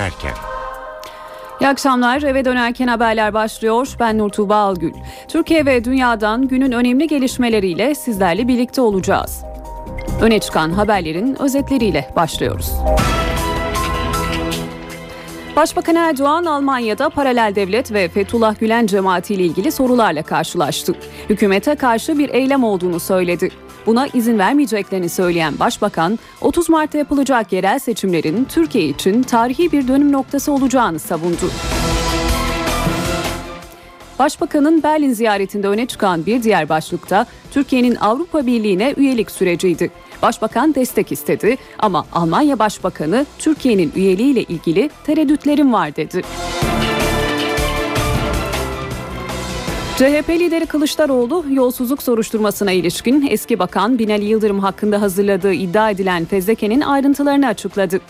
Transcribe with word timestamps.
dönerken. 0.00 0.34
İyi 1.60 1.68
akşamlar. 1.68 2.22
Eve 2.22 2.44
dönerken 2.44 2.86
haberler 2.86 3.34
başlıyor. 3.34 3.96
Ben 4.00 4.18
Nur 4.18 4.30
Tuğba 4.30 4.56
Algül. 4.56 4.92
Türkiye 5.28 5.66
ve 5.66 5.84
dünyadan 5.84 6.48
günün 6.48 6.72
önemli 6.72 7.06
gelişmeleriyle 7.06 7.94
sizlerle 7.94 8.48
birlikte 8.48 8.80
olacağız. 8.80 9.44
Öne 10.22 10.38
çıkan 10.38 10.70
haberlerin 10.70 11.42
özetleriyle 11.42 12.10
başlıyoruz. 12.16 12.72
Başbakan 15.56 15.96
Erdoğan 15.96 16.44
Almanya'da 16.44 17.08
paralel 17.08 17.52
devlet 17.54 17.92
ve 17.92 18.08
Fethullah 18.08 18.60
Gülen 18.60 18.86
cemaati 18.86 19.34
ile 19.34 19.42
ilgili 19.42 19.72
sorularla 19.72 20.22
karşılaştı. 20.22 20.94
Hükümete 21.30 21.74
karşı 21.74 22.18
bir 22.18 22.28
eylem 22.28 22.64
olduğunu 22.64 23.00
söyledi. 23.00 23.50
Buna 23.86 24.06
izin 24.06 24.38
vermeyeceklerini 24.38 25.08
söyleyen 25.08 25.58
Başbakan, 25.58 26.18
30 26.40 26.68
Mart'ta 26.68 26.98
yapılacak 26.98 27.52
yerel 27.52 27.78
seçimlerin 27.78 28.44
Türkiye 28.44 28.84
için 28.84 29.22
tarihi 29.22 29.72
bir 29.72 29.88
dönüm 29.88 30.12
noktası 30.12 30.52
olacağını 30.52 30.98
savundu. 30.98 31.50
Başbakanın 34.18 34.82
Berlin 34.82 35.12
ziyaretinde 35.12 35.68
öne 35.68 35.86
çıkan 35.86 36.26
bir 36.26 36.42
diğer 36.42 36.68
başlıkta 36.68 37.26
Türkiye'nin 37.50 37.94
Avrupa 37.94 38.46
Birliği'ne 38.46 38.94
üyelik 38.96 39.30
süreciydi. 39.30 39.90
Başbakan 40.22 40.74
destek 40.74 41.12
istedi 41.12 41.56
ama 41.78 42.06
Almanya 42.12 42.58
Başbakanı 42.58 43.26
Türkiye'nin 43.38 43.92
üyeliğiyle 43.96 44.42
ilgili 44.42 44.90
tereddütlerim 45.04 45.72
var 45.72 45.96
dedi. 45.96 46.22
CHP 50.00 50.28
lideri 50.28 50.66
Kılıçdaroğlu 50.66 51.44
yolsuzluk 51.50 52.02
soruşturmasına 52.02 52.72
ilişkin 52.72 53.26
eski 53.30 53.58
bakan 53.58 53.98
Binali 53.98 54.24
Yıldırım 54.24 54.58
hakkında 54.58 55.00
hazırladığı 55.00 55.52
iddia 55.52 55.90
edilen 55.90 56.24
fezlekenin 56.24 56.80
ayrıntılarını 56.80 57.46
açıkladı. 57.46 58.00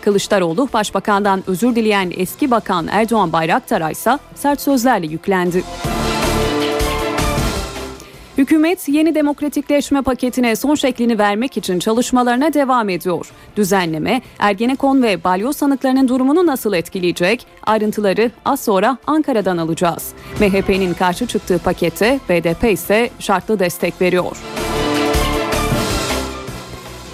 Kılıçdaroğlu 0.00 0.68
başbakandan 0.72 1.42
özür 1.46 1.74
dileyen 1.74 2.12
eski 2.16 2.50
bakan 2.50 2.88
Erdoğan 2.90 3.32
Bayraktar'a 3.32 3.90
ise 3.90 4.18
sert 4.34 4.60
sözlerle 4.60 5.06
yüklendi. 5.06 5.64
Hükümet 8.38 8.88
yeni 8.88 9.14
demokratikleşme 9.14 10.02
paketine 10.02 10.56
son 10.56 10.74
şeklini 10.74 11.18
vermek 11.18 11.56
için 11.56 11.78
çalışmalarına 11.78 12.54
devam 12.54 12.88
ediyor. 12.88 13.30
Düzenleme 13.56 14.22
Ergenekon 14.38 15.02
ve 15.02 15.24
balyoz 15.24 15.56
sanıklarının 15.56 16.08
durumunu 16.08 16.46
nasıl 16.46 16.72
etkileyecek? 16.72 17.46
Ayrıntıları 17.66 18.30
az 18.44 18.60
sonra 18.60 18.98
Ankara'dan 19.06 19.56
alacağız. 19.56 20.12
MHP'nin 20.40 20.94
karşı 20.94 21.26
çıktığı 21.26 21.58
pakete 21.58 22.20
BDP 22.28 22.64
ise 22.64 23.10
şartlı 23.18 23.58
destek 23.58 24.00
veriyor. 24.00 24.36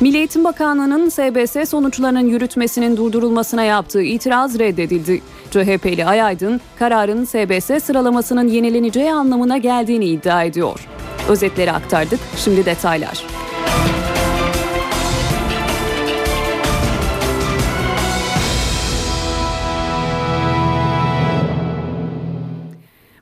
Milli 0.00 0.16
Eğitim 0.16 0.44
Bakanlığı'nın 0.44 1.08
SBS 1.08 1.68
sonuçlarının 1.70 2.26
yürütmesinin 2.26 2.96
durdurulmasına 2.96 3.62
yaptığı 3.64 4.02
itiraz 4.02 4.58
reddedildi. 4.58 5.22
CHP'li 5.50 6.04
Ayaydın 6.04 6.60
kararın 6.78 7.24
SBS 7.24 7.84
sıralamasının 7.84 8.48
yenileneceği 8.48 9.12
anlamına 9.12 9.56
geldiğini 9.58 10.04
iddia 10.04 10.44
ediyor. 10.44 10.88
Özetleri 11.28 11.72
aktardık, 11.72 12.20
şimdi 12.36 12.66
detaylar. 12.66 13.24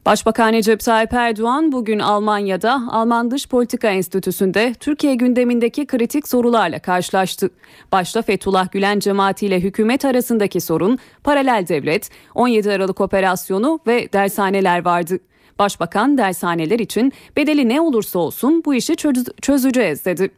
Başbakan 0.07 0.53
Recep 0.53 0.81
Tayyip 0.81 1.13
Erdoğan 1.13 1.73
bugün 1.73 1.99
Almanya'da 1.99 2.83
Alman 2.91 3.31
Dış 3.31 3.49
Politika 3.49 3.89
Enstitüsü'nde 3.89 4.75
Türkiye 4.81 5.15
gündemindeki 5.15 5.87
kritik 5.87 6.29
sorularla 6.29 6.79
karşılaştı. 6.79 7.51
Başta 7.93 8.23
Fethullah 8.23 8.73
Gülen 8.73 8.99
cemaatiyle 8.99 9.61
hükümet 9.61 10.05
arasındaki 10.05 10.61
sorun, 10.61 10.99
paralel 11.25 11.65
devlet, 11.69 12.11
17 12.35 12.73
Aralık 12.73 13.01
operasyonu 13.01 13.81
ve 13.87 14.13
dershaneler 14.13 14.85
vardı. 14.85 15.19
Başbakan 15.63 16.19
dershaneler 16.19 16.79
için 16.79 17.13
bedeli 17.37 17.69
ne 17.69 17.81
olursa 17.81 18.19
olsun 18.19 18.63
bu 18.65 18.75
işi 18.75 18.97
çözeceğiz 19.43 20.05
dedi. 20.05 20.31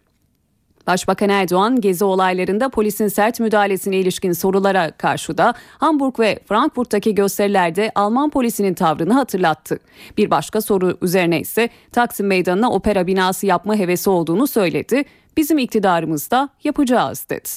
Başbakan 0.87 1.29
Erdoğan 1.29 1.81
gezi 1.81 2.05
olaylarında 2.05 2.69
polisin 2.69 3.09
sert 3.09 3.41
müdahalesine 3.41 3.97
ilişkin 3.97 4.33
sorulara 4.33 4.91
karşı 4.91 5.39
da 5.39 5.55
Hamburg 5.79 6.21
ve 6.21 6.39
Frankfurt'taki 6.49 7.15
gösterilerde 7.15 7.93
Alman 7.95 8.31
polisinin 8.31 8.75
tavrını 8.75 9.13
hatırlattı. 9.13 9.79
Bir 10.19 10.31
başka 10.31 10.61
soru 10.61 10.99
üzerine 11.03 11.41
ise 11.41 11.69
Taksim 11.93 12.27
Meydanı'na 12.27 12.73
opera 12.73 13.07
binası 13.07 13.47
yapma 13.47 13.77
hevesi 13.77 14.11
olduğunu 14.11 14.47
söyledi. 14.47 15.05
Bizim 15.37 15.59
iktidarımızda 15.59 16.49
yapacağız 16.65 17.27
dedi. 17.31 17.49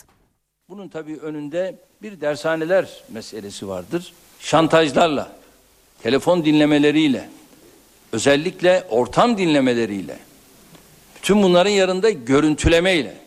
Bunun 0.70 0.88
tabii 0.88 1.18
önünde 1.18 1.76
bir 2.02 2.22
dershaneler 2.22 3.04
meselesi 3.14 3.68
vardır. 3.68 4.14
Şantajlarla, 4.40 5.32
telefon 6.04 6.46
dinlemeleriyle, 6.46 7.30
özellikle 8.18 8.88
ortam 8.90 9.38
dinlemeleriyle 9.38 10.20
Tüm 11.22 11.44
bunların 11.44 11.72
yanında 11.72 12.10
görüntülemeyle 12.10 13.18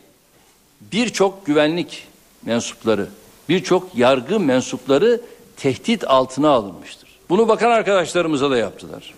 birçok 0.93 1.47
güvenlik 1.47 2.07
mensupları, 2.47 3.07
birçok 3.49 3.95
yargı 3.95 4.41
mensupları 4.41 5.21
tehdit 5.57 6.05
altına 6.05 6.49
alınmıştır. 6.49 7.09
Bunu 7.29 7.49
bakan 7.49 7.71
arkadaşlarımıza 7.71 8.51
da 8.51 8.57
yaptılar. 8.57 9.15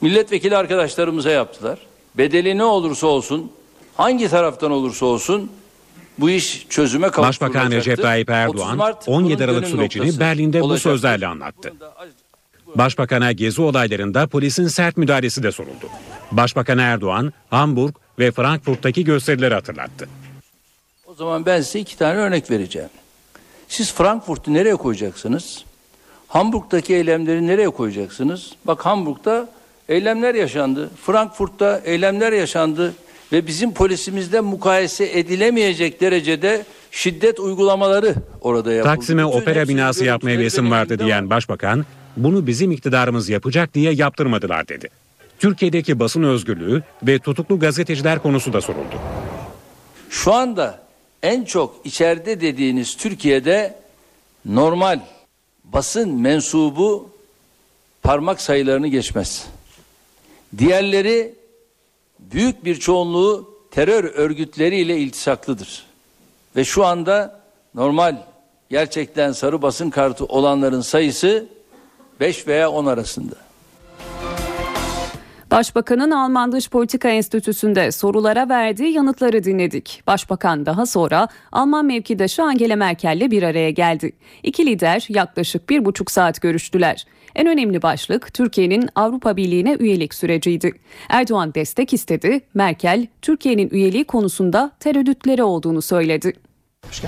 Milletvekili 0.00 0.56
arkadaşlarımıza 0.56 1.30
yaptılar. 1.30 1.78
Bedeli 2.14 2.58
ne 2.58 2.64
olursa 2.64 3.06
olsun, 3.06 3.52
hangi 3.94 4.28
taraftan 4.28 4.70
olursa 4.70 5.06
olsun 5.06 5.50
bu 6.18 6.30
iş 6.30 6.66
çözüme 6.68 7.10
kavuşturulacaktır. 7.10 7.54
Başbakan 7.54 7.76
Recep 7.76 8.02
Tayyip 8.02 8.30
Erdoğan 8.30 8.94
17 9.06 9.44
Aralık 9.44 9.66
sürecini 9.66 10.20
Berlin'de 10.20 10.62
bu 10.62 10.78
sözlerle 10.78 11.26
anlattı. 11.26 11.72
Başbakan'a 12.78 13.32
gezi 13.32 13.62
olaylarında 13.62 14.26
polisin 14.26 14.68
sert 14.68 14.96
müdahalesi 14.96 15.42
de 15.42 15.52
soruldu. 15.52 15.88
Başbakan 16.32 16.78
Erdoğan, 16.78 17.32
Hamburg 17.50 17.94
ve 18.18 18.30
Frankfurt'taki 18.30 19.04
gösterileri 19.04 19.54
hatırlattı. 19.54 20.08
O 21.06 21.14
zaman 21.14 21.46
ben 21.46 21.60
size 21.60 21.80
iki 21.80 21.98
tane 21.98 22.18
örnek 22.18 22.50
vereceğim. 22.50 22.88
Siz 23.68 23.94
Frankfurt'u 23.94 24.54
nereye 24.54 24.76
koyacaksınız? 24.76 25.64
Hamburg'daki 26.28 26.94
eylemleri 26.94 27.46
nereye 27.46 27.70
koyacaksınız? 27.70 28.52
Bak 28.64 28.86
Hamburg'da 28.86 29.48
eylemler 29.88 30.34
yaşandı. 30.34 30.90
Frankfurt'ta 31.06 31.80
eylemler 31.84 32.32
yaşandı 32.32 32.94
ve 33.32 33.46
bizim 33.46 33.74
polisimizde 33.74 34.40
mukayese 34.40 35.18
edilemeyecek 35.18 36.00
derecede 36.00 36.64
şiddet 36.90 37.40
uygulamaları 37.40 38.14
orada 38.40 38.72
yapıldı. 38.72 38.94
Taksim'e 38.94 39.26
Bütün 39.26 39.38
opera 39.38 39.68
binası 39.68 40.04
yapmaya 40.04 40.38
hevesim 40.38 40.70
vardı 40.70 40.98
diyen 40.98 41.30
başbakan, 41.30 41.86
bunu 42.16 42.46
bizim 42.46 42.70
iktidarımız 42.70 43.28
yapacak 43.28 43.74
diye 43.74 43.92
yaptırmadılar 43.92 44.68
dedi. 44.68 44.88
Türkiye'deki 45.38 45.98
basın 45.98 46.22
özgürlüğü 46.22 46.82
ve 47.02 47.18
tutuklu 47.18 47.58
gazeteciler 47.58 48.22
konusu 48.22 48.52
da 48.52 48.60
soruldu. 48.60 48.94
Şu 50.10 50.32
anda 50.32 50.80
en 51.22 51.44
çok 51.44 51.80
içeride 51.84 52.40
dediğiniz 52.40 52.96
Türkiye'de 52.96 53.78
normal 54.44 55.00
basın 55.64 56.20
mensubu 56.20 57.10
parmak 58.02 58.40
sayılarını 58.40 58.88
geçmez. 58.88 59.46
Diğerleri 60.58 61.34
büyük 62.18 62.64
bir 62.64 62.74
çoğunluğu 62.74 63.50
terör 63.70 64.04
örgütleriyle 64.04 64.98
iltisaklıdır. 64.98 65.86
Ve 66.56 66.64
şu 66.64 66.84
anda 66.84 67.40
normal 67.74 68.16
gerçekten 68.70 69.32
sarı 69.32 69.62
basın 69.62 69.90
kartı 69.90 70.24
olanların 70.24 70.80
sayısı 70.80 71.46
5 72.20 72.48
veya 72.48 72.70
10 72.70 72.86
arasında. 72.86 73.34
Başbakanın 75.50 76.10
Alman 76.10 76.52
Dış 76.52 76.70
Politika 76.70 77.08
Enstitüsü'nde 77.08 77.92
sorulara 77.92 78.48
verdiği 78.48 78.92
yanıtları 78.92 79.44
dinledik. 79.44 80.02
Başbakan 80.06 80.66
daha 80.66 80.86
sonra 80.86 81.28
Alman 81.52 81.84
mevkidaşı 81.84 82.42
Angela 82.42 82.76
Merkel'le 82.76 83.30
bir 83.30 83.42
araya 83.42 83.70
geldi. 83.70 84.12
İki 84.42 84.66
lider 84.66 85.06
yaklaşık 85.08 85.68
bir 85.68 85.84
buçuk 85.84 86.10
saat 86.10 86.42
görüştüler. 86.42 87.06
En 87.34 87.46
önemli 87.46 87.82
başlık 87.82 88.34
Türkiye'nin 88.34 88.88
Avrupa 88.94 89.36
Birliği'ne 89.36 89.76
üyelik 89.78 90.14
süreciydi. 90.14 90.72
Erdoğan 91.08 91.54
destek 91.54 91.92
istedi, 91.92 92.40
Merkel 92.54 93.06
Türkiye'nin 93.22 93.70
üyeliği 93.70 94.04
konusunda 94.04 94.70
tereddütleri 94.80 95.42
olduğunu 95.42 95.82
söyledi. 95.82 96.32
Hoş 96.88 97.00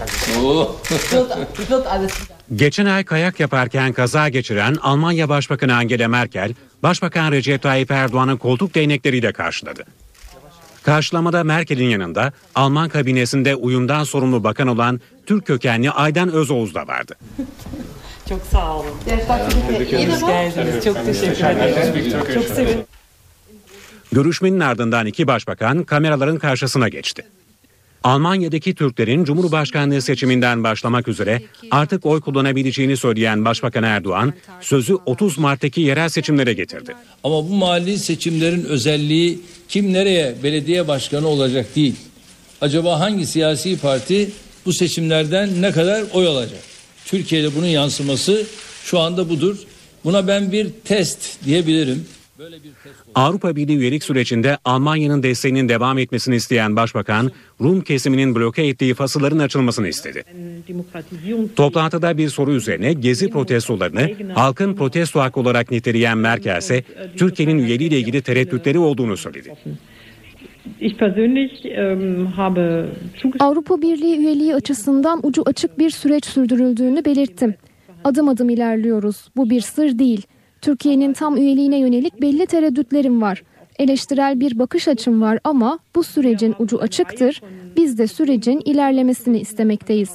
Geçen 2.57 2.87
ay 2.87 3.05
kayak 3.05 3.41
yaparken 3.41 3.93
kaza 3.93 4.29
geçiren 4.29 4.75
Almanya 4.75 5.29
Başbakanı 5.29 5.77
Angela 5.77 6.09
Merkel, 6.09 6.55
Başbakan 6.83 7.33
Recep 7.33 7.63
Tayyip 7.63 7.91
Erdoğan'ın 7.91 8.37
koltuk 8.37 8.75
değnekleriyle 8.75 9.33
karşıladı. 9.33 9.85
Karşılamada 10.83 11.45
Merkel'in 11.45 11.89
yanında 11.89 12.33
Alman 12.55 12.89
kabinesinde 12.89 13.55
uyumdan 13.55 14.05
sorumlu 14.05 14.45
bakan 14.45 14.69
olan 14.69 15.01
Türk 15.27 15.47
kökenli 15.47 15.91
Aydan 15.91 16.33
Özoğuz 16.33 16.75
da 16.75 16.87
vardı. 16.87 17.15
Çok 18.29 18.43
sağ 18.53 18.77
olun. 18.77 18.87
Hoş 20.11 20.21
geldiniz. 20.21 20.85
Çok 20.85 21.05
teşekkür 21.05 21.45
ederim. 21.45 22.35
Çok 22.35 22.45
sevindim. 22.45 22.85
Görüşmenin 24.13 24.61
ardından 24.61 25.07
iki 25.07 25.27
başbakan 25.27 25.85
kameraların 25.85 26.39
karşısına 26.39 26.89
geçti. 26.89 27.23
Almanya'daki 28.09 28.75
Türklerin 28.75 29.25
Cumhurbaşkanlığı 29.25 30.03
seçiminden 30.03 30.65
başlamak 30.65 31.09
üzere 31.09 31.43
artık 31.71 32.07
oy 32.07 32.21
kullanabileceğini 32.21 32.97
söyleyen 32.97 33.45
Başbakan 33.45 33.83
Erdoğan 33.83 34.35
sözü 34.61 34.95
30 34.95 35.39
Mart'taki 35.39 35.81
yerel 35.81 36.09
seçimlere 36.09 36.53
getirdi. 36.53 36.95
Ama 37.25 37.49
bu 37.49 37.55
mahalli 37.55 37.99
seçimlerin 37.99 38.65
özelliği 38.65 39.41
kim 39.69 39.93
nereye 39.93 40.35
belediye 40.43 40.89
başkanı 40.89 41.29
olacak 41.29 41.77
değil. 41.77 41.95
Acaba 42.61 43.01
hangi 43.01 43.27
siyasi 43.27 43.79
parti 43.79 44.31
bu 44.67 44.73
seçimlerden 44.73 45.63
ne 45.63 45.73
kadar 45.73 46.05
oy 46.13 46.27
alacak? 46.27 46.63
Türkiye'de 47.07 47.55
bunun 47.55 47.67
yansıması 47.67 48.47
şu 48.85 48.99
anda 48.99 49.29
budur. 49.29 49.57
Buna 50.05 50.29
ben 50.29 50.53
bir 50.53 50.71
test 50.85 51.45
diyebilirim. 51.45 52.07
Avrupa 53.15 53.57
Birliği 53.57 53.77
üyelik 53.79 54.05
sürecinde 54.05 54.59
Almanya'nın 54.65 55.23
desteğinin 55.23 55.69
devam 55.69 55.99
etmesini 55.99 56.37
isteyen 56.37 56.77
Başbakan, 56.77 57.31
Rum 57.61 57.81
kesiminin 57.81 58.35
bloke 58.35 58.67
ettiği 58.67 58.95
fasılların 58.95 59.39
açılmasını 59.39 59.89
istedi. 59.89 60.25
Toplantıda 61.57 62.19
bir 62.19 62.29
soru 62.29 62.53
üzerine 62.53 62.93
gezi 62.93 63.31
protestolarını 63.31 64.11
halkın 64.35 64.75
protesto 64.75 65.21
hakkı 65.21 65.41
olarak 65.41 65.71
niteleyen 65.71 66.19
Merkel 66.19 66.59
ise 66.59 66.85
Türkiye'nin 67.17 67.59
üyeliğiyle 67.59 67.99
ilgili 67.99 68.23
tereddütleri 68.23 68.79
olduğunu 68.79 69.17
söyledi. 69.17 69.55
Ich 70.81 70.99
persönlich 70.99 71.65
ähm. 71.65 72.29
Avrupa 73.41 73.83
Birliği 73.83 74.19
üyeliği 74.19 74.55
açısından 74.55 75.21
ucu 75.23 75.43
açık 75.47 75.79
bir 75.79 75.91
süreç 75.91 76.25
sürdürüldüğünü 76.27 77.05
belirttim. 77.05 77.55
Adım 78.05 78.29
adım 78.29 78.51
ilerliyoruz. 78.51 79.29
Bu 79.37 79.51
bir 79.51 79.61
sır 79.61 79.99
değil. 79.99 80.27
Türkiye'nin 80.63 81.13
tam 81.13 81.37
üyeliğine 81.37 81.79
yönelik 81.79 82.21
belli 82.21 82.47
tereddütlerim 82.47 83.23
var. 83.23 83.43
Eleştirel 83.79 84.41
bir 84.41 84.59
bakış 84.59 84.89
açım 84.89 85.23
var 85.23 85.39
ama 85.45 85.79
bu 85.95 86.05
sürecin 86.05 86.55
ucu 86.59 86.79
açıktır. 86.79 87.41
Biz 87.77 87.99
de 87.99 88.07
sürecin 88.07 88.63
ilerlemesini 88.65 89.41
istemekteyiz. 89.41 90.11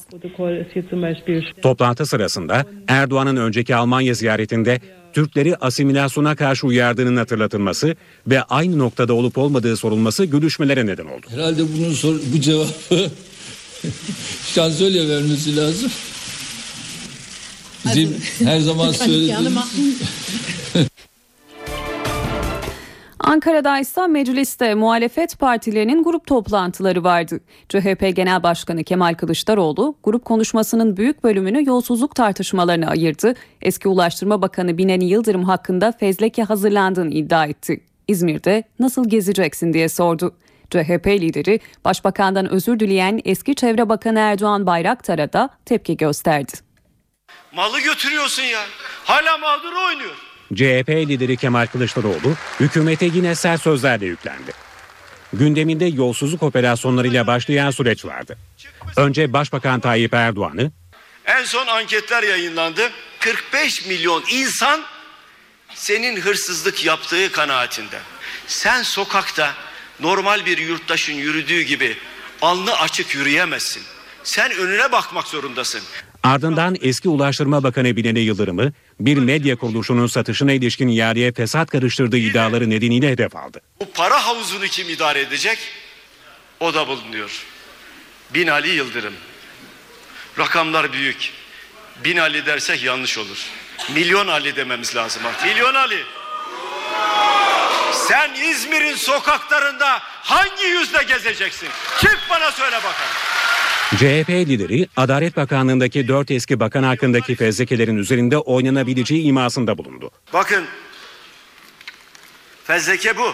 Toplantı 1.62 2.06
sırasında 2.06 2.66
Erdoğan'ın 2.88 3.36
önceki 3.36 3.76
Almanya 3.76 4.14
ziyaretinde 4.14 4.80
Türkleri 5.14 5.56
asimilasyona 5.56 6.36
karşı 6.36 6.68
uyardığının 6.68 7.16
hatırlatılması 7.16 7.96
ve 8.28 8.44
aynı 8.44 8.80
noktada 8.80 9.14
olup 9.14 9.38
olmadığı 9.38 9.78
sorulması 9.78 10.26
gülüşmelere 10.26 10.86
neden 10.86 11.06
oldu. 11.06 11.26
Herhalde 11.30 11.62
bunun 11.78 11.94
sor, 11.94 12.16
bu 12.34 12.42
cevabı 12.42 12.68
şansölye 14.54 15.10
vermesi 15.10 15.58
lazım. 15.58 15.92
Bizim 17.86 18.18
her 18.48 18.60
zaman 18.60 18.92
söylediğimiz 18.92 19.54
Ankara'da 23.20 23.80
ise 23.80 24.08
mecliste 24.08 24.76
muhalefet 24.76 25.40
partilerinin 25.40 26.04
grup 26.04 26.28
toplantıları 26.28 27.04
vardı. 27.04 27.40
CHP 27.70 28.16
Genel 28.16 28.44
Başkanı 28.44 28.84
Kemal 28.84 29.14
Kılıçdaroğlu 29.14 29.96
grup 30.04 30.26
konuşmasının 30.26 30.98
büyük 30.98 31.24
bölümünü 31.24 31.68
yolsuzluk 31.68 32.16
tartışmalarına 32.16 32.88
ayırdı. 32.88 33.34
Eski 33.62 33.88
Ulaştırma 33.88 34.42
Bakanı 34.42 34.78
Binali 34.78 35.06
Yıldırım 35.06 35.44
hakkında 35.44 35.92
fezleke 35.92 36.44
hazırlandığını 36.44 37.14
iddia 37.14 37.46
etti. 37.46 37.82
İzmir'de 38.08 38.64
nasıl 38.80 39.10
gezeceksin 39.10 39.74
diye 39.74 39.90
sordu. 39.90 40.36
CHP 40.70 41.08
lideri 41.08 41.60
Başbakan'dan 41.86 42.50
özür 42.50 42.80
dileyen 42.80 43.22
eski 43.26 43.56
Çevre 43.56 43.90
Bakanı 43.90 44.20
Erdoğan 44.20 44.66
Bayraktar'a 44.66 45.34
da 45.34 45.50
tepki 45.66 45.98
gösterdi. 45.98 46.73
Malı 47.52 47.80
götürüyorsun 47.80 48.44
ya. 48.44 48.66
Hala 49.06 49.38
mağdur 49.38 49.74
oynuyor. 49.74 50.16
CHP 50.56 50.90
lideri 50.90 51.38
Kemal 51.38 51.68
Kılıçdaroğlu 51.68 52.36
hükümete 52.60 53.06
yine 53.06 53.36
sert 53.36 53.62
sözlerle 53.62 54.06
yüklendi. 54.06 54.52
Gündeminde 55.34 55.86
yolsuzluk 55.86 56.44
operasyonlarıyla 56.44 57.28
başlayan 57.28 57.72
süreç 57.72 58.06
vardı. 58.06 58.38
Önce 58.98 59.34
Başbakan 59.34 59.80
Tayyip 59.80 60.14
Erdoğan'ı, 60.14 60.72
En 61.26 61.44
son 61.44 61.68
anketler 61.68 62.24
yayınlandı. 62.24 62.92
45 63.20 63.86
milyon 63.86 64.24
insan 64.32 64.84
senin 65.76 66.22
hırsızlık 66.22 66.86
yaptığı 66.86 67.32
kanaatinde. 67.32 68.00
Sen 68.48 68.84
sokakta 68.84 69.54
normal 70.00 70.46
bir 70.46 70.58
yurttaşın 70.58 71.14
yürüdüğü 71.14 71.62
gibi 71.62 71.98
alnı 72.42 72.80
açık 72.80 73.16
yürüyemezsin. 73.16 73.84
Sen 74.24 74.52
önüne 74.52 74.92
bakmak 74.92 75.28
zorundasın. 75.28 75.82
Ardından 76.24 76.78
eski 76.82 77.10
Ulaştırma 77.10 77.64
Bakanı 77.64 77.96
Binali 77.96 78.20
Yıldırım'ı 78.20 78.74
bir 79.00 79.18
medya 79.18 79.56
kuruluşunun 79.56 80.08
satışına 80.08 80.52
ilişkin 80.52 80.88
ihaleye 80.88 81.32
fesat 81.32 81.70
karıştırdığı 81.70 82.18
iddiaları 82.18 82.70
nedeniyle 82.70 83.10
hedef 83.10 83.36
aldı. 83.36 83.62
Bu 83.82 83.92
para 83.92 84.26
havuzunu 84.26 84.66
kim 84.66 84.90
idare 84.90 85.20
edecek? 85.22 85.58
O 86.60 86.74
da 86.74 86.88
bulunuyor. 86.88 87.44
Binali 88.34 88.70
Yıldırım. 88.70 89.14
Rakamlar 90.40 90.94
büyük. 90.94 91.32
Bin 92.04 92.18
Ali 92.18 92.46
dersek 92.46 92.84
yanlış 92.84 93.18
olur. 93.18 93.48
Milyon 93.94 94.28
Ali 94.28 94.56
dememiz 94.56 94.96
lazım 94.96 95.26
artık. 95.26 95.46
Milyon 95.46 95.76
Ali. 95.76 96.00
Sen 97.94 98.34
İzmir'in 98.34 98.96
sokaklarında 98.96 100.00
hangi 100.04 100.66
yüzle 100.66 101.04
gezeceksin? 101.04 101.70
Çık 102.02 102.20
bana 102.30 102.52
söyle 102.52 102.76
bakalım. 102.76 103.33
CHP 103.98 104.30
lideri 104.30 104.88
Adalet 104.98 105.38
Bakanlığındaki 105.38 106.08
dört 106.08 106.32
eski 106.32 106.60
bakan 106.60 106.84
hakkındaki 106.84 107.36
fezlekelerin 107.36 107.98
üzerinde 107.98 108.38
oynanabileceği 108.38 109.24
imasında 109.24 109.78
bulundu. 109.78 110.12
Bakın. 110.34 110.66
Fezleke 112.64 113.18
bu. 113.18 113.34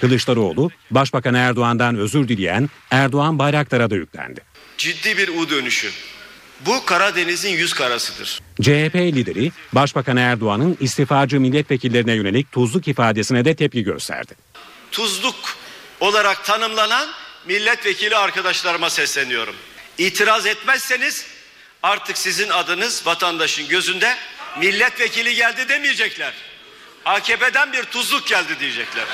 Kılıçdaroğlu, 0.00 0.70
Başbakan 0.90 1.34
Erdoğan'dan 1.34 1.96
özür 1.96 2.28
dileyen 2.28 2.70
Erdoğan 2.90 3.38
Bayraktar'a 3.38 3.90
da 3.90 3.94
yüklendi. 3.94 4.40
Ciddi 4.78 5.16
bir 5.18 5.28
U 5.28 5.50
dönüşü. 5.50 5.90
Bu 6.66 6.84
Karadeniz'in 6.84 7.50
yüz 7.50 7.72
karasıdır. 7.74 8.40
CHP 8.62 8.94
lideri 8.94 9.52
Başbakan 9.72 10.16
Erdoğan'ın 10.16 10.76
istifacı 10.80 11.40
milletvekillerine 11.40 12.12
yönelik 12.12 12.52
tuzluk 12.52 12.88
ifadesine 12.88 13.44
de 13.44 13.54
tepki 13.54 13.82
gösterdi. 13.82 14.34
tuzluk 14.90 15.34
olarak 16.00 16.44
tanımlanan 16.44 17.08
milletvekili 17.46 18.16
arkadaşlarıma 18.16 18.90
sesleniyorum. 18.90 19.56
İtiraz 19.98 20.46
etmezseniz 20.46 21.26
artık 21.82 22.18
sizin 22.18 22.48
adınız 22.48 23.06
vatandaşın 23.06 23.68
gözünde 23.68 24.16
milletvekili 24.58 25.34
geldi 25.34 25.68
demeyecekler. 25.68 26.34
AKP'den 27.04 27.72
bir 27.72 27.84
tuzluk 27.84 28.26
geldi 28.26 28.60
diyecekler. 28.60 29.04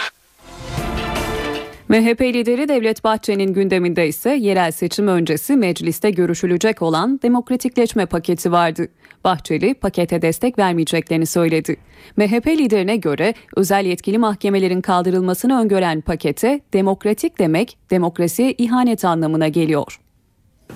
MHP 1.88 2.20
lideri 2.20 2.68
Devlet 2.68 3.04
Bahçeli'nin 3.04 3.52
gündeminde 3.52 4.08
ise 4.08 4.30
yerel 4.30 4.72
seçim 4.72 5.08
öncesi 5.08 5.56
mecliste 5.56 6.10
görüşülecek 6.10 6.82
olan 6.82 7.20
demokratikleşme 7.22 8.06
paketi 8.06 8.52
vardı. 8.52 8.88
Bahçeli 9.24 9.74
pakete 9.74 10.22
destek 10.22 10.58
vermeyeceklerini 10.58 11.26
söyledi. 11.26 11.76
MHP 12.16 12.46
liderine 12.46 12.96
göre 12.96 13.34
özel 13.56 13.84
yetkili 13.84 14.18
mahkemelerin 14.18 14.80
kaldırılmasını 14.80 15.60
öngören 15.60 16.00
pakete 16.00 16.60
demokratik 16.72 17.38
demek 17.38 17.78
demokrasiye 17.90 18.52
ihanet 18.52 19.04
anlamına 19.04 19.48
geliyor. 19.48 20.00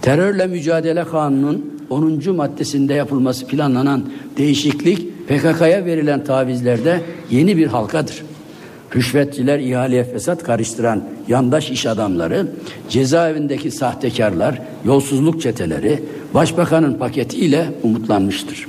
Terörle 0.03 0.47
Mücadele 0.47 1.05
Kanunu'nun 1.05 1.87
10. 1.91 2.37
maddesinde 2.37 2.95
yapılması 2.95 3.47
planlanan 3.47 4.11
değişiklik 4.37 5.29
PKK'ya 5.29 5.85
verilen 5.85 6.25
tavizlerde 6.25 7.01
yeni 7.31 7.57
bir 7.57 7.67
halkadır. 7.67 8.32
Rüşvetçiler, 8.97 9.59
ihaleye 9.59 10.05
fesat 10.05 10.43
karıştıran 10.43 11.05
yandaş 11.29 11.71
iş 11.71 11.87
adamları, 11.87 12.47
cezaevindeki 12.89 13.71
sahtekarlar, 13.71 14.63
yolsuzluk 14.85 15.43
çeteleri 15.43 16.03
başbakanın 16.35 16.95
paketiyle 16.95 17.67
umutlanmıştır. 17.83 18.67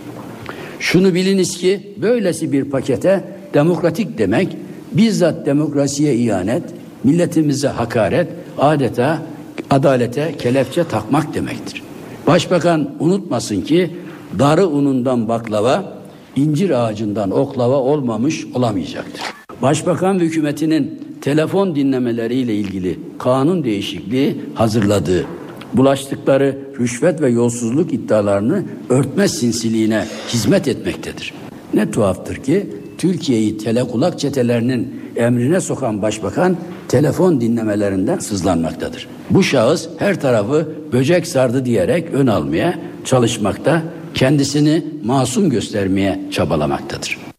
Şunu 0.79 1.13
biliniz 1.13 1.57
ki 1.57 1.93
böylesi 2.01 2.51
bir 2.51 2.63
pakete 2.63 3.23
demokratik 3.53 4.17
demek 4.17 4.57
bizzat 4.91 5.45
demokrasiye 5.45 6.15
ihanet, 6.15 6.63
milletimize 7.03 7.67
hakaret, 7.67 8.27
adeta 8.57 9.21
adalete 9.69 10.37
kelepçe 10.37 10.83
takmak 10.83 11.33
demektir. 11.33 11.83
Başbakan 12.27 12.91
unutmasın 12.99 13.61
ki 13.61 13.91
darı 14.39 14.67
unundan 14.67 15.27
baklava, 15.27 15.93
incir 16.35 16.69
ağacından 16.69 17.31
oklava 17.31 17.75
olmamış 17.75 18.45
olamayacaktır. 18.53 19.42
Başbakan 19.63 20.20
hükümetinin 20.20 21.01
telefon 21.22 21.75
dinlemeleriyle 21.75 22.55
ilgili 22.55 23.00
kanun 23.20 23.63
değişikliği 23.63 24.41
hazırladığı, 24.53 25.25
bulaştıkları 25.74 26.58
rüşvet 26.79 27.22
ve 27.22 27.29
yolsuzluk 27.29 27.93
iddialarını 27.93 28.63
örtme 28.89 29.27
sinsiliğine 29.27 30.05
hizmet 30.29 30.67
etmektedir. 30.67 31.34
Ne 31.74 31.91
tuhaftır 31.91 32.36
ki 32.36 32.67
Türkiye'yi 32.98 33.58
telekulak 33.58 34.20
çetelerinin 34.20 35.01
emrine 35.15 35.62
sokan 35.62 36.01
başbakan 36.01 36.58
telefon 36.88 37.41
dinlemelerinden 37.41 38.20
sızlanmaktadır. 38.20 39.08
Bu 39.29 39.43
şahıs 39.43 39.88
her 39.98 40.22
tarafı 40.22 40.70
böcek 40.91 41.27
sardı 41.27 41.65
diyerek 41.65 42.10
ön 42.13 42.27
almaya 42.27 42.79
çalışmakta, 43.05 43.84
kendisini 44.13 44.84
masum 45.03 45.50
göstermeye 45.50 46.20
çabalamaktadır. 46.32 47.32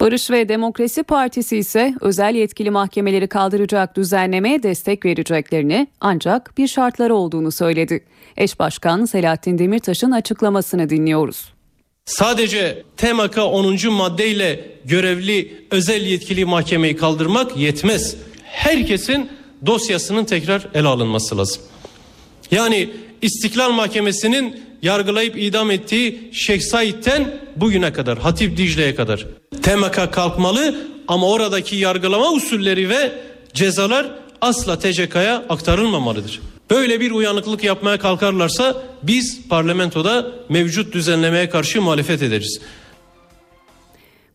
Barış 0.00 0.30
ve 0.30 0.48
Demokrasi 0.48 1.02
Partisi 1.02 1.56
ise 1.56 1.94
özel 2.00 2.34
yetkili 2.34 2.70
mahkemeleri 2.70 3.28
kaldıracak 3.28 3.96
düzenlemeye 3.96 4.62
destek 4.62 5.04
vereceklerini 5.04 5.86
ancak 6.00 6.58
bir 6.58 6.68
şartları 6.68 7.14
olduğunu 7.14 7.52
söyledi. 7.52 8.04
Eş 8.36 8.58
Başkan 8.58 9.04
Selahattin 9.04 9.58
Demirtaş'ın 9.58 10.10
açıklamasını 10.10 10.90
dinliyoruz. 10.90 11.52
Sadece 12.04 12.82
TMK 12.96 13.38
10. 13.38 13.92
maddeyle 13.92 14.70
görevli 14.84 15.66
özel 15.70 16.02
yetkili 16.02 16.44
mahkemeyi 16.44 16.96
kaldırmak 16.96 17.56
yetmez. 17.56 18.16
Herkesin 18.42 19.28
dosyasının 19.66 20.24
tekrar 20.24 20.68
ele 20.74 20.88
alınması 20.88 21.38
lazım. 21.38 21.62
Yani 22.50 22.90
İstiklal 23.22 23.72
Mahkemesi'nin 23.72 24.60
yargılayıp 24.82 25.38
idam 25.38 25.70
ettiği 25.70 26.30
Şeyh 26.32 26.60
Said'ten 26.60 27.40
bugüne 27.56 27.92
kadar, 27.92 28.18
Hatip 28.18 28.56
Dicle'ye 28.56 28.94
kadar 28.94 29.26
TMK 29.62 30.12
kalkmalı 30.12 30.74
ama 31.08 31.28
oradaki 31.28 31.76
yargılama 31.76 32.32
usulleri 32.32 32.88
ve 32.88 33.12
cezalar 33.54 34.06
asla 34.40 34.78
TCK'ya 34.78 35.44
aktarılmamalıdır. 35.48 36.40
Böyle 36.70 37.00
bir 37.00 37.10
uyanıklık 37.10 37.64
yapmaya 37.64 37.98
kalkarlarsa 37.98 38.82
biz 39.02 39.48
parlamentoda 39.48 40.26
mevcut 40.48 40.94
düzenlemeye 40.94 41.50
karşı 41.50 41.82
muhalefet 41.82 42.22
ederiz. 42.22 42.60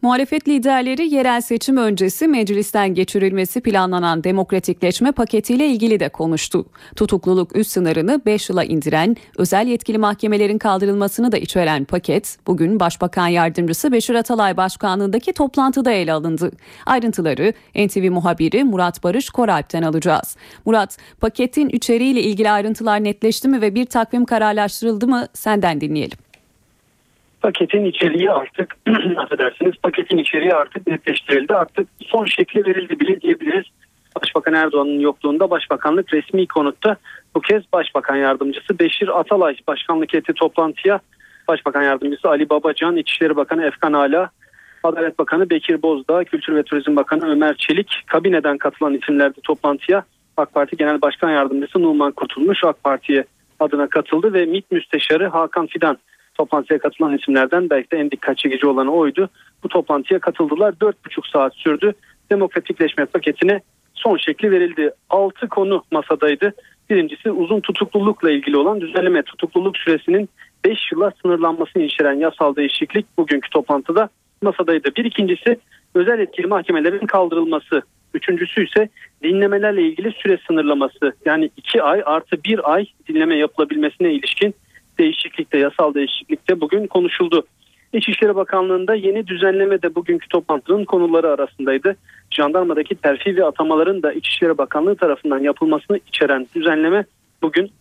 Muhalefet 0.05 0.47
liderleri 0.47 1.13
yerel 1.13 1.41
seçim 1.41 1.77
öncesi 1.77 2.27
meclisten 2.27 2.93
geçirilmesi 2.93 3.61
planlanan 3.61 4.23
demokratikleşme 4.23 5.11
paketiyle 5.11 5.67
ilgili 5.67 5.99
de 5.99 6.09
konuştu. 6.09 6.65
Tutukluluk 6.95 7.55
üst 7.55 7.71
sınırını 7.71 8.21
5 8.25 8.49
yıla 8.49 8.63
indiren, 8.63 9.15
özel 9.37 9.67
yetkili 9.67 9.97
mahkemelerin 9.97 10.57
kaldırılmasını 10.57 11.31
da 11.31 11.37
içeren 11.37 11.85
paket 11.85 12.37
bugün 12.47 12.79
Başbakan 12.79 13.27
Yardımcısı 13.27 13.91
Beşir 13.91 14.15
Atalay 14.15 14.57
Başkanlığındaki 14.57 15.33
toplantıda 15.33 15.91
ele 15.91 16.13
alındı. 16.13 16.51
Ayrıntıları 16.85 17.53
NTV 17.75 18.11
muhabiri 18.11 18.63
Murat 18.63 19.03
Barış 19.03 19.29
Koralp'ten 19.29 19.81
alacağız. 19.83 20.35
Murat, 20.65 20.97
paketin 21.21 21.69
içeriğiyle 21.69 22.21
ilgili 22.21 22.51
ayrıntılar 22.51 23.03
netleşti 23.03 23.47
mi 23.47 23.61
ve 23.61 23.75
bir 23.75 23.85
takvim 23.85 24.25
kararlaştırıldı 24.25 25.07
mı 25.07 25.27
senden 25.33 25.81
dinleyelim. 25.81 26.24
Paketin 27.45 27.85
içeriği 27.85 28.31
artık 28.31 28.75
affedersiniz 29.17 29.73
paketin 29.83 30.17
içeriği 30.17 30.53
artık 30.53 30.87
netleştirildi. 30.87 31.53
Artık 31.53 31.87
son 32.05 32.25
şekli 32.25 32.65
verildi 32.65 32.99
bile 32.99 33.21
diyebiliriz. 33.21 33.65
Başbakan 34.21 34.53
Erdoğan'ın 34.53 34.99
yokluğunda 34.99 35.49
Başbakanlık 35.49 36.13
resmi 36.13 36.47
konutta 36.47 36.97
bu 37.35 37.41
kez 37.41 37.63
Başbakan 37.73 38.15
Yardımcısı 38.15 38.79
Beşir 38.79 39.19
Atalay 39.19 39.55
başkanlık 39.67 40.15
etti 40.15 40.33
toplantıya. 40.33 40.99
Başbakan 41.47 41.83
Yardımcısı 41.83 42.29
Ali 42.29 42.49
Babacan, 42.49 42.95
İçişleri 42.95 43.35
Bakanı 43.35 43.65
Efkan 43.65 43.93
Ala, 43.93 44.29
Adalet 44.83 45.19
Bakanı 45.19 45.49
Bekir 45.49 45.81
Bozdağ, 45.81 46.23
Kültür 46.23 46.55
ve 46.55 46.63
Turizm 46.63 46.95
Bakanı 46.95 47.31
Ömer 47.31 47.55
Çelik, 47.57 48.03
kabineden 48.07 48.57
katılan 48.57 48.93
isimlerdi 48.93 49.41
toplantıya. 49.41 50.03
AK 50.37 50.53
Parti 50.53 50.77
Genel 50.77 51.01
Başkan 51.01 51.29
Yardımcısı 51.29 51.81
Numan 51.81 52.11
Kurtulmuş 52.11 52.63
AK 52.63 52.83
Parti'ye 52.83 53.25
adına 53.59 53.87
katıldı 53.87 54.33
ve 54.33 54.45
MİT 54.45 54.71
Müsteşarı 54.71 55.27
Hakan 55.27 55.67
Fidan 55.67 55.97
toplantıya 56.35 56.79
katılan 56.79 57.17
isimlerden 57.17 57.69
belki 57.69 57.91
de 57.91 57.97
en 57.97 58.11
dikkat 58.11 58.37
çekici 58.37 58.67
olanı 58.67 58.91
oydu. 58.91 59.29
Bu 59.63 59.67
toplantıya 59.67 60.19
katıldılar. 60.19 60.73
4,5 60.73 61.31
saat 61.33 61.55
sürdü. 61.55 61.93
Demokratikleşme 62.31 63.05
paketine 63.05 63.61
son 63.93 64.17
şekli 64.17 64.51
verildi. 64.51 64.91
6 65.09 65.47
konu 65.47 65.83
masadaydı. 65.91 66.53
Birincisi 66.89 67.31
uzun 67.31 67.59
tutuklulukla 67.59 68.31
ilgili 68.31 68.57
olan 68.57 68.81
düzenleme 68.81 69.23
tutukluluk 69.23 69.77
süresinin 69.77 70.29
5 70.65 70.91
yıla 70.91 71.11
sınırlanmasını 71.21 71.83
içeren 71.83 72.13
yasal 72.13 72.55
değişiklik 72.55 73.17
bugünkü 73.17 73.49
toplantıda 73.49 74.09
masadaydı. 74.41 74.95
Bir 74.97 75.05
ikincisi 75.05 75.59
özel 75.95 76.19
etkili 76.19 76.47
mahkemelerin 76.47 77.05
kaldırılması. 77.05 77.81
Üçüncüsü 78.13 78.65
ise 78.67 78.89
dinlemelerle 79.23 79.81
ilgili 79.81 80.11
süre 80.11 80.37
sınırlaması. 80.47 81.13
Yani 81.25 81.49
2 81.57 81.83
ay 81.83 82.01
artı 82.05 82.43
1 82.43 82.73
ay 82.73 82.85
dinleme 83.09 83.37
yapılabilmesine 83.37 84.13
ilişkin 84.13 84.55
değişiklikte, 84.97 85.57
yasal 85.57 85.93
değişiklikte 85.93 86.61
bugün 86.61 86.87
konuşuldu. 86.87 87.45
İçişleri 87.93 88.35
Bakanlığı'nda 88.35 88.95
yeni 88.95 89.27
düzenleme 89.27 89.81
de 89.81 89.95
bugünkü 89.95 90.27
toplantının 90.27 90.85
konuları 90.85 91.29
arasındaydı. 91.29 91.95
Jandarmadaki 92.31 92.95
terfi 92.95 93.37
ve 93.37 93.45
atamaların 93.45 94.03
da 94.03 94.13
İçişleri 94.13 94.57
Bakanlığı 94.57 94.95
tarafından 94.95 95.39
yapılmasını 95.39 95.99
içeren 96.07 96.47
düzenleme 96.55 97.05
bugün 97.41 97.71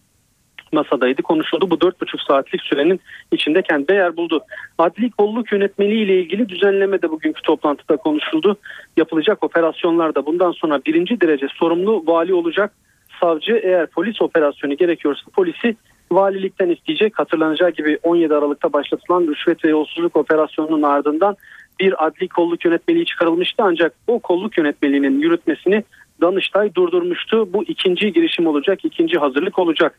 masadaydı 0.72 1.22
konuşuldu. 1.22 1.70
Bu 1.70 1.74
4,5 1.74 2.26
saatlik 2.28 2.62
sürenin 2.62 3.00
içinde 3.32 3.62
kendine 3.62 3.96
yer 3.96 4.16
buldu. 4.16 4.44
Adli 4.78 5.10
kolluk 5.10 5.52
yönetmeliği 5.52 6.04
ile 6.04 6.20
ilgili 6.20 6.48
düzenleme 6.48 7.02
de 7.02 7.10
bugünkü 7.10 7.42
toplantıda 7.42 7.96
konuşuldu. 7.96 8.56
Yapılacak 8.96 9.44
operasyonlarda 9.44 10.26
bundan 10.26 10.52
sonra 10.52 10.80
birinci 10.86 11.20
derece 11.20 11.46
sorumlu 11.54 12.04
vali 12.06 12.34
olacak. 12.34 12.72
Savcı 13.20 13.60
eğer 13.62 13.86
polis 13.86 14.22
operasyonu 14.22 14.76
gerekiyorsa 14.76 15.22
polisi 15.32 15.76
valilikten 16.14 16.70
isteyecek. 16.70 17.18
Hatırlanacağı 17.18 17.70
gibi 17.70 17.98
17 18.02 18.34
Aralık'ta 18.34 18.72
başlatılan 18.72 19.26
rüşvet 19.26 19.64
ve 19.64 19.68
yolsuzluk 19.68 20.16
operasyonunun 20.16 20.82
ardından 20.82 21.36
bir 21.80 22.06
adli 22.06 22.28
kolluk 22.28 22.64
yönetmeliği 22.64 23.06
çıkarılmıştı 23.06 23.62
ancak 23.62 23.94
o 24.06 24.18
kolluk 24.18 24.58
yönetmeliğinin 24.58 25.20
yürütmesini 25.20 25.84
Danıştay 26.20 26.74
durdurmuştu. 26.74 27.52
Bu 27.52 27.64
ikinci 27.64 28.12
girişim 28.12 28.46
olacak, 28.46 28.84
ikinci 28.84 29.18
hazırlık 29.18 29.58
olacak. 29.58 29.98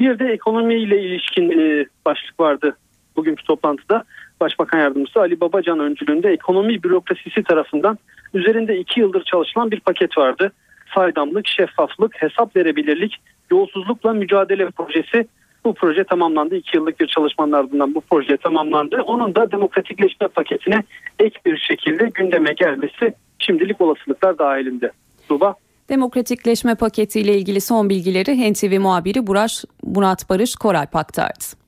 Bir 0.00 0.18
de 0.18 0.24
ekonomiyle 0.24 1.02
ilişkin 1.02 1.50
e, 1.50 1.86
başlık 2.06 2.40
vardı 2.40 2.76
bugünkü 3.16 3.44
toplantıda. 3.44 4.04
Başbakan 4.40 4.78
Yardımcısı 4.78 5.20
Ali 5.20 5.40
Babacan 5.40 5.80
öncülüğünde 5.80 6.30
ekonomi 6.30 6.82
bürokrasisi 6.82 7.42
tarafından 7.42 7.98
üzerinde 8.34 8.78
iki 8.78 9.00
yıldır 9.00 9.24
çalışılan 9.24 9.70
bir 9.70 9.80
paket 9.80 10.18
vardı. 10.18 10.52
Saydamlık, 10.94 11.46
şeffaflık, 11.46 12.22
hesap 12.22 12.56
verebilirlik, 12.56 13.16
yolsuzlukla 13.50 14.12
mücadele 14.12 14.70
projesi. 14.70 15.28
Bu 15.64 15.74
proje 15.74 16.04
tamamlandı. 16.04 16.56
İki 16.56 16.76
yıllık 16.76 17.00
bir 17.00 17.06
çalışmanın 17.06 17.52
ardından 17.52 17.94
bu 17.94 18.00
proje 18.00 18.36
tamamlandı. 18.36 19.02
Onun 19.02 19.34
da 19.34 19.52
demokratikleşme 19.52 20.28
paketine 20.28 20.82
ek 21.18 21.38
bir 21.46 21.56
şekilde 21.56 22.10
gündeme 22.14 22.52
gelmesi 22.52 23.14
şimdilik 23.38 23.80
olasılıklar 23.80 24.38
dahilinde. 24.38 24.92
Tuba. 25.28 25.54
Demokratikleşme 25.88 26.74
paketiyle 26.74 27.38
ilgili 27.38 27.60
son 27.60 27.88
bilgileri 27.88 28.52
NTV 28.52 28.80
muhabiri 28.80 29.26
Buraş, 29.26 29.64
Murat 29.82 30.30
Barış 30.30 30.56
Koralp 30.56 30.96
aktardı. 30.96 31.67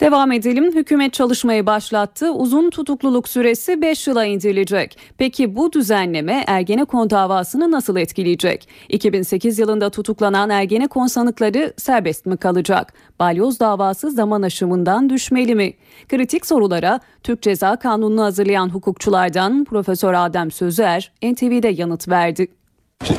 Devam 0.00 0.32
edelim. 0.32 0.74
Hükümet 0.74 1.12
çalışmayı 1.12 1.66
başlattı. 1.66 2.32
Uzun 2.32 2.70
tutukluluk 2.70 3.28
süresi 3.28 3.82
5 3.82 4.06
yıla 4.06 4.24
indirilecek. 4.24 4.98
Peki 5.18 5.56
bu 5.56 5.72
düzenleme 5.72 6.44
Ergenekon 6.46 7.10
davasını 7.10 7.70
nasıl 7.70 7.96
etkileyecek? 7.96 8.68
2008 8.88 9.58
yılında 9.58 9.90
tutuklanan 9.90 10.50
Ergenekon 10.50 11.06
sanıkları 11.06 11.72
serbest 11.76 12.26
mi 12.26 12.36
kalacak? 12.36 12.94
Balyoz 13.18 13.60
davası 13.60 14.10
zaman 14.10 14.42
aşımından 14.42 15.10
düşmeli 15.10 15.54
mi? 15.54 15.74
Kritik 16.08 16.46
sorulara 16.46 17.00
Türk 17.22 17.42
Ceza 17.42 17.76
Kanunu'nu 17.76 18.22
hazırlayan 18.22 18.68
hukukçulardan 18.68 19.64
Profesör 19.64 20.14
Adem 20.14 20.50
Sözer 20.50 21.12
NTV'de 21.22 21.68
yanıt 21.68 22.08
verdi. 22.08 22.48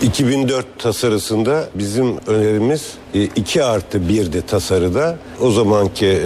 2004 0.02 0.80
tasarısında 0.80 1.70
bizim 1.76 2.18
önerimiz 2.28 2.94
2 3.14 3.64
artı 3.64 3.98
1'di 3.98 4.42
tasarıda. 4.42 5.18
O 5.42 5.52
zamanki 5.52 6.22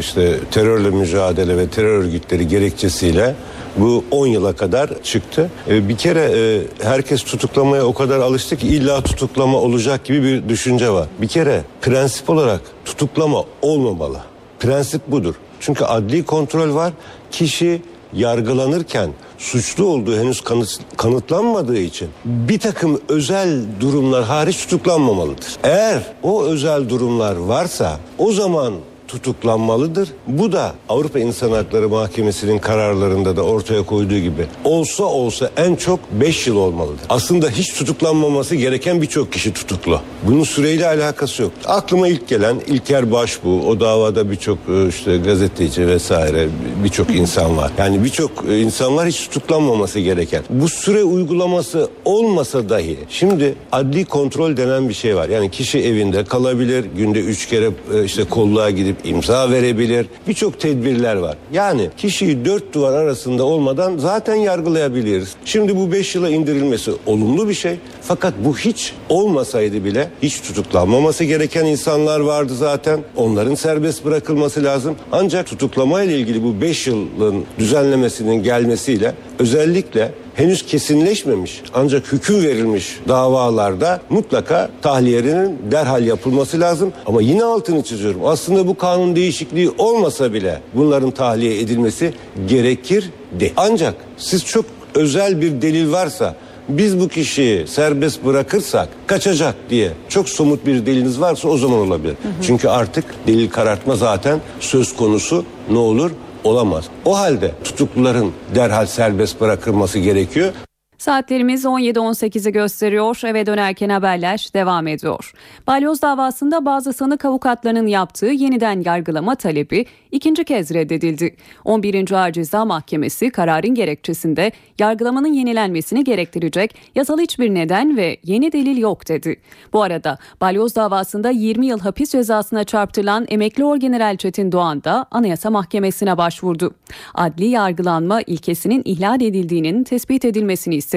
işte 0.00 0.40
terörle 0.50 0.90
mücadele 0.90 1.56
ve 1.56 1.68
terör 1.68 1.98
örgütleri 1.98 2.48
gerekçesiyle 2.48 3.34
bu 3.76 4.04
10 4.10 4.26
yıla 4.26 4.52
kadar 4.52 5.02
çıktı. 5.02 5.50
Bir 5.68 5.96
kere 5.96 6.60
herkes 6.82 7.22
tutuklamaya 7.24 7.84
o 7.84 7.94
kadar 7.94 8.18
alıştı 8.18 8.56
ki 8.56 8.68
illa 8.68 9.00
tutuklama 9.02 9.58
olacak 9.58 10.04
gibi 10.04 10.22
bir 10.22 10.48
düşünce 10.48 10.90
var. 10.90 11.08
Bir 11.20 11.28
kere 11.28 11.64
prensip 11.82 12.30
olarak 12.30 12.60
tutuklama 12.84 13.44
olmamalı. 13.62 14.18
Prensip 14.60 15.06
budur. 15.06 15.34
Çünkü 15.60 15.84
adli 15.84 16.24
kontrol 16.24 16.74
var. 16.74 16.92
Kişi 17.30 17.82
yargılanırken 18.12 19.10
suçlu 19.40 19.84
olduğu 19.84 20.16
henüz 20.16 20.40
kanıt, 20.40 20.80
kanıtlanmadığı 20.96 21.78
için 21.78 22.08
bir 22.24 22.58
takım 22.58 23.00
özel 23.08 23.60
durumlar 23.80 24.24
hariç 24.24 24.56
tutuklanmamalıdır. 24.56 25.56
Eğer 25.62 26.02
o 26.22 26.44
özel 26.44 26.88
durumlar 26.88 27.36
varsa 27.36 27.98
o 28.18 28.32
zaman 28.32 28.74
tutuklanmalıdır. 29.10 30.08
Bu 30.26 30.52
da 30.52 30.72
Avrupa 30.88 31.18
İnsan 31.18 31.50
Hakları 31.50 31.88
Mahkemesi'nin 31.88 32.58
kararlarında 32.58 33.36
da 33.36 33.42
ortaya 33.42 33.82
koyduğu 33.82 34.18
gibi 34.18 34.46
olsa 34.64 35.04
olsa 35.04 35.50
en 35.56 35.74
çok 35.74 36.00
5 36.12 36.46
yıl 36.46 36.56
olmalıdır. 36.56 37.00
Aslında 37.08 37.50
hiç 37.50 37.72
tutuklanmaması 37.74 38.56
gereken 38.56 39.02
birçok 39.02 39.32
kişi 39.32 39.52
tutuklu. 39.52 40.00
Bunun 40.22 40.44
süreyle 40.44 40.86
alakası 40.86 41.42
yok. 41.42 41.52
Aklıma 41.66 42.08
ilk 42.08 42.28
gelen 42.28 42.56
İlker 42.66 43.12
Başbuğ, 43.12 43.60
o 43.68 43.80
davada 43.80 44.30
birçok 44.30 44.58
e, 44.68 44.88
işte 44.88 45.16
gazeteci 45.16 45.86
vesaire 45.88 46.48
birçok 46.84 47.10
insan 47.10 47.56
var. 47.56 47.72
Yani 47.78 48.04
birçok 48.04 48.30
e, 48.48 48.60
insan 48.60 48.96
var 48.96 49.08
hiç 49.08 49.28
tutuklanmaması 49.28 50.00
gereken. 50.00 50.42
Bu 50.50 50.68
süre 50.68 51.04
uygulaması 51.04 51.88
olmasa 52.04 52.68
dahi 52.68 52.98
şimdi 53.08 53.54
adli 53.72 54.04
kontrol 54.04 54.56
denen 54.56 54.88
bir 54.88 54.94
şey 54.94 55.16
var. 55.16 55.28
Yani 55.28 55.50
kişi 55.50 55.78
evinde 55.78 56.24
kalabilir, 56.24 56.84
günde 56.96 57.20
üç 57.20 57.48
kere 57.48 57.70
e, 57.94 58.04
işte 58.04 58.24
kolluğa 58.24 58.70
gidip 58.70 58.99
imza 59.04 59.50
verebilir. 59.50 60.06
Birçok 60.28 60.60
tedbirler 60.60 61.16
var. 61.16 61.36
Yani 61.52 61.90
kişiyi 61.96 62.44
dört 62.44 62.74
duvar 62.74 62.92
arasında 62.92 63.44
olmadan 63.44 63.98
zaten 63.98 64.34
yargılayabiliriz. 64.34 65.34
Şimdi 65.44 65.76
bu 65.76 65.92
beş 65.92 66.14
yıla 66.14 66.28
indirilmesi 66.28 66.92
olumlu 67.06 67.48
bir 67.48 67.54
şey. 67.54 67.78
Fakat 68.02 68.34
bu 68.44 68.58
hiç 68.58 68.92
olmasaydı 69.08 69.84
bile 69.84 70.10
hiç 70.22 70.40
tutuklanmaması 70.40 71.24
gereken 71.24 71.64
insanlar 71.64 72.20
vardı 72.20 72.54
zaten. 72.54 73.00
Onların 73.16 73.54
serbest 73.54 74.04
bırakılması 74.04 74.64
lazım. 74.64 74.96
Ancak 75.12 75.46
tutuklama 75.46 76.02
ile 76.02 76.18
ilgili 76.18 76.42
bu 76.42 76.60
5 76.60 76.86
yılın 76.86 77.44
düzenlemesinin 77.58 78.42
gelmesiyle 78.42 79.14
özellikle 79.38 80.12
henüz 80.40 80.66
kesinleşmemiş 80.66 81.62
ancak 81.74 82.12
hüküm 82.12 82.42
verilmiş 82.42 82.98
davalarda 83.08 84.00
mutlaka 84.10 84.70
tahliyenin 84.82 85.58
derhal 85.70 86.06
yapılması 86.06 86.60
lazım. 86.60 86.92
Ama 87.06 87.22
yine 87.22 87.44
altını 87.44 87.82
çiziyorum. 87.82 88.26
Aslında 88.26 88.66
bu 88.66 88.76
kanun 88.76 89.16
değişikliği 89.16 89.70
olmasa 89.78 90.32
bile 90.32 90.60
bunların 90.74 91.10
tahliye 91.10 91.60
edilmesi 91.60 92.12
gerekir 92.48 93.10
de. 93.40 93.52
Ancak 93.56 93.94
siz 94.16 94.44
çok 94.44 94.64
özel 94.94 95.40
bir 95.40 95.62
delil 95.62 95.92
varsa 95.92 96.34
biz 96.68 97.00
bu 97.00 97.08
kişiyi 97.08 97.66
serbest 97.66 98.24
bırakırsak 98.24 98.88
kaçacak 99.06 99.54
diye 99.70 99.92
çok 100.08 100.28
somut 100.28 100.66
bir 100.66 100.86
deliniz 100.86 101.20
varsa 101.20 101.48
o 101.48 101.56
zaman 101.56 101.78
olabilir. 101.78 102.16
Çünkü 102.42 102.68
artık 102.68 103.04
delil 103.26 103.50
karartma 103.50 103.96
zaten 103.96 104.40
söz 104.60 104.96
konusu 104.96 105.44
ne 105.70 105.78
olur 105.78 106.10
olamaz. 106.44 106.84
O 107.04 107.18
halde 107.18 107.54
tutukluların 107.64 108.32
derhal 108.54 108.86
serbest 108.86 109.40
bırakılması 109.40 109.98
gerekiyor. 109.98 110.52
Saatlerimiz 111.00 111.64
17.18'i 111.64 112.52
gösteriyor. 112.52 113.20
Eve 113.24 113.46
dönerken 113.46 113.88
haberler 113.88 114.48
devam 114.54 114.86
ediyor. 114.86 115.32
Balyoz 115.66 116.02
davasında 116.02 116.64
bazı 116.64 116.92
sanık 116.92 117.24
avukatlarının 117.24 117.86
yaptığı 117.86 118.26
yeniden 118.26 118.82
yargılama 118.84 119.34
talebi 119.34 119.86
ikinci 120.12 120.44
kez 120.44 120.70
reddedildi. 120.70 121.36
11. 121.64 122.12
Ağır 122.12 122.32
Ceza 122.32 122.64
Mahkemesi 122.64 123.30
kararın 123.30 123.74
gerekçesinde 123.74 124.52
yargılamanın 124.78 125.32
yenilenmesini 125.32 126.04
gerektirecek 126.04 126.74
yasal 126.94 127.18
hiçbir 127.18 127.54
neden 127.54 127.96
ve 127.96 128.16
yeni 128.24 128.52
delil 128.52 128.78
yok 128.78 129.08
dedi. 129.08 129.36
Bu 129.72 129.82
arada 129.82 130.18
Balyoz 130.40 130.76
davasında 130.76 131.30
20 131.30 131.66
yıl 131.66 131.80
hapis 131.80 132.12
cezasına 132.12 132.64
çarptırılan 132.64 133.26
emekli 133.28 133.64
orgeneral 133.64 134.16
Çetin 134.16 134.52
Doğan 134.52 134.84
da 134.84 135.06
Anayasa 135.10 135.50
Mahkemesi'ne 135.50 136.18
başvurdu. 136.18 136.74
Adli 137.14 137.46
yargılanma 137.46 138.22
ilkesinin 138.22 138.82
ihlal 138.84 139.20
edildiğinin 139.20 139.84
tespit 139.84 140.24
edilmesini. 140.24 140.89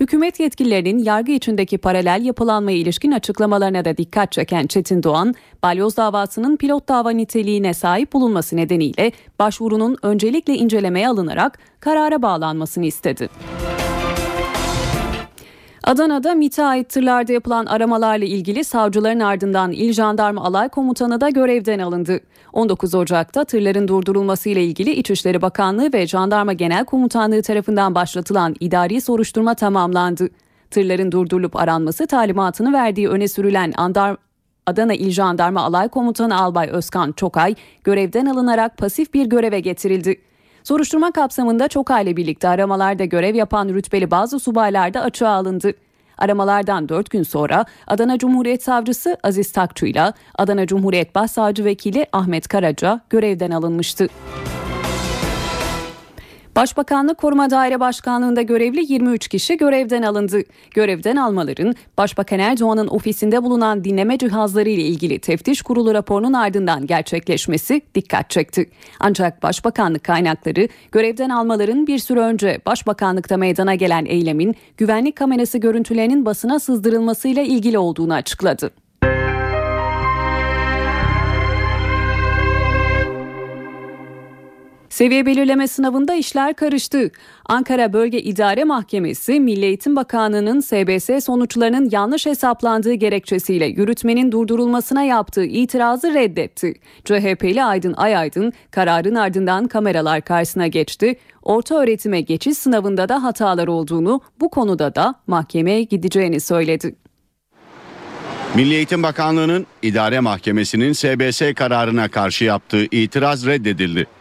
Hükümet 0.00 0.40
yetkililerinin 0.40 0.98
yargı 0.98 1.32
içindeki 1.32 1.78
paralel 1.78 2.24
yapılanmaya 2.24 2.76
ilişkin 2.76 3.12
açıklamalarına 3.12 3.84
da 3.84 3.96
dikkat 3.96 4.32
çeken 4.32 4.66
Çetin 4.66 5.02
Doğan, 5.02 5.34
balyoz 5.62 5.96
davasının 5.96 6.56
pilot 6.56 6.88
dava 6.88 7.10
niteliğine 7.10 7.74
sahip 7.74 8.12
bulunması 8.12 8.56
nedeniyle 8.56 9.12
başvurunun 9.38 9.96
öncelikle 10.02 10.54
incelemeye 10.54 11.08
alınarak 11.08 11.58
karara 11.80 12.22
bağlanmasını 12.22 12.86
istedi. 12.86 13.28
Adana'da 15.88 16.34
MİT'e 16.34 16.64
ait 16.64 16.88
tırlarda 16.88 17.32
yapılan 17.32 17.66
aramalarla 17.66 18.24
ilgili 18.24 18.64
savcıların 18.64 19.20
ardından 19.20 19.72
İl 19.72 19.92
Jandarma 19.92 20.44
Alay 20.44 20.68
Komutanı 20.68 21.20
da 21.20 21.30
görevden 21.30 21.78
alındı. 21.78 22.20
19 22.52 22.94
Ocak'ta 22.94 23.44
tırların 23.44 23.88
durdurulması 23.88 24.48
ile 24.48 24.64
ilgili 24.64 24.90
İçişleri 24.90 25.42
Bakanlığı 25.42 25.92
ve 25.92 26.06
Jandarma 26.06 26.52
Genel 26.52 26.84
Komutanlığı 26.84 27.42
tarafından 27.42 27.94
başlatılan 27.94 28.54
idari 28.60 29.00
soruşturma 29.00 29.54
tamamlandı. 29.54 30.28
Tırların 30.70 31.12
durdurulup 31.12 31.56
aranması 31.56 32.06
talimatını 32.06 32.72
verdiği 32.72 33.08
öne 33.08 33.28
sürülen 33.28 33.72
Andar 33.76 34.16
Adana 34.66 34.94
İl 34.94 35.10
Jandarma 35.10 35.60
Alay 35.60 35.88
Komutanı 35.88 36.40
Albay 36.40 36.68
Özkan 36.68 37.12
Çokay 37.12 37.54
görevden 37.84 38.26
alınarak 38.26 38.78
pasif 38.78 39.14
bir 39.14 39.26
göreve 39.26 39.60
getirildi. 39.60 40.20
Soruşturma 40.68 41.12
kapsamında 41.12 41.68
Çokay 41.68 42.02
ile 42.02 42.16
birlikte 42.16 42.48
aramalarda 42.48 43.04
görev 43.04 43.34
yapan 43.34 43.68
rütbeli 43.68 44.10
bazı 44.10 44.40
subaylar 44.40 44.94
da 44.94 45.00
açığa 45.00 45.30
alındı. 45.30 45.72
Aramalardan 46.18 46.88
4 46.88 47.10
gün 47.10 47.22
sonra 47.22 47.64
Adana 47.86 48.18
Cumhuriyet 48.18 48.62
Savcısı 48.62 49.16
Aziz 49.22 49.52
Takçu 49.52 49.86
ile 49.86 50.12
Adana 50.38 50.66
Cumhuriyet 50.66 51.14
Başsavcı 51.14 51.64
Vekili 51.64 52.06
Ahmet 52.12 52.48
Karaca 52.48 53.00
görevden 53.10 53.50
alınmıştı. 53.50 54.08
Başbakanlık 56.58 57.18
Koruma 57.18 57.50
Daire 57.50 57.80
Başkanlığı'nda 57.80 58.42
görevli 58.42 58.92
23 58.92 59.28
kişi 59.28 59.56
görevden 59.56 60.02
alındı. 60.02 60.42
Görevden 60.70 61.16
almaların 61.16 61.74
Başbakan 61.98 62.38
Erdoğan'ın 62.38 62.86
ofisinde 62.86 63.42
bulunan 63.42 63.84
dinleme 63.84 64.18
cihazları 64.18 64.68
ile 64.68 64.82
ilgili 64.82 65.18
teftiş 65.18 65.62
kurulu 65.62 65.94
raporunun 65.94 66.32
ardından 66.32 66.86
gerçekleşmesi 66.86 67.82
dikkat 67.94 68.30
çekti. 68.30 68.70
Ancak 69.00 69.42
Başbakanlık 69.42 70.04
kaynakları 70.04 70.68
görevden 70.92 71.30
almaların 71.30 71.86
bir 71.86 71.98
süre 71.98 72.20
önce 72.20 72.60
Başbakanlıkta 72.66 73.36
meydana 73.36 73.74
gelen 73.74 74.04
eylemin 74.04 74.54
güvenlik 74.76 75.16
kamerası 75.16 75.58
görüntülerinin 75.58 76.26
basına 76.26 76.60
sızdırılmasıyla 76.60 77.42
ilgili 77.42 77.78
olduğunu 77.78 78.14
açıkladı. 78.14 78.70
Seviye 84.98 85.26
belirleme 85.26 85.68
sınavında 85.68 86.14
işler 86.14 86.54
karıştı. 86.54 87.10
Ankara 87.46 87.92
Bölge 87.92 88.20
İdare 88.20 88.64
Mahkemesi, 88.64 89.40
Milli 89.40 89.64
Eğitim 89.64 89.96
Bakanlığı'nın 89.96 90.60
SBS 90.60 91.24
sonuçlarının 91.24 91.88
yanlış 91.92 92.26
hesaplandığı 92.26 92.92
gerekçesiyle 92.92 93.66
yürütmenin 93.66 94.32
durdurulmasına 94.32 95.02
yaptığı 95.02 95.44
itirazı 95.44 96.14
reddetti. 96.14 96.74
CHP'li 97.04 97.64
Aydın 97.64 97.94
Ayaydın 97.96 98.52
kararın 98.70 99.14
ardından 99.14 99.68
kameralar 99.68 100.20
karşısına 100.20 100.66
geçti. 100.66 101.16
Orta 101.42 101.74
öğretime 101.74 102.20
geçiş 102.20 102.58
sınavında 102.58 103.08
da 103.08 103.22
hatalar 103.22 103.68
olduğunu, 103.68 104.20
bu 104.40 104.48
konuda 104.48 104.94
da 104.94 105.14
mahkemeye 105.26 105.82
gideceğini 105.82 106.40
söyledi. 106.40 106.94
Milli 108.54 108.74
Eğitim 108.74 109.02
Bakanlığı'nın 109.02 109.66
İdare 109.82 110.20
Mahkemesi'nin 110.20 110.92
SBS 110.92 111.54
kararına 111.54 112.08
karşı 112.08 112.44
yaptığı 112.44 112.84
itiraz 112.84 113.46
reddedildi. 113.46 114.17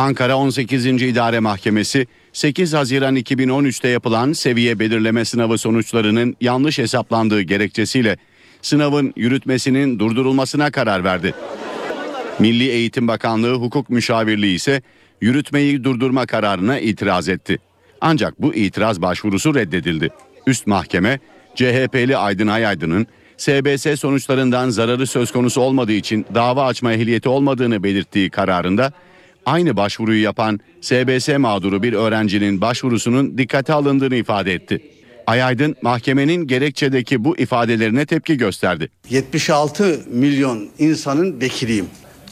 Ankara 0.00 0.36
18. 0.36 0.86
İdare 0.86 1.40
Mahkemesi 1.40 2.06
8 2.32 2.74
Haziran 2.74 3.16
2013'te 3.16 3.88
yapılan 3.88 4.32
seviye 4.32 4.78
belirleme 4.78 5.24
sınavı 5.24 5.58
sonuçlarının 5.58 6.36
yanlış 6.40 6.78
hesaplandığı 6.78 7.40
gerekçesiyle 7.40 8.16
sınavın 8.62 9.12
yürütmesinin 9.16 9.98
durdurulmasına 9.98 10.70
karar 10.70 11.04
verdi. 11.04 11.34
Milli 12.38 12.68
Eğitim 12.68 13.08
Bakanlığı 13.08 13.54
Hukuk 13.54 13.90
Müşavirliği 13.90 14.54
ise 14.54 14.82
yürütmeyi 15.20 15.84
durdurma 15.84 16.26
kararına 16.26 16.78
itiraz 16.78 17.28
etti. 17.28 17.58
Ancak 18.00 18.42
bu 18.42 18.54
itiraz 18.54 19.02
başvurusu 19.02 19.54
reddedildi. 19.54 20.08
Üst 20.46 20.66
mahkeme 20.66 21.18
CHP'li 21.54 22.16
Aydın 22.16 22.46
Ayaydın'ın 22.46 23.06
SBS 23.36 24.00
sonuçlarından 24.00 24.70
zararı 24.70 25.06
söz 25.06 25.32
konusu 25.32 25.60
olmadığı 25.60 25.92
için 25.92 26.26
dava 26.34 26.66
açma 26.66 26.92
ehliyeti 26.92 27.28
olmadığını 27.28 27.82
belirttiği 27.82 28.30
kararında 28.30 28.92
aynı 29.46 29.76
başvuruyu 29.76 30.22
yapan 30.22 30.60
SBS 30.80 31.28
mağduru 31.38 31.82
bir 31.82 31.92
öğrencinin 31.92 32.60
başvurusunun 32.60 33.38
dikkate 33.38 33.72
alındığını 33.72 34.16
ifade 34.16 34.54
etti. 34.54 34.80
Ayaydın 35.26 35.76
mahkemenin 35.82 36.46
gerekçedeki 36.46 37.24
bu 37.24 37.38
ifadelerine 37.38 38.06
tepki 38.06 38.36
gösterdi. 38.36 38.90
76 39.10 40.00
milyon 40.10 40.68
insanın 40.78 41.40
vekiliyim. 41.40 41.86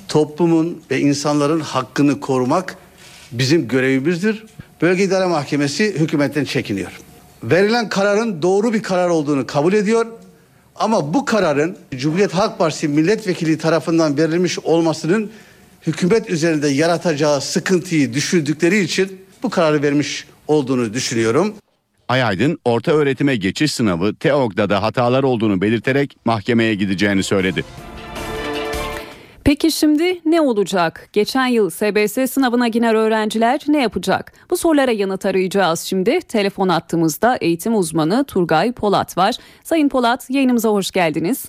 Toplumun 0.09 0.83
ve 0.91 1.01
insanların 1.01 1.61
hakkını 1.61 2.21
korumak 2.21 2.77
bizim 3.33 3.69
görevimizdir. 3.69 4.45
Bölge 4.83 5.05
İdare 5.05 5.27
Mahkemesi 5.27 6.01
hükümetten 6.01 6.45
çekiniyor. 6.45 6.93
Verilen 7.43 7.89
kararın 7.89 8.43
doğru 8.43 8.73
bir 8.73 8.83
karar 8.83 9.09
olduğunu 9.09 9.47
kabul 9.47 9.73
ediyor. 9.73 10.07
Ama 10.77 11.15
bu 11.15 11.25
kararın 11.25 11.77
Cumhuriyet 11.97 12.35
Halk 12.35 12.59
Partisi 12.59 12.89
milletvekili 12.89 13.59
tarafından 13.59 14.17
verilmiş 14.17 14.59
olmasının 14.59 15.31
hükümet 15.87 16.31
üzerinde 16.31 16.69
yaratacağı 16.69 17.41
sıkıntıyı 17.41 18.15
düşündükleri 18.15 18.79
için 18.81 19.21
bu 19.43 19.51
kararı 19.51 19.83
vermiş 19.83 20.27
olduğunu 20.49 20.95
düşünüyorum. 20.95 21.55
Ayaydın 22.09 22.59
orta 22.65 22.93
öğretime 22.93 23.37
geçiş 23.37 23.73
sınavı 23.75 24.15
TEOG'da 24.15 24.71
da 24.71 24.83
hatalar 24.83 25.23
olduğunu 25.23 25.61
belirterek 25.61 26.17
mahkemeye 26.25 26.75
gideceğini 26.75 27.23
söyledi. 27.23 27.65
Peki 29.45 29.73
şimdi 29.73 30.21
ne 30.25 30.41
olacak? 30.41 31.09
Geçen 31.13 31.47
yıl 31.47 31.71
SBS 31.71 32.31
sınavına 32.31 32.69
giren 32.69 32.95
öğrenciler 32.95 33.61
ne 33.69 33.83
yapacak? 33.83 34.33
Bu 34.51 34.57
sorulara 34.57 34.91
yanıt 34.91 35.27
arayacağız 35.27 35.81
şimdi. 35.81 36.21
Telefon 36.21 36.69
attığımızda 36.69 37.37
eğitim 37.41 37.77
uzmanı 37.77 38.25
Turgay 38.25 38.73
Polat 38.73 39.19
var. 39.19 39.35
Sayın 39.65 39.89
Polat 39.89 40.31
yayınımıza 40.31 40.69
hoş 40.69 40.91
geldiniz. 40.91 41.45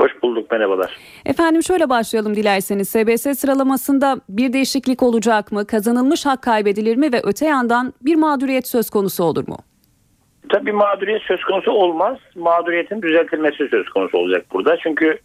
Hoş 0.00 0.22
bulduk 0.22 0.50
merhabalar. 0.50 0.96
Efendim 1.26 1.62
şöyle 1.62 1.88
başlayalım 1.88 2.34
dilerseniz. 2.34 2.88
SBS 2.88 3.38
sıralamasında 3.38 4.20
bir 4.28 4.52
değişiklik 4.52 5.02
olacak 5.02 5.52
mı? 5.52 5.66
Kazanılmış 5.66 6.26
hak 6.26 6.42
kaybedilir 6.42 6.96
mi 6.96 7.12
ve 7.12 7.20
öte 7.24 7.46
yandan 7.46 7.92
bir 8.02 8.16
mağduriyet 8.16 8.68
söz 8.68 8.90
konusu 8.90 9.24
olur 9.24 9.48
mu? 9.48 9.56
Tabii 10.48 10.72
mağduriyet 10.72 11.22
söz 11.22 11.44
konusu 11.44 11.70
olmaz. 11.70 12.18
Mağduriyetin 12.36 13.02
düzeltilmesi 13.02 13.68
söz 13.68 13.88
konusu 13.88 14.18
olacak 14.18 14.46
burada. 14.52 14.76
Çünkü 14.76 15.18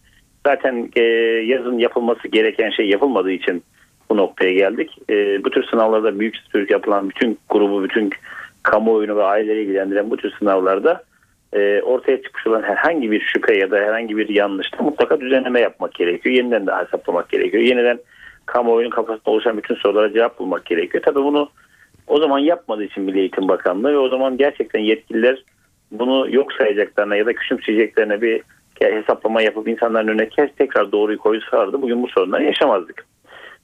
zaten 0.46 0.90
e, 0.96 1.02
yazın 1.46 1.78
yapılması 1.78 2.28
gereken 2.28 2.70
şey 2.70 2.88
yapılmadığı 2.88 3.32
için 3.32 3.62
bu 4.10 4.16
noktaya 4.16 4.52
geldik. 4.52 4.98
E, 5.10 5.44
bu 5.44 5.50
tür 5.50 5.64
sınavlarda 5.64 6.20
büyük 6.20 6.36
Türk 6.52 6.70
yapılan 6.70 7.08
bütün 7.10 7.38
grubu, 7.50 7.84
bütün 7.84 8.10
kamuoyunu 8.62 9.16
ve 9.16 9.24
aileleri 9.24 9.62
ilgilendiren 9.62 10.10
bu 10.10 10.16
tür 10.16 10.32
sınavlarda 10.38 11.04
e, 11.52 11.82
ortaya 11.82 12.22
çıkmış 12.22 12.46
olan 12.46 12.62
herhangi 12.62 13.10
bir 13.10 13.20
şüphe 13.20 13.56
ya 13.56 13.70
da 13.70 13.76
herhangi 13.76 14.16
bir 14.16 14.28
yanlışta 14.28 14.82
mutlaka 14.82 15.20
düzenleme 15.20 15.60
yapmak 15.60 15.94
gerekiyor. 15.94 16.34
Yeniden 16.34 16.66
de 16.66 16.72
hesaplamak 16.72 17.28
gerekiyor. 17.28 17.62
Yeniden 17.62 17.98
kamuoyunun 18.46 18.90
kafasında 18.90 19.30
oluşan 19.30 19.56
bütün 19.56 19.74
sorulara 19.74 20.12
cevap 20.12 20.38
bulmak 20.38 20.66
gerekiyor. 20.66 21.04
Tabii 21.04 21.22
bunu 21.22 21.48
o 22.06 22.20
zaman 22.20 22.38
yapmadığı 22.38 22.84
için 22.84 23.02
Milli 23.02 23.18
Eğitim 23.18 23.48
Bakanlığı 23.48 23.92
ve 23.92 23.98
o 23.98 24.08
zaman 24.08 24.36
gerçekten 24.36 24.80
yetkililer 24.80 25.44
bunu 25.90 26.34
yok 26.34 26.52
sayacaklarına 26.52 27.16
ya 27.16 27.26
da 27.26 27.32
küçümseyeceklerine 27.32 28.22
bir 28.22 28.42
hesaplama 28.80 29.42
yapıp 29.42 29.68
insanların 29.68 30.08
önüne 30.08 30.28
kes 30.28 30.50
tekrar 30.58 30.92
doğruyu 30.92 31.18
koysalardı 31.18 31.82
bugün 31.82 32.02
bu 32.02 32.08
sorunları 32.08 32.44
yaşamazdık. 32.44 33.06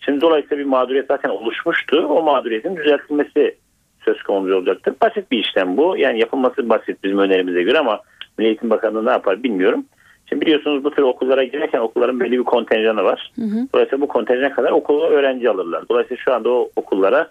Şimdi 0.00 0.20
dolayısıyla 0.20 0.58
bir 0.58 0.68
mağduriyet 0.68 1.06
zaten 1.06 1.28
oluşmuştu. 1.28 2.06
O 2.06 2.22
mağduriyetin 2.22 2.76
düzeltilmesi 2.76 3.56
söz 4.04 4.22
konusu 4.22 4.54
olacaktır. 4.54 4.94
Basit 5.02 5.30
bir 5.30 5.38
işlem 5.38 5.76
bu. 5.76 5.96
Yani 5.96 6.18
yapılması 6.20 6.68
basit 6.68 7.04
bizim 7.04 7.18
önerimize 7.18 7.62
göre 7.62 7.78
ama 7.78 8.00
Milli 8.38 8.48
Eğitim 8.48 8.70
Bakanlığı 8.70 9.06
ne 9.06 9.10
yapar 9.10 9.42
bilmiyorum. 9.42 9.84
Şimdi 10.28 10.46
biliyorsunuz 10.46 10.84
bu 10.84 10.90
tür 10.90 11.02
okullara 11.02 11.44
girerken 11.44 11.78
okulların 11.78 12.20
belli 12.20 12.38
bir 12.38 12.44
kontenjanı 12.44 13.04
var. 13.04 13.32
Hı 13.34 13.42
hı. 13.42 13.68
Dolayısıyla 13.74 14.00
bu 14.00 14.08
kontenjana 14.08 14.52
kadar 14.52 14.70
okula 14.70 15.06
öğrenci 15.06 15.50
alırlar. 15.50 15.84
Dolayısıyla 15.88 16.22
şu 16.24 16.34
anda 16.34 16.50
o 16.50 16.70
okullara 16.76 17.30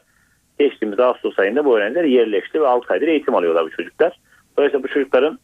geçtiğimiz 0.60 1.00
Ağustos 1.00 1.40
ayında 1.40 1.66
bu 1.66 1.78
öğrenciler 1.78 2.04
yerleşti 2.04 2.62
ve 2.62 2.68
6 2.68 2.94
aydır 2.94 3.08
eğitim 3.08 3.36
alıyorlar 3.36 3.66
bu 3.66 3.70
çocuklar. 3.70 4.20
Dolayısıyla 4.58 4.84
bu 4.84 4.88
çocukların 4.88 5.40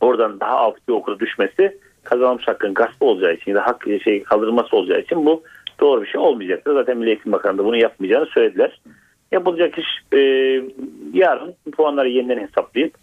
oradan 0.00 0.40
daha 0.40 0.56
alt 0.56 0.76
bir 0.88 0.92
okula 0.92 1.20
düşmesi 1.20 1.78
kazanılmış 2.04 2.48
hakkın 2.48 2.74
gaspı 2.74 3.04
olacağı 3.04 3.34
için 3.34 3.50
ya 3.50 3.56
da 3.56 3.66
hak 3.66 3.86
şey 4.04 4.22
kaldırılması 4.22 4.76
olacağı 4.76 5.00
için 5.00 5.26
bu 5.26 5.42
doğru 5.80 6.02
bir 6.02 6.06
şey 6.06 6.20
olmayacaktır. 6.20 6.74
Zaten 6.74 6.96
Milli 6.96 7.08
Eğitim 7.08 7.32
Bakanı 7.32 7.58
da 7.58 7.64
bunu 7.64 7.76
yapmayacağını 7.76 8.26
söylediler. 8.26 8.80
Yapılacak 9.32 9.78
iş 9.78 9.86
e, 10.12 10.18
yarın 11.12 11.54
puanları 11.72 12.08
yeniden 12.08 12.38
hesaplayıp 12.38 12.94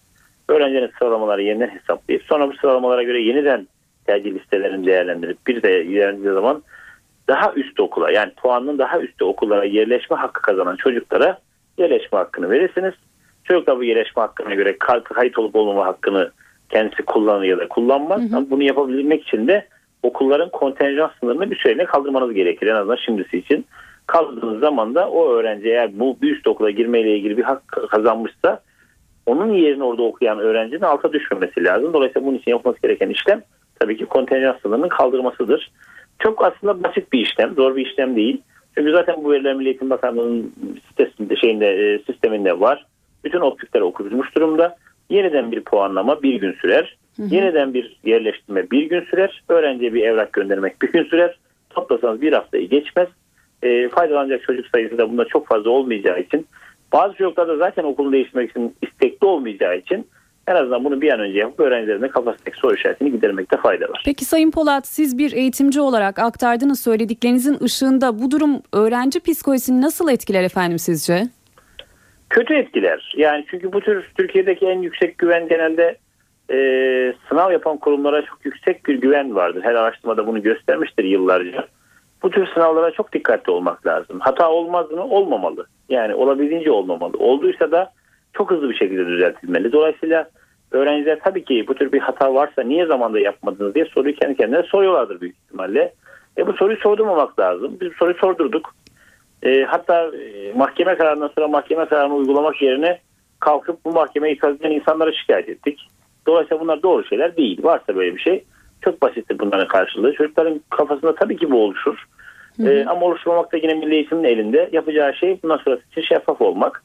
öğrencilerin 0.48 0.92
sıralamaları 1.00 1.42
yeniden 1.42 1.70
hesaplayıp 1.70 2.24
sonra 2.24 2.50
bu 2.50 2.54
sıralamalara 2.54 3.04
göre 3.04 3.22
yeniden 3.22 3.68
tercih 4.06 4.34
listelerini 4.34 4.86
değerlendirip 4.86 5.48
bir 5.48 5.62
de 5.62 5.86
ilerlediği 5.86 6.34
zaman 6.34 6.64
daha 7.28 7.54
üst 7.54 7.80
okula 7.80 8.12
yani 8.12 8.32
puanının 8.32 8.78
daha 8.78 9.00
üstte 9.00 9.26
okullara 9.26 9.66
yerleşme 9.66 10.18
hakkı 10.18 10.42
kazanan 10.42 10.76
çocuklara 10.76 11.40
yerleşme 11.78 12.18
hakkını 12.18 12.50
verirsiniz. 12.50 12.94
Çocuklar 13.44 13.78
bu 13.78 13.84
yerleşme 13.84 14.22
hakkına 14.22 14.56
göre 14.56 14.78
kayıt 15.04 15.40
olup 15.40 15.56
olmama 15.56 15.86
hakkını 15.86 16.32
kendisi 16.70 17.04
kullanır 17.04 17.44
ya 17.44 17.58
da 17.58 17.68
kullanmaz. 17.68 18.22
Hı 18.22 18.26
hı. 18.26 18.38
Ama 18.38 18.50
bunu 18.50 18.64
yapabilmek 18.64 19.24
için 19.28 19.48
de 19.48 19.68
okulların 20.04 20.50
kontenjan 20.50 21.12
sınırını 21.20 21.52
bir 21.52 21.56
süreyle 21.56 21.86
kaldırmanız 21.86 22.34
gerekir. 22.34 22.68
En 22.68 22.76
azından 22.76 22.98
şimdisi 23.06 23.38
için. 23.38 23.66
Kaldırdığınız 24.10 24.60
zaman 24.60 24.96
da 24.96 25.10
o 25.10 25.30
öğrenci 25.30 25.68
eğer 25.70 26.00
bu 26.00 26.18
bir 26.22 26.36
üst 26.36 26.48
okula 26.48 26.72
girmeyle 26.72 27.18
ilgili 27.18 27.38
bir 27.38 27.44
hak 27.44 27.68
kazanmışsa 27.68 28.62
onun 29.26 29.54
yerine 29.54 29.84
orada 29.84 30.02
okuyan 30.02 30.40
öğrencinin 30.40 30.82
alta 30.82 31.14
düşmemesi 31.14 31.64
lazım. 31.64 31.94
Dolayısıyla 31.94 32.28
bunun 32.28 32.38
için 32.38 32.52
yapılması 32.52 32.82
gereken 32.82 33.10
işlem 33.10 33.42
tabii 33.80 33.98
ki 33.98 34.06
kontenjan 34.06 34.58
sınırının 34.62 34.90
kaldırmasıdır. 34.90 35.72
Çok 36.20 36.46
aslında 36.46 36.84
basit 36.84 37.14
bir 37.14 37.20
işlem, 37.20 37.54
zor 37.56 37.76
bir 37.76 37.86
işlem 37.86 38.16
değil. 38.16 38.42
Çünkü 38.78 38.92
zaten 38.92 39.24
bu 39.24 39.32
veriler 39.32 39.54
Milli 39.54 39.68
Eğitim 39.68 39.90
Bakanlığı'nın 39.90 40.54
sitesinde, 40.90 41.36
şeyinde, 41.36 41.68
e, 41.68 42.00
sisteminde 42.00 42.60
var. 42.60 42.86
Bütün 43.24 43.40
optikler 43.40 43.82
okutulmuş 43.82 44.36
durumda. 44.36 44.76
Yeniden 45.10 45.52
bir 45.52 45.62
puanlama 45.62 46.24
bir 46.24 46.36
gün 46.36 46.54
sürer. 46.54 46.98
Hı 47.16 47.24
hı. 47.24 47.36
Yeniden 47.36 47.74
bir 47.74 48.00
yerleştirme 48.04 48.72
bir 48.72 48.84
gün 48.84 49.02
sürer. 49.02 49.44
Öğrenciye 49.50 49.94
bir 49.94 50.04
evrak 50.04 50.34
göndermek 50.34 50.82
bir 50.82 50.92
gün 50.92 51.04
sürer. 51.04 51.40
Toplasanız 51.70 52.22
bir 52.22 52.34
haftayı 52.34 52.70
geçmez. 52.70 53.08
E, 53.64 53.90
faydalanacak 53.90 54.44
çocuk 54.44 54.66
sayısı 54.68 54.98
da 54.98 55.10
bunda 55.10 55.26
çok 55.26 55.48
fazla 55.48 55.70
olmayacağı 55.70 56.20
için 56.20 56.48
bazı 56.94 57.14
çocuklar 57.14 57.48
da 57.48 57.58
zaten 57.58 57.84
okulunu 57.84 58.12
değiştirmek 58.12 58.50
için 58.50 58.76
istekli 58.82 59.28
olmayacağı 59.28 59.78
için 59.78 60.08
en 60.48 60.56
azından 60.56 60.84
bunu 60.84 61.02
bir 61.02 61.14
an 61.14 61.20
önce 61.20 61.40
yapıp 61.40 61.60
öğrencilerin 61.60 62.02
de 62.02 62.08
kafasındaki 62.08 62.58
soru 62.58 62.76
işaretini 62.76 63.12
gidermekte 63.12 63.58
fayda 63.58 63.86
var. 63.86 64.02
Peki 64.06 64.26
Sayın 64.26 64.52
Polat 64.52 64.88
siz 64.88 65.18
bir 65.18 65.32
eğitimci 65.32 65.82
olarak 65.82 66.20
aktardığınız 66.20 66.80
söylediklerinizin 66.80 67.58
ışığında 67.64 68.20
bu 68.20 68.32
durum 68.32 68.62
öğrenci 68.74 69.20
psikolojisini 69.20 69.82
nasıl 69.82 70.10
etkiler 70.10 70.44
efendim 70.44 70.80
sizce? 70.80 71.24
Kötü 72.30 72.54
etkiler. 72.54 73.14
Yani 73.18 73.46
çünkü 73.52 73.74
bu 73.74 73.82
tür 73.82 74.12
Türkiye'deki 74.18 74.66
en 74.66 74.80
yüksek 74.80 75.18
güven 75.18 75.48
genelde 75.48 75.98
e, 76.52 76.58
sınav 77.30 77.52
yapan 77.52 77.78
kurumlara 77.78 78.26
çok 78.26 78.46
yüksek 78.46 78.86
bir 78.86 79.02
güven 79.02 79.36
vardır. 79.36 79.64
Her 79.64 79.76
araştırmada 79.76 80.28
bunu 80.28 80.44
göstermiştir 80.44 81.04
yıllarca. 81.04 81.68
Bu 82.24 82.30
tür 82.30 82.48
sınavlara 82.54 82.92
çok 82.92 83.14
dikkatli 83.14 83.52
olmak 83.52 83.88
lazım. 83.88 84.20
Hata 84.20 84.52
olmaz 84.52 84.92
mı? 84.92 85.04
Olmamalı. 85.04 85.66
Yani 85.90 86.16
olabildiğince 86.16 86.72
olmamalı. 86.72 87.18
Olduysa 87.20 87.72
da 87.72 87.92
çok 88.34 88.52
hızlı 88.52 88.70
bir 88.70 88.76
şekilde 88.76 89.06
düzeltilmeli. 89.06 89.72
Dolayısıyla 89.72 90.30
öğrenciler 90.72 91.20
tabii 91.24 91.44
ki 91.46 91.66
bu 91.68 91.76
tür 91.76 91.92
bir 91.92 92.00
hata 92.00 92.34
varsa 92.34 92.64
niye 92.64 92.86
zamanda 92.86 93.20
yapmadınız 93.20 93.76
diye 93.76 93.86
soruyu 93.86 94.16
kendi 94.16 94.38
kendine 94.38 94.64
soruyorlardır 94.64 95.22
büyük 95.22 95.36
ihtimalle. 95.36 95.94
E 96.38 96.48
bu 96.48 96.54
soruyu 96.54 96.78
sordurmamak 96.78 97.40
lazım. 97.40 97.78
Biz 97.82 97.94
soruyu 97.94 98.18
sordurduk. 98.18 98.76
E, 99.44 99.64
hatta 99.64 100.06
e, 100.06 100.54
mahkeme 100.54 100.96
kararından 100.96 101.32
sonra 101.36 101.48
mahkeme 101.48 101.86
kararını 101.86 102.16
uygulamak 102.16 102.62
yerine 102.62 103.00
kalkıp 103.40 103.86
bu 103.86 103.92
mahkemeye 103.92 104.34
itiraz 104.34 104.56
eden 104.56 104.72
insanlara 104.72 105.12
şikayet 105.14 105.50
ettik. 105.50 105.88
Dolayısıyla 106.28 106.62
bunlar 106.62 106.84
doğru 106.84 107.06
şeyler 107.06 107.38
değil. 107.38 107.64
Varsa 107.64 107.96
böyle 107.96 108.16
bir 108.16 108.22
şey 108.22 108.44
çok 108.82 109.02
basittir 109.02 109.40
bunların 109.40 109.68
karşılığı. 109.68 110.14
Çocukların 110.14 110.62
kafasında 110.70 111.16
tabii 111.16 111.38
ki 111.38 111.52
bu 111.52 111.64
oluşur. 111.64 112.06
Hı 112.58 112.64
hı. 112.64 112.70
E, 112.70 112.86
ama 112.86 113.06
oluşturmamak 113.06 113.54
da 113.54 113.58
yine 113.58 113.74
milli 113.74 113.96
eğitimin 113.96 114.24
elinde. 114.24 114.70
Yapacağı 114.72 115.14
şey 115.14 115.40
bundan 115.44 115.58
sonrası 115.58 115.84
için 115.92 116.02
şeffaf 116.02 116.42
olmak. 116.42 116.84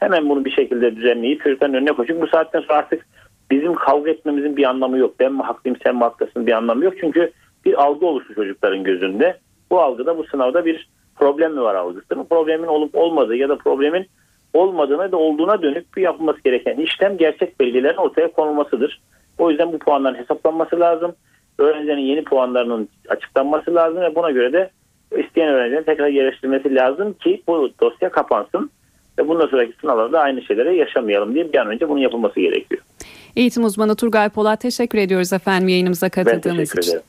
Hemen 0.00 0.28
bunu 0.28 0.44
bir 0.44 0.50
şekilde 0.50 0.96
düzenleyip 0.96 1.42
çocukların 1.42 1.74
önüne 1.74 1.92
koyup 1.92 2.22
bu 2.22 2.26
saatten 2.26 2.60
sonra 2.60 2.78
artık 2.78 3.06
bizim 3.50 3.74
kavga 3.74 4.10
etmemizin 4.10 4.56
bir 4.56 4.64
anlamı 4.64 4.98
yok. 4.98 5.14
Ben 5.20 5.32
mi 5.32 5.42
haklıyım 5.42 5.78
sen 5.84 5.94
mi 5.94 6.00
haklısın 6.00 6.46
bir 6.46 6.52
anlamı 6.52 6.84
yok. 6.84 6.94
Çünkü 7.00 7.32
bir 7.64 7.82
algı 7.82 8.06
oluştu 8.06 8.34
çocukların 8.34 8.84
gözünde. 8.84 9.38
Bu 9.70 9.80
algıda 9.80 10.18
bu 10.18 10.24
sınavda 10.24 10.64
bir 10.64 10.88
problem 11.16 11.52
mi 11.54 11.60
var 11.60 11.74
algısı. 11.74 12.16
Bu 12.16 12.28
problemin 12.28 12.66
olup 12.66 12.94
olmadığı 12.94 13.36
ya 13.36 13.48
da 13.48 13.58
problemin 13.58 14.06
olmadığına 14.54 15.12
da 15.12 15.16
olduğuna 15.16 15.62
dönük 15.62 15.96
bir 15.96 16.02
yapılması 16.02 16.40
gereken 16.44 16.76
işlem 16.76 17.16
gerçek 17.16 17.60
belgelerin 17.60 17.96
ortaya 17.96 18.32
konulmasıdır. 18.32 19.00
O 19.38 19.50
yüzden 19.50 19.72
bu 19.72 19.78
puanların 19.78 20.14
hesaplanması 20.18 20.80
lazım. 20.80 21.14
Öğrencilerin 21.58 22.00
yeni 22.00 22.24
puanlarının 22.24 22.88
açıklanması 23.08 23.74
lazım 23.74 24.00
ve 24.00 24.14
buna 24.14 24.30
göre 24.30 24.52
de 24.52 24.70
isteyen 25.18 25.48
öğrencilerin 25.48 25.84
tekrar 25.84 26.08
yerleştirilmesi 26.08 26.74
lazım 26.74 27.12
ki 27.12 27.42
bu 27.48 27.70
dosya 27.80 28.10
kapansın 28.10 28.70
ve 29.18 29.28
bundan 29.28 29.46
sonraki 29.46 29.72
sınavlarda 29.80 30.20
aynı 30.20 30.42
şeyleri 30.42 30.76
yaşamayalım 30.76 31.34
diye 31.34 31.52
bir 31.52 31.58
an 31.58 31.66
önce 31.66 31.88
bunun 31.88 32.00
yapılması 32.00 32.40
gerekiyor. 32.40 32.82
Eğitim 33.36 33.64
uzmanı 33.64 33.96
Turgay 33.96 34.28
Polat 34.28 34.60
teşekkür 34.60 34.98
ediyoruz 34.98 35.32
efendim 35.32 35.68
yayınımıza 35.68 36.08
katıldığınız 36.08 36.78
için. 36.78 36.90
Ederim. 36.90 37.02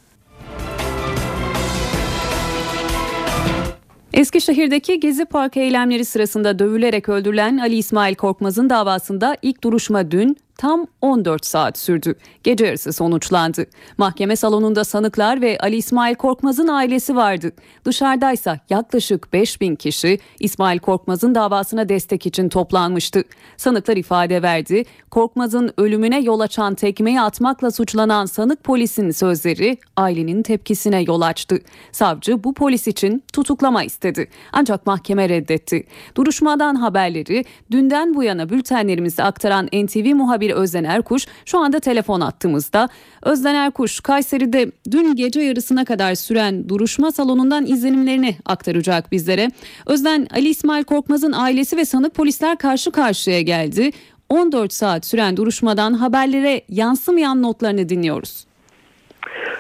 Eskişehir'deki 4.13 4.99
Gezi 4.99 5.25
Parkı 5.25 5.59
eylemleri 5.59 6.05
sırasında 6.05 6.59
dövülerek 6.59 7.09
öldürülen 7.09 7.57
Ali 7.57 7.75
İsmail 7.75 8.15
Korkmaz'ın 8.15 8.69
davasında 8.69 9.37
ilk 9.41 9.63
duruşma 9.63 10.11
dün 10.11 10.37
tam 10.57 10.87
14 11.01 11.45
saat 11.45 11.77
sürdü. 11.77 12.15
Gece 12.43 12.65
yarısı 12.65 12.93
sonuçlandı. 12.93 13.65
Mahkeme 13.97 14.35
salonunda 14.35 14.83
sanıklar 14.83 15.41
ve 15.41 15.57
Ali 15.59 15.75
İsmail 15.75 16.15
Korkmaz'ın 16.15 16.67
ailesi 16.67 17.15
vardı. 17.15 17.51
Dışarıdaysa 17.85 18.59
yaklaşık 18.69 19.33
5000 19.33 19.75
kişi 19.75 20.19
İsmail 20.39 20.79
Korkmaz'ın 20.79 21.35
davasına 21.35 21.89
destek 21.89 22.25
için 22.25 22.49
toplanmıştı. 22.49 23.23
Sanıklar 23.57 23.97
ifade 23.97 24.41
verdi. 24.41 24.83
Korkmaz'ın 25.11 25.71
ölümüne 25.77 26.19
yol 26.19 26.39
açan 26.39 26.75
tekmeyi 26.75 27.21
atmakla 27.21 27.71
suçlanan 27.71 28.25
sanık 28.25 28.63
polisin 28.63 29.11
sözleri 29.11 29.77
ailenin 29.97 30.43
tepkisine 30.43 31.01
yol 31.01 31.21
açtı. 31.21 31.59
Savcı 31.91 32.43
bu 32.43 32.53
polis 32.53 32.87
için 32.87 33.23
tutuklama 33.33 33.83
istedi. 33.83 34.29
Ancak 34.53 34.87
mahkeme 34.87 35.29
reddetti. 35.29 35.87
Duruşmadan 36.17 36.75
haberleri 36.75 37.45
dünden 37.71 38.13
bu 38.13 38.23
yana 38.23 38.49
bültenlerimizde 38.49 39.23
aktaran 39.23 39.65
NTV 39.65 40.15
muhabiri 40.15 40.44
muhabiri 40.45 40.53
Özden 40.53 40.83
Erkuş 40.83 41.25
şu 41.45 41.59
anda 41.59 41.79
telefon 41.79 42.21
attığımızda. 42.21 42.89
Özden 43.21 43.55
Erkuş 43.55 43.99
Kayseri'de 43.99 44.71
dün 44.91 45.15
gece 45.15 45.41
yarısına 45.41 45.85
kadar 45.85 46.15
süren 46.15 46.69
duruşma 46.69 47.11
salonundan 47.11 47.65
izlenimlerini 47.65 48.35
aktaracak 48.45 49.11
bizlere. 49.11 49.51
Özden 49.85 50.27
Ali 50.31 50.49
İsmail 50.49 50.83
Korkmaz'ın 50.83 51.31
ailesi 51.31 51.77
ve 51.77 51.85
sanık 51.85 52.15
polisler 52.15 52.57
karşı 52.57 52.91
karşıya 52.91 53.41
geldi. 53.41 53.91
14 54.29 54.73
saat 54.73 55.05
süren 55.05 55.37
duruşmadan 55.37 55.93
haberlere 55.93 56.61
yansımayan 56.69 57.41
notlarını 57.41 57.89
dinliyoruz. 57.89 58.45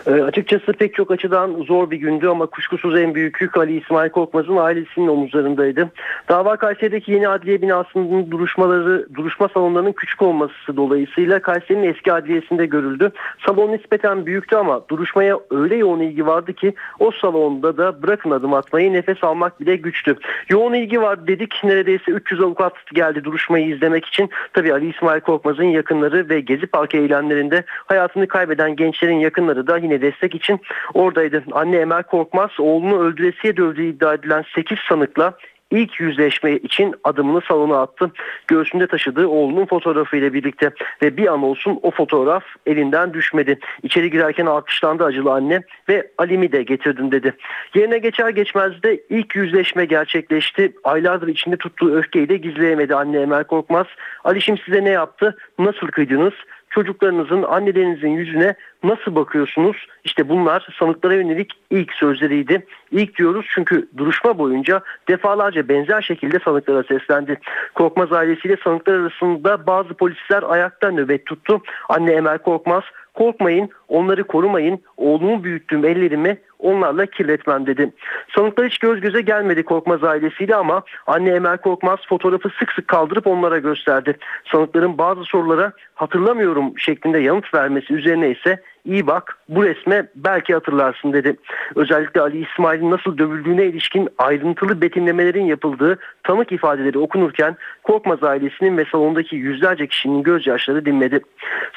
E, 0.07 0.11
açıkçası 0.11 0.73
pek 0.73 0.93
çok 0.93 1.11
açıdan 1.11 1.63
zor 1.67 1.91
bir 1.91 1.97
gündü 1.97 2.27
ama 2.27 2.45
kuşkusuz 2.45 2.99
en 2.99 3.15
büyük 3.15 3.41
yük 3.41 3.57
Ali 3.57 3.79
İsmail 3.79 4.09
Korkmaz'ın 4.09 4.57
ailesinin 4.57 5.07
omuzlarındaydı. 5.07 5.91
Dava 6.29 6.57
Kayseri'deki 6.57 7.11
yeni 7.11 7.27
adliye 7.27 7.61
binasının 7.61 8.31
duruşmaları, 8.31 9.07
duruşma 9.15 9.47
salonlarının 9.47 9.91
küçük 9.91 10.21
olması 10.21 10.77
dolayısıyla 10.77 11.41
Kayseri'nin 11.41 11.93
eski 11.93 12.13
adliyesinde 12.13 12.65
görüldü. 12.65 13.11
Salon 13.45 13.71
nispeten 13.71 14.25
büyüktü 14.25 14.55
ama 14.55 14.89
duruşmaya 14.89 15.39
öyle 15.51 15.75
yoğun 15.75 15.99
ilgi 15.99 16.25
vardı 16.25 16.53
ki 16.53 16.73
o 16.99 17.11
salonda 17.11 17.77
da 17.77 18.03
bırakın 18.03 18.31
adım 18.31 18.53
atmayı 18.53 18.93
nefes 18.93 19.23
almak 19.23 19.59
bile 19.59 19.75
güçtü. 19.75 20.15
Yoğun 20.49 20.73
ilgi 20.73 21.01
var 21.01 21.27
dedik 21.27 21.53
neredeyse 21.63 22.11
300 22.11 22.41
avukat 22.41 22.73
geldi 22.93 23.23
duruşmayı 23.23 23.67
izlemek 23.67 24.05
için. 24.05 24.29
Tabii 24.53 24.73
Ali 24.73 24.89
İsmail 24.89 25.21
Korkmaz'ın 25.21 25.63
yakınları 25.63 26.29
ve 26.29 26.39
Gezi 26.39 26.67
Parkı 26.67 26.97
eylemlerinde 26.97 27.63
hayatını 27.67 28.27
kaybeden 28.27 28.75
gençlerin 28.75 29.19
yakınları 29.19 29.67
da 29.67 29.74
yine 29.77 30.01
destek 30.01 30.35
için 30.35 30.59
oradaydı. 30.93 31.43
Anne 31.51 31.77
Emel 31.77 32.03
Korkmaz 32.03 32.51
oğlunu 32.59 32.99
öldüresiye 32.99 33.57
dövdüğü 33.57 33.85
iddia 33.85 34.13
edilen 34.13 34.43
8 34.55 34.79
sanıkla 34.89 35.33
ilk 35.71 35.99
yüzleşme 35.99 36.55
için 36.55 36.95
adımını 37.03 37.41
salona 37.41 37.81
attı. 37.81 38.11
Göğsünde 38.47 38.87
taşıdığı 38.87 39.27
oğlunun 39.27 39.65
fotoğrafıyla 39.65 40.33
birlikte 40.33 40.71
ve 41.01 41.17
bir 41.17 41.27
an 41.27 41.43
olsun 41.43 41.79
o 41.81 41.91
fotoğraf 41.91 42.43
elinden 42.65 43.13
düşmedi. 43.13 43.59
İçeri 43.83 44.11
girerken 44.11 44.45
alkışlandı 44.45 45.03
acılı 45.03 45.33
anne 45.33 45.61
ve 45.89 46.11
Alim'i 46.17 46.51
de 46.51 46.63
getirdim 46.63 47.11
dedi. 47.11 47.33
Yerine 47.75 47.97
geçer 47.97 48.29
geçmez 48.29 48.83
de 48.83 48.99
ilk 49.09 49.35
yüzleşme 49.35 49.85
gerçekleşti. 49.85 50.73
Aylardır 50.83 51.27
içinde 51.27 51.57
tuttuğu 51.57 51.95
öfkeyi 51.95 52.29
de 52.29 52.37
gizleyemedi 52.37 52.95
anne 52.95 53.19
Emel 53.19 53.43
Korkmaz. 53.43 53.87
Alişim 54.23 54.57
size 54.57 54.83
ne 54.83 54.89
yaptı? 54.89 55.37
Nasıl 55.59 55.87
kıydınız? 55.87 56.33
Çocuklarınızın, 56.75 57.43
annelerinizin 57.43 58.09
yüzüne 58.09 58.55
nasıl 58.83 59.15
bakıyorsunuz? 59.15 59.87
İşte 60.03 60.29
bunlar 60.29 60.67
sanıklara 60.79 61.13
yönelik 61.13 61.53
ilk 61.69 61.93
sözleriydi. 61.93 62.65
İlk 62.91 63.17
diyoruz 63.17 63.45
çünkü 63.49 63.87
duruşma 63.97 64.37
boyunca 64.37 64.81
defalarca 65.07 65.69
benzer 65.69 66.01
şekilde 66.01 66.39
sanıklara 66.39 66.83
seslendi. 66.83 67.39
Korkmaz 67.75 68.11
ailesiyle 68.11 68.57
sanıklar 68.63 68.93
arasında 68.93 69.67
bazı 69.67 69.93
polisler 69.93 70.43
ayakta 70.43 70.91
nöbet 70.91 71.25
tuttu. 71.25 71.61
Anne 71.89 72.11
Emel 72.11 72.37
Korkmaz 72.37 72.83
korkmayın 73.13 73.69
onları 73.87 74.23
korumayın 74.23 74.79
oğlumu 74.97 75.43
büyüttüğüm 75.43 75.85
ellerimi 75.85 76.37
onlarla 76.65 77.05
kirletmem 77.05 77.65
dedi. 77.65 77.91
Sanıklar 78.35 78.67
hiç 78.67 78.77
göz 78.77 79.01
göze 79.01 79.21
gelmedi 79.21 79.63
Korkmaz 79.63 80.03
ailesiyle 80.03 80.55
ama 80.55 80.83
anne 81.07 81.29
Emel 81.29 81.57
Korkmaz 81.57 81.99
fotoğrafı 82.09 82.49
sık 82.59 82.71
sık 82.71 82.87
kaldırıp 82.87 83.27
onlara 83.27 83.57
gösterdi. 83.57 84.17
Sanıkların 84.51 84.97
bazı 84.97 85.23
sorulara 85.23 85.71
hatırlamıyorum 85.95 86.79
şeklinde 86.79 87.19
yanıt 87.19 87.53
vermesi 87.53 87.93
üzerine 87.93 88.29
ise 88.29 88.61
iyi 88.85 89.07
bak 89.07 89.37
bu 89.49 89.63
resme 89.63 90.07
belki 90.15 90.53
hatırlarsın 90.53 91.13
dedi. 91.13 91.37
Özellikle 91.75 92.21
Ali 92.21 92.45
İsmail'in 92.45 92.91
nasıl 92.91 93.17
dövüldüğüne 93.17 93.65
ilişkin 93.65 94.09
ayrıntılı 94.17 94.81
betimlemelerin 94.81 95.45
yapıldığı 95.45 95.97
tanık 96.23 96.51
ifadeleri 96.51 96.97
okunurken 96.97 97.57
Korkmaz 97.83 98.23
ailesinin 98.23 98.77
ve 98.77 98.85
salondaki 98.91 99.35
yüzlerce 99.35 99.87
kişinin 99.87 100.23
gözyaşları 100.23 100.85
dinmedi. 100.85 101.19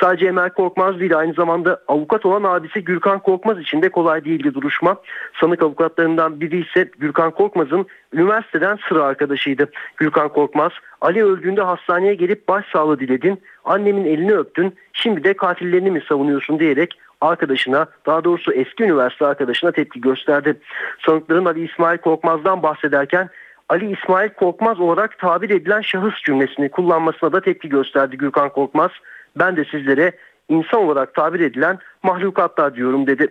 Sadece 0.01 0.27
Emel 0.27 0.51
Korkmaz 0.51 1.01
değil 1.01 1.19
aynı 1.19 1.33
zamanda 1.33 1.81
avukat 1.89 2.27
olan 2.27 2.43
abisi 2.43 2.85
Gürkan 2.85 3.19
Korkmaz 3.19 3.59
için 3.59 3.83
de 3.83 3.89
kolay 3.89 4.25
değildi 4.25 4.55
duruşma. 4.55 4.97
Sanık 5.41 5.63
avukatlarından 5.63 6.41
biri 6.41 6.61
ise 6.61 6.91
Gürkan 6.99 7.31
Korkmaz'ın 7.31 7.87
üniversiteden 8.13 8.79
sıra 8.89 9.05
arkadaşıydı. 9.05 9.71
Gürkan 9.97 10.29
Korkmaz 10.29 10.73
Ali 11.01 11.25
öldüğünde 11.25 11.63
hastaneye 11.63 12.15
gelip 12.15 12.49
başsağlığı 12.49 13.01
diledin, 13.01 13.41
annemin 13.69 14.05
elini 14.05 14.33
öptün, 14.33 14.75
şimdi 14.93 15.25
de 15.25 15.35
katillerini 15.35 15.91
mi 15.91 16.03
savunuyorsun 16.09 16.61
diyerek 16.61 16.99
arkadaşına 17.21 17.87
daha 18.07 18.25
doğrusu 18.25 18.53
eski 18.53 18.85
üniversite 18.85 19.27
arkadaşına 19.27 19.73
tepki 19.73 20.01
gösterdi. 20.01 20.61
Sanıkların 21.07 21.45
Ali 21.45 21.65
İsmail 21.65 21.99
Korkmaz'dan 21.99 22.63
bahsederken 22.63 23.29
Ali 23.69 23.93
İsmail 23.93 24.29
Korkmaz 24.29 24.81
olarak 24.81 25.19
tabir 25.19 25.51
edilen 25.51 25.81
şahıs 25.81 26.15
cümlesini 26.25 26.69
kullanmasına 26.69 27.33
da 27.33 27.41
tepki 27.41 27.69
gösterdi 27.69 28.17
Gürkan 28.17 28.49
Korkmaz. 28.49 28.91
Ben 29.37 29.57
de 29.57 29.65
sizlere 29.65 30.13
insan 30.49 30.81
olarak 30.81 31.15
tabir 31.15 31.41
edilen 31.41 31.79
mahlukatlar 32.03 32.75
diyorum 32.75 33.07
dedi. 33.07 33.27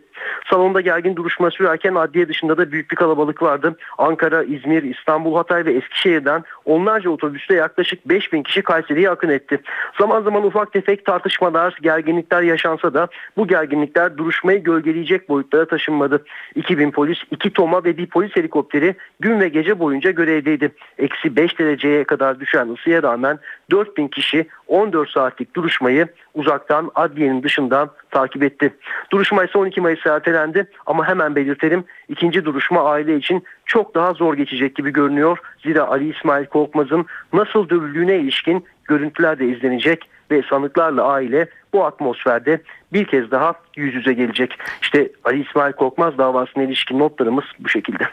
Salonda 0.49 0.81
gergin 0.81 1.15
duruşma 1.15 1.51
sürerken 1.51 1.95
adliye 1.95 2.27
dışında 2.27 2.57
da 2.57 2.71
büyük 2.71 2.91
bir 2.91 2.95
kalabalık 2.95 3.41
vardı. 3.41 3.77
Ankara, 3.97 4.43
İzmir, 4.43 4.83
İstanbul, 4.83 5.35
Hatay 5.35 5.65
ve 5.65 5.73
Eskişehir'den 5.73 6.43
onlarca 6.65 7.09
otobüste 7.09 7.53
yaklaşık 7.53 8.09
5000 8.09 8.43
kişi 8.43 8.61
Kayseri'ye 8.61 9.09
akın 9.09 9.29
etti. 9.29 9.61
Zaman 9.99 10.21
zaman 10.21 10.45
ufak 10.45 10.73
tefek 10.73 11.05
tartışmalar, 11.05 11.77
gerginlikler 11.81 12.41
yaşansa 12.41 12.93
da 12.93 13.07
bu 13.37 13.47
gerginlikler 13.47 14.17
duruşmayı 14.17 14.63
gölgeleyecek 14.63 15.29
boyutlara 15.29 15.65
taşınmadı. 15.65 16.25
2000 16.55 16.91
polis, 16.91 17.17
2 17.31 17.53
toma 17.53 17.83
ve 17.83 17.97
bir 17.97 18.05
polis 18.05 18.35
helikopteri 18.35 18.95
gün 19.19 19.39
ve 19.39 19.49
gece 19.49 19.79
boyunca 19.79 20.11
görevdeydi. 20.11 20.71
Eksi 20.97 21.35
5 21.35 21.59
dereceye 21.59 22.03
kadar 22.03 22.39
düşen 22.39 22.69
ısıya 22.69 23.03
rağmen 23.03 23.39
4000 23.71 24.07
kişi 24.07 24.47
14 24.67 25.09
saatlik 25.09 25.55
duruşmayı 25.55 26.07
uzaktan 26.37 26.91
adliyenin 26.95 27.43
dışından 27.43 27.89
takip 28.11 28.43
etti. 28.43 28.73
Duruşma 29.11 29.43
ise 29.43 29.57
12 29.57 29.81
Mayıs'a 29.81 30.15
ertelendi 30.15 30.67
ama 30.85 31.07
hemen 31.07 31.35
belirtelim 31.35 31.83
ikinci 32.09 32.45
duruşma 32.45 32.83
aile 32.89 33.17
için 33.17 33.43
çok 33.65 33.95
daha 33.95 34.13
zor 34.13 34.33
geçecek 34.33 34.75
gibi 34.75 34.89
görünüyor. 34.89 35.37
Zira 35.63 35.87
Ali 35.87 36.09
İsmail 36.09 36.45
Korkmaz'ın 36.45 37.05
nasıl 37.33 37.69
dövüldüğüne 37.69 38.15
ilişkin 38.15 38.65
görüntüler 38.85 39.39
de 39.39 39.45
izlenecek 39.45 40.09
ve 40.31 40.43
sanıklarla 40.49 41.03
aile 41.03 41.47
bu 41.77 41.85
atmosferde 41.85 42.61
bir 42.93 43.05
kez 43.05 43.31
daha 43.31 43.53
yüz 43.75 43.95
yüze 43.95 44.13
gelecek. 44.13 44.51
İşte 44.81 45.11
Ali 45.23 45.45
İsmail 45.49 45.73
Korkmaz 45.73 46.17
davasına 46.17 46.63
ilişkin 46.63 46.99
notlarımız 46.99 47.43
bu 47.59 47.69
şekilde. 47.69 48.03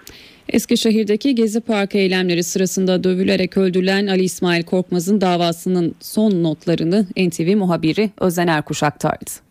Eskişehir'deki 0.49 1.35
Gezi 1.35 1.61
Parkı 1.61 1.99
eylemleri 1.99 2.43
sırasında 2.43 3.05
dövülerek 3.05 3.57
öldürülen 3.57 4.07
Ali 4.07 4.23
İsmail 4.23 4.63
Korkmaz'ın 4.63 5.21
davasının 5.21 5.95
son 6.01 6.43
notlarını 6.43 7.07
NTV 7.17 7.57
muhabiri 7.57 8.11
Özen 8.21 8.47
Erkuş 8.47 8.83
aktardı. 8.83 9.44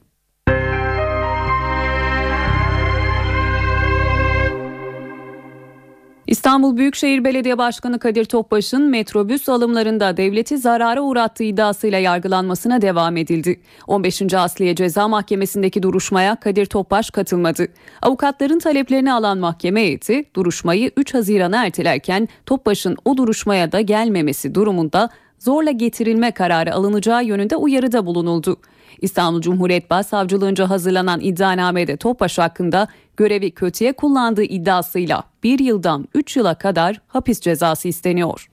İstanbul 6.33 6.77
Büyükşehir 6.77 7.23
Belediye 7.23 7.57
Başkanı 7.57 7.99
Kadir 7.99 8.25
Topbaş'ın 8.25 8.81
metrobüs 8.81 9.49
alımlarında 9.49 10.17
devleti 10.17 10.57
zarara 10.57 11.01
uğrattığı 11.01 11.43
iddiasıyla 11.43 11.99
yargılanmasına 11.99 12.81
devam 12.81 13.17
edildi. 13.17 13.59
15. 13.87 14.33
Asliye 14.33 14.75
Ceza 14.75 15.07
Mahkemesi'ndeki 15.07 15.83
duruşmaya 15.83 16.35
Kadir 16.35 16.65
Topbaş 16.65 17.09
katılmadı. 17.09 17.67
Avukatların 18.01 18.59
taleplerini 18.59 19.13
alan 19.13 19.37
mahkeme 19.37 19.81
heyeti 19.81 20.25
duruşmayı 20.35 20.91
3 20.97 21.13
Haziran'a 21.13 21.65
ertelerken 21.65 22.27
Topbaş'ın 22.45 22.97
o 23.05 23.17
duruşmaya 23.17 23.71
da 23.71 23.81
gelmemesi 23.81 24.55
durumunda 24.55 25.09
zorla 25.39 25.71
getirilme 25.71 26.31
kararı 26.31 26.73
alınacağı 26.73 27.25
yönünde 27.25 27.55
uyarıda 27.55 28.05
bulunuldu. 28.05 28.57
İstanbul 29.01 29.41
Cumhuriyet 29.41 29.89
Başsavcılığınca 29.89 30.69
hazırlanan 30.69 31.19
iddianamede 31.21 31.97
Topbaş 31.97 32.37
hakkında 32.37 32.87
görevi 33.17 33.51
kötüye 33.51 33.93
kullandığı 33.93 34.43
iddiasıyla 34.43 35.23
1 35.43 35.59
yıldan 35.59 36.07
3 36.13 36.37
yıla 36.37 36.55
kadar 36.55 37.01
hapis 37.07 37.39
cezası 37.41 37.87
isteniyor. 37.87 38.49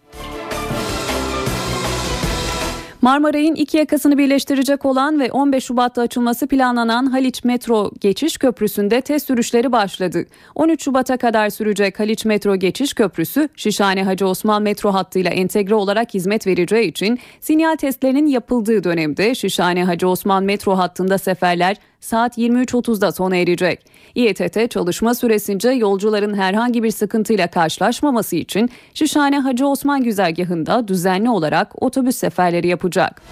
Marmaray'ın 3.03 3.55
iki 3.55 3.77
yakasını 3.77 4.19
birleştirecek 4.19 4.85
olan 4.85 5.21
ve 5.21 5.33
15 5.33 5.65
Şubat'ta 5.65 6.03
açılması 6.03 6.47
planlanan 6.47 7.07
Haliç 7.07 7.45
Metro 7.45 7.91
Geçiş 8.01 8.39
Köprüsü'nde 8.39 9.01
test 9.01 9.27
sürüşleri 9.27 9.73
başladı. 9.73 10.25
13 10.55 10.85
Şubat'a 10.85 11.17
kadar 11.17 11.51
sürecek 11.51 12.01
Haliç 12.01 12.25
Metro 12.25 12.57
Geçiş 12.57 12.95
Köprüsü, 12.95 13.49
Şişhane 13.57 14.05
Hacı 14.05 14.27
Osman 14.27 14.63
metro 14.63 14.93
hattıyla 14.95 15.31
entegre 15.31 15.75
olarak 15.75 16.15
hizmet 16.15 16.47
vereceği 16.47 16.89
için 16.89 17.19
sinyal 17.41 17.77
testlerinin 17.77 18.27
yapıldığı 18.27 18.85
dönemde 18.85 19.35
Şişhane 19.35 19.85
Hacı 19.85 20.09
Osman 20.09 20.45
metro 20.45 20.79
hattında 20.79 21.19
seferler 21.19 21.77
saat 22.01 22.39
23.30'da 22.39 23.13
sona 23.13 23.37
erecek. 23.37 23.85
İETT 24.15 24.71
çalışma 24.71 25.15
süresince 25.15 25.71
yolcuların 25.71 26.35
herhangi 26.35 26.83
bir 26.83 26.91
sıkıntıyla 26.91 27.47
karşılaşmaması 27.47 28.37
için 28.37 28.71
Şişhane 28.95 29.39
Hacı 29.39 29.67
Osman 29.67 30.03
güzergahında 30.03 30.89
düzenli 30.89 31.31
olarak 31.31 31.83
otobüs 31.83 32.17
seferleri 32.17 32.69
yapacak. 32.69 33.23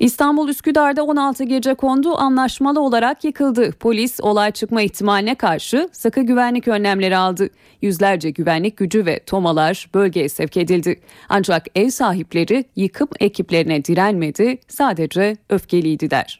İstanbul 0.00 0.48
Üsküdar'da 0.48 1.04
16 1.04 1.44
gece 1.44 1.74
kondu 1.74 2.16
anlaşmalı 2.16 2.80
olarak 2.80 3.24
yıkıldı. 3.24 3.72
Polis 3.72 4.20
olay 4.20 4.50
çıkma 4.52 4.82
ihtimaline 4.82 5.34
karşı 5.34 5.88
sıkı 5.92 6.20
güvenlik 6.20 6.68
önlemleri 6.68 7.16
aldı. 7.16 7.48
Yüzlerce 7.82 8.30
güvenlik 8.30 8.76
gücü 8.76 9.06
ve 9.06 9.18
tomalar 9.18 9.90
bölgeye 9.94 10.28
sevk 10.28 10.56
edildi. 10.56 11.00
Ancak 11.28 11.66
ev 11.74 11.90
sahipleri 11.90 12.64
yıkım 12.76 13.08
ekiplerine 13.20 13.84
direnmedi, 13.84 14.58
sadece 14.68 15.36
öfkeliydiler. 15.50 16.38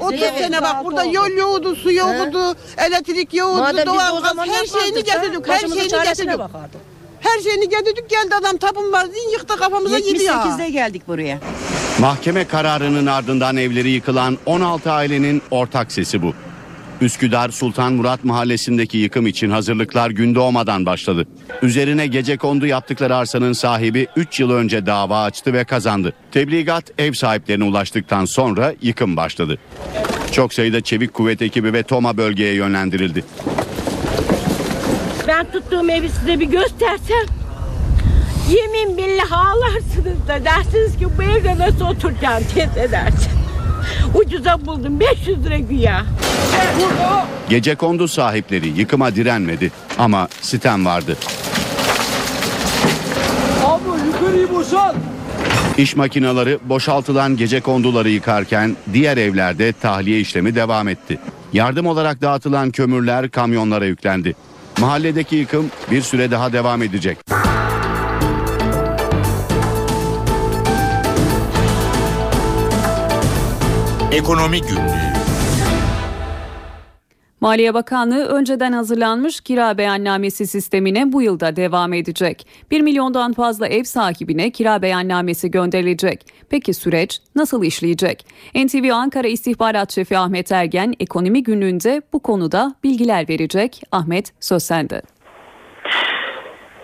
30 0.00 0.20
sene 0.20 0.62
bak 0.62 0.84
burada 0.84 1.04
yol 1.04 1.30
yoktu, 1.30 1.76
su 1.76 1.92
yoktu, 1.92 2.54
elektrik 2.78 3.34
o 3.34 3.58
doğalgaz 3.86 4.22
zaman 4.22 4.48
her 4.48 4.66
şeyini 4.66 5.04
getirdik, 5.04 5.48
her 5.48 5.58
şeyini 5.58 5.88
getirdik. 5.88 6.40
Her 7.20 7.40
şeyini 7.40 7.68
getirdik 7.68 8.10
geldi 8.10 8.34
adam 8.40 8.56
tapın 8.56 8.92
var 8.92 9.12
diye 9.12 9.32
yıktı 9.32 9.56
kafamıza 9.56 9.98
gidiyor. 9.98 10.34
78'de 10.34 10.70
geldik 10.70 11.08
buraya. 11.08 11.38
Mahkeme 12.00 12.44
kararının 12.44 13.06
ardından 13.06 13.56
evleri 13.56 13.90
yıkılan 13.90 14.38
16 14.46 14.92
ailenin 14.92 15.42
ortak 15.50 15.92
sesi 15.92 16.22
bu. 16.22 16.34
Üsküdar 17.00 17.48
Sultan 17.50 17.92
Murat 17.92 18.24
mahallesindeki 18.24 18.98
yıkım 18.98 19.26
için 19.26 19.50
hazırlıklar 19.50 20.10
gün 20.10 20.34
doğmadan 20.34 20.86
başladı. 20.86 21.26
Üzerine 21.62 22.06
gece 22.06 22.36
kondu 22.36 22.66
yaptıkları 22.66 23.16
arsanın 23.16 23.52
sahibi 23.52 24.06
3 24.16 24.40
yıl 24.40 24.50
önce 24.50 24.86
dava 24.86 25.22
açtı 25.22 25.52
ve 25.52 25.64
kazandı. 25.64 26.12
Tebligat 26.32 26.84
ev 26.98 27.12
sahiplerine 27.12 27.64
ulaştıktan 27.64 28.24
sonra 28.24 28.74
yıkım 28.82 29.16
başladı. 29.16 29.58
Çok 30.32 30.54
sayıda 30.54 30.80
çevik 30.80 31.14
kuvvet 31.14 31.42
ekibi 31.42 31.72
ve 31.72 31.82
TOMA 31.82 32.16
bölgeye 32.16 32.54
yönlendirildi. 32.54 33.24
Ben 35.30 35.50
tuttuğum 35.50 35.90
evi 35.90 36.08
size 36.08 36.40
bir 36.40 36.46
göstersem 36.46 37.26
yemin 38.50 38.96
billah 38.98 39.32
ağlarsınız 39.32 40.28
da 40.28 40.44
dersiniz 40.44 40.98
ki 40.98 41.06
bu 41.18 41.22
evde 41.22 41.58
nasıl 41.58 41.84
oturacağım 41.84 42.44
teyze 42.54 42.92
dersin. 42.92 43.32
Ucuza 44.14 44.66
buldum 44.66 45.00
500 45.00 45.44
lira 45.44 45.58
güya. 45.58 46.04
Gece 47.48 47.74
kondu 47.74 48.08
sahipleri 48.08 48.68
yıkıma 48.68 49.14
direnmedi 49.14 49.70
ama 49.98 50.28
sitem 50.40 50.86
vardı. 50.86 51.16
Abi 53.64 54.06
yukarıyı 54.06 54.54
boşalt. 54.54 54.96
İş 55.78 55.96
makineleri 55.96 56.58
boşaltılan 56.64 57.36
gece 57.36 57.60
konduları 57.60 58.10
yıkarken 58.10 58.76
diğer 58.92 59.16
evlerde 59.16 59.72
tahliye 59.72 60.20
işlemi 60.20 60.54
devam 60.54 60.88
etti. 60.88 61.18
Yardım 61.52 61.86
olarak 61.86 62.22
dağıtılan 62.22 62.70
kömürler 62.70 63.30
kamyonlara 63.30 63.84
yüklendi. 63.84 64.34
Mahalledeki 64.80 65.36
yıkım 65.36 65.70
bir 65.90 66.02
süre 66.02 66.30
daha 66.30 66.52
devam 66.52 66.82
edecek. 66.82 67.18
Ekonomi 74.12 74.60
Günlüğü 74.60 75.19
Maliye 77.40 77.74
Bakanlığı 77.74 78.24
önceden 78.24 78.72
hazırlanmış 78.72 79.40
kira 79.40 79.78
beyannamesi 79.78 80.46
sistemine 80.46 81.12
bu 81.12 81.22
yılda 81.22 81.56
devam 81.56 81.92
edecek. 81.92 82.46
1 82.70 82.80
milyondan 82.80 83.32
fazla 83.32 83.68
ev 83.68 83.82
sahibine 83.82 84.50
kira 84.50 84.82
beyannamesi 84.82 85.50
gönderilecek. 85.50 86.20
Peki 86.50 86.74
süreç 86.74 87.18
nasıl 87.36 87.64
işleyecek? 87.64 88.26
NTV 88.54 88.90
Ankara 88.92 89.28
İstihbarat 89.28 89.92
Şefi 89.92 90.18
Ahmet 90.18 90.52
Ergen 90.52 90.94
ekonomi 91.00 91.42
günlüğünde 91.42 92.02
bu 92.12 92.20
konuda 92.20 92.74
bilgiler 92.84 93.28
verecek. 93.28 93.82
Ahmet 93.92 94.32
söz 94.40 94.62
sende. 94.62 95.02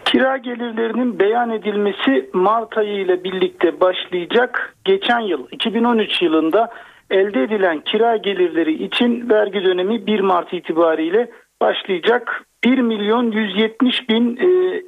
Kira 0.05 0.37
gelirlerinin 0.37 1.19
beyan 1.19 1.51
edilmesi 1.51 2.31
Mart 2.33 2.79
ayı 2.79 3.01
ile 3.01 3.25
birlikte 3.25 3.81
başlayacak. 3.81 4.77
Geçen 4.85 5.21
yıl 5.21 5.47
2013 5.51 6.23
yılında 6.23 6.71
elde 7.11 7.43
edilen 7.43 7.81
kira 7.81 8.17
gelirleri 8.17 8.85
için 8.85 9.31
vergi 9.31 9.65
dönemi 9.65 10.07
1 10.07 10.21
Mart 10.21 10.53
itibariyle 10.53 11.31
başlayacak. 11.61 12.45
1 12.65 12.79
milyon 12.79 13.31
170 13.31 14.09
bin 14.09 14.37
e, 14.37 14.83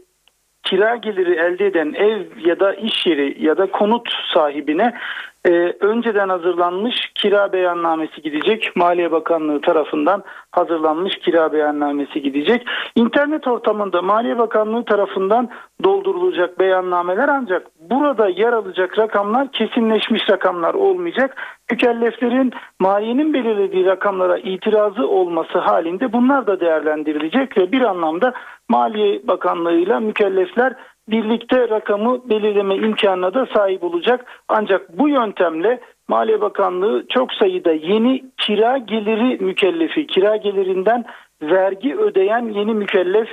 kira 0.63 0.97
geliri 0.97 1.35
elde 1.35 1.67
eden 1.67 1.95
ev 1.95 2.23
ya 2.47 2.61
da 2.61 2.75
iş 2.75 3.07
yeri 3.07 3.45
ya 3.45 3.59
da 3.59 3.71
konut 3.71 4.09
sahibine 4.35 4.95
e, 5.44 5.51
önceden 5.81 6.29
hazırlanmış 6.29 6.96
kira 7.14 7.53
beyannamesi 7.53 8.22
gidecek. 8.22 8.77
Maliye 8.77 9.12
Bakanlığı 9.12 9.61
tarafından 9.61 10.22
hazırlanmış 10.53 11.18
kira 11.18 11.53
beyannamesi 11.53 12.22
gidecek. 12.22 12.66
İnternet 12.94 13.46
ortamında 13.46 14.03
Maliye 14.03 14.38
Bakanlığı 14.38 14.85
tarafından 14.85 15.51
doldurulacak 15.85 16.59
beyannameler 16.59 17.29
ancak 17.29 17.66
burada 17.90 18.29
yer 18.29 18.53
alacak 18.53 18.98
rakamlar 18.98 19.53
kesinleşmiş 19.53 20.31
rakamlar 20.31 20.74
olmayacak. 20.74 21.37
Mükelleflerin 21.70 22.53
maliyenin 22.81 23.35
belirlediği 23.35 23.87
rakamlara 23.87 24.38
itirazı 24.38 25.09
olması 25.09 25.59
halinde 25.59 26.12
bunlar 26.12 26.46
da 26.46 26.61
değerlendirilecek 26.61 27.59
ve 27.59 27.72
bir 27.72 27.83
anlamda 27.83 28.33
Maliye 28.68 29.20
Bakanlığı'yla 29.29 30.01
mükellefler 30.01 30.74
birlikte 31.11 31.68
rakamı 31.68 32.29
belirleme 32.29 32.77
imkanına 32.77 33.35
da 33.35 33.47
sahip 33.55 33.85
olacak. 33.85 34.25
Ancak 34.49 34.99
bu 34.99 35.09
yöntemle 35.09 35.81
Maliye 36.09 36.40
Bakanlığı 36.40 37.07
çok 37.09 37.33
sayıda 37.33 37.73
yeni 37.73 38.25
kira 38.37 38.79
geliri 38.79 39.44
mükellefi, 39.44 40.07
kira 40.07 40.37
gelirinden 40.37 41.05
vergi 41.42 41.97
ödeyen 41.97 42.49
yeni 42.49 42.75
mükellef 42.75 43.29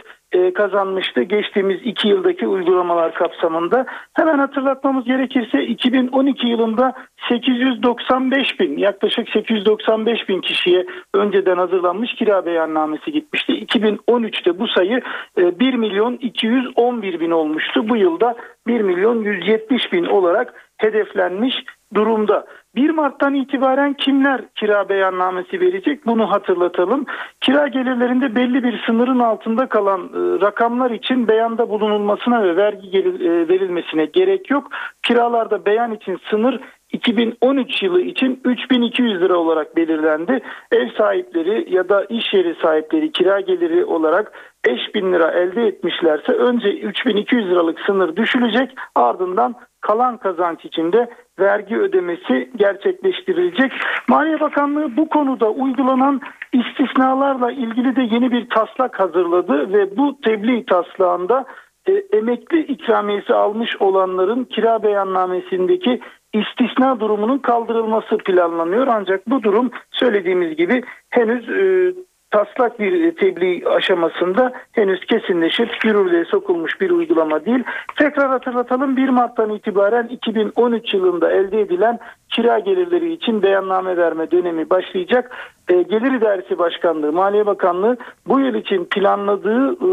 kazanmıştı 0.55 1.21
geçtiğimiz 1.21 1.79
iki 1.83 2.07
yıldaki 2.07 2.47
uygulamalar 2.47 3.13
kapsamında. 3.13 3.85
Hemen 4.13 4.37
hatırlatmamız 4.39 5.05
gerekirse 5.05 5.63
2012 5.63 6.47
yılında 6.47 6.93
895 7.29 8.59
bin 8.59 8.77
yaklaşık 8.77 9.29
895 9.29 10.29
bin 10.29 10.41
kişiye 10.41 10.85
önceden 11.13 11.57
hazırlanmış 11.57 12.13
kira 12.13 12.45
beyannamesi 12.45 13.11
gitmişti. 13.11 13.53
2013'te 13.53 14.59
bu 14.59 14.67
sayı 14.67 15.01
e, 15.37 15.59
1 15.59 15.73
milyon 15.73 16.13
211 16.13 17.19
bin 17.19 17.31
olmuştu. 17.31 17.89
Bu 17.89 17.97
yılda 17.97 18.35
1 18.67 18.81
milyon 18.81 19.23
170 19.23 19.93
bin 19.93 20.05
olarak 20.05 20.53
hedeflenmiş 20.77 21.55
durumda. 21.93 22.45
1 22.75 22.89
Mart'tan 22.89 23.33
itibaren 23.33 23.93
kimler 23.93 24.41
kira 24.55 24.89
beyannamesi 24.89 25.59
verecek 25.59 26.05
bunu 26.05 26.31
hatırlatalım. 26.31 27.05
Kira 27.41 27.67
gelirlerinde 27.67 28.35
belli 28.35 28.63
bir 28.63 28.83
sınırın 28.85 29.19
altında 29.19 29.69
kalan 29.69 30.01
e, 30.01 30.41
rakamlar 30.41 30.91
için 30.91 31.27
beyanda 31.27 31.69
bulunulmasına 31.69 32.43
ve 32.43 32.55
vergi 32.55 32.99
e, 32.99 33.47
verilmesine 33.47 34.05
gerek 34.05 34.49
yok. 34.49 34.67
Kiralarda 35.03 35.65
beyan 35.65 35.93
için 35.93 36.19
sınır 36.29 36.59
2013 36.91 37.83
yılı 37.83 38.01
için 38.01 38.41
3200 38.45 39.21
lira 39.21 39.37
olarak 39.37 39.75
belirlendi. 39.75 40.41
Ev 40.71 40.89
sahipleri 40.97 41.75
ya 41.75 41.89
da 41.89 42.05
iş 42.05 42.33
yeri 42.33 42.55
sahipleri 42.61 43.11
kira 43.11 43.39
geliri 43.39 43.85
olarak 43.85 44.31
5000 44.65 45.13
lira 45.13 45.31
elde 45.31 45.67
etmişlerse 45.67 46.31
önce 46.31 46.69
3200 46.69 47.49
liralık 47.49 47.79
sınır 47.79 48.15
düşülecek 48.15 48.71
ardından 48.95 49.55
kalan 49.81 50.17
kazanç 50.17 50.65
içinde 50.65 51.09
vergi 51.39 51.77
ödemesi 51.77 52.51
gerçekleştirilecek. 52.55 53.71
Maliye 54.07 54.39
Bakanlığı 54.39 54.97
bu 54.97 55.09
konuda 55.09 55.49
uygulanan 55.49 56.21
istisnalarla 56.53 57.51
ilgili 57.51 57.95
de 57.95 58.01
yeni 58.01 58.31
bir 58.31 58.49
taslak 58.49 58.99
hazırladı 58.99 59.73
ve 59.73 59.97
bu 59.97 60.21
tebliğ 60.21 60.65
taslağında 60.65 61.45
e, 61.87 61.93
emekli 62.17 62.59
ikramiyesi 62.59 63.33
almış 63.33 63.69
olanların 63.79 64.43
kira 64.43 64.83
beyannamesindeki 64.83 66.01
istisna 66.33 66.99
durumunun 66.99 67.37
kaldırılması 67.37 68.17
planlanıyor. 68.17 68.87
Ancak 68.87 69.29
bu 69.29 69.43
durum 69.43 69.71
söylediğimiz 69.91 70.55
gibi 70.55 70.83
henüz 71.09 71.49
e, 71.49 71.93
taslak 72.31 72.79
bir 72.79 73.15
tebliğ 73.15 73.67
aşamasında 73.67 74.53
henüz 74.71 75.05
kesinleşip 75.05 75.85
yürürlüğe 75.85 76.25
sokulmuş 76.25 76.81
bir 76.81 76.89
uygulama 76.89 77.45
değil. 77.45 77.63
Tekrar 77.97 78.29
hatırlatalım 78.29 78.97
1 78.97 79.09
Mart'tan 79.09 79.49
itibaren 79.49 80.07
2013 80.07 80.93
yılında 80.93 81.31
elde 81.31 81.61
edilen 81.61 81.99
kira 82.29 82.59
gelirleri 82.59 83.13
için 83.13 83.43
beyanname 83.43 83.97
verme 83.97 84.31
dönemi 84.31 84.69
başlayacak. 84.69 85.31
E, 85.69 85.81
Gelir 85.81 86.11
İdaresi 86.11 86.59
Başkanlığı, 86.59 87.11
Maliye 87.11 87.45
Bakanlığı 87.45 87.97
bu 88.27 88.39
yıl 88.39 88.55
için 88.55 88.85
planladığı 88.85 89.73
e, 89.73 89.89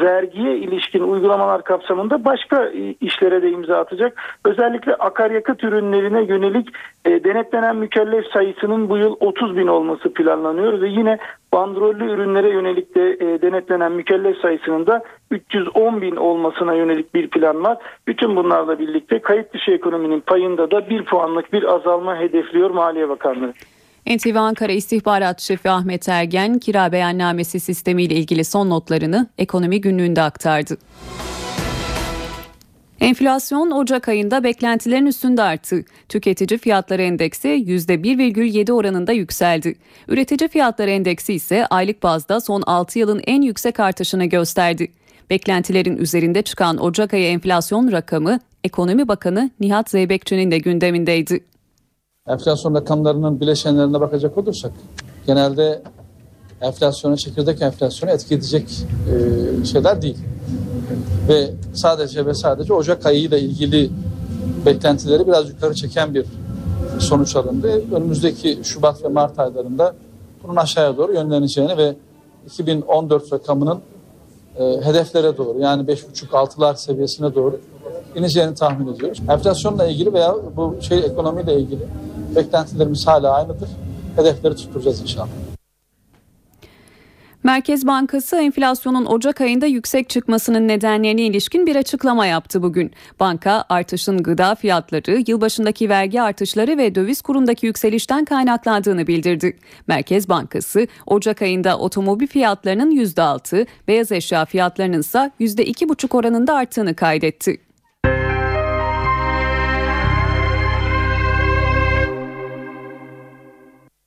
vergiye 0.00 0.56
ilişkin 0.56 1.02
uygulamalar 1.02 1.64
kapsamında 1.64 2.24
başka 2.24 2.64
e, 2.64 2.94
işlere 3.00 3.42
de 3.42 3.50
imza 3.50 3.78
atacak. 3.78 4.38
Özellikle 4.44 4.94
akaryakıt 4.94 5.64
ürünlerine 5.64 6.22
yönelik 6.22 6.68
e, 7.04 7.24
denetlenen 7.24 7.76
mükellef 7.76 8.26
sayısının 8.26 8.88
bu 8.88 8.96
yıl 8.96 9.16
30 9.20 9.56
bin 9.56 9.66
olması 9.66 10.12
planlanıyor 10.12 10.80
ve 10.80 10.88
yine 10.88 11.18
bandrollü 11.52 12.10
ürünlere 12.10 12.48
yönelik 12.48 12.94
de 12.94 13.10
e, 13.10 13.42
denetlenen 13.42 13.92
mükellef 13.92 14.36
sayısının 14.36 14.86
da 14.86 15.02
310 15.30 16.02
bin 16.02 16.16
olmasına 16.16 16.74
yönelik 16.74 17.14
bir 17.14 17.30
plan 17.30 17.64
var. 17.64 17.78
Bütün 18.06 18.36
bunlarla 18.36 18.78
birlikte 18.78 19.18
kayıt 19.18 19.54
dışı 19.54 19.70
ekonominin 19.70 20.20
payında 20.20 20.70
da 20.70 20.90
bir 20.90 21.04
puanlık 21.04 21.52
bir 21.52 21.74
azalma 21.74 22.16
hedefliyor 22.16 22.70
Maliye 22.70 23.08
Bakanlığı. 23.08 23.52
NTV 24.06 24.36
Ankara 24.36 24.72
İstihbarat 24.72 25.40
Şefi 25.40 25.70
Ahmet 25.70 26.08
Ergen 26.08 26.58
kira 26.58 26.92
beyannamesi 26.92 27.60
sistemiyle 27.60 28.14
ilgili 28.14 28.44
son 28.44 28.70
notlarını 28.70 29.28
ekonomi 29.38 29.80
günlüğünde 29.80 30.22
aktardı. 30.22 30.76
Enflasyon 33.00 33.70
Ocak 33.70 34.08
ayında 34.08 34.44
beklentilerin 34.44 35.06
üstünde 35.06 35.42
arttı. 35.42 35.84
Tüketici 36.08 36.58
fiyatları 36.58 37.02
endeksi 37.02 37.48
%1,7 37.48 38.72
oranında 38.72 39.12
yükseldi. 39.12 39.74
Üretici 40.08 40.48
fiyatları 40.48 40.90
endeksi 40.90 41.34
ise 41.34 41.66
aylık 41.66 42.02
bazda 42.02 42.40
son 42.40 42.62
6 42.66 42.98
yılın 42.98 43.22
en 43.26 43.42
yüksek 43.42 43.80
artışını 43.80 44.24
gösterdi. 44.24 44.92
Beklentilerin 45.30 45.96
üzerinde 45.96 46.42
çıkan 46.42 46.78
Ocak 46.78 47.14
ayı 47.14 47.26
enflasyon 47.26 47.92
rakamı 47.92 48.40
Ekonomi 48.64 49.08
Bakanı 49.08 49.50
Nihat 49.60 49.90
Zeybekçi'nin 49.90 50.50
de 50.50 50.58
gündemindeydi. 50.58 51.51
Enflasyon 52.28 52.74
rakamlarının 52.74 53.40
bileşenlerine 53.40 54.00
bakacak 54.00 54.38
olursak 54.38 54.72
genelde 55.26 55.82
enflasyonu, 56.60 57.16
çekirdek 57.16 57.62
enflasyonu 57.62 58.12
etki 58.12 58.34
edecek 58.34 58.68
e, 59.60 59.64
şeyler 59.64 60.02
değil. 60.02 60.18
Ve 61.28 61.50
sadece 61.74 62.26
ve 62.26 62.34
sadece 62.34 62.74
Ocak 62.74 63.06
ayı 63.06 63.20
ile 63.20 63.40
ilgili 63.40 63.90
beklentileri 64.66 65.26
biraz 65.26 65.48
yukarı 65.48 65.74
çeken 65.74 66.14
bir 66.14 66.26
sonuç 66.98 67.36
alındı. 67.36 67.82
Önümüzdeki 67.92 68.58
Şubat 68.62 69.04
ve 69.04 69.08
Mart 69.08 69.38
aylarında 69.38 69.94
bunun 70.42 70.56
aşağıya 70.56 70.96
doğru 70.96 71.14
yönleneceğini 71.14 71.76
ve 71.76 71.96
2014 72.46 73.32
rakamının 73.32 73.80
e, 74.58 74.64
hedeflere 74.64 75.36
doğru 75.36 75.58
yani 75.58 75.82
5,5-6'lar 75.82 76.76
seviyesine 76.76 77.34
doğru 77.34 77.60
ineceğini 78.16 78.54
tahmin 78.54 78.94
ediyoruz. 78.94 79.22
Enflasyonla 79.30 79.86
ilgili 79.86 80.12
veya 80.12 80.34
bu 80.56 80.76
şey 80.80 80.98
ekonomiyle 80.98 81.60
ilgili 81.60 81.82
beklentilerimiz 82.36 83.06
hala 83.06 83.34
aynıdır. 83.34 83.68
Hedefleri 84.16 84.56
tutturacağız 84.56 85.00
inşallah. 85.00 85.28
Merkez 87.44 87.86
Bankası 87.86 88.36
enflasyonun 88.36 89.06
Ocak 89.06 89.40
ayında 89.40 89.66
yüksek 89.66 90.08
çıkmasının 90.08 90.68
nedenlerine 90.68 91.22
ilişkin 91.22 91.66
bir 91.66 91.76
açıklama 91.76 92.26
yaptı 92.26 92.62
bugün. 92.62 92.92
Banka 93.20 93.64
artışın 93.68 94.22
gıda 94.22 94.54
fiyatları, 94.54 95.24
yılbaşındaki 95.26 95.88
vergi 95.88 96.22
artışları 96.22 96.78
ve 96.78 96.94
döviz 96.94 97.22
kurundaki 97.22 97.66
yükselişten 97.66 98.24
kaynaklandığını 98.24 99.06
bildirdi. 99.06 99.58
Merkez 99.86 100.28
Bankası 100.28 100.86
Ocak 101.06 101.42
ayında 101.42 101.78
otomobil 101.78 102.26
fiyatlarının 102.26 102.90
%6, 102.90 103.66
beyaz 103.88 104.12
eşya 104.12 104.44
fiyatlarının 104.44 105.00
ise 105.00 105.30
%2,5 105.40 106.16
oranında 106.16 106.54
arttığını 106.54 106.94
kaydetti. 106.94 107.71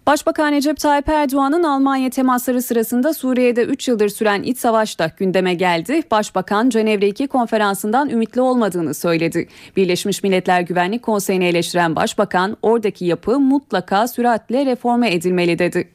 Başbakan 0.06 0.52
Recep 0.52 0.80
Tayyip 0.80 1.10
Erdoğan'ın 1.10 1.64
Almanya 1.64 2.10
temasları 2.10 2.62
sırasında 2.62 3.14
Suriye'de 3.14 3.62
3 3.62 3.88
yıldır 3.88 4.10
süren 4.10 4.44
iç 4.44 4.58
savaş 4.58 5.00
da 5.00 5.12
gündeme 5.18 5.54
geldi. 5.54 6.02
Başbakan 6.12 6.70
Cenevre 6.70 7.08
2 7.08 7.28
konferansından 7.28 8.10
ümitli 8.10 8.42
olmadığını 8.42 8.94
söyledi. 8.94 9.48
Birleşmiş 9.78 10.24
Milletler 10.24 10.62
Güvenlik 10.62 11.04
Konseyi'ni 11.04 11.46
eleştiren 11.46 11.96
Başbakan 11.96 12.58
oradaki 12.62 13.06
yapı 13.06 13.40
mutlaka 13.40 14.08
süratle 14.08 14.66
reforme 14.66 15.14
edilmeli 15.14 15.60
dedi. 15.60 15.88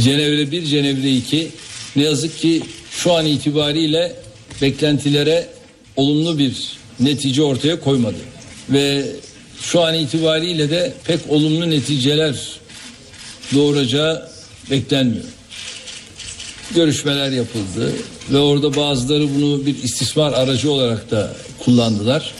Cenevre 0.00 0.50
1, 0.50 0.62
Cenevre 0.62 1.10
2 1.10 1.48
ne 1.96 2.02
yazık 2.02 2.36
ki 2.36 2.62
şu 2.90 3.12
an 3.12 3.26
itibariyle 3.26 4.12
beklentilere 4.62 5.46
olumlu 5.96 6.38
bir 6.38 6.78
netice 7.00 7.42
ortaya 7.42 7.80
koymadı. 7.80 8.18
Ve 8.70 9.02
şu 9.60 9.80
an 9.80 9.94
itibariyle 9.94 10.70
de 10.70 10.92
pek 11.04 11.20
olumlu 11.28 11.70
neticeler 11.70 12.58
doğuracağı 13.54 14.28
beklenmiyor. 14.70 15.24
Görüşmeler 16.74 17.30
yapıldı 17.30 17.92
ve 18.32 18.38
orada 18.38 18.76
bazıları 18.76 19.34
bunu 19.34 19.66
bir 19.66 19.82
istismar 19.82 20.32
aracı 20.32 20.70
olarak 20.70 21.10
da 21.10 21.32
kullandılar. 21.58 22.32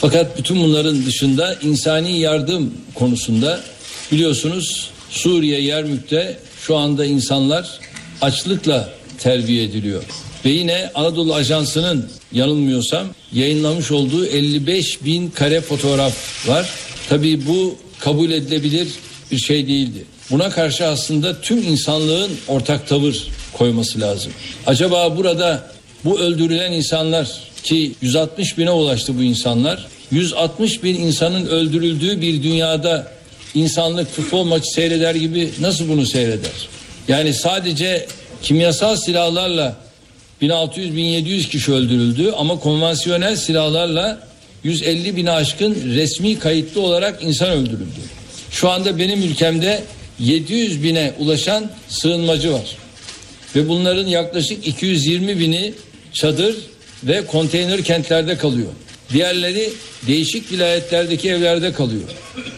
Fakat 0.00 0.38
bütün 0.38 0.62
bunların 0.62 1.06
dışında 1.06 1.54
insani 1.62 2.18
yardım 2.18 2.74
konusunda 2.94 3.60
biliyorsunuz 4.12 4.90
Suriye 5.10 5.60
Yermük'te 5.60 6.38
şu 6.66 6.76
anda 6.76 7.04
insanlar 7.04 7.78
açlıkla 8.20 8.88
terbiye 9.18 9.64
ediliyor. 9.64 10.02
Ve 10.44 10.50
yine 10.50 10.90
Anadolu 10.94 11.34
Ajansı'nın 11.34 12.10
yanılmıyorsam 12.32 13.06
yayınlamış 13.32 13.90
olduğu 13.90 14.26
55 14.26 15.04
bin 15.04 15.30
kare 15.30 15.60
fotoğraf 15.60 16.48
var. 16.48 16.70
Tabii 17.08 17.46
bu 17.46 17.74
kabul 17.98 18.30
edilebilir 18.30 18.88
bir 19.30 19.38
şey 19.38 19.66
değildi. 19.68 20.04
Buna 20.32 20.50
karşı 20.50 20.86
aslında 20.86 21.40
tüm 21.40 21.58
insanlığın 21.62 22.30
ortak 22.48 22.88
tavır 22.88 23.28
koyması 23.52 24.00
lazım. 24.00 24.32
Acaba 24.66 25.16
burada 25.16 25.66
bu 26.04 26.20
öldürülen 26.20 26.72
insanlar 26.72 27.28
ki 27.62 27.92
160 28.00 28.58
bine 28.58 28.70
ulaştı 28.70 29.18
bu 29.18 29.22
insanlar. 29.22 29.86
160 30.10 30.82
bin 30.82 30.94
insanın 30.94 31.46
öldürüldüğü 31.46 32.20
bir 32.20 32.42
dünyada 32.42 33.06
insanlık 33.54 34.10
futbol 34.10 34.44
maçı 34.44 34.72
seyreder 34.72 35.14
gibi 35.14 35.50
nasıl 35.60 35.88
bunu 35.88 36.06
seyreder? 36.06 36.68
Yani 37.08 37.34
sadece 37.34 38.06
kimyasal 38.42 38.96
silahlarla 38.96 39.76
1600-1700 40.42 41.48
kişi 41.48 41.72
öldürüldü 41.72 42.32
ama 42.36 42.58
konvansiyonel 42.58 43.36
silahlarla 43.36 44.18
150 44.64 45.16
bin 45.16 45.26
aşkın 45.26 45.94
resmi 45.94 46.38
kayıtlı 46.38 46.80
olarak 46.80 47.22
insan 47.22 47.50
öldürüldü. 47.50 48.00
Şu 48.50 48.70
anda 48.70 48.98
benim 48.98 49.22
ülkemde 49.22 49.82
700 50.22 50.82
bine 50.82 51.12
ulaşan 51.18 51.70
sığınmacı 51.88 52.52
var. 52.52 52.76
Ve 53.56 53.68
bunların 53.68 54.06
yaklaşık 54.06 54.66
220 54.66 55.38
bini 55.38 55.74
çadır 56.12 56.56
ve 57.04 57.26
konteyner 57.26 57.82
kentlerde 57.82 58.36
kalıyor. 58.36 58.68
Diğerleri 59.12 59.70
değişik 60.06 60.52
vilayetlerdeki 60.52 61.30
evlerde 61.30 61.72
kalıyor. 61.72 62.08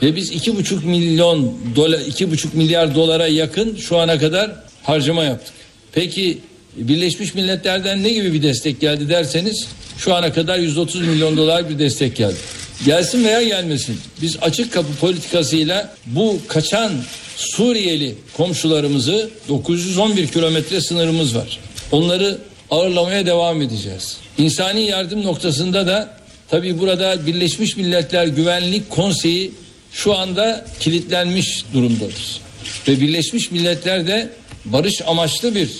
Ve 0.03 0.17
biz 0.17 0.33
2,5 0.33 0.85
milyon 0.87 1.59
dolar 1.77 1.99
2,5 1.99 2.47
milyar 2.53 2.95
dolara 2.95 3.27
yakın 3.27 3.77
şu 3.77 3.99
ana 3.99 4.19
kadar 4.19 4.53
harcama 4.83 5.25
yaptık. 5.25 5.55
Peki 5.93 6.39
Birleşmiş 6.77 7.35
Milletler'den 7.35 8.03
ne 8.03 8.11
gibi 8.11 8.33
bir 8.33 8.43
destek 8.43 8.81
geldi 8.81 9.09
derseniz 9.09 9.67
şu 9.99 10.15
ana 10.15 10.33
kadar 10.33 10.59
130 10.59 11.01
milyon 11.01 11.37
dolar 11.37 11.71
bir 11.71 11.79
destek 11.79 12.17
geldi. 12.17 12.37
Gelsin 12.85 13.25
veya 13.25 13.43
gelmesin. 13.43 14.01
Biz 14.23 14.37
açık 14.43 14.73
kapı 14.73 14.95
politikasıyla 15.01 15.95
bu 16.07 16.39
kaçan 16.49 16.93
Suriyeli 17.37 18.15
komşularımızı 18.37 19.31
911 19.49 20.27
kilometre 20.27 20.81
sınırımız 20.81 21.37
var. 21.37 21.59
Onları 21.93 22.39
ağırlamaya 22.71 23.27
devam 23.27 23.63
edeceğiz. 23.63 24.17
İnsani 24.39 24.83
yardım 24.83 25.23
noktasında 25.23 25.87
da 25.87 26.19
tabi 26.51 26.81
burada 26.81 27.27
Birleşmiş 27.27 27.77
Milletler 27.77 28.27
Güvenlik 28.27 28.91
Konseyi 28.91 29.53
şu 29.93 30.15
anda 30.15 30.65
kilitlenmiş 30.81 31.65
durumdadır. 31.75 32.41
Ve 32.89 33.01
Birleşmiş 33.01 33.51
Milletler 33.51 34.07
de 34.07 34.31
barış 34.65 35.03
amaçlı 35.07 35.55
bir 35.55 35.71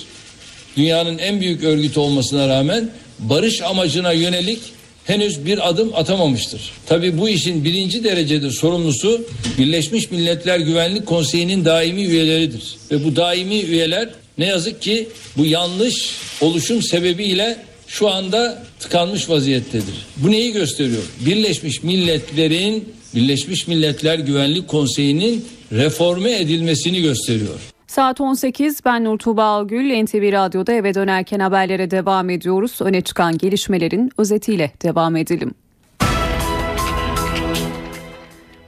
dünyanın 0.77 1.19
en 1.19 1.41
büyük 1.41 1.65
örgütü 1.65 2.01
olmasına 2.01 2.49
rağmen 2.49 2.91
barış 3.19 3.63
amacına 3.63 4.13
yönelik 4.13 4.61
henüz 5.05 5.47
bir 5.47 5.69
adım 5.69 5.95
atamamıştır. 5.95 6.71
Tabi 6.87 7.19
bu 7.19 7.29
işin 7.29 7.65
birinci 7.65 8.05
derecede 8.05 8.51
sorumlusu 8.51 9.25
Birleşmiş 9.59 10.11
Milletler 10.11 10.59
Güvenlik 10.59 11.07
Konseyi'nin 11.07 11.65
daimi 11.65 12.03
üyeleridir. 12.03 12.77
Ve 12.91 13.05
bu 13.05 13.17
daimi 13.17 13.61
üyeler 13.61 14.09
ne 14.39 14.47
yazık 14.47 14.83
ki 14.83 15.09
bu 15.37 15.47
yanlış 15.47 16.11
oluşum 16.41 16.83
sebebiyle 16.83 17.57
şu 17.89 18.09
anda 18.09 18.63
tıkanmış 18.81 19.31
vaziyettedir. 19.31 19.95
Bu 20.17 20.31
neyi 20.31 20.53
gösteriyor? 20.53 21.03
Birleşmiş 21.21 21.83
Milletler'in 21.83 22.95
Birleşmiş 23.15 23.67
Milletler 23.67 24.19
Güvenlik 24.19 24.69
Konseyi'nin 24.69 25.45
reforme 25.73 26.37
edilmesini 26.37 27.03
gösteriyor. 27.03 27.74
Saat 27.95 28.21
18 28.21 28.85
ben 28.85 29.05
Nur 29.05 29.19
Tuğba 29.19 29.45
Algül 29.45 30.03
NTV 30.03 30.33
Radyo'da 30.33 30.73
eve 30.73 30.95
dönerken 30.95 31.41
haberlere 31.41 31.91
devam 31.91 32.31
ediyoruz. 32.31 32.79
Öne 32.81 33.01
çıkan 33.01 33.39
gelişmelerin 33.39 34.11
özetiyle 34.19 34.73
devam 34.83 35.17
edelim. 35.17 35.55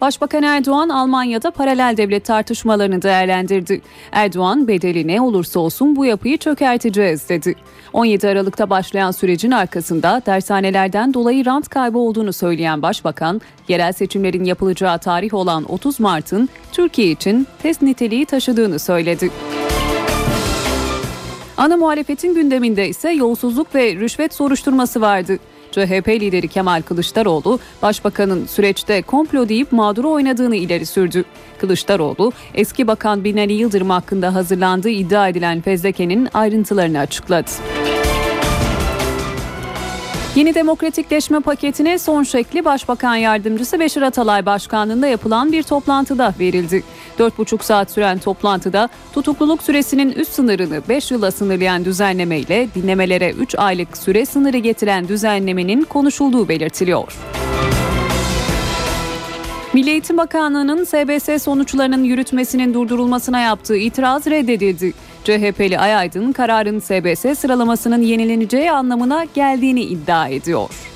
Başbakan 0.00 0.42
Erdoğan 0.42 0.88
Almanya'da 0.88 1.50
paralel 1.50 1.96
devlet 1.96 2.24
tartışmalarını 2.24 3.02
değerlendirdi. 3.02 3.80
Erdoğan 4.12 4.68
bedeli 4.68 5.06
ne 5.06 5.20
olursa 5.20 5.60
olsun 5.60 5.96
bu 5.96 6.04
yapıyı 6.04 6.38
çökerteceğiz 6.38 7.28
dedi. 7.28 7.54
17 7.92 8.28
Aralık'ta 8.28 8.70
başlayan 8.70 9.10
sürecin 9.10 9.50
arkasında 9.50 10.22
dershanelerden 10.26 11.14
dolayı 11.14 11.46
rant 11.46 11.68
kaybı 11.68 11.98
olduğunu 11.98 12.32
söyleyen 12.32 12.82
Başbakan, 12.82 13.40
yerel 13.68 13.92
seçimlerin 13.92 14.44
yapılacağı 14.44 14.98
tarih 14.98 15.34
olan 15.34 15.72
30 15.72 16.00
Mart'ın 16.00 16.48
Türkiye 16.72 17.10
için 17.10 17.46
test 17.62 17.82
niteliği 17.82 18.26
taşıdığını 18.26 18.78
söyledi. 18.78 19.30
Ana 21.56 21.76
muhalefetin 21.76 22.34
gündeminde 22.34 22.88
ise 22.88 23.10
yolsuzluk 23.10 23.74
ve 23.74 23.94
rüşvet 23.94 24.34
soruşturması 24.34 25.00
vardı. 25.00 25.38
CHP 25.76 26.08
lideri 26.08 26.48
Kemal 26.48 26.82
Kılıçdaroğlu, 26.82 27.58
başbakanın 27.82 28.46
süreçte 28.46 29.02
komplo 29.02 29.48
deyip 29.48 29.72
mağduru 29.72 30.10
oynadığını 30.10 30.56
ileri 30.56 30.86
sürdü. 30.86 31.24
Kılıçdaroğlu, 31.58 32.32
eski 32.54 32.86
bakan 32.86 33.24
Binali 33.24 33.52
Yıldırım 33.52 33.90
hakkında 33.90 34.34
hazırlandığı 34.34 34.88
iddia 34.88 35.28
edilen 35.28 35.60
fezlekenin 35.60 36.28
ayrıntılarını 36.34 36.98
açıkladı. 36.98 37.50
Yeni 40.36 40.54
demokratikleşme 40.54 41.40
paketine 41.40 41.98
son 41.98 42.22
şekli 42.22 42.64
Başbakan 42.64 43.14
Yardımcısı 43.16 43.80
Beşir 43.80 44.02
Atalay 44.02 44.46
Başkanlığında 44.46 45.06
yapılan 45.06 45.52
bir 45.52 45.62
toplantıda 45.62 46.34
verildi. 46.40 46.82
4,5 47.18 47.62
saat 47.62 47.90
süren 47.90 48.18
toplantıda 48.18 48.88
tutukluluk 49.12 49.62
süresinin 49.62 50.12
üst 50.12 50.32
sınırını 50.32 50.82
5 50.88 51.10
yıla 51.10 51.30
sınırlayan 51.30 51.84
düzenleme 51.84 52.38
ile 52.38 52.68
dinlemelere 52.74 53.30
3 53.30 53.54
aylık 53.58 53.96
süre 53.96 54.26
sınırı 54.26 54.58
getiren 54.58 55.08
düzenlemenin 55.08 55.82
konuşulduğu 55.82 56.48
belirtiliyor. 56.48 57.18
Milli 59.72 59.90
Eğitim 59.90 60.16
Bakanlığı'nın 60.16 60.84
SBS 60.84 61.42
sonuçlarının 61.42 62.04
yürütmesinin 62.04 62.74
durdurulmasına 62.74 63.40
yaptığı 63.40 63.76
itiraz 63.76 64.26
reddedildi. 64.26 64.92
CHP'li 65.24 65.78
Ay 65.78 65.94
Aydın 65.94 66.32
kararın 66.32 66.78
SBS 66.78 67.38
sıralamasının 67.38 68.02
yenileneceği 68.02 68.70
anlamına 68.70 69.24
geldiğini 69.34 69.82
iddia 69.82 70.28
ediyor. 70.28 70.95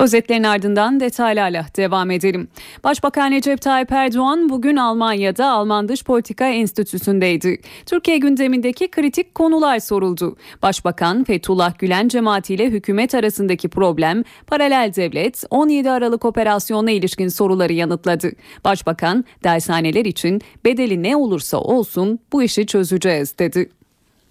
Özetlerin 0.00 0.44
ardından 0.44 1.00
detaylarla 1.00 1.66
devam 1.76 2.10
edelim. 2.10 2.48
Başbakan 2.84 3.30
Recep 3.30 3.60
Tayyip 3.62 3.92
Erdoğan 3.92 4.48
bugün 4.48 4.76
Almanya'da 4.76 5.50
Alman 5.50 5.88
Dış 5.88 6.04
Politika 6.04 6.46
Enstitüsü'ndeydi. 6.46 7.60
Türkiye 7.86 8.18
gündemindeki 8.18 8.90
kritik 8.90 9.34
konular 9.34 9.78
soruldu. 9.78 10.36
Başbakan 10.62 11.24
Fethullah 11.24 11.78
Gülen 11.78 12.08
cemaatiyle 12.08 12.66
hükümet 12.66 13.14
arasındaki 13.14 13.68
problem, 13.68 14.24
paralel 14.46 14.92
devlet, 14.96 15.44
17 15.50 15.90
Aralık 15.90 16.24
operasyonuna 16.24 16.90
ilişkin 16.90 17.28
soruları 17.28 17.72
yanıtladı. 17.72 18.32
Başbakan 18.64 19.24
dershaneler 19.44 20.04
için 20.04 20.40
bedeli 20.64 21.02
ne 21.02 21.16
olursa 21.16 21.58
olsun 21.58 22.18
bu 22.32 22.42
işi 22.42 22.66
çözeceğiz 22.66 23.38
dedi. 23.38 23.70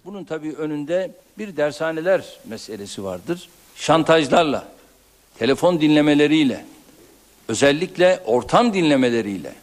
Bunun 0.04 0.24
tabii 0.24 0.52
önünde 0.52 1.10
bir 1.38 1.56
dershaneler 1.56 2.24
meselesi 2.48 3.04
vardır. 3.04 3.48
Şantajlarla 3.76 4.79
telefon 5.40 5.80
dinlemeleriyle, 5.80 6.64
özellikle 7.48 8.22
ortam 8.24 8.74
dinlemeleriyle, 8.74 9.54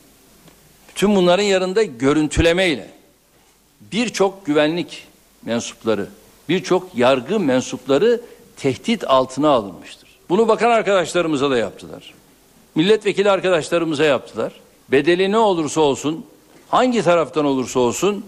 bütün 0.90 1.16
bunların 1.16 1.44
yanında 1.44 1.84
görüntülemeyle 1.84 2.90
birçok 3.92 4.46
güvenlik 4.46 5.08
mensupları, 5.46 6.08
birçok 6.50 6.96
yargı 6.96 7.40
mensupları 7.40 8.22
tehdit 8.58 9.04
altına 9.08 9.50
alınmıştır. 9.50 10.10
Bunu 10.30 10.48
bakan 10.48 10.72
arkadaşlarımıza 10.72 11.50
da 11.50 11.58
yaptılar. 11.58 12.14
Milletvekili 12.76 13.32
arkadaşlarımıza 13.32 14.04
yaptılar. 14.04 14.54
Bedeli 14.92 15.32
ne 15.32 15.38
olursa 15.38 15.82
olsun, 15.82 16.26
hangi 16.70 17.02
taraftan 17.02 17.46
olursa 17.46 17.80
olsun 17.80 18.26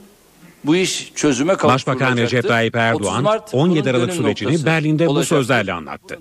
bu 0.64 0.76
iş 0.76 1.12
çözüme 1.16 1.56
kavuşturulacaktır. 1.56 2.06
Başbakan 2.06 2.18
Recep 2.18 2.48
Tayyip 2.48 2.76
Erdoğan 2.76 3.42
17 3.54 3.90
Aralık 3.90 4.14
sürecini 4.14 4.66
Berlin'de 4.66 5.08
bu 5.08 5.24
sözlerle 5.24 5.74
anlattı. 5.74 6.20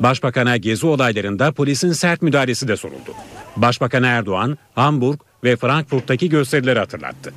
Başbakan'a 0.00 0.56
gezi 0.56 0.86
olaylarında 0.86 1.52
polisin 1.52 1.92
sert 1.92 2.22
müdahalesi 2.22 2.68
de 2.68 2.76
soruldu. 2.76 3.14
Başbakan 3.56 4.02
Erdoğan, 4.02 4.58
Hamburg 4.74 5.20
ve 5.44 5.56
Frankfurt'taki 5.56 6.28
gösterileri 6.28 6.78
hatırlattı. 6.78 7.34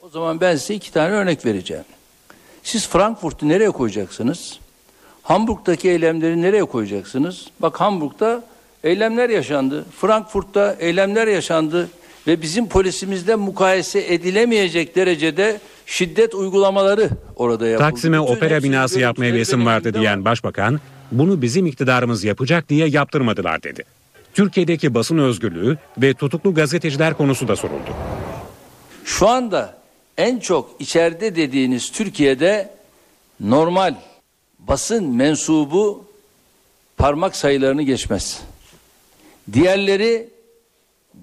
O 0.00 0.08
zaman 0.08 0.40
ben 0.40 0.56
size 0.56 0.74
iki 0.74 0.92
tane 0.92 1.14
örnek 1.14 1.46
vereceğim. 1.46 1.84
Siz 2.62 2.88
Frankfurt'u 2.88 3.48
nereye 3.48 3.70
koyacaksınız? 3.70 4.58
Hamburg'daki 5.22 5.90
eylemleri 5.90 6.42
nereye 6.42 6.64
koyacaksınız? 6.64 7.46
Bak 7.60 7.80
Hamburg'da 7.80 8.44
eylemler 8.84 9.30
yaşandı. 9.30 9.84
Frankfurt'ta 10.00 10.76
eylemler 10.78 11.26
yaşandı 11.26 11.88
ve 12.28 12.42
bizim 12.42 12.68
polisimizde 12.68 13.34
mukayese 13.34 14.14
edilemeyecek 14.14 14.96
derecede 14.96 15.60
şiddet 15.86 16.34
uygulamaları 16.34 17.10
orada 17.36 17.68
yapıldı. 17.68 17.90
Taksim'e 17.90 18.22
Bütün 18.22 18.32
opera 18.32 18.62
binası 18.62 19.00
yapmaya 19.00 19.34
benim 19.34 19.66
vardı 19.66 19.94
diyen 19.94 20.18
var. 20.18 20.24
başbakan, 20.24 20.80
bunu 21.12 21.42
bizim 21.42 21.66
iktidarımız 21.66 22.24
yapacak 22.24 22.68
diye 22.68 22.88
yaptırmadılar 22.88 23.62
dedi. 23.62 23.84
Türkiye'deki 24.34 24.94
basın 24.94 25.18
özgürlüğü 25.18 25.78
ve 25.98 26.14
tutuklu 26.14 26.54
gazeteciler 26.54 27.14
konusu 27.14 27.48
da 27.48 27.56
soruldu. 27.56 27.90
Şu 29.04 29.28
anda 29.28 29.78
en 30.16 30.38
çok 30.38 30.70
içeride 30.78 31.36
dediğiniz 31.36 31.92
Türkiye'de 31.92 32.70
normal 33.40 33.94
basın 34.58 35.16
mensubu 35.16 36.04
parmak 36.96 37.36
sayılarını 37.36 37.82
geçmez. 37.82 38.42
Diğerleri 39.52 40.37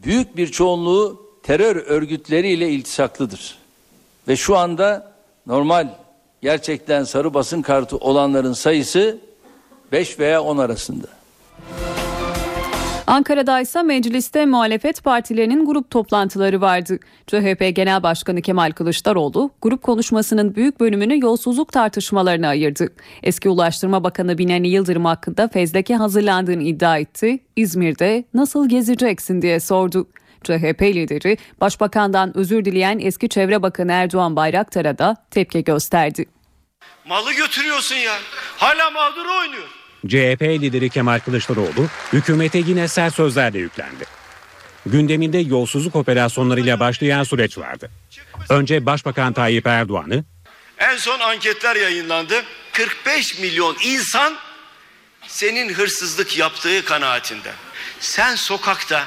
büyük 0.04 0.38
bir 0.38 0.48
çoğunluğu 0.48 1.22
terör 1.44 1.76
örgütleriyle 1.76 2.70
iltisaklıdır. 2.70 3.58
Ve 4.28 4.36
şu 4.36 4.58
anda 4.58 5.12
normal 5.48 5.88
gerçekten 6.42 7.04
sarı 7.04 7.34
basın 7.34 7.62
kartı 7.62 7.98
olanların 7.98 8.54
sayısı 8.54 9.18
5 9.92 10.20
veya 10.20 10.44
10 10.44 10.58
arasında. 10.58 11.08
Ankara'da 13.08 13.62
ise 13.62 13.84
mecliste 13.84 14.46
muhalefet 14.46 15.04
partilerinin 15.04 15.66
grup 15.66 15.90
toplantıları 15.92 16.62
vardı. 16.62 17.00
CHP 17.28 17.76
Genel 17.76 18.04
Başkanı 18.04 18.42
Kemal 18.42 18.72
Kılıçdaroğlu 18.72 19.52
grup 19.62 19.84
konuşmasının 19.84 20.56
büyük 20.56 20.80
bölümünü 20.80 21.24
yolsuzluk 21.24 21.72
tartışmalarına 21.72 22.48
ayırdı. 22.48 22.88
Eski 23.24 23.50
Ulaştırma 23.50 24.04
Bakanı 24.04 24.38
Binali 24.38 24.68
Yıldırım 24.68 25.06
hakkında 25.06 25.48
fezleke 25.48 25.96
hazırlandığını 25.96 26.64
iddia 26.64 26.98
etti. 26.98 27.40
İzmir'de 27.56 28.24
nasıl 28.34 28.70
gezeceksin 28.70 29.42
diye 29.42 29.60
sordu. 29.60 30.08
CHP 30.44 30.82
lideri 30.82 31.38
Başbakan'dan 31.62 32.38
özür 32.38 32.66
dileyen 32.66 33.00
eski 33.00 33.30
Çevre 33.30 33.62
Bakanı 33.64 33.92
Erdoğan 33.92 34.36
Bayraktar'a 34.36 34.98
da 34.98 35.16
tepki 35.32 35.64
gösterdi. 35.64 36.26
Malı 37.08 37.34
götürüyorsun 37.34 37.96
ya. 37.96 38.14
Hala 38.58 38.92
mağdur 38.92 39.26
oynuyor. 39.26 39.75
CHP 40.08 40.42
lideri 40.42 40.90
Kemal 40.90 41.20
Kılıçdaroğlu 41.20 41.88
hükümete 42.14 42.58
yine 42.58 42.88
sert 42.88 43.16
sözlerle 43.16 43.60
yüklendi. 43.60 44.06
Gündeminde 44.86 45.38
yolsuzluk 45.38 45.96
operasyonlarıyla 45.96 46.80
başlayan 46.80 47.24
süreç 47.24 47.58
vardı. 47.58 47.90
Önce 48.50 48.86
Başbakan 48.86 49.34
Tayyip 49.34 49.68
Erdoğan'ı, 49.68 50.24
En 50.80 50.98
son 50.98 51.20
anketler 51.20 51.76
yayınlandı. 51.76 52.34
45 52.72 53.40
milyon 53.40 53.76
insan 53.84 54.34
senin 55.28 55.74
hırsızlık 55.74 56.38
yaptığı 56.38 56.86
kanaatinde. 56.86 57.52
Sen 58.00 58.36
sokakta 58.36 59.04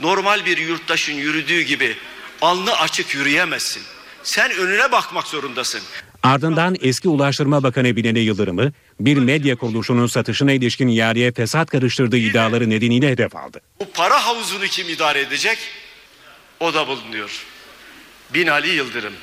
normal 0.00 0.44
bir 0.44 0.58
yurttaşın 0.58 1.12
yürüdüğü 1.14 1.60
gibi 1.62 1.96
alnı 2.40 2.72
açık 2.76 3.14
yürüyemezsin. 3.14 3.82
Sen 4.22 4.50
önüne 4.50 4.92
bakmak 4.92 5.26
zorundasın. 5.26 5.80
ardından 6.22 6.76
eski 6.80 7.08
Ulaştırma 7.08 7.62
Bakanı 7.62 7.96
Binali 7.96 8.18
Yıldırım'ı 8.18 8.72
bir 9.00 9.16
medya 9.16 9.56
kuruluşunun 9.56 10.06
satışına 10.06 10.52
ilişkin 10.52 10.88
ihaleye 10.88 11.32
fesat 11.32 11.70
karıştırdığı 11.70 12.16
iddiaları 12.16 12.70
nedeniyle 12.70 13.10
hedef 13.10 13.36
aldı. 13.36 13.60
Bu 13.80 13.90
para 13.90 14.26
havuzunu 14.26 14.64
kim 14.64 14.88
idare 14.88 15.20
edecek? 15.20 15.58
O 16.60 16.74
da 16.74 16.88
bulunuyor. 16.88 17.44
Binali 18.34 18.68
Yıldırım. 18.68 19.14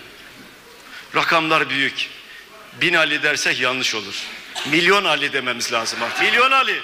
Rakamlar 1.16 1.70
büyük. 1.70 2.10
Bin 2.82 2.94
Ali 2.94 3.24
dersek 3.24 3.62
yanlış 3.62 3.96
olur. 3.96 4.24
Milyon 4.72 5.06
Ali 5.06 5.34
dememiz 5.34 5.74
lazım 5.74 6.00
artık. 6.04 6.22
Milyon 6.22 6.52
Ali. 6.52 6.76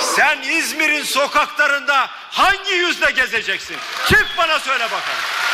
Sen 0.00 0.42
İzmir'in 0.42 1.02
sokaklarında 1.02 2.06
hangi 2.10 2.72
yüzle 2.72 3.10
gezeceksin? 3.10 3.76
Çık 4.08 4.26
bana 4.38 4.58
söyle 4.58 4.84
bakalım. 4.84 5.49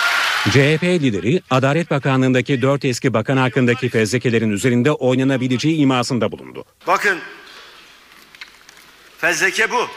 CHP 0.50 0.82
lideri 0.82 1.42
Adalet 1.50 1.90
Bakanlığı'ndaki 1.90 2.62
dört 2.62 2.84
eski 2.84 3.14
bakan 3.14 3.36
hakkındaki 3.36 3.88
fezlekelerin 3.88 4.50
üzerinde 4.50 4.92
oynanabileceği 4.92 5.76
imasında 5.76 6.32
bulundu. 6.32 6.64
Bakın. 6.86 7.18
Fezleke 9.18 9.70
bu. 9.70 9.88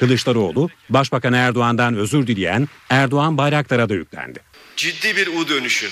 Kılıçdaroğlu, 0.00 0.68
Başbakan 0.90 1.32
Erdoğan'dan 1.32 1.96
özür 1.96 2.26
dileyen 2.26 2.68
Erdoğan 2.90 3.38
Bayraktar'a 3.38 3.88
da 3.88 3.94
yüklendi. 3.94 4.40
Ciddi 4.76 5.16
bir 5.16 5.26
U 5.26 5.48
dönüşü. 5.48 5.88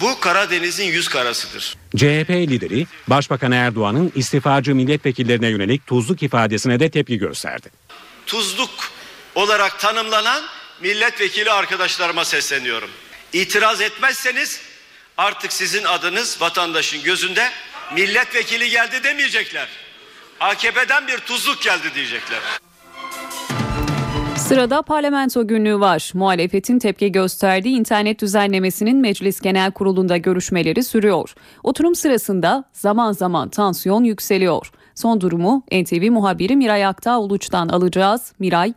Bu 0.00 0.20
Karadeniz'in 0.20 0.84
yüz 0.84 1.08
karasıdır. 1.08 1.76
CHP 1.96 2.30
lideri 2.30 2.86
Başbakan 3.08 3.52
Erdoğan'ın 3.52 4.12
istifacı 4.14 4.74
milletvekillerine 4.74 5.48
yönelik 5.48 5.86
tuzluk 5.86 6.22
ifadesine 6.22 6.80
de 6.80 6.90
tepki 6.90 7.18
gösterdi. 7.18 7.68
Tuzluk 8.26 8.70
olarak 9.34 9.80
tanımlanan 9.80 10.42
milletvekili 10.82 11.50
arkadaşlarıma 11.50 12.24
sesleniyorum. 12.24 12.90
İtiraz 13.32 13.80
etmezseniz 13.80 14.60
artık 15.16 15.52
sizin 15.52 15.84
adınız 15.84 16.40
vatandaşın 16.40 17.02
gözünde 17.02 17.50
milletvekili 17.94 18.70
geldi 18.70 19.04
demeyecekler. 19.04 19.68
AKP'den 20.40 21.06
bir 21.06 21.18
tuzluk 21.18 21.62
geldi 21.62 21.94
diyecekler. 21.94 22.38
Sırada 24.36 24.82
parlamento 24.82 25.46
günlüğü 25.46 25.80
var. 25.80 26.10
Muhalefetin 26.14 26.78
tepki 26.78 27.12
gösterdiği 27.12 27.76
internet 27.76 28.20
düzenlemesinin 28.20 28.96
Meclis 28.96 29.40
Genel 29.40 29.72
Kurulu'nda 29.72 30.16
görüşmeleri 30.16 30.84
sürüyor. 30.84 31.34
Oturum 31.62 31.94
sırasında 31.94 32.64
zaman 32.72 33.12
zaman 33.12 33.48
tansiyon 33.48 34.04
yükseliyor. 34.04 34.70
Son 34.94 35.20
durumu 35.20 35.64
NTV 35.72 36.10
muhabiri 36.10 36.56
Miray 36.56 36.86
Aktağ 36.86 37.20
Uluç'tan 37.20 37.68
alacağız. 37.68 38.32
Miray. 38.38 38.72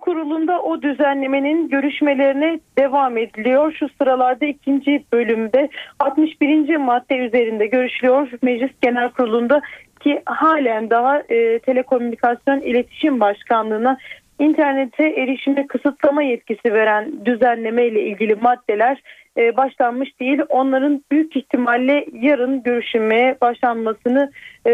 Kurulu'nda 0.00 0.62
o 0.62 0.82
düzenlemenin 0.82 1.68
görüşmelerine 1.68 2.60
devam 2.78 3.16
ediliyor. 3.18 3.72
Şu 3.72 3.88
sıralarda 3.98 4.46
ikinci 4.46 5.04
bölümde 5.12 5.68
61. 6.00 6.76
madde 6.76 7.16
üzerinde 7.16 7.66
görüşülüyor 7.66 8.28
Meclis 8.42 8.72
Genel 8.82 9.10
Kurulu'nda 9.10 9.60
ki 10.00 10.22
halen 10.26 10.90
daha 10.90 11.18
e, 11.18 11.58
Telekomünikasyon 11.58 12.60
İletişim 12.60 13.20
Başkanlığı'na 13.20 13.98
internete 14.38 15.04
erişime 15.04 15.66
kısıtlama 15.66 16.22
yetkisi 16.22 16.72
veren 16.72 17.12
düzenleme 17.24 17.86
ile 17.86 18.02
ilgili 18.02 18.34
maddeler 18.34 19.02
e, 19.36 19.56
başlanmış 19.56 20.20
değil. 20.20 20.40
Onların 20.48 21.04
büyük 21.10 21.36
ihtimalle 21.36 22.06
yarın 22.12 22.62
görüşülmeye 22.62 23.36
başlanmasını 23.40 24.30
e, 24.66 24.72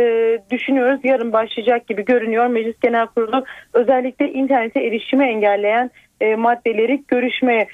düşünüyoruz. 0.50 1.00
Yarın 1.04 1.32
başlayacak 1.32 1.86
gibi 1.86 2.04
görünüyor. 2.04 2.46
Meclis 2.46 2.80
Genel 2.80 3.06
Kurulu 3.06 3.44
özellikle 3.72 4.32
internete 4.32 4.80
erişimi 4.80 5.24
engelleyen 5.24 5.90
e, 6.20 6.34
maddeleri 6.34 7.02
görüşmeye. 7.08 7.66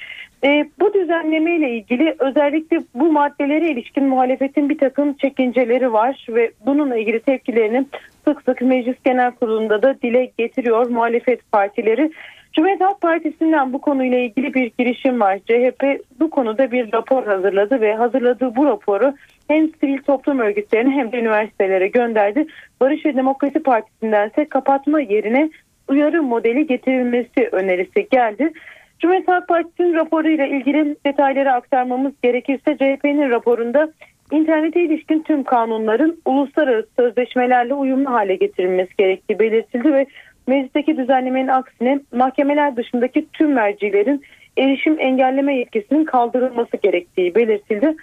Bu 0.80 0.94
düzenleme 0.94 1.56
ile 1.56 1.70
ilgili 1.70 2.14
özellikle 2.18 2.78
bu 2.94 3.12
maddelere 3.12 3.70
ilişkin 3.70 4.04
muhalefetin 4.04 4.68
bir 4.68 4.78
takım 4.78 5.14
çekinceleri 5.14 5.92
var 5.92 6.26
ve 6.28 6.50
bununla 6.66 6.96
ilgili 6.96 7.20
tepkilerini 7.20 7.86
sık 8.28 8.42
sık 8.42 8.60
Meclis 8.60 8.96
Genel 9.04 9.30
Kurulu'nda 9.30 9.82
da 9.82 10.00
dile 10.02 10.30
getiriyor 10.38 10.86
muhalefet 10.86 11.52
partileri. 11.52 12.12
Cumhuriyet 12.52 12.80
Halk 12.80 13.00
Partisi'nden 13.00 13.72
bu 13.72 13.80
konuyla 13.80 14.18
ilgili 14.18 14.54
bir 14.54 14.72
girişim 14.78 15.20
var. 15.20 15.38
CHP 15.38 15.84
bu 16.20 16.30
konuda 16.30 16.72
bir 16.72 16.92
rapor 16.92 17.26
hazırladı 17.26 17.80
ve 17.80 17.94
hazırladığı 17.94 18.56
bu 18.56 18.66
raporu 18.66 19.14
hem 19.48 19.68
sivil 19.80 19.98
toplum 19.98 20.38
örgütlerine 20.38 20.90
hem 20.90 21.12
de 21.12 21.18
üniversitelere 21.18 21.88
gönderdi. 21.88 22.46
Barış 22.80 23.06
ve 23.06 23.16
Demokrasi 23.16 23.62
Partisi'nden 23.62 24.28
ise 24.28 24.48
kapatma 24.48 25.00
yerine 25.00 25.50
uyarı 25.88 26.22
modeli 26.22 26.66
getirilmesi 26.66 27.48
önerisi 27.52 28.08
geldi. 28.10 28.52
Cumhuriyet 28.98 29.28
Halk 29.28 29.48
Partisi'nin 29.48 29.94
raporuyla 29.94 30.46
ilgili 30.46 30.96
detayları 31.06 31.52
aktarmamız 31.52 32.12
gerekirse 32.22 32.76
CHP'nin 32.76 33.30
raporunda 33.30 33.88
internete 34.32 34.80
ilişkin 34.84 35.22
tüm 35.22 35.44
kanunların 35.44 36.16
uluslararası 36.24 36.88
sözleşmelerle 36.96 37.74
uyumlu 37.74 38.10
hale 38.10 38.36
getirilmesi 38.36 38.90
gerektiği 38.98 39.38
belirtildi 39.38 39.92
ve 39.92 40.06
meclisteki 40.46 40.96
düzenlemenin 40.96 41.48
aksine 41.48 42.00
mahkemeler 42.12 42.76
dışındaki 42.76 43.26
tüm 43.32 43.52
mercilerin 43.52 44.22
erişim 44.56 45.00
engelleme 45.00 45.56
yetkisinin 45.56 46.04
kaldırılması 46.04 46.76
gerektiği 46.76 47.34
belirtildi. 47.34 47.94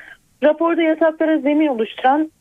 Raporda 0.43 0.81
yasaklara 0.81 1.37
zemin 1.39 1.67
oluşturan 1.67 2.31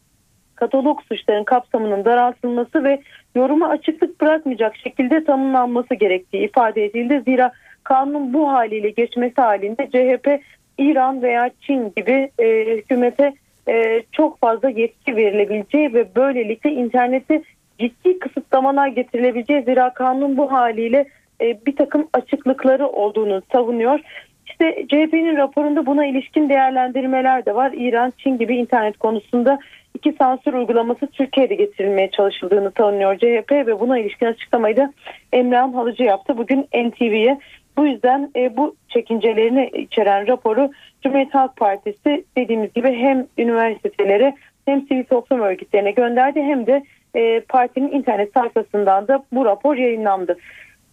katalog 0.54 1.00
suçların 1.08 1.44
kapsamının 1.44 2.04
daraltılması 2.04 2.84
ve 2.84 3.00
yoruma 3.34 3.68
açıklık 3.68 4.20
bırakmayacak 4.20 4.76
şekilde 4.76 5.24
tanımlanması 5.24 5.94
gerektiği 5.94 6.44
ifade 6.44 6.84
edildi. 6.84 7.22
Zira 7.26 7.52
kanun 7.84 8.32
bu 8.32 8.52
haliyle 8.52 8.90
geçmesi 8.90 9.40
halinde 9.40 9.86
CHP 9.86 10.42
İran 10.78 11.22
veya 11.22 11.50
Çin 11.60 11.92
gibi 11.96 12.30
e, 12.38 12.76
hükümete 12.76 13.32
e, 13.68 14.02
çok 14.12 14.40
fazla 14.40 14.70
yetki 14.70 15.16
verilebileceği 15.16 15.94
ve 15.94 16.14
böylelikle 16.16 16.70
internete 16.70 17.42
ciddi 17.78 18.18
kısıtlamalar 18.18 18.88
getirilebileceği 18.88 19.62
zira 19.62 19.94
kanun 19.94 20.36
bu 20.36 20.52
haliyle 20.52 21.06
e, 21.40 21.66
bir 21.66 21.76
takım 21.76 22.08
açıklıkları 22.12 22.88
olduğunu 22.88 23.42
savunuyor. 23.52 24.00
İşte 24.46 24.86
CHP'nin 24.88 25.36
raporunda 25.36 25.86
buna 25.86 26.06
ilişkin 26.06 26.48
değerlendirmeler 26.48 27.46
de 27.46 27.54
var. 27.54 27.72
İran, 27.76 28.12
Çin 28.18 28.38
gibi 28.38 28.56
internet 28.56 28.98
konusunda 28.98 29.58
iki 29.94 30.12
sansür 30.12 30.52
uygulaması 30.52 31.06
Türkiye'de 31.06 31.54
getirilmeye 31.54 32.10
çalışıldığını 32.10 32.72
savunuyor 32.76 33.16
CHP 33.16 33.52
ve 33.52 33.80
buna 33.80 33.98
ilişkin 33.98 34.26
açıklamayı 34.26 34.76
da 34.76 34.92
Emrah'ın 35.32 35.72
Halıcı 35.72 36.02
yaptı. 36.02 36.38
Bugün 36.38 36.68
NTV'ye 36.74 37.38
bu 37.76 37.86
yüzden 37.86 38.30
e, 38.36 38.56
bu 38.56 38.76
çekincelerini 38.88 39.70
içeren 39.74 40.26
raporu 40.26 40.70
Cumhuriyet 41.02 41.34
Halk 41.34 41.56
Partisi 41.56 42.24
dediğimiz 42.36 42.72
gibi 42.72 42.94
hem 42.94 43.26
üniversitelere 43.38 44.34
hem 44.64 44.86
sivil 44.86 45.04
toplum 45.04 45.40
örgütlerine 45.40 45.90
gönderdi 45.90 46.42
hem 46.42 46.66
de 46.66 46.82
e, 47.14 47.40
partinin 47.40 47.92
internet 47.92 48.32
sayfasından 48.34 49.08
da 49.08 49.24
bu 49.32 49.44
rapor 49.44 49.76
yayınlandı. 49.76 50.36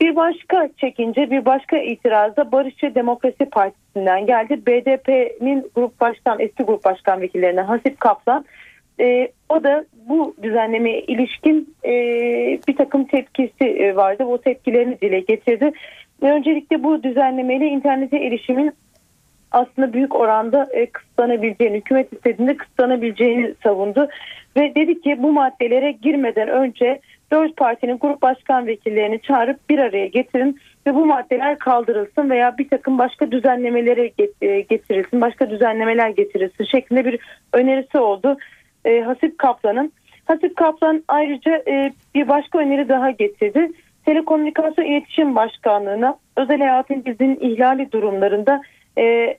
Bir 0.02 0.16
başka 0.16 0.70
çekince, 0.78 1.32
bir 1.32 1.46
başka 1.46 1.78
itiraz 1.78 2.38
da 2.38 2.52
Barış 2.52 2.84
ve 2.84 2.96
Demokrasi 2.96 3.46
Partisi'nden 3.52 4.26
geldi. 4.26 4.66
BDP'nin 4.68 5.72
grup 5.76 6.00
başkan, 6.00 6.40
eski 6.40 6.64
grup 6.64 6.86
başkan 6.86 7.22
vekillerinden 7.22 7.64
Hasip 7.64 8.00
Kaplan. 8.00 8.46
E, 9.00 9.32
o 9.50 9.64
da 9.64 9.86
bu 10.10 10.36
düzenlemeye 10.44 11.02
ilişkin 11.02 11.76
e, 11.86 11.92
bir 12.68 12.76
takım 12.76 13.06
tepkisi 13.06 13.66
e, 13.66 13.96
vardı. 13.96 14.24
O 14.24 14.38
tepkilerini 14.38 15.02
dile 15.02 15.20
getirdi. 15.20 15.72
Öncelikle 16.22 16.84
bu 16.84 17.04
düzenlemeyle 17.04 17.68
internete 17.68 18.18
erişimin 18.18 18.74
aslında 19.52 19.94
büyük 19.94 20.16
oranda 20.16 20.68
e, 20.72 20.86
kısıtlanabileceğini, 20.86 21.78
hükümet 21.78 22.14
istediğinde 22.14 22.58
kısıtlanabileceğini 22.58 23.54
savundu. 23.64 24.08
Ve 24.58 24.76
dedi 24.76 25.02
ki 25.02 25.24
bu 25.24 25.32
maddelere 25.32 25.92
girmeden 25.92 26.48
önce 26.48 27.00
dört 27.32 27.58
partinin 27.58 27.98
grup 27.98 28.22
başkan 28.22 28.68
vekillerini 28.68 29.22
çağırıp 29.22 29.70
bir 29.70 29.80
araya 29.80 30.08
getirin 30.08 30.60
ve 30.88 30.96
bu 30.96 31.06
maddeler 31.06 31.60
kaldırılsın 31.60 32.30
veya 32.30 32.58
bir 32.58 32.70
takım 32.70 32.98
başka 32.98 33.32
düzenlemelere 33.32 34.12
e, 34.42 34.62
getirilsin, 34.62 35.22
başka 35.22 35.50
düzenlemeler 35.50 36.10
getirilsin 36.10 36.66
şeklinde 36.66 37.06
bir 37.06 37.20
önerisi 37.54 37.98
oldu 37.98 38.38
e, 38.86 39.02
Hasip 39.02 39.38
Kaplan'ın. 39.38 39.92
Hasip 40.26 40.56
Kaplan 40.56 41.04
ayrıca 41.08 41.64
bir 42.16 42.28
başka 42.28 42.60
öneri 42.60 42.90
daha 42.90 43.12
getirdi. 43.12 43.72
Telekomünikasyon 44.10 44.86
İletişim 44.86 45.36
Başkanlığı'na 45.36 46.18
özel 46.38 46.60
hayatın 46.60 47.04
gizlinin 47.04 47.40
ihlali 47.40 47.92
durumlarında 47.92 48.62
e, 48.98 49.38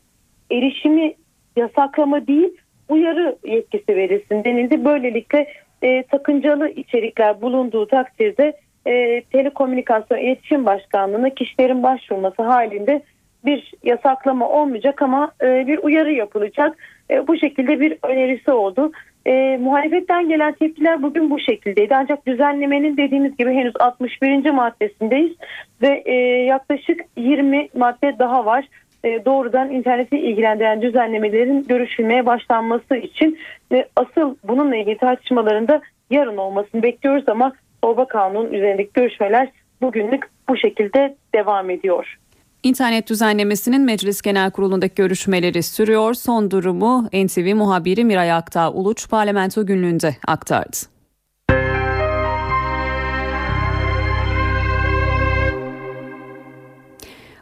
erişimi 0.50 1.14
yasaklama 1.56 2.26
değil 2.26 2.48
uyarı 2.88 3.36
yetkisi 3.44 3.96
verilsin 3.96 4.44
denildi. 4.44 4.84
Böylelikle 4.84 5.46
e, 5.82 6.04
sakıncalı 6.10 6.68
içerikler 6.68 7.40
bulunduğu 7.40 7.86
takdirde 7.86 8.56
e, 8.86 9.22
Telekomünikasyon 9.32 10.18
İletişim 10.18 10.66
Başkanlığı'na 10.66 11.30
kişilerin 11.30 11.82
başvurması 11.82 12.42
halinde 12.42 13.02
bir 13.44 13.72
yasaklama 13.82 14.48
olmayacak 14.48 15.02
ama 15.02 15.32
e, 15.42 15.66
bir 15.66 15.78
uyarı 15.78 16.12
yapılacak. 16.12 16.76
E, 17.11 17.26
bu 17.26 17.36
şekilde 17.36 17.80
bir 17.80 17.98
önerisi 18.02 18.50
oldu. 18.50 18.92
E, 19.26 19.56
muhalefetten 19.56 20.28
gelen 20.28 20.52
tepkiler 20.52 21.02
bugün 21.02 21.30
bu 21.30 21.38
şekildeydi. 21.40 21.94
Ancak 21.94 22.26
düzenlemenin 22.26 22.96
dediğimiz 22.96 23.36
gibi 23.36 23.54
henüz 23.54 23.72
61. 23.80 24.50
maddesindeyiz 24.50 25.32
ve 25.82 26.02
e, 26.04 26.14
yaklaşık 26.44 27.00
20 27.16 27.68
madde 27.74 28.16
daha 28.18 28.46
var. 28.46 28.64
E, 29.04 29.24
doğrudan 29.24 29.70
interneti 29.70 30.18
ilgilendiren 30.18 30.82
düzenlemelerin 30.82 31.66
görüşülmeye 31.68 32.26
başlanması 32.26 32.96
için 32.96 33.38
ve 33.72 33.88
asıl 33.96 34.36
bununla 34.44 34.76
ilgili 34.76 34.98
tartışmalarında 34.98 35.80
yarın 36.11 36.36
olmasını 36.36 36.82
bekliyoruz 36.82 37.28
ama 37.28 37.52
Torba 37.82 38.08
Kanun 38.08 38.52
üzerindeki 38.52 38.90
görüşmeler 38.94 39.48
bugünlük 39.82 40.24
bu 40.48 40.56
şekilde 40.56 41.14
devam 41.34 41.70
ediyor. 41.70 42.18
İnternet 42.62 43.08
düzenlemesinin 43.08 43.82
Meclis 43.82 44.22
Genel 44.22 44.50
Kurulu'ndaki 44.50 44.94
görüşmeleri 44.94 45.62
sürüyor. 45.62 46.14
Son 46.14 46.50
durumu 46.50 47.08
NTV 47.12 47.54
muhabiri 47.54 48.04
Miray 48.04 48.32
Aktağ 48.32 48.72
Uluç 48.72 49.08
parlamento 49.08 49.66
günlüğünde 49.66 50.16
aktardı. 50.26 50.89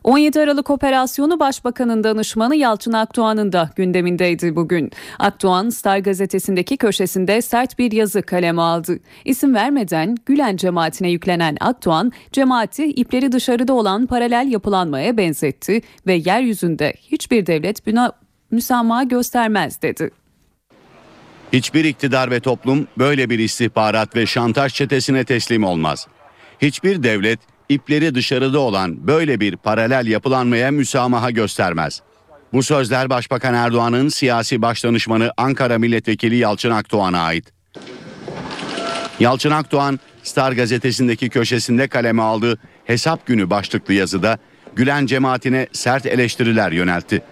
17 0.05 0.41
Aralık 0.41 0.71
operasyonu 0.71 1.41
Başbakanın 1.41 2.05
danışmanı 2.05 2.57
Yalçın 2.57 2.93
Akdoğan'ın 2.93 3.53
da 3.53 3.71
gündemindeydi 3.77 4.57
bugün. 4.57 4.91
Akdoğan 5.19 5.71
Star 5.71 5.99
gazetesindeki 5.99 6.77
köşesinde 6.77 7.43
sert 7.43 7.79
bir 7.79 7.93
yazı 7.93 8.23
kaleme 8.23 8.63
aldı. 8.63 8.99
İsim 9.25 9.55
vermeden 9.55 10.17
Gülen 10.27 10.57
cemaatine 10.57 11.11
yüklenen 11.11 11.57
Akdoğan, 11.61 12.13
cemaati 12.33 12.85
ipleri 12.85 13.33
dışarıda 13.33 13.73
olan 13.73 14.07
paralel 14.07 14.49
yapılanmaya 14.51 15.17
benzetti 15.17 15.83
ve 16.07 16.15
yeryüzünde 16.15 16.95
hiçbir 16.99 17.47
devlet 17.47 17.87
buna 17.87 18.13
müsamaha 18.51 19.03
göstermez 19.03 19.83
dedi. 19.83 20.11
Hiçbir 21.53 21.85
iktidar 21.85 22.31
ve 22.31 22.41
toplum 22.41 22.89
böyle 22.99 23.31
bir 23.31 23.39
istihbarat 23.39 24.17
ve 24.17 24.27
şantaj 24.27 24.75
çetesine 24.75 25.25
teslim 25.25 25.65
olmaz. 25.65 26.07
Hiçbir 26.63 27.03
devlet 27.03 27.41
ipleri 27.69 28.14
dışarıda 28.14 28.59
olan 28.59 29.07
böyle 29.07 29.41
bir 29.41 29.57
paralel 29.57 30.07
yapılanmaya 30.07 30.71
müsamaha 30.71 31.31
göstermez. 31.31 32.03
Bu 32.53 32.62
sözler 32.62 33.11
Başbakan 33.11 33.55
Erdoğan'ın 33.55 34.09
siyasi 34.09 34.62
başdanışmanı 34.62 35.33
Ankara 35.37 35.79
Milletvekili 35.79 36.37
Yalçın 36.37 36.71
Akdoğan'a 36.71 37.21
ait. 37.21 37.53
Yalçın 39.21 39.51
Akdoğan, 39.51 40.01
Star 40.23 40.53
gazetesindeki 40.53 41.29
köşesinde 41.29 41.89
kaleme 41.89 42.23
aldığı 42.23 42.59
hesap 42.85 43.27
günü 43.27 43.51
başlıklı 43.51 43.95
yazıda 43.95 44.39
Gülen 44.77 45.07
cemaatine 45.07 45.66
sert 45.73 46.07
eleştiriler 46.07 46.73
yöneltti. 46.73 47.23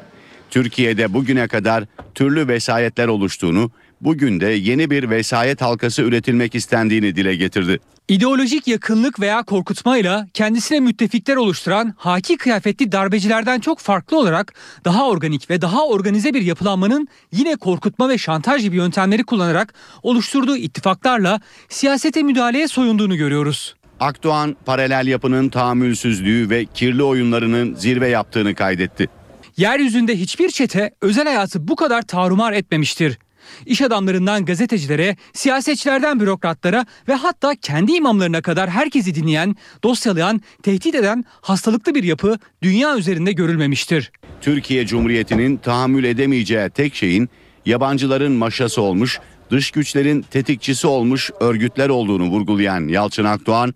Türkiye'de 0.50 1.14
bugüne 1.14 1.48
kadar 1.48 1.84
türlü 2.14 2.48
vesayetler 2.48 3.08
oluştuğunu, 3.08 3.70
bugün 4.00 4.40
de 4.40 4.46
yeni 4.46 4.90
bir 4.90 5.10
vesayet 5.10 5.60
halkası 5.60 6.02
üretilmek 6.02 6.54
istendiğini 6.54 7.16
dile 7.16 7.36
getirdi. 7.36 7.80
İdeolojik 8.08 8.68
yakınlık 8.68 9.20
veya 9.20 9.42
korkutmayla 9.42 10.26
kendisine 10.34 10.80
müttefikler 10.80 11.36
oluşturan 11.36 11.94
haki 11.96 12.36
kıyafetli 12.36 12.92
darbecilerden 12.92 13.60
çok 13.60 13.78
farklı 13.78 14.18
olarak 14.18 14.54
daha 14.84 15.08
organik 15.08 15.50
ve 15.50 15.60
daha 15.60 15.86
organize 15.86 16.34
bir 16.34 16.42
yapılanmanın 16.42 17.08
yine 17.32 17.56
korkutma 17.56 18.08
ve 18.08 18.18
şantaj 18.18 18.62
gibi 18.62 18.76
yöntemleri 18.76 19.24
kullanarak 19.24 19.74
oluşturduğu 20.02 20.56
ittifaklarla 20.56 21.40
siyasete 21.68 22.22
müdahaleye 22.22 22.68
soyunduğunu 22.68 23.16
görüyoruz. 23.16 23.74
Akdoğan 24.00 24.56
paralel 24.66 25.06
yapının 25.06 25.48
tahammülsüzlüğü 25.48 26.50
ve 26.50 26.64
kirli 26.64 27.02
oyunlarının 27.02 27.74
zirve 27.74 28.08
yaptığını 28.08 28.54
kaydetti. 28.54 29.08
Yeryüzünde 29.56 30.16
hiçbir 30.16 30.50
çete 30.50 30.90
özel 31.00 31.24
hayatı 31.24 31.68
bu 31.68 31.76
kadar 31.76 32.02
tarumar 32.02 32.52
etmemiştir. 32.52 33.18
İş 33.66 33.82
adamlarından 33.82 34.44
gazetecilere, 34.44 35.16
siyasetçilerden 35.32 36.20
bürokratlara 36.20 36.86
ve 37.08 37.14
hatta 37.14 37.54
kendi 37.54 37.92
imamlarına 37.92 38.42
kadar 38.42 38.70
herkesi 38.70 39.14
dinleyen, 39.14 39.56
dosyalayan, 39.82 40.40
tehdit 40.62 40.94
eden 40.94 41.24
hastalıklı 41.40 41.94
bir 41.94 42.04
yapı 42.04 42.38
dünya 42.62 42.96
üzerinde 42.96 43.32
görülmemiştir. 43.32 44.12
Türkiye 44.40 44.86
Cumhuriyeti'nin 44.86 45.56
tahammül 45.56 46.04
edemeyeceği 46.04 46.70
tek 46.70 46.94
şeyin 46.94 47.28
yabancıların 47.66 48.32
maşası 48.32 48.82
olmuş, 48.82 49.20
dış 49.50 49.70
güçlerin 49.70 50.22
tetikçisi 50.22 50.86
olmuş 50.86 51.30
örgütler 51.40 51.88
olduğunu 51.88 52.24
vurgulayan 52.24 52.88
Yalçın 52.88 53.24
Akdoğan, 53.24 53.74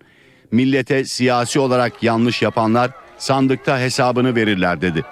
millete 0.51 1.05
siyasi 1.05 1.59
olarak 1.59 2.03
yanlış 2.03 2.41
yapanlar 2.41 2.91
sandıkta 3.17 3.79
hesabını 3.79 4.35
verirler 4.35 4.81
dedi. 4.81 5.03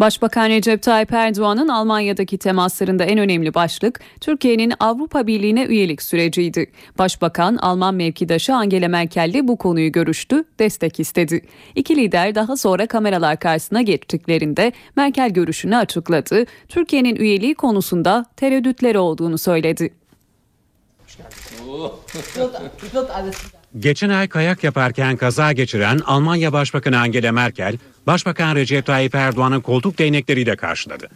Başbakan 0.00 0.50
Recep 0.50 0.82
Tayyip 0.82 1.12
Erdoğan'ın 1.12 1.68
Almanya'daki 1.68 2.38
temaslarında 2.38 3.04
en 3.04 3.18
önemli 3.18 3.54
başlık 3.54 4.00
Türkiye'nin 4.20 4.72
Avrupa 4.80 5.26
Birliği'ne 5.26 5.64
üyelik 5.64 6.02
süreciydi. 6.02 6.70
Başbakan 6.98 7.56
Alman 7.56 7.94
mevkidaşı 7.94 8.54
Angela 8.54 8.88
Merkel'le 8.88 9.48
bu 9.48 9.58
konuyu 9.58 9.92
görüştü, 9.92 10.44
destek 10.58 11.00
istedi. 11.00 11.40
İki 11.74 11.96
lider 11.96 12.34
daha 12.34 12.56
sonra 12.56 12.86
kameralar 12.86 13.38
karşısına 13.38 13.82
geçtiklerinde 13.82 14.72
Merkel 14.96 15.30
görüşünü 15.30 15.76
açıkladı. 15.76 16.44
Türkiye'nin 16.68 17.16
üyeliği 17.16 17.54
konusunda 17.54 18.24
tereddütleri 18.36 18.98
olduğunu 18.98 19.38
söyledi. 19.38 19.94
Geçen 23.78 24.08
ay 24.08 24.28
kayak 24.28 24.64
yaparken 24.64 25.16
kaza 25.16 25.52
geçiren 25.52 25.98
Almanya 25.98 26.52
Başbakanı 26.52 26.98
Angela 26.98 27.32
Merkel, 27.32 27.76
Başbakan 28.06 28.56
Recep 28.56 28.86
Tayyip 28.86 29.14
Erdoğan'ın 29.14 29.60
koltuk 29.60 29.98
değnekleriyle 29.98 30.56
karşıladı. 30.56 31.08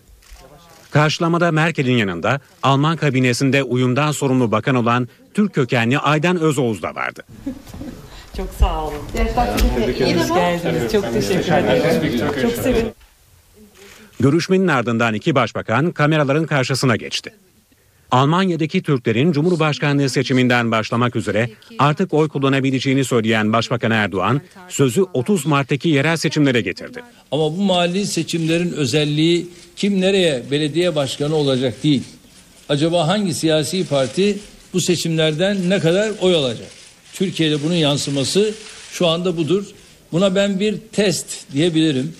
Karşılamada 0.91 1.53
Merkel'in 1.53 1.97
yanında 1.97 2.41
Alman 2.63 2.97
kabinesinde 2.97 3.63
uyumdan 3.63 4.13
sorumlu 4.13 4.53
bakan 4.53 4.75
olan 4.75 5.09
Türk 5.35 5.55
kökenli 5.55 5.99
Aydan 5.99 6.41
Özoğuz 6.41 6.83
da 6.83 6.95
vardı. 6.95 7.23
Çok 8.37 8.49
sağ 8.59 8.85
olun. 8.85 8.99
Hoş 10.19 10.29
geldiniz. 10.29 10.93
Çok 10.93 11.13
teşekkür 11.13 11.53
ederim. 11.53 12.43
Çok 12.43 12.53
sevindim. 12.53 12.93
Görüşmenin 14.21 14.69
ardından 14.69 15.15
iki 15.15 15.35
başbakan 15.35 15.91
kameraların 15.91 16.47
karşısına 16.47 16.97
geçti. 16.97 17.35
Almanya'daki 18.11 18.83
Türklerin 18.83 19.33
Cumhurbaşkanlığı 19.33 20.09
seçiminden 20.09 20.71
başlamak 20.71 21.17
üzere 21.17 21.51
artık 21.79 22.15
oy 22.15 22.29
kullanabileceğini 22.29 23.05
söyleyen 23.05 23.53
Başbakan 23.53 23.91
Erdoğan 23.91 24.41
sözü 24.69 25.03
30 25.03 25.47
Mart'taki 25.47 25.89
yerel 25.89 26.17
seçimlere 26.17 26.61
getirdi. 26.61 27.03
Ama 27.33 27.57
bu 27.57 27.63
mahalli 27.63 28.07
seçimlerin 28.07 28.73
özelliği 28.73 29.49
kim 29.77 30.01
nereye 30.01 30.43
belediye 30.51 30.97
başkanı 30.97 31.35
olacak 31.35 31.83
değil. 31.83 32.03
Acaba 32.69 33.09
hangi 33.09 33.35
siyasi 33.35 33.87
parti 33.87 34.39
bu 34.73 34.81
seçimlerden 34.81 35.71
ne 35.71 35.79
kadar 35.79 36.13
oy 36.21 36.35
alacak? 36.35 36.69
Türkiye'de 37.13 37.63
bunun 37.63 37.75
yansıması 37.75 38.55
şu 38.93 39.07
anda 39.07 39.37
budur. 39.37 39.65
Buna 40.13 40.35
ben 40.35 40.61
bir 40.61 40.79
test 40.93 41.53
diyebilirim. 41.53 42.13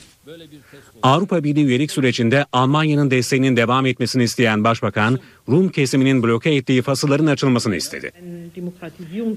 Avrupa 1.03 1.45
Birliği 1.45 1.65
üyelik 1.65 1.91
sürecinde 1.91 2.45
Almanya'nın 2.53 3.11
desteğinin 3.11 3.57
devam 3.57 3.87
etmesini 3.87 4.23
isteyen 4.23 4.65
Başbakan, 4.65 5.19
Rum 5.49 5.69
kesiminin 5.69 6.23
bloke 6.23 6.55
ettiği 6.55 6.83
fasılların 6.83 7.27
açılmasını 7.27 7.77
istedi. 7.77 8.13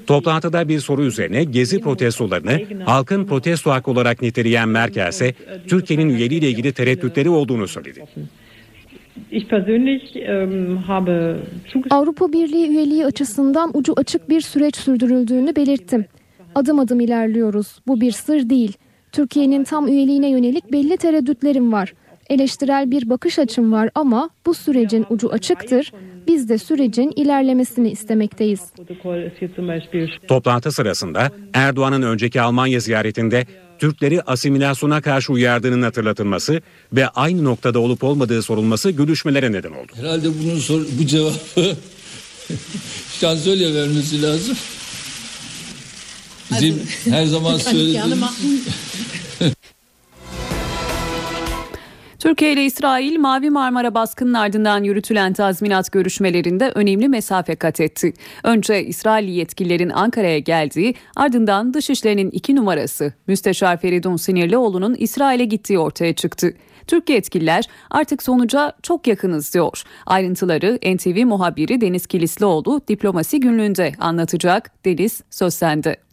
Toplantıda 0.07 0.67
bir 0.67 0.79
soru 0.79 1.03
üzerine 1.03 1.43
gezi 1.43 1.79
protestolarını 1.79 2.61
halkın 2.85 3.25
protesto 3.25 3.71
hakkı 3.71 3.91
olarak 3.91 4.21
niteleyen 4.21 4.69
Merkel 4.69 5.09
ise 5.09 5.33
Türkiye'nin 5.67 6.09
üyeliğiyle 6.09 6.49
ilgili 6.49 6.73
tereddütleri 6.73 7.29
olduğunu 7.29 7.67
söyledi. 7.67 8.05
Ich 9.31 9.47
persönlich 9.49 10.15
ähm, 10.15 10.77
habe 10.77 11.37
Avrupa 11.89 12.33
Birliği 12.33 12.67
üyeliği 12.69 13.05
açısından 13.05 13.71
ucu 13.73 13.93
açık 13.97 14.29
bir 14.29 14.41
süreç 14.41 14.75
sürdürüldüğünü 14.75 15.55
belirttim. 15.55 16.05
Adım 16.55 16.79
adım 16.79 16.99
ilerliyoruz. 16.99 17.79
Bu 17.87 18.01
bir 18.01 18.11
sır 18.11 18.49
değil. 18.49 18.77
Türkiye'nin 19.11 19.63
tam 19.63 19.87
üyeliğine 19.87 20.29
yönelik 20.29 20.71
belli 20.71 20.97
tereddütlerim 20.97 21.73
var. 21.73 21.93
Eleştirel 22.29 22.91
bir 22.91 23.09
bakış 23.09 23.39
açım 23.39 23.71
var 23.71 23.89
ama 23.95 24.29
bu 24.45 24.53
sürecin 24.53 25.05
ucu 25.09 25.29
açıktır. 25.29 25.91
Biz 26.27 26.49
de 26.49 26.57
sürecin 26.57 27.13
ilerlemesini 27.15 27.91
istemekteyiz. 27.91 28.61
Toplantı 30.27 30.71
sırasında 30.71 31.31
Erdoğan'ın 31.53 32.01
önceki 32.01 32.41
Almanya 32.41 32.79
ziyaretinde 32.79 33.45
Türkleri 33.79 34.21
asimilasyona 34.21 35.01
karşı 35.01 35.33
uyardığının 35.33 35.81
hatırlatılması 35.81 36.61
ve 36.93 37.07
aynı 37.07 37.43
noktada 37.43 37.79
olup 37.79 38.03
olmadığı 38.03 38.41
sorulması 38.41 38.91
gülüşmelere 38.91 39.51
neden 39.51 39.71
oldu. 39.71 39.91
Herhalde 39.95 40.27
bunun 40.43 40.59
sor, 40.59 40.81
bu 40.99 41.05
cevabı 41.05 41.33
şansölye 43.19 43.73
vermesi 43.75 44.21
lazım. 44.21 44.57
Bizim 46.51 46.81
her 47.09 47.25
zaman 47.25 47.57
söylediğimiz 47.57 48.19
Türkiye 52.19 52.53
ile 52.53 52.65
İsrail 52.65 53.19
Mavi 53.19 53.49
Marmara 53.49 53.93
baskının 53.93 54.33
ardından 54.33 54.83
yürütülen 54.83 55.33
tazminat 55.33 55.91
görüşmelerinde 55.91 56.71
önemli 56.75 57.09
mesafe 57.09 57.55
kat 57.55 57.79
etti. 57.79 58.13
Önce 58.43 58.85
İsrail 58.85 59.27
yetkililerin 59.27 59.89
Ankara'ya 59.89 60.39
geldiği 60.39 60.95
ardından 61.15 61.73
Dışişleri'nin 61.73 62.31
iki 62.31 62.55
numarası 62.55 63.13
Müsteşar 63.27 63.77
Feridun 63.77 64.15
Sinirlioğlu'nun 64.15 64.95
İsrail'e 64.95 65.45
gittiği 65.45 65.79
ortaya 65.79 66.13
çıktı. 66.13 66.53
Türk 66.87 67.09
yetkililer 67.09 67.65
artık 67.89 68.23
sonuca 68.23 68.73
çok 68.83 69.07
yakınız 69.07 69.53
diyor. 69.53 69.83
Ayrıntıları 70.05 70.79
NTV 70.95 71.25
muhabiri 71.25 71.81
Deniz 71.81 72.07
Kilislioğlu 72.07 72.81
diplomasi 72.87 73.39
günlüğünde 73.39 73.91
anlatacak. 73.99 74.71
Deniz 74.85 75.21
söz 75.29 75.53
sende. 75.53 76.10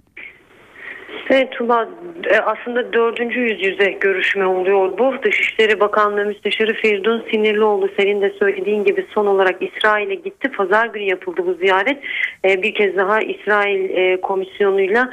Evet 1.31 1.53
Tuba 1.53 1.89
e, 2.31 2.39
aslında 2.39 2.93
dördüncü 2.93 3.41
yüz 3.41 3.62
yüze 3.62 3.91
görüşme 3.91 4.47
oluyor 4.47 4.99
bu. 4.99 5.14
Dışişleri 5.22 5.81
Bakanlığı 5.81 6.24
Müsteşarı 6.26 6.74
Feridun 6.74 7.24
Sinirlioğlu 7.31 7.89
senin 7.97 8.20
de 8.20 8.31
söylediğin 8.31 8.85
gibi 8.85 9.07
son 9.14 9.26
olarak 9.26 9.62
İsrail'e 9.62 10.14
gitti. 10.14 10.51
Pazar 10.51 10.87
günü 10.87 11.05
yapıldı 11.05 11.43
bu 11.47 11.55
ziyaret. 11.55 11.99
E, 12.45 12.62
Bir 12.62 12.74
kez 12.74 12.97
daha 12.97 13.20
İsrail 13.20 13.91
e, 13.91 14.20
komisyonuyla 14.20 15.11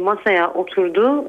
masaya 0.00 0.50
oturdu. 0.50 1.24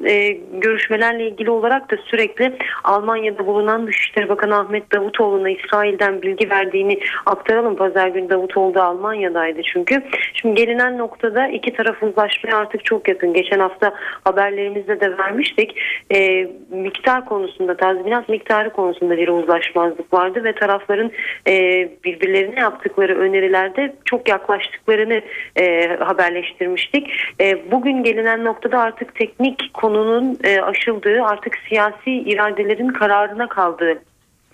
Görüşmelerle 0.52 1.28
ilgili 1.28 1.50
olarak 1.50 1.90
da 1.90 1.96
sürekli 1.96 2.52
Almanya'da 2.84 3.46
bulunan 3.46 3.86
Dışişleri 3.86 4.28
Bakanı 4.28 4.58
Ahmet 4.58 4.92
Davutoğlu'na 4.92 5.50
İsrail'den 5.50 6.22
bilgi 6.22 6.50
verdiğini 6.50 6.98
aktaralım. 7.26 7.76
Pazar 7.76 8.08
günü 8.08 8.30
Davutoğlu 8.30 8.74
da 8.74 8.84
Almanya'daydı 8.84 9.62
çünkü. 9.62 10.02
Şimdi 10.34 10.54
gelinen 10.54 10.98
noktada 10.98 11.48
iki 11.48 11.72
taraf 11.72 12.02
uzlaşmaya 12.02 12.56
artık 12.56 12.84
çok 12.84 13.08
yakın. 13.08 13.32
Geçen 13.32 13.58
hafta 13.58 13.94
haberlerimizde 14.24 15.00
de 15.00 15.18
vermiştik. 15.18 15.76
E, 16.14 16.48
miktar 16.70 17.24
konusunda, 17.24 17.76
tazminat 17.76 18.28
miktarı 18.28 18.70
konusunda 18.70 19.16
bir 19.16 19.28
uzlaşmazlık 19.28 20.12
vardı 20.12 20.44
ve 20.44 20.52
tarafların 20.52 21.10
e, 21.48 21.88
birbirlerine 22.04 22.60
yaptıkları 22.60 23.18
önerilerde 23.18 23.94
çok 24.04 24.28
yaklaştıklarını 24.28 25.20
e, 25.56 25.96
haberleştirmiştik. 25.96 27.10
E, 27.40 27.70
bugün 27.70 28.02
gelinen 28.02 28.44
noktada 28.44 28.78
artık 28.78 29.14
teknik 29.14 29.74
konunun 29.74 30.38
e, 30.44 30.60
aşıldığı, 30.60 31.22
artık 31.22 31.58
siyasi 31.68 32.10
iradelerin 32.10 32.88
kararına 32.88 33.48
kaldığı 33.48 33.98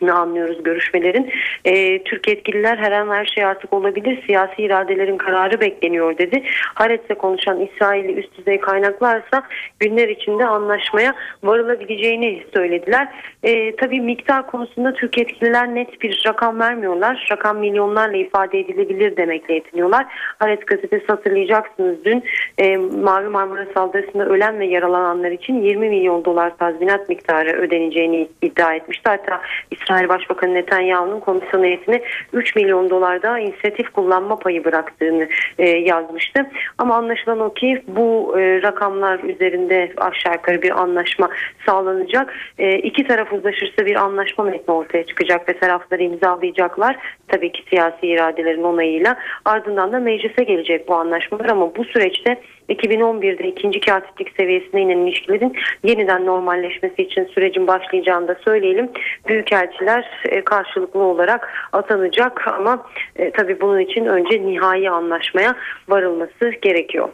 ne 0.03 0.13
anlıyoruz 0.13 0.63
görüşmelerin. 0.63 1.33
Ee, 1.65 2.03
Türk 2.05 2.29
yetkililer 2.29 2.77
her 2.77 2.93
an 2.93 3.09
her 3.09 3.27
şey 3.27 3.45
artık 3.45 3.73
olabilir. 3.73 4.23
Siyasi 4.27 4.63
iradelerin 4.63 5.19
kararı 5.19 5.61
bekleniyor 5.61 6.19
dedi. 6.19 6.43
Haaretz'le 6.75 7.19
konuşan 7.19 7.61
İsrailli 7.61 8.13
üst 8.13 8.39
düzey 8.39 8.61
kaynaklarsa 8.61 9.43
günler 9.81 10.09
içinde 10.09 10.47
anlaşmaya 10.47 11.15
varılabileceğini 11.43 12.43
söylediler. 12.55 13.09
Ee, 13.43 13.77
tabii 13.77 14.01
miktar 14.01 14.47
konusunda 14.47 14.95
Türk 14.95 15.19
yetkililer 15.19 15.75
net 15.75 16.03
bir 16.03 16.23
rakam 16.27 16.61
vermiyorlar. 16.61 17.27
Rakam 17.33 17.59
milyonlarla 17.59 18.17
ifade 18.17 18.61
edilebilir 18.61 19.17
demekle 19.17 19.55
yetiniyorlar. 19.55 20.07
Haaretz 20.39 20.65
gazetesi 20.67 21.07
hatırlayacaksınız 21.07 22.05
dün 22.05 22.25
e, 22.59 22.77
Mavi 22.77 23.29
Marmara 23.29 23.67
saldırısında 23.75 24.27
ölen 24.27 24.59
ve 24.59 24.67
yaralananlar 24.67 25.31
için 25.31 25.63
20 25.63 25.89
milyon 25.89 26.25
dolar 26.25 26.57
tazminat 26.57 27.09
miktarı 27.09 27.51
ödeneceğini 27.51 28.29
iddia 28.43 28.75
etmişti. 28.75 29.09
Hatta 29.09 29.41
İsrail 29.71 29.92
İsrail 29.93 30.09
Başbakanı 30.09 30.55
Netanyahu'nun 30.55 31.21
komisyon 31.21 31.65
heyetine 31.65 32.03
3 32.33 32.57
milyon 32.57 32.91
dolar 32.91 33.23
daha 33.23 33.39
inisiyatif 33.39 33.93
kullanma 33.93 34.39
payı 34.39 34.65
bıraktığını 34.65 35.29
e, 35.59 35.69
yazmıştı. 35.69 36.47
Ama 36.79 36.95
anlaşılan 36.95 37.41
o 37.41 37.53
ki 37.55 37.83
bu 37.87 38.35
e, 38.39 38.63
rakamlar 38.63 39.19
üzerinde 39.19 39.93
aşağı 39.97 40.33
yukarı 40.33 40.63
bir 40.63 40.81
anlaşma 40.83 41.29
sağlanacak. 41.67 42.35
E, 42.59 42.79
iki 42.79 43.07
taraf 43.07 43.33
uzlaşırsa 43.33 43.87
bir 43.87 43.97
anlaşma 43.97 44.45
metni 44.45 44.75
ortaya 44.75 45.07
çıkacak 45.07 45.49
ve 45.49 45.59
tarafları 45.59 46.03
imzalayacaklar. 46.03 46.97
Tabii 47.29 47.53
ki 47.53 47.63
siyasi 47.71 48.07
iradelerin 48.07 48.63
onayıyla. 48.63 49.19
Ardından 49.45 49.93
da 49.93 50.01
meclise 50.01 50.45
gelecek 50.45 50.89
bu 50.89 50.95
anlaşmalar 50.95 51.47
ama 51.47 51.77
bu 51.77 51.85
süreçte 51.85 52.41
2011'de 52.69 53.49
ikinci 53.49 53.81
katiplik 53.81 54.37
seviyesine 54.37 54.81
inen 54.81 54.99
ilişkilerin 54.99 55.57
yeniden 55.85 56.27
normalleşmesi 56.27 57.03
için 57.03 57.25
sürecin 57.25 57.67
başlayacağını 57.67 58.29
da 58.29 58.37
söyleyelim. 58.45 58.91
Büyükelçiler 59.29 60.21
e, 60.25 60.45
karşılıklı 60.45 61.01
olarak 61.01 61.69
atanacak 61.73 62.49
ama 62.49 62.87
e, 63.17 63.31
tabii 63.31 63.61
bunun 63.61 63.79
için 63.79 64.07
önce 64.07 64.47
nihai 64.47 64.91
anlaşmaya 64.91 65.55
varılması 65.89 66.51
gerekiyor. 66.63 67.09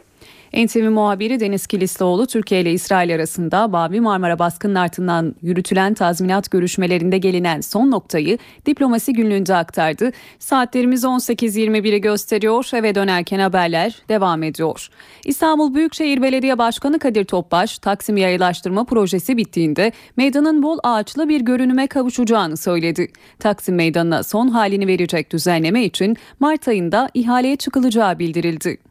NTV 0.53 0.89
muhabiri 0.89 1.39
Deniz 1.39 1.67
Kilislioğlu 1.67 2.27
Türkiye 2.27 2.61
ile 2.61 2.73
İsrail 2.73 3.15
arasında 3.15 3.67
Mavi 3.67 4.01
Marmara 4.01 4.39
baskının 4.39 4.75
ardından 4.75 5.35
yürütülen 5.41 5.93
tazminat 5.93 6.51
görüşmelerinde 6.51 7.17
gelinen 7.17 7.61
son 7.61 7.91
noktayı 7.91 8.37
diplomasi 8.65 9.13
günlüğünde 9.13 9.55
aktardı. 9.55 10.11
Saatlerimiz 10.39 11.03
18.21'i 11.03 12.01
gösteriyor. 12.01 12.69
Eve 12.73 12.95
dönerken 12.95 13.39
haberler 13.39 13.95
devam 14.09 14.43
ediyor. 14.43 14.89
İstanbul 15.25 15.73
Büyükşehir 15.75 16.21
Belediye 16.21 16.57
Başkanı 16.57 16.99
Kadir 16.99 17.25
Topbaş, 17.25 17.79
Taksim 17.79 18.17
Yayalaştırma 18.17 18.83
Projesi 18.83 19.37
bittiğinde 19.37 19.91
meydanın 20.17 20.63
bol 20.63 20.77
ağaçlı 20.83 21.29
bir 21.29 21.41
görünüme 21.41 21.87
kavuşacağını 21.87 22.57
söyledi. 22.57 23.07
Taksim 23.39 23.75
Meydanı'na 23.75 24.23
son 24.23 24.47
halini 24.47 24.87
verecek 24.87 25.31
düzenleme 25.31 25.83
için 25.83 26.17
Mart 26.39 26.67
ayında 26.67 27.09
ihaleye 27.13 27.55
çıkılacağı 27.55 28.19
bildirildi. 28.19 28.88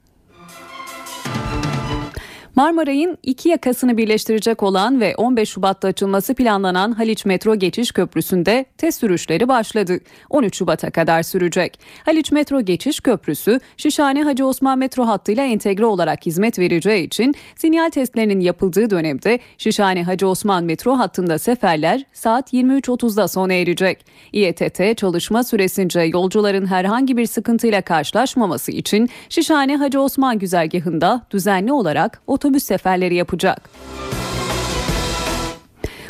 Marmaray'ın 2.58 3.18
iki 3.22 3.48
yakasını 3.48 3.96
birleştirecek 3.96 4.62
olan 4.62 5.00
ve 5.00 5.14
15 5.16 5.48
Şubat'ta 5.48 5.88
açılması 5.88 6.34
planlanan 6.34 6.92
Haliç 6.92 7.24
Metro 7.24 7.54
Geçiş 7.54 7.92
Köprüsü'nde 7.92 8.64
test 8.78 9.00
sürüşleri 9.00 9.48
başladı. 9.48 10.00
13 10.30 10.56
Şubat'a 10.56 10.90
kadar 10.90 11.22
sürecek. 11.22 11.80
Haliç 12.04 12.32
Metro 12.32 12.60
Geçiş 12.60 13.00
Köprüsü, 13.00 13.60
Şişhane 13.76 14.22
Hacı 14.22 14.46
Osman 14.46 14.78
metro 14.78 15.06
hattıyla 15.06 15.44
entegre 15.44 15.84
olarak 15.84 16.26
hizmet 16.26 16.58
vereceği 16.58 17.06
için 17.06 17.34
sinyal 17.56 17.90
testlerinin 17.90 18.40
yapıldığı 18.40 18.90
dönemde 18.90 19.38
Şişhane 19.58 20.02
Hacı 20.02 20.28
Osman 20.28 20.64
metro 20.64 20.98
hattında 20.98 21.38
seferler 21.38 22.04
saat 22.12 22.52
23.30'da 22.52 23.28
sona 23.28 23.52
erecek. 23.52 24.04
İETT 24.32 24.98
çalışma 24.98 25.44
süresince 25.44 26.00
yolcuların 26.00 26.66
herhangi 26.66 27.16
bir 27.16 27.26
sıkıntıyla 27.26 27.82
karşılaşmaması 27.82 28.72
için 28.72 29.08
Şişhane 29.28 29.76
Hacı 29.76 30.00
Osman 30.00 30.38
güzergahında 30.38 31.26
düzenli 31.30 31.72
olarak 31.72 32.20
otobüs 32.26 32.47
seferleri 32.60 33.14
yapacak. 33.14 33.70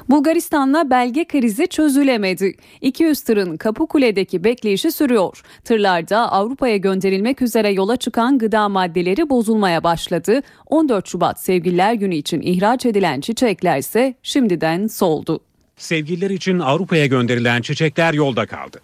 Bulgaristan'la 0.08 0.90
belge 0.90 1.24
krizi 1.24 1.66
çözülemedi. 1.66 2.54
200 2.80 3.20
tırın 3.20 3.56
Kapıkule'deki 3.56 4.44
bekleyişi 4.44 4.92
sürüyor. 4.92 5.42
Tırlarda 5.64 6.32
Avrupa'ya 6.32 6.76
gönderilmek 6.76 7.42
üzere 7.42 7.72
yola 7.72 7.96
çıkan 7.96 8.38
gıda 8.38 8.68
maddeleri 8.68 9.30
bozulmaya 9.30 9.84
başladı. 9.84 10.42
14 10.66 11.08
Şubat 11.08 11.40
Sevgililer 11.40 11.92
Günü 11.94 12.14
için 12.14 12.40
ihraç 12.40 12.86
edilen 12.86 13.20
çiçekler 13.20 13.78
ise 13.78 14.14
şimdiden 14.22 14.86
soldu. 14.86 15.40
Sevgililer 15.76 16.30
için 16.30 16.58
Avrupa'ya 16.58 17.06
gönderilen 17.06 17.62
çiçekler 17.62 18.14
yolda 18.14 18.46
kaldı. 18.46 18.80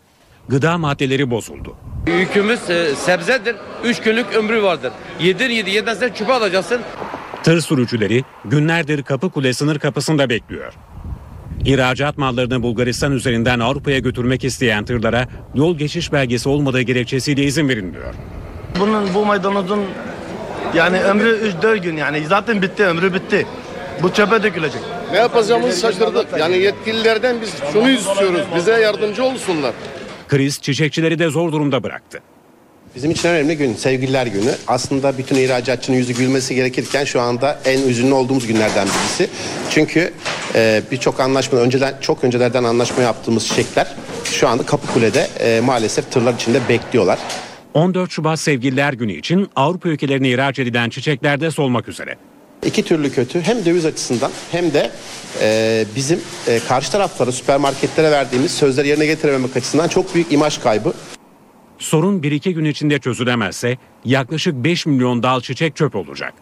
Gıda 0.48 0.78
maddeleri 0.78 1.30
bozuldu. 1.30 1.76
Yükümüz 2.07 2.70
e, 2.70 2.94
sebzedir. 2.94 3.57
3 3.84 4.00
günlük 4.00 4.34
ömrü 4.34 4.62
vardır. 4.62 4.92
Yedir 5.20 5.50
yedi 5.50 5.70
yedinse 5.70 6.14
çöpe 6.14 6.32
alacaksın. 6.32 6.80
Tır 7.45 7.61
sürücüleri 7.61 8.24
günlerdir 8.45 9.03
Kapıkule 9.03 9.53
sınır 9.53 9.78
kapısında 9.78 10.28
bekliyor. 10.28 10.72
İhracat 11.64 12.18
mallarını 12.18 12.62
Bulgaristan 12.62 13.12
üzerinden 13.12 13.61
Avrupa'ya 13.61 13.99
götürmek 13.99 14.45
isteyen 14.45 14.84
tırlara 14.84 15.28
yol 15.55 15.78
geçiş 15.78 16.12
belgesi 16.12 16.49
olmadığı 16.49 16.80
gerekçesiyle 16.80 17.42
izin 17.42 17.68
verilmiyor. 17.68 18.14
Bunun 18.80 19.14
bu 19.14 19.24
maydanozun 19.24 19.80
yani 20.74 21.03
ömrü 21.03 21.53
3-4 21.62 21.76
gün 21.76 21.97
yani 21.97 22.26
zaten 22.26 22.62
bitti 22.62 22.84
ömrü 22.84 23.14
bitti. 23.14 23.47
Bu 24.03 24.12
çöpe 24.12 24.42
dökülecek. 24.42 24.80
Ne 25.12 25.18
yapacağımızı 25.18 25.80
şaşırdık. 25.80 26.26
Yani 26.38 26.57
yetkililerden 26.57 27.36
biz 27.40 27.55
şunu 27.72 27.90
istiyoruz. 27.90 28.42
Bize 28.57 28.72
yardımcı 28.80 29.24
olsunlar. 29.24 29.72
Kriz 30.28 30.61
çiçekçileri 30.61 31.18
de 31.18 31.28
zor 31.28 31.53
durumda 31.53 31.82
bıraktı. 31.82 32.20
Bizim 32.95 33.11
için 33.11 33.28
önemli 33.28 33.57
gün 33.57 33.74
sevgililer 33.74 34.26
günü. 34.26 34.51
Aslında 34.66 35.18
bütün 35.18 35.36
ihracatçının 35.36 35.97
yüzü 35.97 36.12
gülmesi 36.12 36.55
gerekirken 36.55 37.05
şu 37.05 37.20
anda 37.20 37.59
en 37.64 37.88
üzünlü 37.88 38.14
olduğumuz 38.14 38.47
günlerden 38.47 38.86
birisi. 38.86 39.30
Çünkü 39.70 40.12
e, 40.55 40.82
birçok 40.90 41.20
anlaşma 41.20 41.59
önceden 41.59 41.95
çok 42.01 42.24
öncelerden 42.24 42.64
anlaşma 42.64 43.03
yaptığımız 43.03 43.47
çiçekler 43.47 43.86
şu 44.24 44.49
anda 44.49 44.66
Kapıkule'de 44.66 45.28
e, 45.40 45.61
maalesef 45.61 46.11
tırlar 46.11 46.34
içinde 46.34 46.61
bekliyorlar. 46.68 47.18
14 47.74 48.11
Şubat 48.11 48.40
Sevgililer 48.40 48.92
Günü 48.92 49.12
için 49.12 49.49
Avrupa 49.57 49.88
ülkelerine 49.88 50.28
ihraç 50.28 50.59
edilen 50.59 50.90
çiçekler 50.90 51.40
de 51.40 51.51
solmak 51.51 51.88
üzere. 51.88 52.16
İki 52.66 52.82
türlü 52.82 53.12
kötü 53.12 53.40
hem 53.40 53.64
döviz 53.64 53.84
açısından 53.84 54.30
hem 54.53 54.72
de 54.72 54.90
e, 55.42 55.84
bizim 55.97 56.20
e, 56.49 56.61
karşı 56.68 56.92
taraflara 56.92 57.32
süpermarketlere 57.32 58.11
verdiğimiz 58.11 58.53
sözleri 58.55 58.88
yerine 58.88 59.07
getirememek 59.07 59.57
açısından 59.57 59.88
çok 59.88 60.14
büyük 60.14 60.32
imaj 60.32 60.59
kaybı. 60.59 60.92
Sorun 61.78 62.20
1-2 62.20 62.50
gün 62.50 62.64
içinde 62.64 62.98
çözülemezse 62.98 63.78
yaklaşık 64.04 64.54
5 64.54 64.86
milyon 64.86 65.22
dal 65.22 65.40
çiçek 65.40 65.76
çöp 65.76 65.96
olacak. 65.96 66.34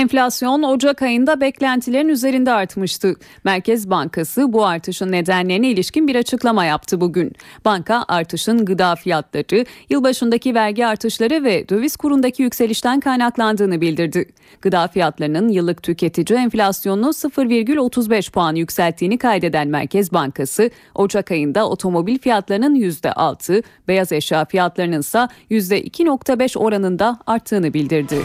Enflasyon 0.00 0.62
Ocak 0.62 1.02
ayında 1.02 1.40
beklentilerin 1.40 2.08
üzerinde 2.08 2.52
artmıştı. 2.52 3.16
Merkez 3.44 3.90
Bankası 3.90 4.52
bu 4.52 4.66
artışın 4.66 5.12
nedenlerine 5.12 5.68
ilişkin 5.68 6.08
bir 6.08 6.16
açıklama 6.16 6.64
yaptı 6.64 7.00
bugün. 7.00 7.32
Banka 7.64 8.04
artışın 8.08 8.64
gıda 8.64 8.96
fiyatları, 8.96 9.64
yılbaşındaki 9.90 10.54
vergi 10.54 10.86
artışları 10.86 11.44
ve 11.44 11.68
döviz 11.68 11.96
kurundaki 11.96 12.42
yükselişten 12.42 13.00
kaynaklandığını 13.00 13.80
bildirdi. 13.80 14.24
Gıda 14.62 14.88
fiyatlarının 14.88 15.48
yıllık 15.48 15.82
tüketici 15.82 16.38
enflasyonunu 16.38 17.08
0,35 17.08 18.32
puan 18.32 18.54
yükselttiğini 18.54 19.18
kaydeden 19.18 19.68
Merkez 19.68 20.12
Bankası, 20.12 20.70
Ocak 20.94 21.30
ayında 21.30 21.68
otomobil 21.68 22.18
fiyatlarının 22.18 22.74
%6, 22.74 23.62
beyaz 23.88 24.12
eşya 24.12 24.44
fiyatlarının 24.44 25.00
ise 25.00 25.28
%2,5 25.50 26.58
oranında 26.58 27.18
arttığını 27.26 27.74
bildirdi. 27.74 28.18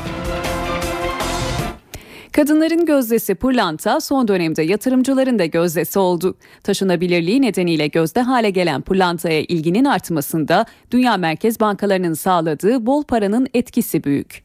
Kadınların 2.36 2.86
gözdesi 2.86 3.36
pırlanta 3.36 4.02
son 4.02 4.28
dönemde 4.28 4.64
yatırımcıların 4.64 5.40
da 5.40 5.46
gözdesi 5.46 6.00
oldu. 6.00 6.38
Taşınabilirliği 6.64 7.42
nedeniyle 7.42 7.88
gözde 7.88 8.22
hale 8.22 8.50
gelen 8.50 8.82
pırlantaya 8.82 9.42
ilginin 9.42 9.86
artmasında 9.86 10.66
dünya 10.92 11.18
merkez 11.18 11.60
bankalarının 11.60 12.14
sağladığı 12.14 12.86
bol 12.86 13.04
paranın 13.04 13.48
etkisi 13.54 14.04
büyük. 14.04 14.45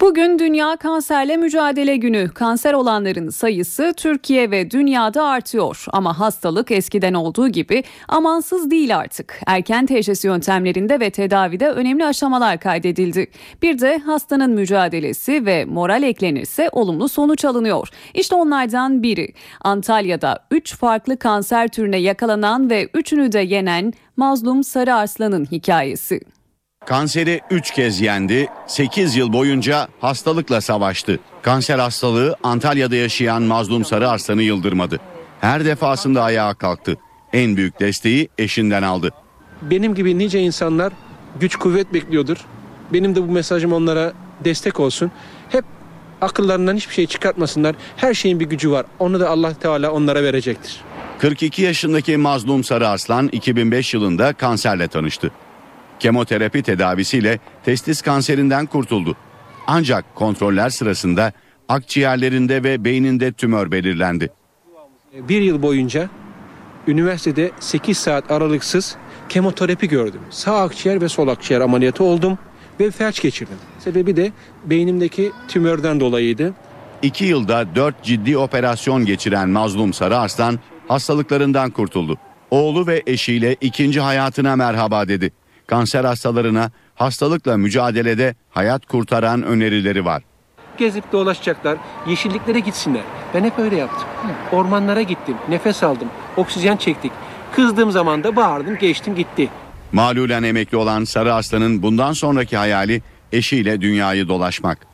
Bugün 0.00 0.38
Dünya 0.38 0.76
Kanserle 0.76 1.36
Mücadele 1.36 1.96
Günü. 1.96 2.28
Kanser 2.28 2.72
olanların 2.72 3.28
sayısı 3.28 3.94
Türkiye 3.96 4.50
ve 4.50 4.70
dünyada 4.70 5.24
artıyor. 5.24 5.84
Ama 5.92 6.20
hastalık 6.20 6.70
eskiden 6.70 7.14
olduğu 7.14 7.48
gibi 7.48 7.84
amansız 8.08 8.70
değil 8.70 8.96
artık. 8.96 9.40
Erken 9.46 9.86
teşhis 9.86 10.24
yöntemlerinde 10.24 11.00
ve 11.00 11.10
tedavide 11.10 11.68
önemli 11.68 12.04
aşamalar 12.04 12.60
kaydedildi. 12.60 13.26
Bir 13.62 13.78
de 13.78 13.98
hastanın 13.98 14.50
mücadelesi 14.50 15.46
ve 15.46 15.64
moral 15.64 16.02
eklenirse 16.02 16.68
olumlu 16.72 17.08
sonuç 17.08 17.44
alınıyor. 17.44 17.88
İşte 18.14 18.34
onlardan 18.34 19.02
biri. 19.02 19.28
Antalya'da 19.60 20.38
3 20.50 20.76
farklı 20.76 21.18
kanser 21.18 21.68
türüne 21.68 21.98
yakalanan 21.98 22.70
ve 22.70 22.88
üçünü 22.94 23.32
de 23.32 23.40
yenen 23.40 23.92
Mazlum 24.16 24.64
Sarı 24.64 24.94
Arslan'ın 24.94 25.44
hikayesi. 25.44 26.20
Kanseri 26.94 27.40
3 27.50 27.70
kez 27.70 28.00
yendi, 28.00 28.48
8 28.66 29.16
yıl 29.16 29.32
boyunca 29.32 29.88
hastalıkla 30.00 30.60
savaştı. 30.60 31.18
Kanser 31.42 31.78
hastalığı 31.78 32.36
Antalya'da 32.42 32.96
yaşayan 32.96 33.42
Mazlum 33.42 33.84
Sarı 33.84 34.08
Arslan'ı 34.08 34.42
yıldırmadı. 34.42 35.00
Her 35.40 35.64
defasında 35.64 36.22
ayağa 36.22 36.54
kalktı. 36.54 36.96
En 37.32 37.56
büyük 37.56 37.80
desteği 37.80 38.28
eşinden 38.38 38.82
aldı. 38.82 39.10
Benim 39.62 39.94
gibi 39.94 40.18
nice 40.18 40.40
insanlar 40.40 40.92
güç 41.40 41.56
kuvvet 41.56 41.94
bekliyordur. 41.94 42.36
Benim 42.92 43.14
de 43.16 43.28
bu 43.28 43.32
mesajım 43.32 43.72
onlara 43.72 44.12
destek 44.44 44.80
olsun. 44.80 45.10
Hep 45.48 45.64
akıllarından 46.20 46.76
hiçbir 46.76 46.94
şey 46.94 47.06
çıkartmasınlar. 47.06 47.76
Her 47.96 48.14
şeyin 48.14 48.40
bir 48.40 48.46
gücü 48.46 48.70
var. 48.70 48.86
Onu 48.98 49.20
da 49.20 49.30
Allah 49.30 49.54
Teala 49.54 49.90
onlara 49.92 50.22
verecektir. 50.22 50.80
42 51.18 51.62
yaşındaki 51.62 52.16
Mazlum 52.16 52.64
Sarı 52.64 52.88
Arslan 52.88 53.28
2005 53.32 53.94
yılında 53.94 54.32
kanserle 54.32 54.88
tanıştı. 54.88 55.30
Kemoterapi 56.00 56.62
tedavisiyle 56.62 57.38
testis 57.64 58.02
kanserinden 58.02 58.66
kurtuldu. 58.66 59.16
Ancak 59.66 60.14
kontroller 60.14 60.70
sırasında 60.70 61.32
akciğerlerinde 61.68 62.64
ve 62.64 62.84
beyninde 62.84 63.32
tümör 63.32 63.70
belirlendi. 63.70 64.30
Bir 65.14 65.40
yıl 65.40 65.62
boyunca 65.62 66.08
üniversitede 66.86 67.50
8 67.60 67.98
saat 67.98 68.30
aralıksız 68.30 68.96
kemoterapi 69.28 69.88
gördüm. 69.88 70.20
Sağ 70.30 70.62
akciğer 70.62 71.00
ve 71.00 71.08
sol 71.08 71.28
akciğer 71.28 71.60
ameliyatı 71.60 72.04
oldum 72.04 72.38
ve 72.80 72.90
felç 72.90 73.22
geçirdim. 73.22 73.56
Sebebi 73.78 74.16
de 74.16 74.32
beynimdeki 74.64 75.32
tümörden 75.48 76.00
dolayıydı. 76.00 76.54
İki 77.02 77.24
yılda 77.24 77.74
dört 77.74 78.02
ciddi 78.02 78.38
operasyon 78.38 79.04
geçiren 79.04 79.48
Mazlum 79.48 79.92
Sarı 79.92 80.18
Arslan 80.18 80.58
hastalıklarından 80.88 81.70
kurtuldu. 81.70 82.18
Oğlu 82.50 82.86
ve 82.86 83.02
eşiyle 83.06 83.56
ikinci 83.60 84.00
hayatına 84.00 84.56
merhaba 84.56 85.08
dedi. 85.08 85.32
Kanser 85.70 86.04
hastalarına 86.04 86.70
hastalıkla 86.94 87.56
mücadelede 87.56 88.34
hayat 88.50 88.86
kurtaran 88.86 89.42
önerileri 89.42 90.04
var. 90.04 90.22
Gezip 90.78 91.12
dolaşacaklar, 91.12 91.78
yeşilliklere 92.06 92.60
gitsinler. 92.60 93.02
Ben 93.34 93.44
hep 93.44 93.58
öyle 93.58 93.76
yaptım. 93.76 94.08
Ormanlara 94.52 95.02
gittim, 95.02 95.36
nefes 95.48 95.82
aldım, 95.82 96.08
oksijen 96.36 96.76
çektik. 96.76 97.12
Kızdığım 97.52 97.90
zaman 97.90 98.24
da 98.24 98.36
bağırdım, 98.36 98.78
geçtim 98.78 99.14
gitti. 99.14 99.48
Malulen 99.92 100.42
emekli 100.42 100.76
olan 100.76 101.04
Sarı 101.04 101.34
Arslan'ın 101.34 101.82
bundan 101.82 102.12
sonraki 102.12 102.56
hayali 102.56 103.02
eşiyle 103.32 103.80
dünyayı 103.80 104.28
dolaşmak. 104.28 104.89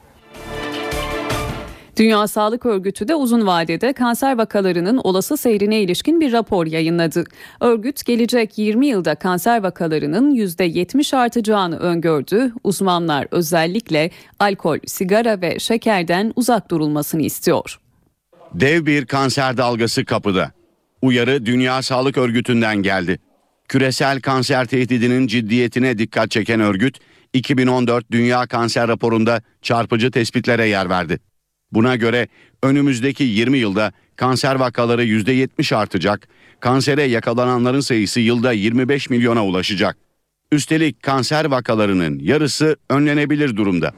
Dünya 1.97 2.29
Sağlık 2.29 2.67
Örgütü 2.67 3.09
de 3.09 3.15
uzun 3.15 3.47
vadede 3.47 3.93
kanser 3.93 4.39
vakalarının 4.39 4.97
olası 4.97 5.37
seyrine 5.37 5.81
ilişkin 5.81 6.21
bir 6.21 6.33
rapor 6.33 6.67
yayınladı. 6.67 7.25
Örgüt 7.61 8.05
gelecek 8.05 8.59
20 8.59 8.87
yılda 8.87 9.15
kanser 9.15 9.63
vakalarının 9.63 10.35
%70 10.35 11.17
artacağını 11.17 11.79
öngördü. 11.79 12.53
Uzmanlar 12.65 13.27
özellikle 13.31 14.11
alkol, 14.39 14.79
sigara 14.87 15.41
ve 15.41 15.59
şekerden 15.59 16.33
uzak 16.37 16.71
durulmasını 16.71 17.23
istiyor. 17.23 17.79
Dev 18.55 18.87
bir 18.87 19.07
kanser 19.07 19.57
dalgası 19.57 20.05
kapıda. 20.05 20.53
Uyarı 21.03 21.47
Dünya 21.47 21.83
Sağlık 21.83 22.19
Örgütü'nden 22.19 22.77
geldi. 22.77 23.19
Küresel 23.69 24.21
kanser 24.21 24.65
tehdidinin 24.65 25.27
ciddiyetine 25.27 25.99
dikkat 25.99 26.31
çeken 26.31 26.61
örgüt 26.61 26.99
2014 27.33 28.11
Dünya 28.11 28.47
Kanser 28.47 28.89
raporunda 28.89 29.43
çarpıcı 29.63 30.11
tespitlere 30.11 30.69
yer 30.69 30.91
verdi. 30.91 31.19
Buna 31.73 31.97
göre 31.97 32.29
önümüzdeki 32.63 33.25
20 33.25 33.59
yılda 33.59 33.93
kanser 34.17 34.55
vakaları 34.55 35.05
%70 35.05 35.77
artacak, 35.77 36.29
kansere 36.61 37.03
yakalananların 37.03 37.81
sayısı 37.81 38.21
yılda 38.21 38.53
25 38.53 39.11
milyona 39.11 39.47
ulaşacak. 39.47 39.97
Üstelik 40.53 41.03
kanser 41.03 41.45
vakalarının 41.45 42.19
yarısı 42.19 42.77
önlenebilir 42.91 43.57
durumda. 43.57 43.95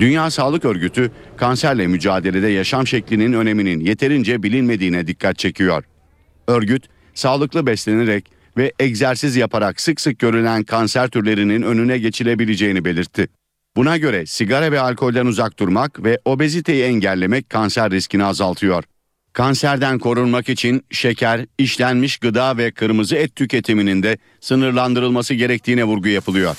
Dünya 0.00 0.30
Sağlık 0.30 0.64
Örgütü 0.64 1.10
kanserle 1.36 1.86
mücadelede 1.86 2.48
yaşam 2.48 2.86
şeklinin 2.86 3.32
öneminin 3.32 3.80
yeterince 3.80 4.42
bilinmediğine 4.42 5.06
dikkat 5.06 5.38
çekiyor. 5.38 5.84
Örgüt, 6.48 6.86
sağlıklı 7.14 7.66
beslenerek 7.66 8.32
ve 8.56 8.72
egzersiz 8.78 9.36
yaparak 9.36 9.80
sık 9.80 10.00
sık 10.00 10.18
görülen 10.18 10.62
kanser 10.62 11.08
türlerinin 11.08 11.62
önüne 11.62 11.98
geçilebileceğini 11.98 12.84
belirtti. 12.84 13.28
Buna 13.76 13.96
göre 13.96 14.26
sigara 14.26 14.72
ve 14.72 14.80
alkolden 14.80 15.26
uzak 15.26 15.58
durmak 15.58 16.04
ve 16.04 16.18
obeziteyi 16.24 16.84
engellemek 16.84 17.50
kanser 17.50 17.90
riskini 17.90 18.24
azaltıyor. 18.24 18.84
Kanserden 19.32 19.98
korunmak 19.98 20.48
için 20.48 20.84
şeker, 20.90 21.46
işlenmiş 21.58 22.18
gıda 22.18 22.56
ve 22.56 22.70
kırmızı 22.70 23.16
et 23.16 23.36
tüketiminin 23.36 24.02
de 24.02 24.18
sınırlandırılması 24.40 25.34
gerektiğine 25.34 25.84
vurgu 25.84 26.08
yapılıyor. 26.08 26.56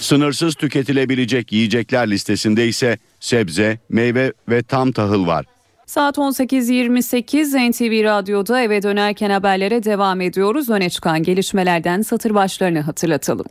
Sınırsız 0.00 0.54
tüketilebilecek 0.54 1.52
yiyecekler 1.52 2.10
listesinde 2.10 2.68
ise 2.68 2.98
sebze, 3.20 3.78
meyve 3.88 4.32
ve 4.48 4.62
tam 4.62 4.92
tahıl 4.92 5.26
var. 5.26 5.46
Saat 5.86 6.18
18.28 6.18 7.70
NTV 7.70 8.04
Radyo'da 8.04 8.62
eve 8.62 8.82
dönerken 8.82 9.30
haberlere 9.30 9.84
devam 9.84 10.20
ediyoruz. 10.20 10.70
Öne 10.70 10.90
çıkan 10.90 11.22
gelişmelerden 11.22 12.02
satır 12.02 12.34
başlarını 12.34 12.80
hatırlatalım. 12.80 13.46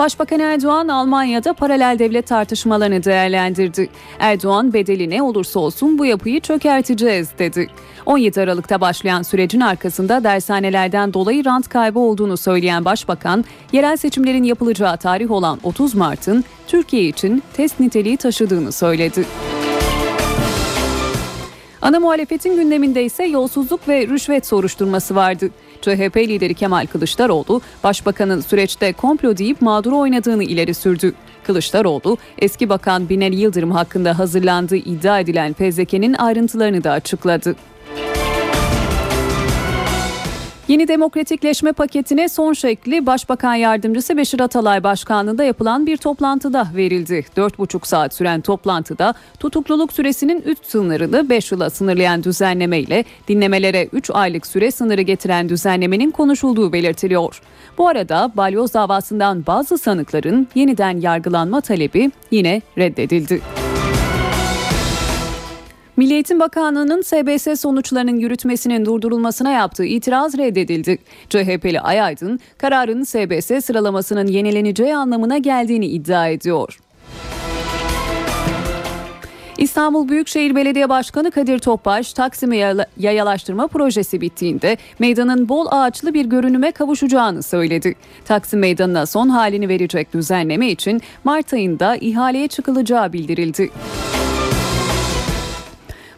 Başbakan 0.00 0.40
Erdoğan 0.40 0.88
Almanya'da 0.88 1.52
paralel 1.52 1.98
devlet 1.98 2.26
tartışmalarını 2.26 3.04
değerlendirdi. 3.04 3.88
Erdoğan 4.18 4.72
bedeli 4.72 5.10
ne 5.10 5.22
olursa 5.22 5.60
olsun 5.60 5.98
bu 5.98 6.06
yapıyı 6.06 6.40
çökerteceğiz 6.40 7.28
dedi. 7.38 7.68
17 8.06 8.40
Aralık'ta 8.40 8.80
başlayan 8.80 9.22
sürecin 9.22 9.60
arkasında 9.60 10.24
dershanelerden 10.24 11.14
dolayı 11.14 11.44
rant 11.44 11.68
kaybı 11.68 11.98
olduğunu 11.98 12.36
söyleyen 12.36 12.84
Başbakan, 12.84 13.44
yerel 13.72 13.96
seçimlerin 13.96 14.44
yapılacağı 14.44 14.96
tarih 14.96 15.30
olan 15.30 15.58
30 15.62 15.94
Mart'ın 15.94 16.44
Türkiye 16.66 17.04
için 17.04 17.42
test 17.54 17.80
niteliği 17.80 18.16
taşıdığını 18.16 18.72
söyledi. 18.72 19.24
Ana 21.82 22.00
muhalefetin 22.00 22.56
gündeminde 22.56 23.04
ise 23.04 23.24
yolsuzluk 23.24 23.88
ve 23.88 24.06
rüşvet 24.06 24.46
soruşturması 24.46 25.14
vardı. 25.14 25.50
CHP 25.80 26.16
lideri 26.16 26.54
Kemal 26.54 26.86
Kılıçdaroğlu, 26.86 27.60
başbakanın 27.84 28.40
süreçte 28.40 28.92
komplo 28.92 29.36
deyip 29.36 29.62
mağduru 29.62 29.98
oynadığını 29.98 30.44
ileri 30.44 30.74
sürdü. 30.74 31.14
Kılıçdaroğlu, 31.44 32.16
eski 32.38 32.68
bakan 32.68 33.08
Binali 33.08 33.36
Yıldırım 33.36 33.70
hakkında 33.70 34.18
hazırlandığı 34.18 34.76
iddia 34.76 35.20
edilen 35.20 35.52
fezlekenin 35.52 36.14
ayrıntılarını 36.14 36.84
da 36.84 36.92
açıkladı. 36.92 37.56
Yeni 40.70 40.88
demokratikleşme 40.88 41.72
paketine 41.72 42.28
son 42.28 42.52
şekli 42.52 43.06
Başbakan 43.06 43.54
Yardımcısı 43.54 44.16
Beşir 44.16 44.40
Atalay 44.40 44.84
Başkanlığında 44.84 45.44
yapılan 45.44 45.86
bir 45.86 45.96
toplantıda 45.96 46.68
verildi. 46.76 47.24
4,5 47.36 47.86
saat 47.86 48.14
süren 48.14 48.40
toplantıda 48.40 49.14
tutukluluk 49.38 49.92
süresinin 49.92 50.42
3 50.42 50.58
sınırını 50.62 51.28
5 51.30 51.52
yıla 51.52 51.70
sınırlayan 51.70 52.24
düzenleme 52.24 52.80
ile 52.80 53.04
dinlemelere 53.28 53.88
3 53.92 54.10
aylık 54.10 54.46
süre 54.46 54.70
sınırı 54.70 55.02
getiren 55.02 55.48
düzenlemenin 55.48 56.10
konuşulduğu 56.10 56.72
belirtiliyor. 56.72 57.40
Bu 57.78 57.88
arada 57.88 58.32
balyoz 58.36 58.74
davasından 58.74 59.46
bazı 59.46 59.78
sanıkların 59.78 60.48
yeniden 60.54 61.00
yargılanma 61.00 61.60
talebi 61.60 62.10
yine 62.30 62.62
reddedildi. 62.78 63.40
Milli 66.00 66.14
Eğitim 66.14 66.40
Bakanlığı'nın 66.40 67.02
SBS 67.02 67.60
sonuçlarının 67.60 68.16
yürütmesinin 68.16 68.84
durdurulmasına 68.84 69.50
yaptığı 69.50 69.84
itiraz 69.84 70.38
reddedildi. 70.38 70.98
CHP'li 71.30 71.80
Ay 71.80 72.00
Aydın, 72.00 72.40
kararın 72.58 73.02
SBS 73.02 73.64
sıralamasının 73.64 74.26
yenileneceği 74.26 74.96
anlamına 74.96 75.38
geldiğini 75.38 75.86
iddia 75.86 76.28
ediyor. 76.28 76.80
İstanbul 79.58 80.08
Büyükşehir 80.08 80.56
Belediye 80.56 80.88
Başkanı 80.88 81.30
Kadir 81.30 81.58
Topbaş, 81.58 82.12
Taksim'i 82.12 82.64
yayalaştırma 82.96 83.66
projesi 83.66 84.20
bittiğinde 84.20 84.76
meydanın 84.98 85.48
bol 85.48 85.66
ağaçlı 85.70 86.14
bir 86.14 86.24
görünüme 86.24 86.72
kavuşacağını 86.72 87.42
söyledi. 87.42 87.94
Taksim 88.24 88.60
Meydanı'na 88.60 89.06
son 89.06 89.28
halini 89.28 89.68
verecek 89.68 90.14
düzenleme 90.14 90.70
için 90.70 91.00
Mart 91.24 91.52
ayında 91.52 91.96
ihaleye 91.96 92.48
çıkılacağı 92.48 93.12
bildirildi. 93.12 93.70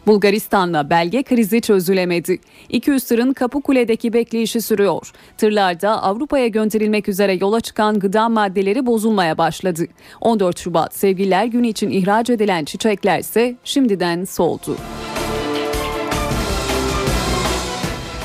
Bulgaristan'la 0.07 0.89
belge 0.89 1.23
krizi 1.23 1.61
çözülemedi. 1.61 2.39
200 2.69 3.03
tırın 3.03 3.33
Kapıkule'deki 3.33 4.13
bekleyişi 4.13 4.61
sürüyor. 4.61 5.11
Tırlarda 5.37 6.03
Avrupa'ya 6.03 6.47
gönderilmek 6.47 7.09
üzere 7.09 7.37
yola 7.41 7.61
çıkan 7.61 7.99
gıda 7.99 8.29
maddeleri 8.29 8.85
bozulmaya 8.85 9.37
başladı. 9.37 9.85
14 10.21 10.59
Şubat 10.59 10.95
Sevgililer 10.95 11.45
Günü 11.45 11.67
için 11.67 11.89
ihraç 11.89 12.29
edilen 12.29 12.65
çiçekler 12.65 13.19
ise 13.19 13.55
şimdiden 13.63 14.25
soldu. 14.25 14.77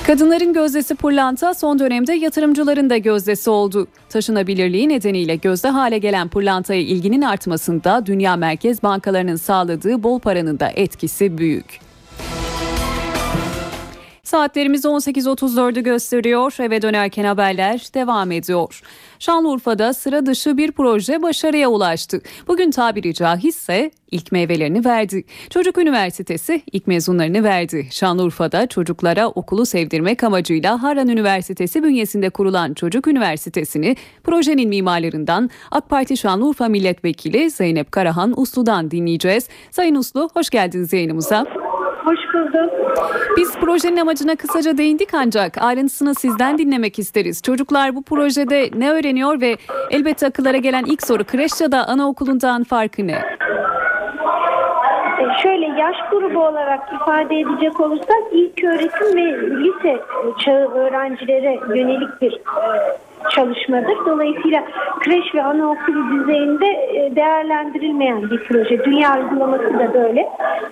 Kadınların 0.08 0.52
gözdesi 0.52 0.94
pırlanta 0.94 1.54
son 1.54 1.78
dönemde 1.78 2.12
yatırımcıların 2.12 2.90
da 2.90 2.96
gözdesi 2.96 3.50
oldu. 3.50 3.86
Taşınabilirliği 4.08 4.88
nedeniyle 4.88 5.36
gözde 5.36 5.68
hale 5.68 5.98
gelen 5.98 6.28
pırlantaya 6.28 6.80
ilginin 6.80 7.22
artmasında 7.22 8.06
dünya 8.06 8.36
merkez 8.36 8.82
bankalarının 8.82 9.36
sağladığı 9.36 10.02
bol 10.02 10.18
paranın 10.20 10.60
da 10.60 10.68
etkisi 10.74 11.38
büyük. 11.38 11.87
Saatlerimiz 14.28 14.84
18.34'ü 14.84 15.80
gösteriyor. 15.82 16.56
Eve 16.60 16.82
dönerken 16.82 17.24
haberler 17.24 17.86
devam 17.94 18.32
ediyor. 18.32 18.80
Şanlıurfa'da 19.18 19.94
sıra 19.94 20.26
dışı 20.26 20.56
bir 20.56 20.72
proje 20.72 21.22
başarıya 21.22 21.68
ulaştı. 21.68 22.20
Bugün 22.48 22.70
tabiri 22.70 23.14
caizse 23.14 23.90
ilk 24.10 24.32
meyvelerini 24.32 24.84
verdi. 24.84 25.24
Çocuk 25.50 25.78
Üniversitesi 25.78 26.62
ilk 26.72 26.86
mezunlarını 26.86 27.44
verdi. 27.44 27.88
Şanlıurfa'da 27.90 28.66
çocuklara 28.66 29.28
okulu 29.28 29.66
sevdirmek 29.66 30.24
amacıyla 30.24 30.82
Harran 30.82 31.08
Üniversitesi 31.08 31.82
bünyesinde 31.82 32.30
kurulan 32.30 32.74
Çocuk 32.74 33.06
Üniversitesi'ni 33.06 33.96
projenin 34.24 34.68
mimarlarından 34.68 35.50
AK 35.70 35.88
Parti 35.88 36.16
Şanlıurfa 36.16 36.68
Milletvekili 36.68 37.50
Zeynep 37.50 37.92
Karahan 37.92 38.40
Uslu'dan 38.40 38.90
dinleyeceğiz. 38.90 39.48
Sayın 39.70 39.94
Uslu 39.94 40.30
hoş 40.34 40.50
geldiniz 40.50 40.92
yayınımıza. 40.92 41.67
Hoş 42.08 42.18
bulduk. 42.34 42.70
Biz 43.36 43.58
projenin 43.58 43.96
amacına 43.96 44.36
kısaca 44.36 44.78
değindik 44.78 45.08
ancak 45.14 45.58
ayrıntısını 45.58 46.14
sizden 46.14 46.58
dinlemek 46.58 46.98
isteriz. 46.98 47.42
Çocuklar 47.42 47.96
bu 47.96 48.02
projede 48.02 48.70
ne 48.76 48.90
öğreniyor 48.92 49.40
ve 49.40 49.56
elbette 49.90 50.26
akıllara 50.26 50.56
gelen 50.56 50.84
ilk 50.84 51.06
soru 51.06 51.24
kreş 51.24 51.60
ya 51.60 51.72
da 51.72 51.88
anaokulundan 51.88 52.64
farkı 52.64 53.06
ne? 53.06 53.12
E, 55.20 55.42
Şöyle 55.42 55.66
yaş 55.66 55.96
grubu 56.10 56.38
olarak 56.46 56.80
ifade 57.02 57.40
edecek 57.40 57.80
olursak 57.80 58.22
ilk 58.32 58.64
öğretim 58.64 59.16
ve 59.16 59.40
lise 59.64 60.02
çağı 60.44 60.68
öğrencilere 60.74 61.60
yönelik 61.76 62.22
bir 62.22 62.32
e, 62.32 62.98
çalışmadır. 63.30 63.96
Dolayısıyla 64.06 64.64
kreş 65.00 65.34
ve 65.34 65.42
anaokulu 65.42 66.10
düzeyinde 66.12 66.66
e, 66.66 67.16
değerlendirilmeyen 67.16 68.30
bir 68.30 68.44
proje. 68.44 68.84
Dünya 68.84 69.20
uygulaması 69.20 69.78
da 69.78 69.94
böyle. 69.94 70.28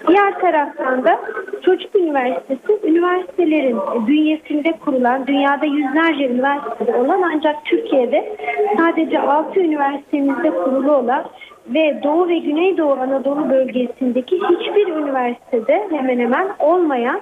Diğer 0.09 0.41
taraftan 0.41 1.05
da 1.05 1.21
Çocuk 1.65 1.95
Üniversitesi, 1.97 2.81
üniversitelerin 2.85 3.79
bünyesinde 4.07 4.73
kurulan, 4.73 5.27
dünyada 5.27 5.67
yüzlerce 5.67 6.29
üniversitede 6.29 6.95
olan 6.95 7.23
ancak 7.23 7.65
Türkiye'de 7.65 8.37
sadece 8.79 9.21
6 9.21 9.61
üniversitemizde 9.61 10.51
kurulu 10.51 10.93
olan 10.93 11.25
ve 11.69 12.01
Doğu 12.03 12.29
ve 12.29 12.39
Güneydoğu 12.39 12.93
Anadolu 12.93 13.51
bölgesindeki 13.51 14.37
hiçbir 14.37 14.89
üniversitede 14.89 15.87
hemen 15.91 16.19
hemen 16.19 16.49
olmayan 16.59 17.21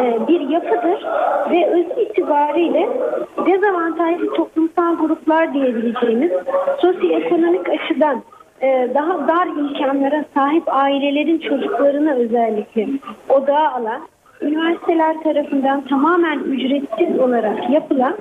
e, 0.00 0.28
bir 0.28 0.40
yapıdır 0.40 1.06
ve 1.50 1.70
öz 1.70 2.06
itibariyle 2.08 2.88
dezavantajlı 3.46 4.32
toplumsal 4.34 4.96
gruplar 4.96 5.54
diyebileceğimiz 5.54 6.32
sosyoekonomik 6.80 7.68
açıdan 7.68 8.22
e, 8.62 8.88
daha 8.94 9.28
dar 9.28 9.46
imkanlara 9.46 10.24
sahip 10.34 10.62
ailelerin 10.66 11.38
çocuklarını 11.38 12.14
özellikle 12.14 12.86
odağa 13.28 13.72
alan 13.72 14.00
üniversiteler 14.42 15.22
tarafından 15.22 15.80
tamamen 15.80 16.38
ücretsiz 16.38 17.18
olarak 17.20 17.70
yapılan 17.70 18.14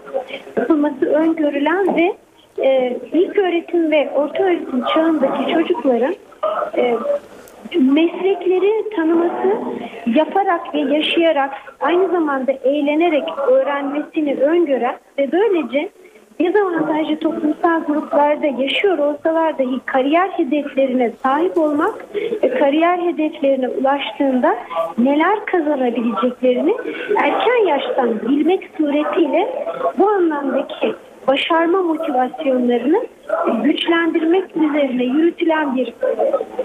yapılması 0.57 1.05
öngörülen 1.05 1.95
ve 1.95 2.15
e, 2.63 2.97
ilk 3.13 3.37
öğretim 3.37 3.91
ve 3.91 4.09
orta 4.15 4.43
öğretim 4.43 4.83
çağındaki 4.93 5.53
çocukların 5.53 6.15
e, 6.77 6.97
meslekleri 7.75 8.89
tanıması 8.95 9.57
yaparak 10.05 10.73
ve 10.73 10.79
yaşayarak 10.79 11.51
aynı 11.79 12.07
zamanda 12.07 12.51
eğlenerek 12.51 13.23
öğrenmesini 13.47 14.35
öngören 14.35 14.95
ve 15.17 15.31
böylece 15.31 15.89
dezavantajlı 16.39 17.19
toplumsal 17.19 17.83
gruplarda 17.83 18.47
yaşıyor 18.47 18.97
olsalar 18.97 19.57
dahi 19.57 19.79
kariyer 19.85 20.29
hedeflerine 20.29 21.11
sahip 21.23 21.57
olmak 21.57 22.05
ve 22.43 22.49
kariyer 22.59 22.97
hedeflerine 22.97 23.69
ulaştığında 23.69 24.55
neler 24.97 25.45
kazanabileceklerini 25.45 26.75
erken 27.17 27.67
yaştan 27.67 28.21
bilmek 28.21 28.69
suretiyle 28.77 29.65
bu 29.97 30.09
anlamdaki 30.09 30.95
başarma 31.27 31.81
motivasyonlarını 31.81 33.05
güçlendirmek 33.63 34.57
üzerine 34.57 35.03
yürütülen 35.03 35.75
bir 35.75 35.93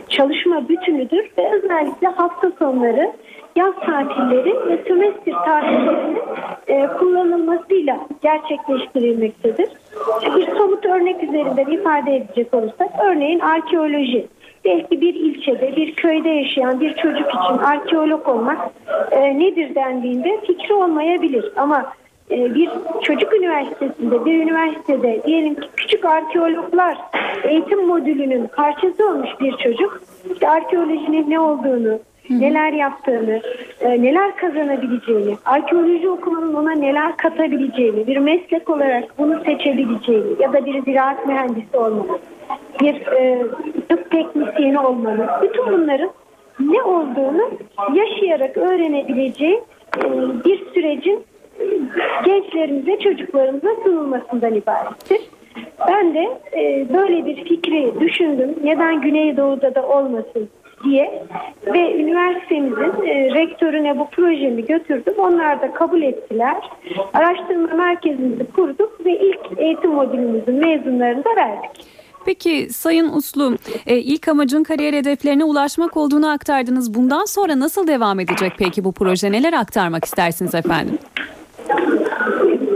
çalışma 0.08 0.68
bütünüdür 0.68 1.30
ve 1.38 1.52
özellikle 1.52 2.08
hafta 2.08 2.52
sonları, 2.58 3.12
yaz 3.56 3.74
tatilleri 3.74 4.54
ve 4.68 4.84
sömestr 4.88 5.32
tatillerinin 5.32 6.18
e, 6.66 6.86
kullanılmasıyla 6.98 7.98
gerçekleştirilmektedir. 8.22 9.68
Bir 10.36 10.56
somut 10.56 10.86
örnek 10.86 11.22
üzerinden 11.22 11.66
ifade 11.66 12.16
edecek 12.16 12.54
olursak, 12.54 12.88
örneğin 13.04 13.40
arkeoloji. 13.40 14.26
Belki 14.64 15.00
bir 15.00 15.14
ilçede, 15.14 15.76
bir 15.76 15.94
köyde 15.94 16.28
yaşayan 16.28 16.80
bir 16.80 16.94
çocuk 16.94 17.28
için 17.28 17.58
arkeolog 17.58 18.28
olmak 18.28 18.58
e, 19.10 19.38
nedir 19.38 19.74
dendiğinde 19.74 20.40
fikri 20.46 20.74
olmayabilir. 20.74 21.52
Ama 21.56 21.92
bir 22.32 22.70
çocuk 23.02 23.32
üniversitesinde, 23.32 24.24
bir 24.24 24.42
üniversitede 24.42 25.22
diyelim 25.26 25.54
ki 25.54 25.68
küçük 25.76 26.04
arkeologlar 26.04 26.98
eğitim 27.44 27.86
modülünün 27.86 28.46
parçası 28.46 29.08
olmuş 29.08 29.30
bir 29.40 29.56
çocuk, 29.56 30.02
işte 30.32 30.48
arkeolojinin 30.48 31.30
ne 31.30 31.40
olduğunu, 31.40 31.98
neler 32.30 32.72
yaptığını, 32.72 33.40
e, 33.80 34.02
neler 34.02 34.36
kazanabileceğini, 34.36 35.36
arkeoloji 35.44 36.08
okumanın 36.08 36.54
ona 36.54 36.72
neler 36.72 37.16
katabileceğini, 37.16 38.06
bir 38.06 38.16
meslek 38.16 38.70
olarak 38.70 39.18
bunu 39.18 39.40
seçebileceğini 39.44 40.42
ya 40.42 40.52
da 40.52 40.66
bir 40.66 40.82
ziraat 40.82 41.26
mühendisi 41.26 41.76
olmalı, 41.76 42.18
bir 42.80 42.94
e, 43.06 43.46
tıp 43.88 44.10
teknisyeni 44.10 44.80
olmalı. 44.80 45.26
Bütün 45.42 45.66
bunların 45.66 46.10
ne 46.60 46.82
olduğunu 46.82 47.50
yaşayarak 47.94 48.56
öğrenebileceği 48.56 49.60
e, 49.98 50.02
bir 50.44 50.64
sürecin 50.74 51.24
gençlerimize, 52.24 52.98
çocuklarımıza 52.98 53.68
sunulmasından 53.84 54.54
ibarettir. 54.54 55.20
Ben 55.88 56.14
de 56.14 56.38
e, 56.56 56.86
böyle 56.94 57.26
bir 57.26 57.44
fikri 57.44 58.00
düşündüm. 58.00 58.54
Neden 58.64 59.00
Güneydoğu'da 59.00 59.74
da 59.74 59.88
olmasın 59.88 60.48
diye 60.84 61.24
ve 61.66 61.94
üniversitemizin 61.94 63.06
e, 63.06 63.34
rektörüne 63.34 63.98
bu 63.98 64.10
projemi 64.10 64.64
götürdüm. 64.64 65.14
Onlar 65.18 65.60
da 65.60 65.72
kabul 65.72 66.02
ettiler. 66.02 66.56
Araştırma 67.14 67.74
merkezimizi 67.74 68.52
kurduk 68.52 69.06
ve 69.06 69.18
ilk 69.18 69.58
eğitim 69.58 69.90
modülümüzün 69.90 70.54
mezunlarını 70.54 71.24
da 71.24 71.36
verdik. 71.36 71.86
Peki 72.24 72.68
Sayın 72.72 73.12
Uslu, 73.12 73.56
e, 73.86 73.96
ilk 73.96 74.28
amacın 74.28 74.62
kariyer 74.62 74.92
hedeflerine 74.92 75.44
ulaşmak 75.44 75.96
olduğunu 75.96 76.30
aktardınız. 76.30 76.94
Bundan 76.94 77.24
sonra 77.24 77.60
nasıl 77.60 77.86
devam 77.86 78.20
edecek 78.20 78.52
peki 78.58 78.84
bu 78.84 78.92
proje? 78.92 79.32
Neler 79.32 79.52
aktarmak 79.52 80.04
istersiniz 80.04 80.54
efendim? 80.54 80.98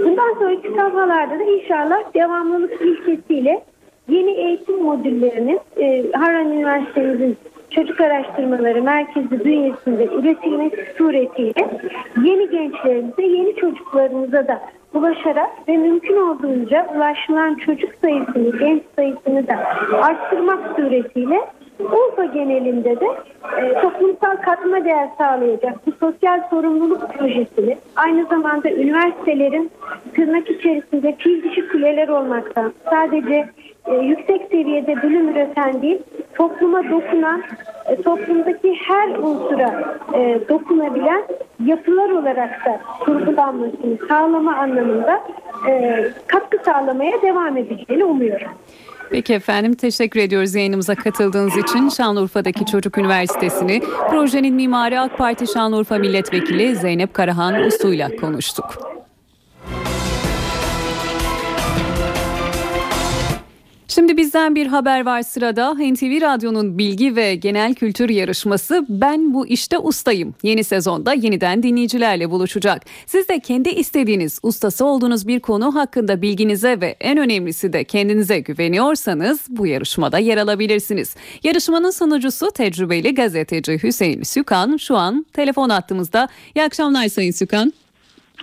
Bundan 0.05 0.35
sonraki 0.39 0.69
safhalarda 0.69 1.39
da 1.39 1.43
inşallah 1.45 2.15
devamlılık 2.15 2.83
ilkesiyle 2.83 3.65
yeni 4.09 4.31
eğitim 4.31 4.83
modüllerinin 4.83 5.61
e, 5.77 6.13
Harran 6.13 6.53
Üniversitemizin 6.53 7.37
Çocuk 7.71 8.01
Araştırmaları 8.01 8.83
Merkezi 8.83 9.45
bünyesinde 9.45 10.05
üretilmesi 10.05 10.87
suretiyle 10.99 11.71
yeni 12.25 12.51
gençlerimize, 12.51 13.23
yeni 13.23 13.57
çocuklarımıza 13.57 14.49
da 14.49 14.61
ulaşarak 14.95 15.51
ve 15.69 15.77
mümkün 15.77 16.17
olduğunca 16.17 16.87
ulaşılan 16.97 17.55
çocuk 17.55 17.91
sayısını, 18.01 18.59
genç 18.59 18.83
sayısını 18.97 19.47
da 19.47 19.59
arttırmak 20.03 20.77
suretiyle 20.77 21.41
Urfa 21.81 22.25
genelinde 22.25 23.01
de 23.01 23.07
e, 23.59 23.81
toplumsal 23.81 24.37
katma 24.37 24.85
değer 24.85 25.09
sağlayacak 25.19 25.87
bu 25.87 25.93
sosyal 25.93 26.41
sorumluluk 26.51 27.09
projesini 27.15 27.79
aynı 27.97 28.27
zamanda 28.27 28.71
üniversitelerin 28.71 29.71
tırnak 30.15 30.51
içerisinde 30.51 31.17
fil 31.19 31.43
dişi 31.43 31.69
kuleler 31.69 32.09
olmaktan 32.09 32.73
sadece 32.91 33.49
e, 33.87 33.95
yüksek 33.95 34.43
seviyede 34.51 35.03
bölüm 35.03 35.29
üreten 35.29 35.83
değil 35.83 35.99
topluma 36.35 36.91
dokunan 36.91 37.43
e, 37.87 38.03
toplumdaki 38.03 38.75
her 38.75 39.09
unsura 39.09 39.97
e, 40.15 40.41
dokunabilen 40.49 41.23
yapılar 41.65 42.11
olarak 42.11 42.67
da 42.67 42.81
kurgulanmasını 43.01 43.99
sağlama 44.09 44.57
anlamında 44.57 45.21
e, 45.69 46.05
katkı 46.27 46.59
sağlamaya 46.65 47.23
devam 47.23 47.57
edeceğini 47.57 48.05
umuyorum. 48.05 48.49
Peki 49.11 49.35
efendim 49.35 49.75
teşekkür 49.75 50.21
ediyoruz 50.21 50.55
yayınımıza 50.55 50.95
katıldığınız 50.95 51.57
için. 51.57 51.89
Şanlıurfa'daki 51.89 52.67
Çocuk 52.67 52.99
Üniversitesi'ni 52.99 53.81
projenin 54.11 54.55
mimarı 54.55 55.01
AK 55.01 55.19
Parti 55.19 55.47
Şanlıurfa 55.47 55.99
Milletvekili 55.99 56.77
Zeynep 56.77 57.15
Karahan 57.15 57.55
Uslu'yla 57.55 58.17
konuştuk. 58.17 58.96
Şimdi 63.89 64.17
bizden 64.17 64.55
bir 64.55 64.67
haber 64.67 65.07
var 65.07 65.23
sırada. 65.23 65.75
NTV 65.75 66.21
Radyo'nun 66.23 66.79
bilgi 66.79 67.17
ve 67.17 67.35
genel 67.35 67.75
kültür 67.75 68.09
yarışması 68.09 68.87
Ben 68.89 69.35
Bu 69.35 69.47
İşte 69.47 69.79
Ustayım. 69.79 70.35
Yeni 70.43 70.65
sezonda 70.65 71.13
yeniden 71.13 71.63
dinleyicilerle 71.63 72.31
buluşacak. 72.31 72.83
Siz 73.07 73.29
de 73.29 73.41
kendi 73.41 73.69
istediğiniz, 73.69 74.39
ustası 74.43 74.85
olduğunuz 74.85 75.29
bir 75.29 75.41
konu 75.41 75.75
hakkında 75.75 76.23
bilginize 76.23 76.81
ve 76.81 76.97
en 77.01 77.19
önemlisi 77.19 77.73
de 77.73 77.85
kendinize 77.85 78.39
güveniyorsanız 78.39 79.41
bu 79.49 79.67
yarışmada 79.67 80.19
yer 80.19 80.39
alabilirsiniz. 80.39 81.15
Yarışmanın 81.43 81.91
sunucusu 81.91 82.51
tecrübeli 82.51 83.15
gazeteci 83.15 83.83
Hüseyin 83.83 84.23
Sükan 84.23 84.77
şu 84.77 84.97
an 84.97 85.27
telefon 85.33 85.69
attığımızda. 85.69 86.29
İyi 86.55 86.65
akşamlar 86.65 87.09
Sayın 87.09 87.33
Sükan. 87.33 87.73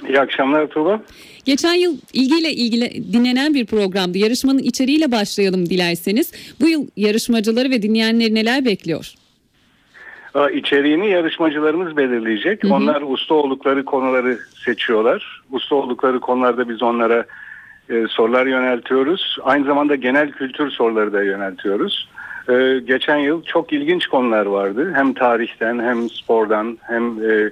İyi 0.09 0.19
akşamlar 0.19 0.67
Tuğba. 0.67 1.01
Geçen 1.45 1.73
yıl 1.73 1.97
ilgiyle 2.13 2.51
ilgili 2.51 3.13
dinlenen 3.13 3.53
bir 3.53 3.65
programdı. 3.65 4.17
Yarışmanın 4.17 4.59
içeriğiyle 4.59 5.11
başlayalım 5.11 5.69
dilerseniz. 5.69 6.31
Bu 6.61 6.69
yıl 6.69 6.87
yarışmacıları 6.97 7.69
ve 7.69 7.81
dinleyenleri 7.81 8.35
neler 8.35 8.65
bekliyor? 8.65 9.13
İçeriğini 10.53 11.09
yarışmacılarımız 11.09 11.97
belirleyecek. 11.97 12.63
Hı 12.63 12.67
hı. 12.67 12.73
Onlar 12.73 13.01
usta 13.01 13.33
oldukları 13.33 13.85
konuları 13.85 14.39
seçiyorlar. 14.65 15.41
Usta 15.51 15.75
oldukları 15.75 16.19
konularda 16.19 16.69
biz 16.69 16.83
onlara 16.83 17.25
e, 17.89 18.05
sorular 18.09 18.45
yöneltiyoruz. 18.45 19.37
Aynı 19.43 19.65
zamanda 19.65 19.95
genel 19.95 20.31
kültür 20.31 20.71
soruları 20.71 21.13
da 21.13 21.23
yöneltiyoruz. 21.23 22.09
E, 22.49 22.79
geçen 22.85 23.17
yıl 23.17 23.43
çok 23.43 23.73
ilginç 23.73 24.07
konular 24.07 24.45
vardı. 24.45 24.93
Hem 24.95 25.13
tarihten 25.13 25.79
hem 25.79 26.09
spordan 26.09 26.77
hem 26.81 27.03
e, 27.03 27.49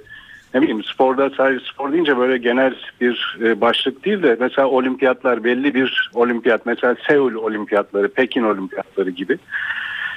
ne 0.54 0.62
bileyim 0.62 0.84
sporda 0.84 1.30
sadece 1.30 1.64
spor 1.64 1.92
deyince 1.92 2.16
böyle 2.16 2.38
genel 2.38 2.74
bir 3.00 3.38
e, 3.44 3.60
başlık 3.60 4.04
değil 4.04 4.22
de 4.22 4.36
mesela 4.40 4.68
olimpiyatlar 4.68 5.44
belli 5.44 5.74
bir 5.74 6.10
olimpiyat 6.14 6.66
mesela 6.66 6.96
Seul 7.08 7.34
olimpiyatları, 7.34 8.08
Pekin 8.08 8.42
olimpiyatları 8.42 9.10
gibi. 9.10 9.38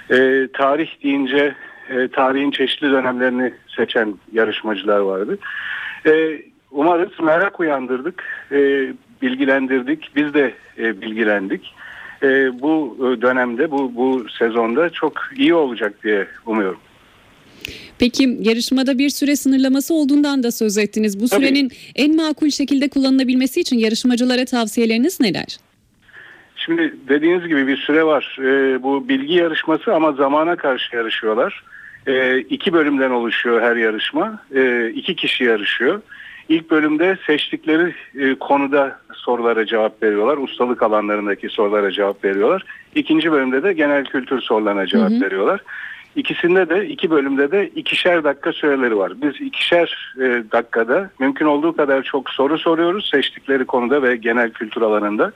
E, 0.10 0.48
tarih 0.54 1.04
deyince 1.04 1.56
e, 1.90 2.08
tarihin 2.08 2.52
çeşitli 2.52 2.92
dönemlerini 2.92 3.54
seçen 3.76 4.14
yarışmacılar 4.32 5.00
vardı. 5.00 5.38
E, 6.06 6.42
umarız 6.72 7.20
merak 7.20 7.60
uyandırdık, 7.60 8.24
e, 8.52 8.88
bilgilendirdik, 9.22 10.12
biz 10.16 10.34
de 10.34 10.54
e, 10.78 11.02
bilgilendik. 11.02 11.74
E, 12.24 12.62
bu 12.62 12.98
e, 13.00 13.22
dönemde, 13.22 13.72
bu, 13.72 13.96
bu 13.96 14.30
sezonda 14.30 14.90
çok 14.90 15.14
iyi 15.36 15.54
olacak 15.54 16.04
diye 16.04 16.28
umuyorum. 16.46 16.80
Peki 18.00 18.38
yarışmada 18.42 18.98
bir 18.98 19.10
süre 19.10 19.36
sınırlaması 19.36 19.94
olduğundan 19.94 20.44
da 20.44 20.52
söz 20.52 20.78
ettiniz. 20.78 21.20
Bu 21.20 21.28
Tabii. 21.30 21.46
sürenin 21.46 21.72
en 21.96 22.16
makul 22.16 22.50
şekilde 22.50 22.90
kullanılabilmesi 22.90 23.62
için 23.62 23.78
yarışmacılara 23.78 24.46
tavsiyeleriniz 24.46 25.20
neler? 25.20 25.58
Şimdi 26.56 26.94
dediğiniz 27.10 27.48
gibi 27.48 27.68
bir 27.68 27.78
süre 27.78 28.04
var. 28.04 28.38
Ee, 28.40 28.84
bu 28.84 29.10
bilgi 29.10 29.34
yarışması 29.34 29.94
ama 29.94 30.12
zamana 30.12 30.56
karşı 30.56 30.96
yarışıyorlar. 30.96 31.64
Ee, 32.08 32.40
iki 32.40 32.74
bölümden 32.74 33.12
oluşuyor 33.12 33.62
her 33.62 33.76
yarışma. 33.76 34.40
Ee, 34.56 34.92
iki 34.96 35.16
kişi 35.16 35.44
yarışıyor. 35.44 36.02
İlk 36.50 36.72
bölümde 36.72 37.18
seçtikleri 37.28 37.94
e, 38.20 38.36
konuda 38.36 39.00
sorulara 39.14 39.66
cevap 39.66 40.04
veriyorlar. 40.04 40.38
Ustalık 40.38 40.84
alanlarındaki 40.84 41.50
sorulara 41.50 41.92
cevap 41.92 42.24
veriyorlar. 42.24 42.66
İkinci 42.96 43.32
bölümde 43.32 43.64
de 43.64 43.74
genel 43.74 44.06
kültür 44.06 44.42
sorularına 44.42 44.88
cevap 44.88 45.12
Hı 45.12 45.16
hı. 45.16 45.22
veriyorlar. 45.22 45.62
İkisinde 46.16 46.70
de 46.70 46.88
iki 46.88 47.10
bölümde 47.10 47.52
de 47.52 47.68
ikişer 47.68 48.24
dakika 48.24 48.54
süreleri 48.54 48.98
var. 48.98 49.14
Biz 49.22 49.42
ikişer 49.42 50.16
e, 50.18 50.44
dakikada 50.52 51.10
mümkün 51.20 51.46
olduğu 51.46 51.76
kadar 51.76 52.04
çok 52.04 52.30
soru 52.30 52.58
soruyoruz 52.58 53.10
seçtikleri 53.10 53.66
konuda 53.66 54.04
ve 54.04 54.16
genel 54.16 54.52
kültür 54.52 54.82
alanında. 54.82 55.32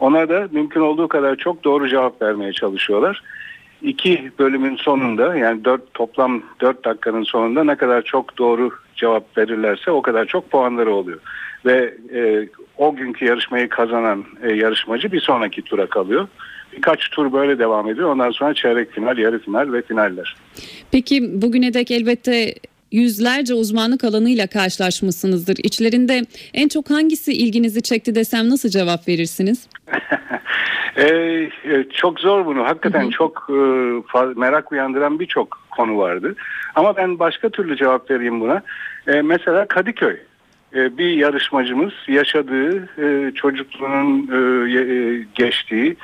Ona 0.00 0.28
da 0.28 0.48
mümkün 0.52 0.80
olduğu 0.80 1.08
kadar 1.08 1.36
çok 1.36 1.64
doğru 1.64 1.88
cevap 1.88 2.22
vermeye 2.22 2.52
çalışıyorlar. 2.52 3.22
İki 3.82 4.32
bölümün 4.38 4.76
sonunda 4.76 5.36
yani 5.36 5.64
dört, 5.64 5.94
toplam 5.94 6.42
dört 6.60 6.84
dakikanın 6.84 7.24
sonunda 7.24 7.64
ne 7.64 7.74
kadar 7.74 8.02
çok 8.02 8.38
doğru 8.38 8.70
cevap 8.96 9.38
verirlerse 9.38 9.90
o 9.90 10.02
kadar 10.02 10.24
çok 10.24 10.50
puanları 10.50 10.94
oluyor. 10.94 11.18
Ve 11.66 11.94
e, 12.14 12.48
o 12.76 12.94
günkü 12.94 13.24
yarışmayı 13.24 13.68
kazanan 13.68 14.24
e, 14.42 14.52
yarışmacı 14.52 15.12
bir 15.12 15.20
sonraki 15.20 15.62
tura 15.62 15.86
kalıyor. 15.86 16.28
Birkaç 16.76 17.10
tur 17.10 17.32
böyle 17.32 17.58
devam 17.58 17.88
ediyor. 17.88 18.08
Ondan 18.08 18.30
sonra 18.30 18.54
çeyrek 18.54 18.92
final, 18.92 19.18
yarı 19.18 19.38
final 19.38 19.72
ve 19.72 19.82
finaller. 19.82 20.36
Peki 20.90 21.42
bugüne 21.42 21.74
dek 21.74 21.90
elbette 21.90 22.54
yüzlerce 22.92 23.54
uzmanlık 23.54 24.04
alanıyla 24.04 24.46
karşılaşmışsınızdır. 24.46 25.56
İçlerinde 25.62 26.22
en 26.54 26.68
çok 26.68 26.90
hangisi 26.90 27.32
ilginizi 27.32 27.82
çekti 27.82 28.14
desem 28.14 28.50
nasıl 28.50 28.68
cevap 28.68 29.08
verirsiniz? 29.08 29.68
Ee, 30.96 31.04
e, 31.64 31.84
çok 31.94 32.20
zor 32.20 32.46
bunu. 32.46 32.64
Hakikaten 32.64 33.10
çok 33.10 33.50
e, 33.50 33.54
merak 34.36 34.72
uyandıran 34.72 35.20
birçok 35.20 35.58
konu 35.70 35.98
vardı. 35.98 36.34
Ama 36.74 36.96
ben 36.96 37.18
başka 37.18 37.48
türlü 37.48 37.76
cevap 37.76 38.10
vereyim 38.10 38.40
buna. 38.40 38.62
Ee, 39.06 39.22
mesela 39.22 39.68
Kadıköy. 39.68 40.16
Ee, 40.74 40.98
bir 40.98 41.10
yarışmacımız 41.10 41.92
yaşadığı 42.08 42.88
e, 42.98 43.34
çocukluğunun 43.34 44.28
e, 44.32 44.80
e, 44.80 45.26
geçtiği 45.34 45.96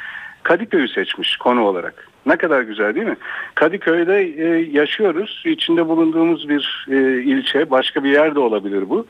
Kadıköy'ü 0.49 0.89
seçmiş 0.89 1.37
konu 1.37 1.63
olarak. 1.63 2.09
Ne 2.27 2.37
kadar 2.37 2.63
güzel 2.63 2.95
değil 2.95 3.07
mi? 3.07 3.17
Kadıköy'de 3.55 4.21
e, 4.21 4.71
yaşıyoruz. 4.71 5.43
İçinde 5.47 5.89
bulunduğumuz 5.89 6.49
bir 6.49 6.87
e, 6.91 7.23
ilçe, 7.23 7.71
başka 7.71 8.05
bir 8.05 8.11
yerde 8.11 8.39
olabilir 8.39 8.89
bu. 8.89 9.07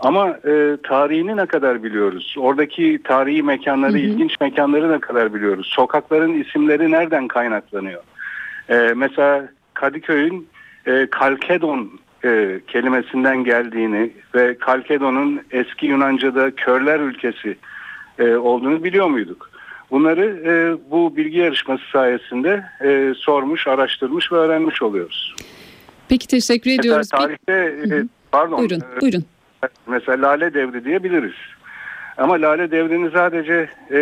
Ama 0.00 0.28
e, 0.28 0.76
tarihini 0.82 1.36
ne 1.36 1.46
kadar 1.46 1.82
biliyoruz? 1.82 2.34
Oradaki 2.38 3.00
tarihi 3.04 3.42
mekanları, 3.42 3.98
ilginç 3.98 4.40
mekanları 4.40 4.92
ne 4.92 4.98
kadar 5.00 5.34
biliyoruz? 5.34 5.66
Sokakların 5.66 6.40
isimleri 6.40 6.90
nereden 6.90 7.28
kaynaklanıyor? 7.28 8.02
E, 8.68 8.92
mesela 8.96 9.48
Kadıköy'ün 9.74 10.48
e, 10.86 11.06
Kalkedon 11.10 11.90
e, 12.24 12.60
kelimesinden 12.66 13.44
geldiğini 13.44 14.10
ve 14.34 14.58
Kalkedon'un 14.58 15.40
eski 15.50 15.86
Yunanca'da 15.86 16.50
körler 16.50 17.00
ülkesi 17.00 17.56
e, 18.18 18.36
olduğunu 18.36 18.84
biliyor 18.84 19.06
muyduk? 19.06 19.51
Bunları 19.92 20.24
e, 20.24 20.52
bu 20.90 21.16
bilgi 21.16 21.38
yarışması 21.38 21.82
sayesinde 21.92 22.64
e, 22.84 23.14
sormuş, 23.16 23.66
araştırmış 23.66 24.32
ve 24.32 24.36
öğrenmiş 24.36 24.82
oluyoruz. 24.82 25.34
Peki 26.08 26.28
teşekkür 26.28 26.70
Mesela 26.70 26.80
ediyoruz. 26.80 27.08
Peki- 27.12 27.22
tarihte 27.22 27.94
e, 27.96 28.04
pardon. 28.32 28.58
Buyurun, 28.58 28.82
e, 28.96 29.00
buyurun. 29.00 29.24
Mesela 29.86 30.28
Lale 30.28 30.54
Devri 30.54 30.84
diyebiliriz. 30.84 31.34
Ama 32.16 32.34
Lale 32.34 32.70
Devri'ni 32.70 33.10
sadece 33.10 33.68
e, 33.90 33.98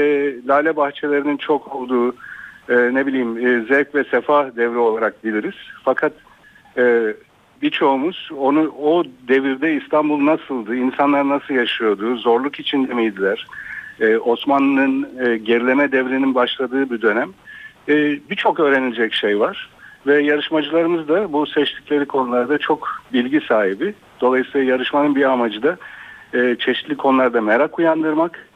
lale 0.48 0.76
bahçelerinin 0.76 1.36
çok 1.36 1.74
olduğu 1.74 2.12
e, 2.68 2.74
ne 2.74 3.06
bileyim 3.06 3.38
e, 3.46 3.66
zevk 3.66 3.94
ve 3.94 4.04
sefa 4.04 4.56
devri 4.56 4.78
olarak 4.78 5.24
biliriz. 5.24 5.54
Fakat 5.84 6.12
e, 6.76 7.14
birçoğumuz 7.62 8.30
onu 8.36 8.74
o 8.82 9.04
devirde 9.28 9.74
İstanbul 9.74 10.26
nasıldı, 10.26 10.76
insanlar 10.76 11.28
nasıl 11.28 11.54
yaşıyordu, 11.54 12.16
zorluk 12.16 12.60
içinde 12.60 12.94
miydiler? 12.94 13.46
E, 14.00 14.18
Osmanlı'nın 14.18 15.08
e, 15.26 15.36
gerileme 15.36 15.92
devrinin 15.92 16.34
başladığı 16.34 16.90
bir 16.90 17.02
dönem. 17.02 17.30
E, 17.88 17.94
Birçok 18.30 18.60
öğrenilecek 18.60 19.14
şey 19.14 19.40
var. 19.40 19.70
Ve 20.06 20.22
yarışmacılarımız 20.22 21.08
da 21.08 21.32
bu 21.32 21.46
seçtikleri 21.46 22.06
konularda 22.06 22.58
çok 22.58 22.88
bilgi 23.12 23.40
sahibi. 23.48 23.94
Dolayısıyla 24.20 24.72
yarışmanın 24.72 25.14
bir 25.14 25.24
amacı 25.24 25.62
da 25.62 25.76
e, 26.34 26.56
çeşitli 26.58 26.96
konularda 26.96 27.40
merak 27.40 27.78
uyandırmak, 27.78 28.48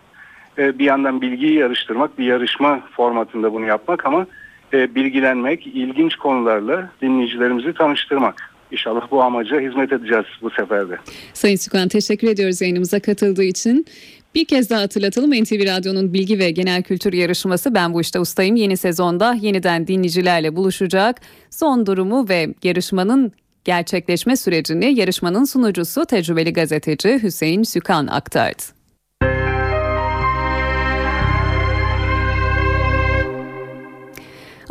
e, 0.59 0.79
bir 0.79 0.85
yandan 0.85 1.21
bilgiyi 1.21 1.55
yarıştırmak, 1.55 2.19
bir 2.19 2.25
yarışma 2.25 2.81
formatında 2.97 3.53
bunu 3.53 3.67
yapmak 3.67 4.07
ama 4.07 4.27
e, 4.73 4.95
bilgilenmek, 4.95 5.67
ilginç 5.67 6.17
konularla 6.17 6.91
dinleyicilerimizi 7.03 7.75
tanıştırmak. 7.75 8.51
İnşallah 8.71 9.11
bu 9.11 9.23
amaca 9.23 9.61
hizmet 9.61 9.93
edeceğiz 9.93 10.25
bu 10.43 10.51
seferde. 10.51 10.97
Sayın 11.33 11.57
Sükan 11.57 11.89
teşekkür 11.89 12.29
ediyoruz 12.29 12.63
yayınımıza 12.63 13.01
katıldığı 13.01 13.45
için. 13.45 13.87
Bir 14.35 14.45
kez 14.45 14.71
daha 14.71 14.81
hatırlatalım 14.81 15.31
NTV 15.31 15.67
Radyo'nun 15.67 16.13
bilgi 16.13 16.39
ve 16.39 16.51
genel 16.51 16.83
kültür 16.83 17.13
yarışması 17.13 17.75
Ben 17.75 17.95
Bu 17.95 18.01
İşte 18.01 18.21
Ustayım 18.21 18.57
yeni 18.57 18.77
sezonda 18.77 19.35
yeniden 19.41 19.87
dinleyicilerle 19.87 20.57
buluşacak. 20.57 21.21
Son 21.51 21.87
durumu 21.87 22.29
ve 22.29 22.55
yarışmanın 22.63 23.33
gerçekleşme 23.65 24.37
sürecini 24.37 24.99
yarışmanın 24.99 25.45
sunucusu 25.45 26.07
tecrübeli 26.07 26.53
gazeteci 26.53 27.19
Hüseyin 27.23 27.63
Sükan 27.63 28.07
aktardı. 28.07 28.84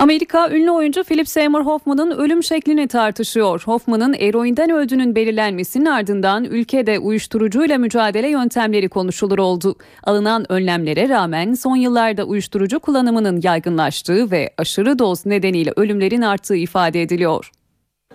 Amerika 0.04 0.50
ünlü 0.50 0.72
oyuncu 0.72 1.04
Philip 1.04 1.28
Seymour 1.28 1.66
Hoffman'ın 1.66 2.12
ölüm 2.12 2.44
şeklini 2.44 2.88
tartışıyor. 2.88 3.64
Hoffman'ın 3.66 4.14
eroinden 4.14 4.70
öldüğünün 4.70 5.16
belirlenmesinin 5.16 5.86
ardından 5.86 6.44
ülkede 6.44 7.00
uyuşturucuyla 7.00 7.78
mücadele 7.78 8.30
yöntemleri 8.30 8.90
konuşulur 8.90 9.40
oldu. 9.40 9.76
Alınan 10.04 10.52
önlemlere 10.52 11.10
rağmen 11.10 11.54
son 11.54 11.76
yıllarda 11.76 12.24
uyuşturucu 12.24 12.80
kullanımının 12.80 13.42
yaygınlaştığı 13.44 14.32
ve 14.32 14.54
aşırı 14.58 15.00
doz 15.00 15.26
nedeniyle 15.26 15.74
ölümlerin 15.76 16.22
arttığı 16.22 16.56
ifade 16.56 17.02
ediliyor. 17.02 17.52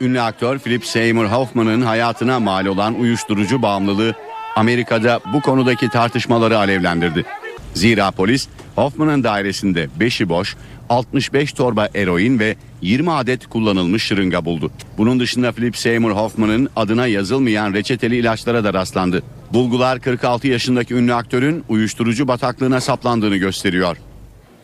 Ünlü 0.01 0.21
aktör 0.21 0.59
Philip 0.59 0.87
Seymour 0.87 1.27
Hoffman'ın 1.27 1.81
hayatına 1.81 2.41
mal 2.41 2.67
olan 2.67 3.01
uyuşturucu 3.01 3.63
bağımlılığı 3.63 4.15
Amerika'da 4.57 5.21
bu 5.33 5.41
konudaki 5.41 5.89
tartışmaları 5.89 6.59
alevlendirdi. 6.59 7.25
Zira 7.75 8.11
polis 8.11 8.49
Hoffman'ın 8.75 9.25
dairesinde 9.25 9.89
5'i 10.01 10.29
boş, 10.29 10.57
65 10.89 11.53
torba 11.53 11.89
eroin 11.95 12.39
ve 12.39 12.57
20 12.83 13.13
adet 13.13 13.47
kullanılmış 13.47 14.03
şırınga 14.03 14.45
buldu. 14.45 14.71
Bunun 14.99 15.21
dışında 15.21 15.53
Philip 15.53 15.77
Seymour 15.77 16.11
Hoffman'ın 16.11 16.69
adına 16.77 17.07
yazılmayan 17.07 17.75
reçeteli 17.75 18.17
ilaçlara 18.17 18.65
da 18.65 18.75
rastlandı. 18.75 19.23
Bulgular 19.53 20.01
46 20.01 20.49
yaşındaki 20.49 20.95
ünlü 20.95 21.15
aktörün 21.15 21.65
uyuşturucu 21.69 22.29
bataklığına 22.29 22.81
saplandığını 22.81 23.37
gösteriyor. 23.37 23.97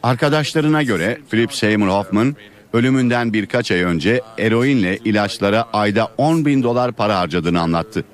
Arkadaşlarına 0.02 0.82
göre 0.82 1.18
Philip 1.30 1.52
Seymour 1.52 1.88
Hoffman 1.88 2.36
ölümünden 2.72 3.32
birkaç 3.32 3.70
ay 3.70 3.82
önce 3.82 4.20
eroinle 4.38 4.98
ilaçlara 5.04 5.66
ayda 5.72 6.08
10 6.16 6.46
bin 6.46 6.62
dolar 6.62 6.92
para 6.92 7.18
harcadığını 7.18 7.60
anlattı. 7.60 8.04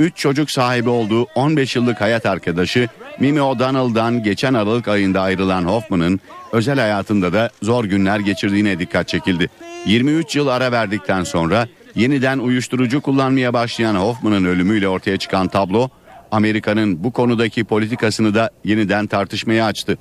3 0.00 0.16
çocuk 0.16 0.50
sahibi 0.50 0.88
olduğu 0.88 1.22
15 1.22 1.76
yıllık 1.76 2.00
hayat 2.00 2.26
arkadaşı 2.26 2.88
Mimi 3.20 3.42
O'Donnell'dan 3.42 4.22
geçen 4.22 4.54
Aralık 4.54 4.88
ayında 4.88 5.20
ayrılan 5.20 5.64
Hoffman'ın 5.64 6.20
özel 6.52 6.78
hayatında 6.78 7.32
da 7.32 7.50
zor 7.62 7.84
günler 7.84 8.20
geçirdiğine 8.20 8.78
dikkat 8.78 9.08
çekildi. 9.08 9.48
23 9.86 10.36
yıl 10.36 10.46
ara 10.46 10.72
verdikten 10.72 11.24
sonra 11.24 11.68
yeniden 11.94 12.38
uyuşturucu 12.38 13.00
kullanmaya 13.00 13.52
başlayan 13.52 13.94
Hoffman'ın 13.94 14.44
ölümüyle 14.44 14.88
ortaya 14.88 15.16
çıkan 15.16 15.48
tablo 15.48 15.88
Amerika'nın 16.30 17.04
bu 17.04 17.10
konudaki 17.10 17.64
politikasını 17.64 18.34
da 18.34 18.50
yeniden 18.64 19.06
tartışmaya 19.06 19.66
açtı. 19.66 19.98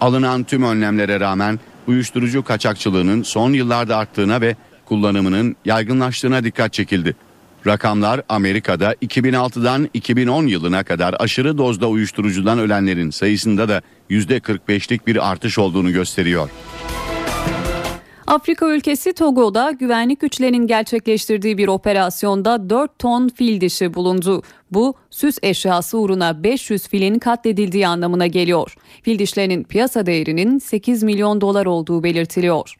Alınan 0.00 0.44
tüm 0.44 0.62
önlemlere 0.62 1.20
rağmen 1.20 1.60
uyuşturucu 1.86 2.44
kaçakçılığının 2.44 3.22
son 3.22 3.52
yıllarda 3.52 3.96
arttığına 3.96 4.40
ve 4.40 4.56
kullanımının 4.84 5.56
yaygınlaştığına 5.64 6.44
dikkat 6.44 6.72
çekildi. 6.72 7.16
Rakamlar 7.68 8.22
Amerika'da 8.28 8.94
2006'dan 8.94 9.88
2010 9.94 10.46
yılına 10.46 10.84
kadar 10.84 11.16
aşırı 11.18 11.58
dozda 11.58 11.88
uyuşturucudan 11.88 12.58
ölenlerin 12.58 13.10
sayısında 13.10 13.68
da 13.68 13.82
%45'lik 14.10 15.06
bir 15.06 15.30
artış 15.30 15.58
olduğunu 15.58 15.92
gösteriyor. 15.92 16.50
Afrika 18.26 18.66
ülkesi 18.66 19.12
Togo'da 19.12 19.70
güvenlik 19.70 20.20
güçlerinin 20.20 20.66
gerçekleştirdiği 20.66 21.58
bir 21.58 21.68
operasyonda 21.68 22.70
4 22.70 22.98
ton 22.98 23.28
fil 23.28 23.60
dişi 23.60 23.94
bulundu. 23.94 24.42
Bu 24.70 24.94
süs 25.10 25.38
eşyası 25.42 25.98
uğruna 25.98 26.42
500 26.42 26.88
filin 26.88 27.18
katledildiği 27.18 27.88
anlamına 27.88 28.26
geliyor. 28.26 28.74
Fil 29.02 29.18
dişlerinin 29.18 29.64
piyasa 29.64 30.06
değerinin 30.06 30.58
8 30.58 31.02
milyon 31.02 31.40
dolar 31.40 31.66
olduğu 31.66 32.02
belirtiliyor. 32.02 32.74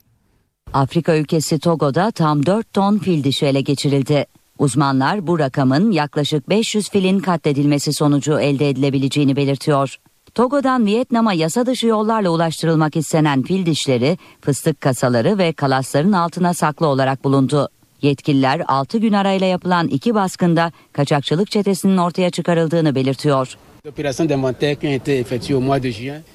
Afrika 0.73 1.17
ülkesi 1.17 1.59
Togo'da 1.59 2.11
tam 2.11 2.47
4 2.47 2.73
ton 2.73 2.99
fil 2.99 3.25
dişi 3.25 3.47
ele 3.47 3.61
geçirildi. 3.61 4.27
Uzmanlar 4.59 5.27
bu 5.27 5.39
rakamın 5.39 5.91
yaklaşık 5.91 6.49
500 6.49 6.91
filin 6.91 7.21
katledilmesi 7.21 7.93
sonucu 7.93 8.41
elde 8.41 8.69
edilebileceğini 8.69 9.37
belirtiyor. 9.37 9.97
Togo'dan 10.35 10.87
Vietnam'a 10.87 11.33
yasa 11.33 11.67
dışı 11.67 11.87
yollarla 11.87 12.31
ulaştırılmak 12.31 12.97
istenen 12.97 13.43
fil 13.43 13.67
dişleri, 13.67 14.19
fıstık 14.41 14.81
kasaları 14.81 15.39
ve 15.39 15.53
kalasların 15.53 16.13
altına 16.13 16.55
saklı 16.55 16.87
olarak 16.87 17.25
bulundu. 17.25 17.69
Yetkililer 18.03 18.63
6 18.69 18.99
gün 18.99 19.13
arayla 19.13 19.47
yapılan 19.47 19.89
iki 19.89 20.15
baskında 20.15 20.73
kaçakçılık 20.93 21.51
çetesinin 21.51 21.97
ortaya 21.97 22.31
çıkarıldığını 22.31 22.95
belirtiyor. 22.95 23.57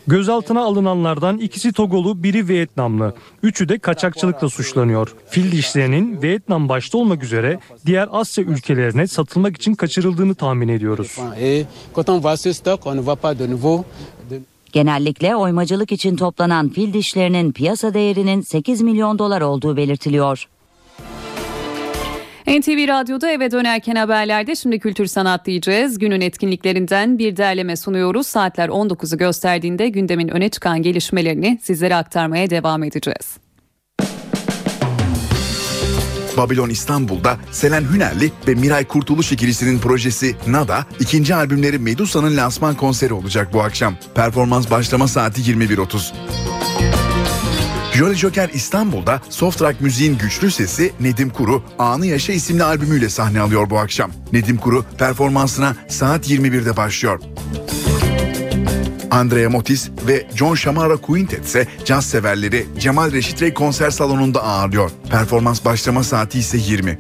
Gözaltına 0.07 0.61
alınanlardan 0.61 1.37
ikisi 1.37 1.73
Togolu, 1.73 2.23
biri 2.23 2.47
Vietnamlı. 2.47 3.13
Üçü 3.43 3.69
de 3.69 3.79
kaçakçılıkla 3.79 4.49
suçlanıyor. 4.49 5.15
Fil 5.29 5.51
dişlerinin 5.51 6.21
Vietnam 6.21 6.69
başta 6.69 6.97
olmak 6.97 7.23
üzere 7.23 7.59
diğer 7.85 8.07
Asya 8.11 8.43
ülkelerine 8.43 9.07
satılmak 9.07 9.55
için 9.57 9.75
kaçırıldığını 9.75 10.35
tahmin 10.35 10.67
ediyoruz. 10.67 11.19
Genellikle 14.71 15.35
oymacılık 15.35 15.91
için 15.91 16.15
toplanan 16.15 16.69
fil 16.69 16.93
dişlerinin 16.93 17.51
piyasa 17.51 17.93
değerinin 17.93 18.41
8 18.41 18.81
milyon 18.81 19.19
dolar 19.19 19.41
olduğu 19.41 19.77
belirtiliyor. 19.77 20.47
NTV 22.47 22.87
Radyo'da 22.87 23.31
eve 23.31 23.51
dönerken 23.51 23.95
haberlerde 23.95 24.55
şimdi 24.55 24.79
kültür 24.79 25.05
sanat 25.05 25.45
diyeceğiz. 25.45 25.99
Günün 25.99 26.21
etkinliklerinden 26.21 27.19
bir 27.19 27.37
derleme 27.37 27.75
sunuyoruz. 27.75 28.27
Saatler 28.27 28.69
19'u 28.69 29.17
gösterdiğinde 29.17 29.89
gündemin 29.89 30.27
öne 30.27 30.49
çıkan 30.49 30.81
gelişmelerini 30.81 31.59
sizlere 31.61 31.95
aktarmaya 31.95 32.49
devam 32.49 32.83
edeceğiz. 32.83 33.37
Babylon 36.37 36.69
İstanbul'da 36.69 37.37
Selen 37.51 37.83
Hünerli 37.93 38.31
ve 38.47 38.55
Miray 38.55 38.85
Kurtuluş 38.85 39.31
ikilisinin 39.31 39.79
projesi 39.79 40.35
Nada, 40.47 40.85
ikinci 40.99 41.35
albümleri 41.35 41.79
Medusa'nın 41.79 42.37
lansman 42.37 42.75
konseri 42.75 43.13
olacak 43.13 43.53
bu 43.53 43.61
akşam. 43.61 43.95
Performans 44.15 44.71
başlama 44.71 45.07
saati 45.07 45.41
21.30. 45.41 46.13
Jolly 47.93 48.15
Joker 48.15 48.49
İstanbul'da 48.53 49.21
soft 49.29 49.61
rock 49.61 49.81
müziğin 49.81 50.17
güçlü 50.17 50.51
sesi 50.51 50.91
Nedim 50.99 51.29
Kuru 51.29 51.63
Anı 51.79 52.05
Yaşa 52.05 52.33
isimli 52.33 52.63
albümüyle 52.63 53.09
sahne 53.09 53.41
alıyor 53.41 53.69
bu 53.69 53.79
akşam. 53.79 54.11
Nedim 54.31 54.57
Kuru 54.57 54.85
performansına 54.97 55.75
saat 55.87 56.29
21'de 56.29 56.77
başlıyor. 56.77 57.19
Andrea 59.11 59.49
Motis 59.49 59.89
ve 60.07 60.27
John 60.35 60.55
Shamara 60.55 60.97
Quintet 60.97 61.45
ise 61.45 61.67
caz 61.85 62.05
severleri 62.05 62.65
Cemal 62.79 63.11
Reşit 63.11 63.41
Rey 63.41 63.53
konser 63.53 63.89
salonunda 63.89 64.43
ağırlıyor. 64.43 64.91
Performans 65.11 65.65
başlama 65.65 66.03
saati 66.03 66.39
ise 66.39 66.57
20. 66.57 66.97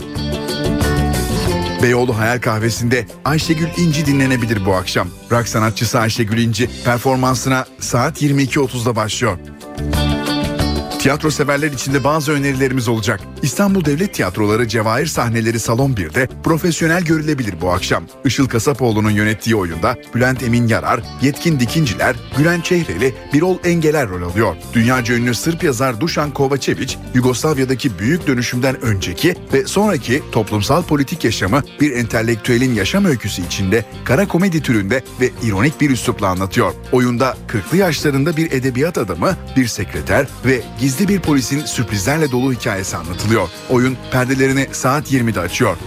Beyoğlu 1.83 2.17
Hayal 2.17 2.41
Kahvesi'nde 2.41 3.05
Ayşegül 3.25 3.67
İnci 3.77 4.05
dinlenebilir 4.05 4.65
bu 4.65 4.75
akşam. 4.75 5.07
Rock 5.31 5.47
sanatçısı 5.47 5.99
Ayşegül 5.99 6.37
İnci 6.37 6.69
performansına 6.85 7.65
saat 7.79 8.21
22.30'da 8.21 8.95
başlıyor. 8.95 9.37
Tiyatro 11.03 11.31
severler 11.31 11.71
için 11.71 11.93
de 11.93 12.03
bazı 12.03 12.31
önerilerimiz 12.31 12.87
olacak. 12.87 13.19
İstanbul 13.41 13.85
Devlet 13.85 14.13
Tiyatroları 14.13 14.67
Cevahir 14.67 15.05
sahneleri 15.05 15.59
Salon 15.59 15.93
1'de 15.93 16.27
profesyonel 16.43 17.03
görülebilir 17.03 17.55
bu 17.61 17.71
akşam. 17.71 18.03
Işıl 18.25 18.47
Kasapoğlu'nun 18.47 19.09
yönettiği 19.09 19.55
oyunda 19.55 19.97
Bülent 20.15 20.43
Emin 20.43 20.67
Yarar, 20.67 21.03
Yetkin 21.21 21.59
Dikinciler, 21.59 22.15
Gülen 22.37 22.61
Çehreli, 22.61 23.15
Birol 23.33 23.57
Engeler 23.63 24.09
rol 24.09 24.21
alıyor. 24.21 24.55
Dünyaca 24.73 25.15
ünlü 25.15 25.33
Sırp 25.33 25.63
yazar 25.63 26.01
Dušan 26.01 26.31
Kovačević, 26.31 26.95
Yugoslavya'daki 27.13 27.99
büyük 27.99 28.27
dönüşümden 28.27 28.81
önceki 28.81 29.35
ve 29.53 29.65
sonraki 29.67 30.21
toplumsal 30.31 30.83
politik 30.83 31.23
yaşamı 31.23 31.63
bir 31.81 31.91
entelektüelin 31.91 32.73
yaşam 32.73 33.05
öyküsü 33.05 33.45
içinde 33.45 33.85
kara 34.05 34.27
komedi 34.27 34.61
türünde 34.61 35.03
ve 35.21 35.29
ironik 35.43 35.81
bir 35.81 35.89
üslupla 35.89 36.27
anlatıyor. 36.27 36.73
Oyunda 36.91 37.37
40'lı 37.47 37.77
yaşlarında 37.77 38.37
bir 38.37 38.51
edebiyat 38.51 38.97
adamı, 38.97 39.37
bir 39.57 39.67
sekreter 39.67 40.27
ve 40.45 40.61
gizli 40.79 40.92
bir 40.99 41.19
polisin 41.19 41.65
sürprizlerle 41.65 42.31
dolu 42.31 42.53
hikayesi 42.53 42.97
anlatılıyor. 42.97 43.49
Oyun 43.69 43.97
perdelerini 44.11 44.67
saat 44.71 45.11
20'de 45.11 45.39
açıyor. 45.39 45.77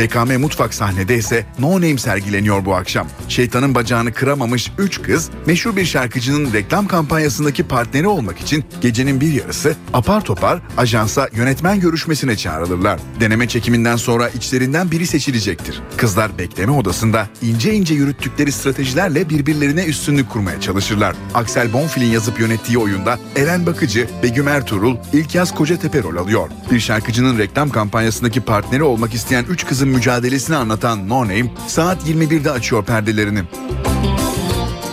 BKM 0.00 0.40
Mutfak 0.40 0.74
sahnede 0.74 1.16
ise 1.16 1.46
No 1.58 1.72
Name 1.72 1.98
sergileniyor 1.98 2.64
bu 2.64 2.74
akşam. 2.74 3.06
Şeytanın 3.28 3.74
bacağını 3.74 4.12
kıramamış 4.12 4.72
3 4.78 5.02
kız 5.02 5.30
meşhur 5.46 5.76
bir 5.76 5.84
şarkıcının 5.84 6.52
reklam 6.52 6.86
kampanyasındaki 6.86 7.62
partneri 7.62 8.06
olmak 8.06 8.40
için 8.40 8.64
gecenin 8.80 9.20
bir 9.20 9.32
yarısı 9.32 9.76
apar 9.92 10.24
topar 10.24 10.62
ajansa 10.76 11.28
yönetmen 11.32 11.80
görüşmesine 11.80 12.36
çağrılırlar. 12.36 13.00
Deneme 13.20 13.48
çekiminden 13.48 13.96
sonra 13.96 14.28
içlerinden 14.28 14.90
biri 14.90 15.06
seçilecektir. 15.06 15.82
Kızlar 15.96 16.38
bekleme 16.38 16.72
odasında 16.72 17.28
ince 17.42 17.74
ince 17.74 17.94
yürüttükleri 17.94 18.52
stratejilerle 18.52 19.28
birbirlerine 19.28 19.84
üstünlük 19.84 20.30
kurmaya 20.30 20.60
çalışırlar. 20.60 21.16
Aksel 21.34 21.72
Bonfil'in 21.72 22.10
yazıp 22.10 22.40
yönettiği 22.40 22.78
oyunda 22.78 23.18
Eren 23.36 23.66
Bakıcı, 23.66 24.08
Begüm 24.22 24.48
Ertuğrul, 24.48 24.96
İlkyaz 25.12 25.54
Kocatepe 25.54 26.02
rol 26.02 26.16
alıyor. 26.16 26.48
Bir 26.70 26.80
şarkıcının 26.80 27.38
reklam 27.38 27.70
kampanyasındaki 27.70 28.40
partneri 28.40 28.82
olmak 28.82 29.14
isteyen 29.14 29.44
3 29.44 29.66
kızın 29.66 29.89
mücadelesini 29.90 30.56
anlatan 30.56 31.08
No 31.08 31.24
Name 31.24 31.50
saat 31.66 32.08
21'de 32.08 32.50
açıyor 32.50 32.84
perdelerini. 32.84 33.42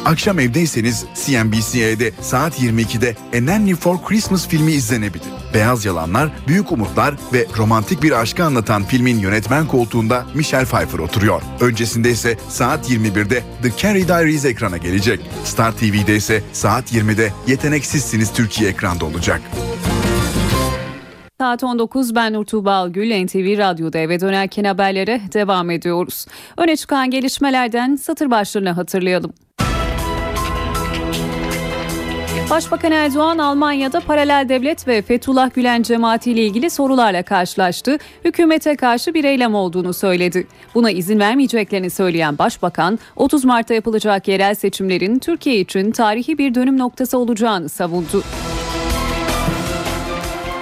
Akşam 0.07 0.39
evdeyseniz 0.39 1.05
CNBC'de 1.25 2.11
saat 2.21 2.61
22'de 2.61 3.15
A 3.73 3.75
for 3.75 3.97
Christmas 4.07 4.47
filmi 4.47 4.71
izlenebilir. 4.71 5.27
Beyaz 5.53 5.85
Yalanlar, 5.85 6.29
Büyük 6.47 6.71
Umutlar 6.71 7.15
ve 7.33 7.45
romantik 7.57 8.03
bir 8.03 8.11
aşkı 8.11 8.43
anlatan 8.43 8.83
filmin 8.83 9.19
yönetmen 9.19 9.67
koltuğunda 9.67 10.25
Michelle 10.33 10.65
Pfeiffer 10.65 10.99
oturuyor. 10.99 11.41
Öncesinde 11.61 12.11
ise 12.11 12.37
saat 12.49 12.89
21'de 12.89 13.43
The 13.61 13.71
Carrie 13.77 14.07
Diaries 14.07 14.45
ekrana 14.45 14.77
gelecek. 14.77 15.19
Star 15.43 15.71
TV'de 15.71 16.15
ise 16.15 16.43
saat 16.53 16.93
20'de 16.93 17.33
Yeteneksizsiniz 17.47 18.33
Türkiye 18.33 18.69
ekranda 18.69 19.05
olacak. 19.05 19.41
Saat 21.41 21.63
19 21.63 22.15
ben 22.15 22.33
Urtuğ 22.33 22.65
Balgül 22.65 23.23
NTV 23.23 23.57
Radyo'da 23.57 23.97
eve 23.97 24.19
dönerken 24.19 24.63
haberlere 24.63 25.21
devam 25.33 25.69
ediyoruz. 25.69 26.25
Öne 26.57 26.75
çıkan 26.75 27.09
gelişmelerden 27.09 27.95
satır 27.95 28.31
başlarını 28.31 28.69
hatırlayalım. 28.69 29.33
Başbakan 32.49 32.91
Erdoğan 32.91 33.37
Almanya'da 33.37 33.99
paralel 33.99 34.45
devlet 34.49 34.87
ve 34.87 35.01
Fethullah 35.01 35.53
Gülen 35.53 35.83
cemaati 35.83 36.31
ile 36.31 36.45
ilgili 36.45 36.69
sorularla 36.69 37.23
karşılaştı. 37.23 37.97
Hükümete 38.25 38.75
karşı 38.75 39.13
bir 39.13 39.23
eylem 39.23 39.55
olduğunu 39.55 39.93
söyledi. 39.93 40.47
Buna 40.75 40.91
izin 40.91 41.19
vermeyeceklerini 41.19 41.89
söyleyen 41.89 42.37
Başbakan 42.37 42.99
30 43.15 43.45
Mart'ta 43.45 43.73
yapılacak 43.73 44.27
yerel 44.27 44.55
seçimlerin 44.55 45.19
Türkiye 45.19 45.59
için 45.59 45.91
tarihi 45.91 46.37
bir 46.37 46.55
dönüm 46.55 46.77
noktası 46.77 47.17
olacağını 47.17 47.69
savundu. 47.69 48.23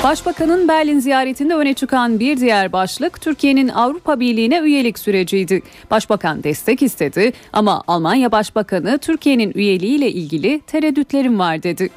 Başbakanın 0.06 0.68
Berlin 0.68 1.00
ziyaretinde 1.00 1.56
öne 1.56 1.74
çıkan 1.74 2.20
bir 2.20 2.38
diğer 2.38 2.72
başlık 2.72 3.22
Türkiye'nin 3.22 3.68
Avrupa 3.68 4.20
Birliği'ne 4.20 4.60
üyelik 4.60 5.00
süreciydi. 5.00 5.62
Başbakan 5.92 6.44
destek 6.44 6.82
istedi 6.82 7.34
ama 7.54 7.84
Almanya 7.88 8.32
Başbakanı 8.32 8.98
Türkiye'nin 8.98 9.52
üyeliğiyle 9.56 10.12
ilgili 10.12 10.62
tereddütlerim 10.68 11.40
var 11.40 11.64
dedi. 11.64 11.90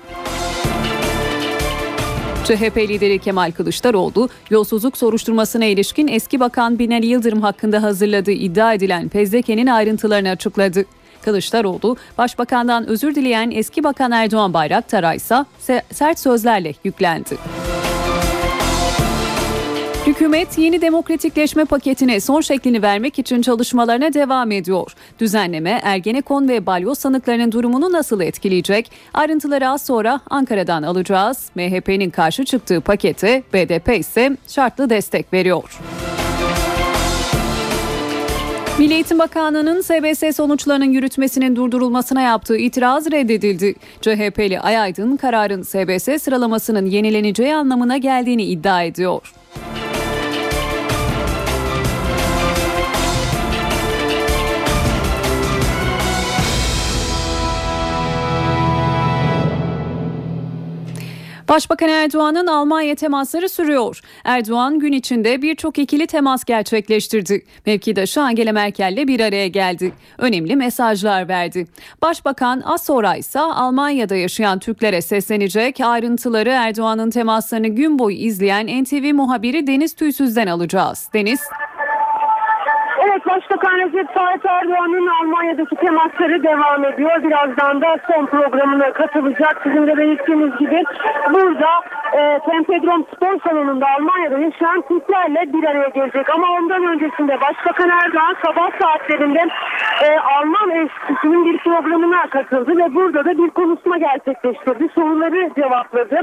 CHP 2.44 2.76
lideri 2.76 3.18
Kemal 3.18 3.52
Kılıçdaroğlu, 3.52 4.28
yolsuzluk 4.51 4.98
soruşturmasına 4.98 5.64
ilişkin 5.64 6.09
eski 6.09 6.40
bakan 6.40 6.78
Binali 6.78 7.06
Yıldırım 7.06 7.43
hakkında 7.43 7.82
hazırladığı 7.82 8.30
iddia 8.30 8.74
edilen 8.74 9.09
fezlekenin 9.09 9.66
ayrıntılarını 9.66 10.30
açıkladı. 10.30 10.85
Kılıçdaroğlu, 11.22 11.97
Başbakan'dan 12.18 12.86
özür 12.86 13.14
dileyen 13.14 13.51
eski 13.51 13.85
bakan 13.85 14.12
Erdoğan 14.12 14.55
Bayraktar'a 14.55 15.14
ise 15.14 15.44
sert 15.93 16.18
sözlerle 16.18 16.74
yüklendi. 16.85 17.39
Hükümet 20.09 20.59
yeni 20.59 20.80
demokratikleşme 20.80 21.64
paketine 21.64 22.20
son 22.20 22.40
şeklini 22.40 22.82
vermek 22.82 23.18
için 23.18 23.43
çalışmalarına 23.43 24.14
devam 24.14 24.52
ediyor. 24.52 24.93
Düzenleme 25.20 25.80
Ergenekon 25.82 26.48
ve 26.48 26.66
balyoz 26.66 26.98
sanıklarının 26.98 27.52
durumunu 27.52 27.93
nasıl 27.93 28.20
etkileyecek? 28.20 28.90
Ayrıntıları 29.14 29.68
az 29.68 29.86
sonra 29.86 30.20
Ankara'dan 30.30 30.82
alacağız. 30.82 31.51
MHP'nin 31.55 32.10
karşı 32.10 32.44
çıktığı 32.44 32.80
pakete 32.80 33.43
BDP 33.52 33.98
ise 33.98 34.36
şartlı 34.48 34.90
destek 34.90 35.32
veriyor. 35.32 35.78
Milli 38.78 38.94
Eğitim 38.94 39.18
Bakanlığı'nın 39.18 39.80
SBS 39.80 40.36
sonuçlarının 40.36 40.90
yürütmesinin 40.90 41.56
durdurulmasına 41.56 42.20
yaptığı 42.20 42.56
itiraz 42.56 43.10
reddedildi. 43.10 43.74
CHP'li 44.01 44.60
Ayaydın 44.60 45.16
kararın 45.16 45.62
SBS 45.62 46.22
sıralamasının 46.22 46.86
yenileneceği 46.86 47.55
anlamına 47.55 47.97
geldiğini 47.97 48.44
iddia 48.44 48.82
ediyor. 48.82 49.32
Başbakan 61.49 61.89
Erdoğan'ın 61.89 62.47
Almanya 62.47 62.95
temasları 62.95 63.49
sürüyor. 63.49 64.01
Erdoğan 64.25 64.79
gün 64.79 64.93
içinde 64.93 65.43
birçok 65.43 65.79
ikili 65.79 66.07
temas 66.07 66.45
gerçekleştirdi. 66.45 67.45
Mevkidaşı 67.66 68.23
Angela 68.23 68.53
Merkel'le 68.53 69.09
bir 69.09 69.20
araya 69.20 69.49
geldi. 69.49 69.93
Önemli 70.19 70.57
mesajlar 70.57 71.29
verdi. 71.29 71.66
Başbakan 72.03 72.61
az 72.61 72.85
sonra 72.85 73.16
ise 73.16 73.41
Almanya'da 73.41 74.16
yaşayan 74.16 74.59
Türklere 74.59 75.03
seslenecek. 75.03 75.81
Ayrıntıları 75.81 76.51
Erdoğan'ın 76.51 77.11
temaslarını 77.11 77.69
gün 77.69 77.99
boyu 77.99 78.16
izleyen 78.16 78.83
NTV 78.83 79.15
muhabiri 79.15 79.66
Deniz 79.66 79.95
Tüysüz'den 79.95 80.47
alacağız. 80.47 81.09
Deniz. 81.15 81.41
Evet 83.05 83.27
Başbakan 83.27 83.79
Recep 83.79 84.15
Tayyip 84.15 84.47
Erdoğan'ın 84.47 85.07
Almanya'daki 85.07 85.77
temasları 85.77 86.43
devam 86.43 86.85
ediyor. 86.85 87.23
Birazdan 87.23 87.81
da 87.81 87.97
son 88.12 88.27
programına 88.27 88.93
katılacak. 88.93 89.61
Sizin 89.62 89.87
de 89.87 89.97
belirttiğiniz 89.97 90.59
gibi 90.59 90.85
burada 91.31 91.70
e, 92.12 92.39
Tempedrom 92.51 93.05
Spor 93.15 93.41
Salonu'nda 93.41 93.87
Almanya'da 93.99 94.39
yaşayan 94.39 94.83
Türklerle 94.89 95.53
bir 95.53 95.65
araya 95.65 95.89
gelecek. 95.89 96.31
Ama 96.31 96.47
ondan 96.59 96.85
öncesinde 96.85 97.41
Başbakan 97.41 97.91
Erdoğan 97.91 98.37
sabah 98.45 98.70
saatlerinde 98.81 99.47
e, 100.05 100.19
Alman 100.19 100.70
Enstitüsü'nün 100.70 101.45
bir 101.47 101.59
programına 101.59 102.27
katıldı 102.31 102.77
ve 102.77 102.95
burada 102.95 103.25
da 103.25 103.39
bir 103.39 103.51
konuşma 103.51 103.99
gerçekleştirdi. 103.99 104.89
Soruları 104.95 105.51
cevapladı. 105.55 106.20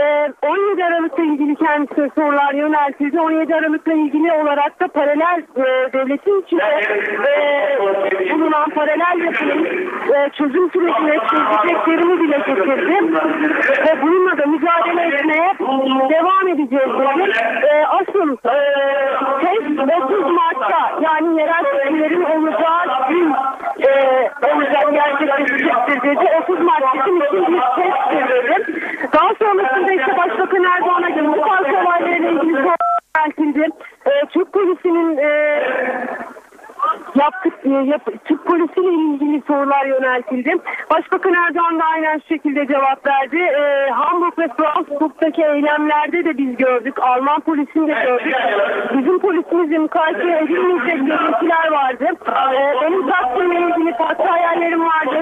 E, 0.00 0.32
17 0.42 0.84
Aralık'la 0.84 1.24
ilgili 1.24 1.56
kendisine 1.56 2.10
sorular 2.14 2.54
yöneltildi. 2.54 3.20
17 3.20 3.54
Aralık'la 3.54 3.92
ilgili 3.92 4.32
olarak 4.32 4.80
da 4.80 4.88
paralel 4.88 5.42
e, 5.56 5.92
devletin 5.92 6.42
içinde 6.42 6.80
e, 7.28 8.34
bulunan 8.34 8.70
paralel 8.70 9.24
yapının 9.24 9.64
e, 10.14 10.30
çözüm 10.38 10.70
sürecine 10.70 11.18
çözeceklerini 11.30 12.20
dile 12.20 12.36
getirdi. 12.36 13.14
Ve 13.86 14.02
bununla 14.02 14.38
da 14.38 14.46
mücadele 14.46 15.16
etmeye 15.16 15.50
devam 16.10 16.48
edeceğiz 16.48 16.90
dedi. 16.98 17.32
E, 17.66 17.86
asıl 17.86 18.32
e, 18.32 18.56
test 19.40 19.80
30 20.02 20.30
Mart'ta 20.32 21.00
yani 21.00 21.40
yerel 21.40 21.64
seçimlerin 21.72 22.22
olacağı 22.22 23.08
gün 23.08 23.32
e, 23.80 24.30
olacak 24.54 24.92
gerçekleşecektir 24.92 26.02
dedi. 26.02 26.24
30 26.42 26.60
Mart 26.60 26.94
için 26.94 27.20
bir 27.20 27.60
testtir 27.76 28.28
dedi. 28.28 28.82
Daha 29.12 29.34
sonrasında 29.34 29.83
işte 29.92 30.16
Başbakan 30.16 30.64
Erdoğan'a 30.64 31.08
göre 31.08 31.28
bu 31.28 31.40
tarz 31.40 31.66
olaylarla 31.66 32.28
ilgili 32.28 32.52
sorular 32.52 32.76
e, 34.06 34.26
Türk 34.32 34.52
polisinin 34.52 35.16
e, 35.16 35.60
yaptık 37.14 37.54
yap, 37.64 38.02
Türk 38.24 38.44
polisiyle 38.46 38.92
ilgili 38.92 39.42
sorular 39.46 39.86
yöneltildi. 39.86 40.52
Başbakan 40.90 41.34
Erdoğan 41.34 41.78
da 41.78 41.84
aynen 41.84 42.18
şu 42.18 42.26
şekilde 42.26 42.66
cevap 42.66 43.06
verdi. 43.06 43.36
E, 43.36 43.90
Hamburg 43.90 44.38
ve 44.38 44.48
Frankfurt'taki 44.56 45.42
eylemlerde 45.42 46.24
de 46.24 46.38
biz 46.38 46.56
gördük. 46.56 46.98
Alman 47.02 47.40
polisini 47.40 47.88
de 47.88 48.04
gördük. 48.04 48.34
Bizim 48.98 49.18
polisimizle 49.18 49.78
mukayese 49.78 50.44
edilmeyecek 50.44 51.06
görüntüler 51.06 51.72
vardı. 51.72 52.04
E, 52.54 52.82
benim 52.82 53.06
Taksim'le 53.10 53.68
ilgili 53.68 53.96
farklı 53.96 54.24
hayallerim 54.24 54.84
vardı. 54.84 55.16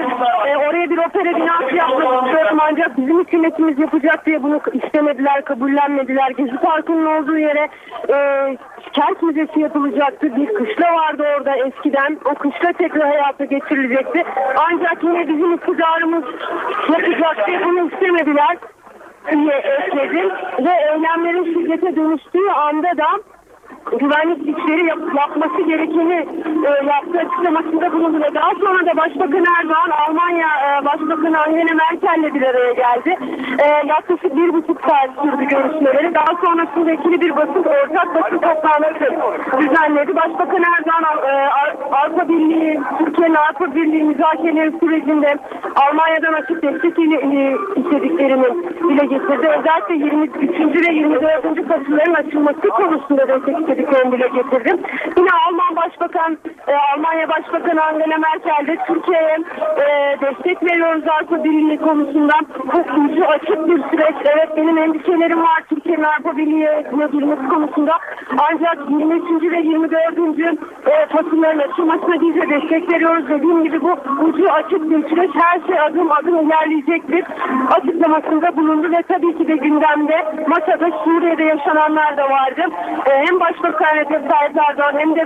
E, 0.47 0.57
oraya 0.57 0.89
bir 0.89 0.97
opera 0.97 1.35
binası 1.35 1.75
yapmak 1.75 2.25
istiyorum 2.25 2.57
ancak 2.61 2.97
bizim 2.97 3.19
hükümetimiz 3.19 3.79
yapacak 3.79 4.25
diye 4.25 4.43
bunu 4.43 4.61
istemediler, 4.73 5.45
kabullenmediler. 5.45 6.31
Gezi 6.31 6.57
Parkı'nın 6.57 7.05
olduğu 7.05 7.37
yere 7.37 7.69
e, 8.09 8.17
kent 8.93 9.21
müzesi 9.21 9.59
yapılacaktı. 9.59 10.35
Bir 10.35 10.53
kışla 10.53 10.93
vardı 10.93 11.23
orada 11.37 11.52
eskiden. 11.55 12.17
O 12.25 12.35
kışla 12.35 12.73
tekrar 12.73 13.07
hayata 13.07 13.45
geçirilecekti. 13.45 14.23
Ancak 14.57 15.03
yine 15.03 15.27
bizim 15.27 15.53
iktidarımız 15.53 16.23
yapacaktı. 16.91 17.51
Bunu 17.65 17.89
istemediler 17.89 18.57
diye 19.31 19.55
ekledim. 19.55 20.29
Ve 20.59 20.71
eylemlerin 20.91 21.53
şiddete 21.53 21.95
dönüştüğü 21.95 22.49
anda 22.49 22.97
da 22.97 23.07
güvenlik 23.99 24.45
güçleri 24.45 24.85
yap, 24.85 24.99
yapması 25.17 25.61
gerekeni 25.61 26.27
e, 26.65 26.85
yaptığı 26.85 27.19
açıklamasında 27.19 27.93
bulundu 27.93 28.17
ve 28.23 28.35
daha 28.35 28.51
sonra 28.51 28.85
da 28.85 28.97
Başbakan 28.97 29.45
Erdoğan 29.59 29.89
Almanya 30.07 30.47
e, 30.47 30.85
Başbakanı 30.85 31.41
Angela 31.41 31.75
Merkel'le 31.75 32.33
bir 32.33 32.41
araya 32.41 32.73
geldi. 32.73 33.17
E, 33.59 33.87
yaklaşık 33.87 34.37
bir 34.37 34.53
buçuk 34.53 34.81
saat 34.81 35.09
sürdü 35.23 35.45
görüşmeleri. 35.45 36.15
Daha 36.15 36.35
sonrasında 36.45 36.91
ikili 36.91 37.21
bir 37.21 37.35
basın 37.35 37.63
ortak 37.63 38.15
basın 38.15 38.37
toplantısı 38.37 39.07
düzenledi. 39.59 40.15
Başbakan 40.15 40.63
Erdoğan 40.77 41.03
e, 41.27 41.49
Avrupa 41.91 42.29
Birliği, 42.29 42.79
Türkiye'nin 42.97 43.35
Avrupa 43.35 43.75
Birliği 43.75 44.03
müzakereleri 44.03 44.71
sürecinde 44.79 45.37
Almanya'dan 45.75 46.33
açık 46.33 46.63
destek 46.63 46.99
e, 46.99 47.57
istediklerini 47.75 48.47
dile 48.89 49.05
getirdi. 49.05 49.47
Özellikle 49.47 49.95
23. 49.95 50.87
ve 50.87 50.93
24. 50.93 51.67
kapıların 51.67 52.13
açılması 52.13 52.69
konusunda 52.69 53.27
destek 53.27 53.62
istediklerini 53.63 54.11
dile 54.11 54.27
getirdim. 54.27 54.77
Yine 55.17 55.29
Alman 55.47 55.75
Başbakan, 55.75 56.37
e, 56.67 56.73
Almanya 56.75 57.29
Başbakanı 57.29 57.83
Angela 57.83 58.17
Merkel 58.17 58.67
de 58.67 58.77
Türkiye'ye 58.87 59.37
e, 59.77 60.17
destek 60.21 60.63
veriyoruz 60.63 61.03
Avrupa 61.07 61.43
Birliği 61.43 61.77
konusunda. 61.77 62.33
Ucu 62.97 63.25
açık 63.25 63.67
bir 63.67 63.83
süreç. 63.89 64.15
Evet 64.25 64.49
benim 64.57 64.77
endişelerim 64.77 65.41
var 65.41 65.63
Türkiye'nin 65.69 66.03
Avrupa 66.03 66.37
Birliği'ne 66.37 67.07
girmesi 67.11 67.47
konusunda. 67.49 67.93
Ancak 68.37 68.77
23. 68.89 69.51
ve 69.51 69.59
24. 69.61 70.03
E, 70.85 71.05
fasılların 71.05 71.59
açılmasına 71.59 72.21
biz 72.21 72.35
de 72.35 72.49
destek 72.49 72.91
veriyoruz. 72.91 73.29
Dediğim 73.29 73.63
gibi 73.63 73.81
bu 73.81 73.91
ucu 74.23 74.51
açık 74.51 74.89
bir 74.89 75.09
süreç. 75.09 75.31
Her 75.35 75.67
şey 75.67 75.79
adım 75.79 76.11
adım 76.11 76.47
ilerleyecektir. 76.47 77.25
Açıklamasında 77.71 78.57
bulundu 78.57 78.91
ve 78.91 79.01
tabii 79.07 79.37
ki 79.37 79.47
de 79.47 79.55
gündemde 79.55 80.25
masada 80.47 80.91
Suriye'de 81.03 81.43
yaşananlar 81.43 82.17
da 82.17 82.29
vardı. 82.29 82.61
E, 83.05 83.25
hem 83.25 83.39
Başbakan 83.53 83.95
Recep 83.95 84.29
Tayyip 84.29 84.57
Erdoğan 84.69 84.99
hem 84.99 85.15
de 85.15 85.21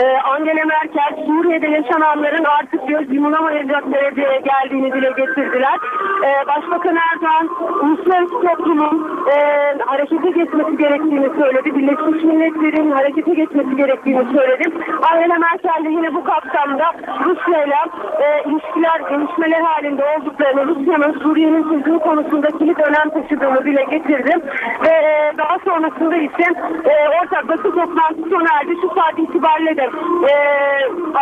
e, 0.00 0.18
Angela 0.18 0.64
Merkel 0.64 1.26
Suriye'de 1.26 1.66
yaşananların 1.66 2.44
artık 2.44 2.88
göz 2.88 3.14
yumulamayacak 3.14 3.92
dereceye 3.92 4.40
geldiğini 4.40 4.92
dile 4.92 5.10
getirdiler. 5.16 5.78
E, 6.24 6.46
Başbakan 6.46 6.96
Erdoğan 7.12 7.48
uluslararası 7.82 8.34
toplumun 8.40 9.26
e, 9.34 9.38
harekete 9.86 10.30
geçmesi 10.30 10.76
gerektiğini 10.76 11.30
söyledi. 11.38 11.74
Birleşmiş 11.74 12.24
Milletler'in 12.24 12.90
harekete 12.90 13.34
geçmesi 13.34 13.76
gerektiğini 13.76 14.24
söyledi. 14.36 14.64
Angela 15.12 15.38
Merkel 15.38 15.84
de 15.84 15.88
yine 15.88 16.14
bu 16.14 16.24
kapsamda 16.24 16.92
Rusya 17.24 17.64
ile 17.64 17.80
e, 18.20 18.50
ilişkiler, 18.50 19.00
gelişmeler 19.10 19.60
halinde 19.60 20.04
olduklarını, 20.04 20.66
Rusya'nın 20.66 21.18
Suriye'nin 21.22 21.62
çözümü 21.62 21.98
konusunda 21.98 22.48
kilit 22.58 22.78
önem 22.80 23.10
taşıdığını 23.10 23.64
dile 23.64 23.84
getirdi. 23.84 24.32
Ve 24.84 24.88
e, 24.88 25.32
daha 25.38 25.58
sonrasında 25.64 26.16
ise 26.16 26.44
e, 26.84 26.92
ortak 27.22 27.48
basın 27.48 27.70
toplantısı 27.70 28.30
sona 28.30 28.48
erdi. 28.60 28.72
Şu 28.82 28.88
saat 28.88 29.18
itibariyle 29.18 29.76
de 29.76 29.90
e, 30.30 30.34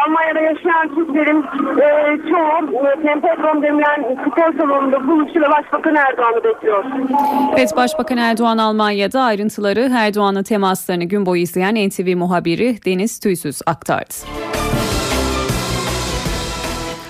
Almanya'da 0.05 0.41
yaşayan 0.41 0.95
Türklerin 0.95 1.45
e, 1.81 1.87
çoğu 2.31 2.87
e, 2.87 3.03
Tempodrom 3.03 3.63
denilen 3.63 4.17
spor 4.31 4.59
salonunda 4.59 5.09
buluştu 5.09 5.41
ve 5.41 5.51
Başbakan 5.51 5.95
Erdoğan'ı 5.95 6.45
bekliyor. 6.45 6.85
Evet 7.57 7.77
Başbakan 7.77 8.19
Erdoğan 8.19 8.59
Almanya'da 8.59 9.21
ayrıntıları 9.23 9.91
Erdoğan'ın 9.95 10.43
temaslarını 10.43 11.05
gün 11.05 11.27
boyu 11.27 11.43
izleyen 11.43 11.89
NTV 11.89 12.17
muhabiri 12.17 12.85
Deniz 12.85 13.21
Tüysüz 13.21 13.61
aktardı. 13.67 14.15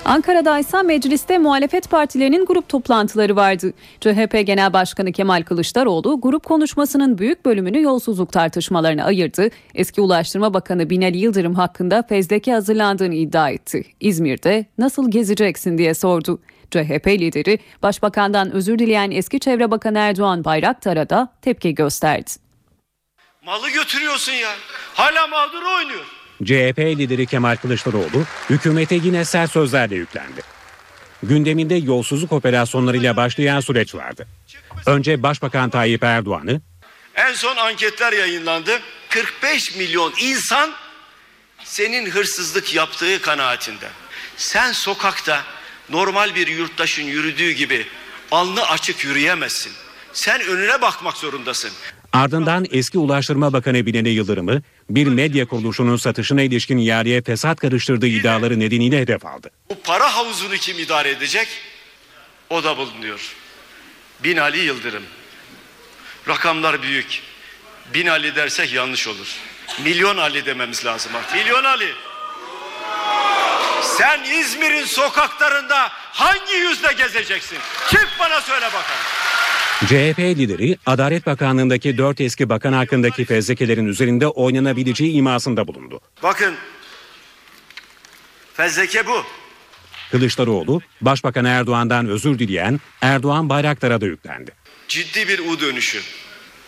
Ankara'da 0.05 0.59
ise 0.59 0.81
mecliste 0.81 1.37
muhalefet 1.37 1.89
partilerinin 1.89 2.45
grup 2.45 2.69
toplantıları 2.69 3.35
vardı. 3.35 3.73
CHP 3.99 4.43
Genel 4.45 4.73
Başkanı 4.73 5.11
Kemal 5.11 5.43
Kılıçdaroğlu 5.43 6.21
grup 6.21 6.45
konuşmasının 6.45 7.17
büyük 7.17 7.45
bölümünü 7.45 7.81
yolsuzluk 7.81 8.31
tartışmalarına 8.31 9.03
ayırdı. 9.03 9.49
Eski 9.75 10.01
Ulaştırma 10.01 10.53
Bakanı 10.53 10.89
Binali 10.89 11.17
Yıldırım 11.17 11.55
hakkında 11.55 12.03
fezleke 12.09 12.51
hazırlandığını 12.53 13.15
iddia 13.15 13.49
etti. 13.49 13.83
İzmir'de 13.99 14.65
nasıl 14.77 15.11
gezeceksin 15.11 15.77
diye 15.77 15.93
sordu. 15.93 16.39
CHP 16.71 17.07
lideri 17.07 17.59
Başbakan'dan 17.83 18.51
özür 18.51 18.79
dileyen 18.79 19.11
eski 19.11 19.39
Çevre 19.39 19.71
Bakanı 19.71 19.97
Erdoğan 19.97 20.43
Bayraktar'a 20.43 21.09
da 21.09 21.33
tepki 21.41 21.75
gösterdi. 21.75 22.31
Malı 23.45 23.69
götürüyorsun 23.69 24.33
ya. 24.33 24.49
Hala 24.93 25.27
mağdur 25.27 25.61
oynuyor. 25.77 26.20
CHP 26.43 26.79
lideri 26.79 27.25
Kemal 27.25 27.55
Kılıçdaroğlu 27.55 28.23
hükümete 28.49 28.95
yine 28.95 29.25
sert 29.25 29.51
sözlerle 29.51 29.95
yüklendi. 29.95 30.41
Gündeminde 31.23 31.75
yolsuzluk 31.75 32.31
operasyonlarıyla 32.31 33.15
başlayan 33.17 33.59
süreç 33.59 33.95
vardı. 33.95 34.27
Önce 34.85 35.23
Başbakan 35.23 35.69
Tayyip 35.69 36.03
Erdoğan'ı 36.03 36.61
En 37.15 37.33
son 37.33 37.55
anketler 37.57 38.13
yayınlandı. 38.13 38.71
45 39.09 39.75
milyon 39.75 40.13
insan 40.21 40.71
senin 41.63 42.09
hırsızlık 42.09 42.75
yaptığı 42.75 43.21
kanaatinde. 43.21 43.87
Sen 44.37 44.71
sokakta 44.71 45.43
normal 45.89 46.35
bir 46.35 46.47
yurttaşın 46.47 47.03
yürüdüğü 47.03 47.51
gibi 47.51 47.85
alnı 48.31 48.61
açık 48.67 49.03
yürüyemezsin. 49.03 49.71
Sen 50.13 50.41
önüne 50.41 50.81
bakmak 50.81 51.17
zorundasın. 51.17 51.71
ardından 52.13 52.65
eski 52.71 52.97
Ulaştırma 52.97 53.53
Bakanı 53.53 53.85
Binali 53.85 54.09
Yıldırım'ı 54.09 54.61
bir 54.95 55.07
medya 55.07 55.45
kuruluşunun 55.47 55.97
satışına 55.97 56.41
ilişkin 56.41 56.77
ihaleye 56.77 57.21
fesat 57.21 57.59
karıştırdığı 57.59 58.07
iddiaları 58.07 58.59
nedeniyle 58.59 58.99
hedef 58.99 59.25
aldı. 59.25 59.51
Bu 59.69 59.75
para 59.83 60.15
havuzunu 60.15 60.53
kim 60.53 60.79
idare 60.79 61.09
edecek? 61.09 61.47
O 62.49 62.63
da 62.63 62.77
bulunuyor. 62.77 63.33
Binali 64.23 64.59
Yıldırım. 64.59 65.03
Rakamlar 66.27 66.81
büyük. 66.81 67.21
Bin 67.93 68.07
Ali 68.07 68.35
dersek 68.35 68.73
yanlış 68.73 69.07
olur. 69.07 69.35
Milyon 69.83 70.17
Ali 70.17 70.45
dememiz 70.45 70.85
lazım 70.85 71.15
artık. 71.15 71.35
Milyon 71.35 71.63
Ali. 71.63 71.89
Sen 73.83 74.23
İzmir'in 74.23 74.85
sokaklarında 74.85 75.89
hangi 75.93 76.53
yüzle 76.53 76.93
gezeceksin? 76.93 77.57
Çık 77.89 78.09
bana 78.19 78.41
söyle 78.41 78.65
bakalım. 78.65 79.30
CHP 79.85 80.19
lideri 80.19 80.77
Adalet 80.85 81.25
Bakanlığı'ndaki 81.25 81.97
dört 81.97 82.21
eski 82.21 82.49
bakan 82.49 82.73
hakkındaki 82.73 83.25
fezlekelerin 83.25 83.85
üzerinde 83.85 84.27
oynanabileceği 84.27 85.11
imasında 85.11 85.67
bulundu. 85.67 86.01
Bakın 86.23 86.55
fezleke 88.53 89.07
bu. 89.07 89.23
Kılıçdaroğlu, 90.11 90.81
Başbakan 91.01 91.45
Erdoğan'dan 91.45 92.07
özür 92.07 92.39
dileyen 92.39 92.79
Erdoğan 93.01 93.49
Bayraktar'a 93.49 94.01
da 94.01 94.05
yüklendi. 94.05 94.51
Ciddi 94.87 95.27
bir 95.27 95.39
U 95.39 95.59
dönüşü. 95.59 96.01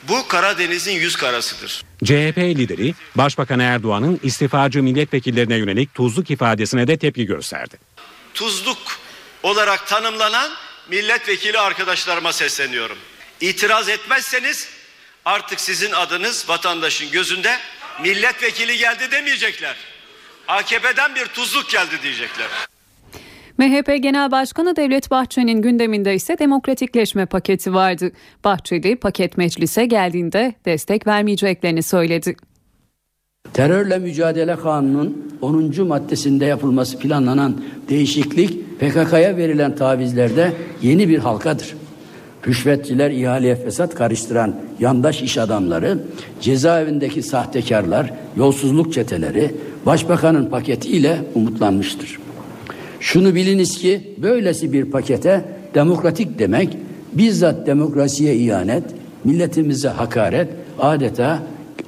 Bu 0.07 0.27
Karadeniz'in 0.27 0.91
yüz 0.91 1.15
karasıdır. 1.15 1.83
CHP 2.03 2.37
lideri, 2.37 2.93
Başbakan 3.15 3.59
Erdoğan'ın 3.59 4.19
istifacı 4.23 4.83
milletvekillerine 4.83 5.55
yönelik 5.55 5.93
tuzluk 5.93 6.31
ifadesine 6.31 6.87
de 6.87 6.97
tepki 6.97 7.25
gösterdi. 7.25 7.77
Tuzluk 8.33 8.77
olarak 9.43 9.87
tanımlanan 9.87 10.51
milletvekili 10.89 11.59
arkadaşlarıma 11.59 12.33
sesleniyorum. 12.33 12.97
İtiraz 13.41 13.89
etmezseniz 13.89 14.69
artık 15.25 15.61
sizin 15.61 15.91
adınız 15.91 16.49
vatandaşın 16.49 17.11
gözünde 17.11 17.57
milletvekili 18.01 18.77
geldi 18.77 19.11
demeyecekler. 19.11 19.75
AKP'den 20.47 21.15
bir 21.15 21.25
tuzluk 21.25 21.69
geldi 21.69 21.95
diyecekler. 22.03 22.47
MHP 23.57 24.03
Genel 24.03 24.31
Başkanı 24.31 24.75
Devlet 24.75 25.11
Bahçeli'nin 25.11 25.61
gündeminde 25.61 26.15
ise 26.15 26.39
demokratikleşme 26.39 27.25
paketi 27.25 27.73
vardı. 27.73 28.11
Bahçeli 28.43 28.95
paket 28.95 29.37
meclise 29.37 29.85
geldiğinde 29.85 30.53
destek 30.65 31.07
vermeyeceklerini 31.07 31.83
söyledi. 31.83 32.35
Terörle 33.53 33.97
Mücadele 33.99 34.55
Kanunu'nun 34.55 35.33
10. 35.41 35.87
maddesinde 35.87 36.45
yapılması 36.45 36.99
planlanan 36.99 37.61
değişiklik 37.89 38.79
PKK'ya 38.79 39.37
verilen 39.37 39.75
tavizlerde 39.75 40.53
yeni 40.81 41.09
bir 41.09 41.17
halkadır. 41.17 41.75
Rüşvetçiler, 42.47 43.11
ihaleye 43.11 43.55
fesat 43.55 43.95
karıştıran 43.95 44.55
yandaş 44.79 45.21
iş 45.21 45.37
adamları, 45.37 45.99
cezaevindeki 46.41 47.23
sahtekarlar, 47.23 48.13
yolsuzluk 48.37 48.93
çeteleri 48.93 49.55
başbakanın 49.85 50.45
paketiyle 50.45 51.17
umutlanmıştır. 51.35 52.19
Şunu 52.99 53.35
biliniz 53.35 53.77
ki 53.77 54.15
böylesi 54.17 54.73
bir 54.73 54.91
pakete 54.91 55.45
demokratik 55.75 56.39
demek 56.39 56.77
bizzat 57.13 57.67
demokrasiye 57.67 58.35
ihanet, 58.35 58.83
milletimize 59.23 59.89
hakaret, 59.89 60.47
adeta 60.79 61.39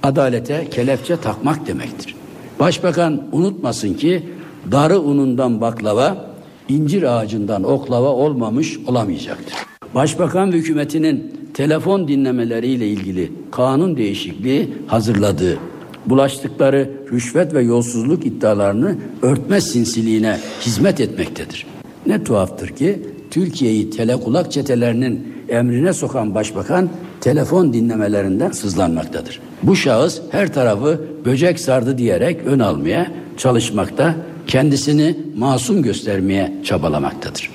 adalete 0.05 0.69
kelepçe 0.69 1.17
takmak 1.17 1.67
demektir. 1.67 2.15
Başbakan 2.59 3.23
unutmasın 3.31 3.93
ki 3.93 4.23
darı 4.71 4.99
unundan 4.99 5.61
baklava, 5.61 6.25
incir 6.69 7.03
ağacından 7.03 7.63
oklava 7.63 8.09
olmamış 8.09 8.79
olamayacaktır. 8.87 9.55
Başbakan 9.95 10.51
hükümetinin 10.51 11.35
telefon 11.53 12.07
dinlemeleriyle 12.07 12.87
ilgili 12.87 13.31
kanun 13.51 13.97
değişikliği 13.97 14.73
hazırladığı 14.87 15.57
bulaştıkları 16.05 16.91
rüşvet 17.11 17.53
ve 17.53 17.63
yolsuzluk 17.63 18.25
iddialarını 18.25 18.95
örtme 19.21 19.61
sinsiliğine 19.61 20.39
hizmet 20.61 21.01
etmektedir. 21.01 21.65
Ne 22.05 22.23
tuhaftır 22.23 22.67
ki 22.67 22.99
Türkiye'yi 23.31 23.89
telekulak 23.89 24.51
çetelerinin 24.51 25.33
emrine 25.49 25.93
sokan 25.93 26.35
başbakan 26.35 26.89
telefon 27.25 27.73
dinlemelerinden 27.73 28.51
sızlanmaktadır. 28.51 29.39
Bu 29.63 29.75
şahıs 29.75 30.21
her 30.31 30.53
tarafı 30.53 31.01
böcek 31.25 31.59
sardı 31.59 31.97
diyerek 31.97 32.41
ön 32.45 32.59
almaya 32.59 33.11
çalışmakta, 33.37 34.15
kendisini 34.47 35.15
masum 35.35 35.83
göstermeye 35.83 36.53
çabalamaktadır. 36.63 37.51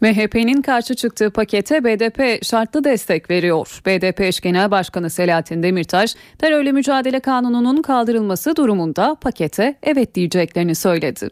MHP'nin 0.00 0.62
karşı 0.62 0.94
çıktığı 0.94 1.30
pakete 1.30 1.84
BDP 1.84 2.44
şartlı 2.44 2.84
destek 2.84 3.30
veriyor. 3.30 3.80
BDP 3.86 4.20
eş 4.20 4.40
genel 4.40 4.70
başkanı 4.70 5.10
Selahattin 5.10 5.62
Demirtaş, 5.62 6.14
terörle 6.38 6.72
mücadele 6.72 7.20
kanununun 7.20 7.82
kaldırılması 7.82 8.56
durumunda 8.56 9.16
pakete 9.20 9.74
evet 9.82 10.14
diyeceklerini 10.14 10.74
söyledi. 10.74 11.28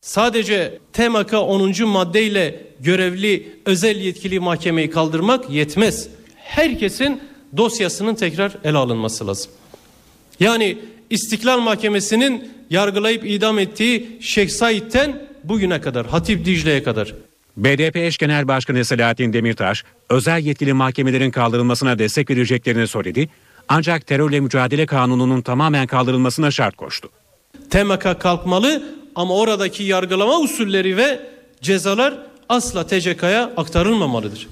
Sadece 0.00 0.78
TMK 0.92 1.34
10. 1.34 1.88
maddeyle 1.88 2.60
görevli 2.80 3.46
özel 3.66 3.96
yetkili 3.96 4.40
mahkemeyi 4.40 4.90
kaldırmak 4.90 5.50
yetmez. 5.50 6.08
Herkesin 6.46 7.20
dosyasının 7.56 8.14
tekrar 8.14 8.52
ele 8.64 8.76
alınması 8.76 9.26
lazım. 9.26 9.52
Yani 10.40 10.78
İstiklal 11.10 11.60
Mahkemesi'nin 11.60 12.50
yargılayıp 12.70 13.26
idam 13.26 13.58
ettiği 13.58 14.18
Şeyh 14.20 14.48
Said'ten 14.48 15.22
bugüne 15.44 15.80
kadar, 15.80 16.06
Hatip 16.06 16.44
Dicle'ye 16.44 16.82
kadar 16.82 17.14
BDP 17.56 17.96
eş 17.96 18.18
genel 18.18 18.48
başkanı 18.48 18.84
Selahattin 18.84 19.32
Demirtaş, 19.32 19.84
özel 20.10 20.40
yetkili 20.40 20.72
mahkemelerin 20.72 21.30
kaldırılmasına 21.30 21.98
destek 21.98 22.30
vereceklerini 22.30 22.88
söyledi. 22.88 23.28
Ancak 23.68 24.06
terörle 24.06 24.40
mücadele 24.40 24.86
kanununun 24.86 25.42
tamamen 25.42 25.86
kaldırılmasına 25.86 26.50
şart 26.50 26.76
koştu. 26.76 27.08
TMK 27.70 28.20
kalkmalı 28.20 28.82
ama 29.14 29.36
oradaki 29.36 29.82
yargılama 29.82 30.40
usulleri 30.40 30.96
ve 30.96 31.20
cezalar 31.62 32.14
asla 32.48 32.86
TCK'ya 32.86 33.52
aktarılmamalıdır. 33.56 34.48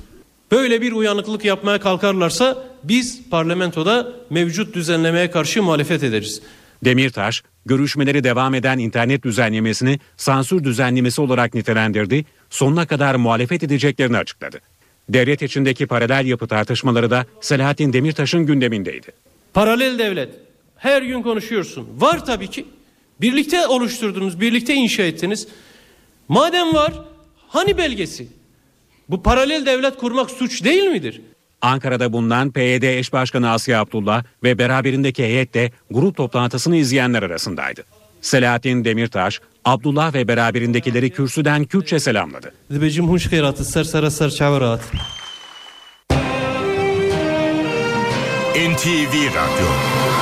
Böyle 0.55 0.83
bir 0.83 0.93
uyanıklık 0.93 1.45
yapmaya 1.45 1.81
kalkarlarsa 1.81 2.65
biz 2.85 3.21
parlamentoda 3.31 4.13
mevcut 4.31 4.75
düzenlemeye 4.75 5.31
karşı 5.31 5.63
muhalefet 5.63 6.03
ederiz. 6.03 6.43
Demirtaş, 6.85 7.43
görüşmeleri 7.67 8.25
devam 8.25 8.55
eden 8.55 8.79
internet 8.79 9.23
düzenlemesini 9.23 9.99
sansür 10.17 10.65
düzenlemesi 10.65 11.21
olarak 11.21 11.55
nitelendirdi, 11.55 12.25
sonuna 12.51 12.87
kadar 12.87 13.15
muhalefet 13.15 13.63
edeceklerini 13.63 14.17
açıkladı. 14.17 14.61
Devlet 15.09 15.43
içindeki 15.43 15.87
paralel 15.87 16.27
yapı 16.27 16.47
tartışmaları 16.47 17.11
da 17.11 17.27
Selahattin 17.41 17.93
Demirtaş'ın 17.93 18.47
gündemindeydi. 18.47 19.07
Paralel 19.55 19.99
devlet. 19.99 20.29
Her 20.77 21.03
gün 21.03 21.23
konuşuyorsun. 21.23 21.89
Var 21.99 22.27
tabii 22.27 22.49
ki. 22.49 22.67
Birlikte 23.21 23.67
oluşturdunuz, 23.67 24.41
birlikte 24.41 24.75
inşa 24.75 25.03
ettiniz. 25.03 25.49
Madem 26.29 26.75
var, 26.75 26.93
hani 27.49 27.79
belgesi? 27.79 28.29
Bu 29.09 29.23
paralel 29.23 29.67
devlet 29.67 29.97
kurmak 29.97 30.31
suç 30.31 30.65
değil 30.65 30.85
midir? 30.85 31.21
Ankara'da 31.63 32.13
bulunan 32.13 32.51
PYD 32.51 32.83
eş 32.83 33.13
başkanı 33.13 33.51
Asya 33.51 33.81
Abdullah 33.81 34.25
ve 34.43 34.59
beraberindeki 34.59 35.25
heyet 35.25 35.55
de 35.55 35.71
grup 35.91 36.17
toplantısını 36.17 36.77
izleyenler 36.77 37.23
arasındaydı. 37.23 37.85
Selahattin 38.21 38.85
Demirtaş, 38.85 39.41
Abdullah 39.65 40.15
ve 40.15 40.29
beraberindekileri 40.29 41.11
kürsüden 41.11 41.65
Kürtçe 41.65 42.01
selamladı. 42.01 42.53
NTV 48.55 49.15
Radyo 49.15 50.14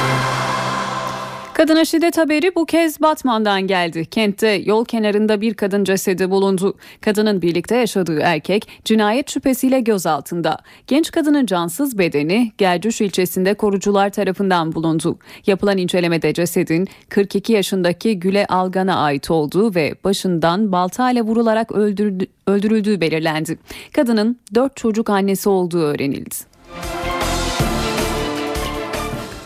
Kadına 1.63 1.85
şiddet 1.85 2.19
haberi 2.19 2.55
bu 2.55 2.67
kez 2.67 3.01
Batman'dan 3.01 3.67
geldi. 3.67 4.07
Kentte 4.07 4.49
yol 4.49 4.85
kenarında 4.85 5.41
bir 5.41 5.55
kadın 5.55 5.85
cesedi 5.85 6.31
bulundu. 6.31 6.77
Kadının 7.01 7.43
birlikte 7.43 7.77
yaşadığı 7.77 8.19
erkek 8.21 8.69
cinayet 8.85 9.31
şüphesiyle 9.31 9.81
gözaltında. 9.81 10.59
Genç 10.87 11.11
kadının 11.11 11.47
cansız 11.47 11.99
bedeni 11.99 12.53
Gercüş 12.59 13.01
ilçesinde 13.01 13.55
korucular 13.55 14.11
tarafından 14.11 14.75
bulundu. 14.75 15.19
Yapılan 15.47 15.79
incelemede 15.79 16.33
cesedin 16.33 16.89
42 17.09 17.53
yaşındaki 17.53 18.21
Güle 18.21 18.47
Algan'a 18.47 18.97
ait 18.97 19.31
olduğu 19.31 19.75
ve 19.75 19.95
başından 20.05 20.73
baltayla 20.73 21.23
vurularak 21.23 21.73
öldürüldü, 21.73 22.27
öldürüldüğü 22.47 23.01
belirlendi. 23.01 23.59
Kadının 23.93 24.39
4 24.55 24.77
çocuk 24.77 25.11
annesi 25.11 25.49
olduğu 25.49 25.81
öğrenildi. 25.81 26.35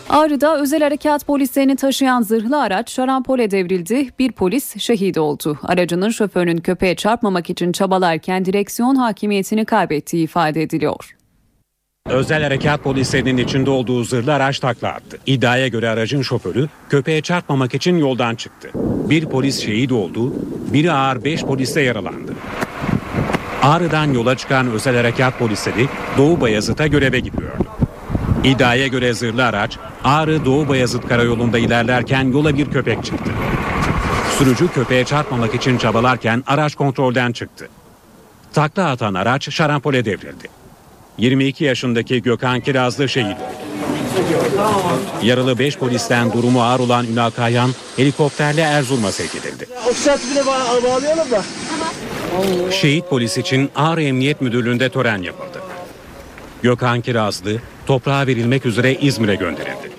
Ağrı'da 0.09 0.61
özel 0.61 0.81
harekat 0.83 1.27
polislerini 1.27 1.75
taşıyan 1.75 2.21
zırhlı 2.21 2.61
araç 2.61 2.91
şarampole 2.91 3.51
devrildi. 3.51 4.09
Bir 4.19 4.31
polis 4.31 4.77
şehit 4.77 5.17
oldu. 5.17 5.59
Aracının 5.63 6.09
şoförünün 6.09 6.57
köpeğe 6.57 6.95
çarpmamak 6.95 7.49
için 7.49 7.71
çabalarken 7.71 8.45
direksiyon 8.45 8.95
hakimiyetini 8.95 9.65
kaybettiği 9.65 10.23
ifade 10.23 10.61
ediliyor. 10.61 11.15
Özel 12.09 12.43
harekat 12.43 12.83
polislerinin 12.83 13.37
içinde 13.37 13.69
olduğu 13.69 14.03
zırhlı 14.03 14.33
araç 14.33 14.59
takla 14.59 14.87
attı. 14.87 15.17
İddiaya 15.25 15.67
göre 15.67 15.89
aracın 15.89 16.21
şoförü 16.21 16.67
köpeğe 16.89 17.21
çarpmamak 17.21 17.73
için 17.73 17.97
yoldan 17.97 18.35
çıktı. 18.35 18.69
Bir 19.09 19.25
polis 19.25 19.59
şehit 19.59 19.91
oldu, 19.91 20.33
biri 20.73 20.91
ağır 20.91 21.23
5 21.23 21.43
polis 21.43 21.77
yaralandı. 21.77 22.33
Ağrı'dan 23.63 24.13
yola 24.13 24.37
çıkan 24.37 24.71
özel 24.71 24.95
harekat 24.95 25.39
polisleri 25.39 25.87
Doğu 26.17 26.41
Bayazıt'a 26.41 26.87
göreve 26.87 27.19
gidiyordu. 27.19 27.66
İddiaya 28.43 28.87
göre 28.87 29.13
zırhlı 29.13 29.45
araç 29.45 29.77
Ağrı 30.03 30.45
Doğu 30.45 30.69
Bayazıt 30.69 31.07
karayolunda 31.07 31.59
ilerlerken 31.59 32.31
yola 32.31 32.57
bir 32.57 32.71
köpek 32.71 33.05
çıktı. 33.05 33.31
Sürücü 34.37 34.67
köpeğe 34.67 35.05
çarpmamak 35.05 35.55
için 35.55 35.77
çabalarken 35.77 36.43
araç 36.47 36.75
kontrolden 36.75 37.31
çıktı. 37.31 37.69
Takla 38.53 38.89
atan 38.89 39.13
araç 39.13 39.53
şarampole 39.53 40.05
devrildi. 40.05 40.47
22 41.17 41.63
yaşındaki 41.63 42.21
Gökhan 42.21 42.59
Kirazlı 42.59 43.09
şehit. 43.09 43.37
Yaralı 45.23 45.59
5 45.59 45.77
polisten 45.77 46.33
durumu 46.33 46.63
ağır 46.63 46.79
olan 46.79 47.05
Ünal 47.07 47.29
Kayhan 47.29 47.69
helikopterle 47.95 48.61
Erzurum'a 48.61 49.11
sevk 49.11 49.35
edildi. 49.35 49.67
Bağlayalım 50.83 51.31
da. 51.31 51.43
Şehit 52.71 53.09
polis 53.09 53.37
için 53.37 53.69
Ağrı 53.75 54.03
Emniyet 54.03 54.41
Müdürlüğü'nde 54.41 54.89
tören 54.89 55.21
yapıldı. 55.21 55.61
Gökhan 56.61 57.01
Kirazlı 57.01 57.57
toprağa 57.87 58.27
verilmek 58.27 58.65
üzere 58.65 58.93
İzmir'e 58.93 59.35
gönderildi. 59.35 59.91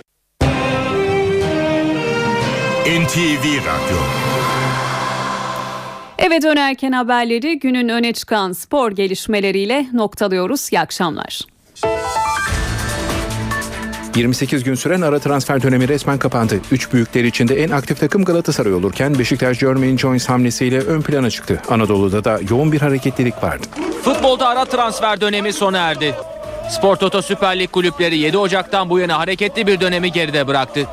NTV 2.89 3.45
Radyo 3.45 3.99
Eve 6.19 6.43
dönerken 6.43 6.93
haberleri 6.93 7.59
günün 7.59 7.89
öne 7.89 8.13
çıkan 8.13 8.53
spor 8.53 8.93
gelişmeleriyle 8.93 9.87
noktalıyoruz. 9.93 10.69
İyi 10.73 10.81
akşamlar. 10.81 11.41
28 14.17 14.65
gün 14.65 14.75
süren 14.75 15.01
ara 15.01 15.19
transfer 15.19 15.63
dönemi 15.63 15.89
resmen 15.89 16.19
kapandı. 16.19 16.61
Üç 16.73 16.93
büyükler 16.93 17.25
içinde 17.25 17.63
en 17.63 17.71
aktif 17.71 18.01
takım 18.01 18.25
Galatasaray 18.25 18.75
olurken 18.75 19.19
Beşiktaş 19.19 19.59
Jermaine 19.59 19.99
Jones 19.99 20.29
hamlesiyle 20.29 20.81
ön 20.81 21.03
plana 21.03 21.31
çıktı. 21.31 21.63
Anadolu'da 21.69 22.25
da 22.25 22.41
yoğun 22.51 22.73
bir 22.73 22.81
hareketlilik 22.81 23.43
vardı. 23.43 23.67
Futbolda 24.03 24.49
ara 24.49 24.65
transfer 24.65 25.21
dönemi 25.21 25.53
sona 25.53 25.79
erdi. 25.79 26.15
Spor 26.69 26.97
Toto 26.97 27.23
Süper 27.23 27.59
Lig 27.59 27.71
kulüpleri 27.73 28.19
7 28.19 28.39
Ocak'tan 28.39 28.91
bu 28.91 28.99
yana 28.99 29.19
hareketli 29.19 29.67
bir 29.67 29.81
dönemi 29.81 30.13
geride 30.13 30.47
bıraktı. 30.47 30.87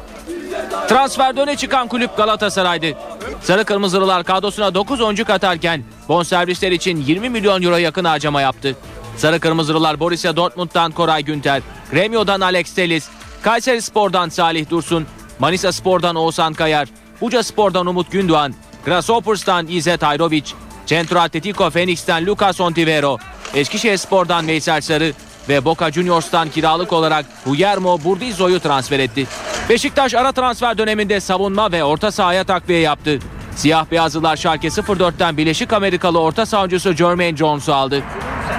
Transfer 0.87 1.37
döne 1.37 1.55
çıkan 1.55 1.87
kulüp 1.87 2.17
Galatasaray'dı. 2.17 2.97
Sarı 3.41 3.65
Kırmızılılar 3.65 4.23
kadrosuna 4.23 4.73
9 4.73 5.01
oyuncu 5.01 5.25
katarken 5.25 5.83
bonservisler 6.07 6.71
için 6.71 6.97
20 6.97 7.29
milyon 7.29 7.61
euro 7.61 7.77
yakın 7.77 8.05
harcama 8.05 8.41
yaptı. 8.41 8.75
Sarı 9.17 9.39
Kırmızılılar 9.39 9.99
Borussia 9.99 10.35
Dortmund'dan 10.35 10.91
Koray 10.91 11.23
Günter, 11.23 11.61
Gremio'dan 11.91 12.41
Alex 12.41 12.73
Telis, 12.73 13.09
Kayseri 13.41 13.81
Spor'dan 13.81 14.29
Salih 14.29 14.69
Dursun, 14.69 15.05
Manisa 15.39 15.71
Spor'dan 15.71 16.15
Oğuzhan 16.15 16.53
Kayar, 16.53 16.87
Buca 17.21 17.43
Spor'dan 17.43 17.87
Umut 17.87 18.11
Gündoğan, 18.11 18.53
Grasshoppers'tan 18.85 19.67
İzzet 19.67 20.03
Ayrovic, 20.03 20.43
Centro 20.85 21.19
Atletico 21.19 21.69
Phoenix'ten 21.69 22.25
Lucas 22.25 22.61
Ontivero, 22.61 23.17
Eskişehir 23.53 23.97
Spor'dan 23.97 24.47
Veysel 24.47 24.81
Sarı 24.81 25.13
ve 25.49 25.65
Boca 25.65 25.91
Juniors'tan 25.91 26.49
kiralık 26.49 26.93
olarak 26.93 27.25
Guillermo 27.45 28.03
Burdizo'yu 28.03 28.59
transfer 28.59 28.99
etti. 28.99 29.27
Beşiktaş 29.69 30.13
ara 30.13 30.31
transfer 30.31 30.77
döneminde 30.77 31.19
savunma 31.19 31.71
ve 31.71 31.83
orta 31.83 32.11
sahaya 32.11 32.43
takviye 32.43 32.79
yaptı. 32.79 33.19
Siyah 33.55 33.85
beyazlılar 33.91 34.35
Schalke 34.35 34.67
04'ten 34.67 35.37
Birleşik 35.37 35.73
Amerikalı 35.73 36.19
orta 36.19 36.45
savunucusu 36.45 36.93
Jermaine 36.93 37.37
Jones'u 37.37 37.73
aldı. 37.73 38.03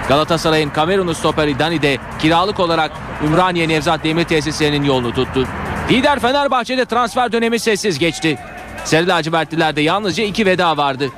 Galatasaray'ın 0.08 0.70
Kamerunlu 0.70 1.14
stoperi 1.14 1.58
Dani 1.58 1.82
de 1.82 1.98
kiralık 2.18 2.60
olarak 2.60 2.92
Ümraniye 3.24 3.68
Nevzat 3.68 4.04
Demir 4.04 4.24
tesislerinin 4.24 4.84
yolunu 4.84 5.14
tuttu. 5.14 5.46
Lider 5.90 6.18
Fenerbahçe'de 6.18 6.84
transfer 6.84 7.32
dönemi 7.32 7.58
sessiz 7.58 7.98
geçti. 7.98 8.38
Sarı 8.84 9.08
lacivertlilerde 9.08 9.80
yalnızca 9.80 10.24
iki 10.24 10.46
veda 10.46 10.76
vardı. 10.76 11.08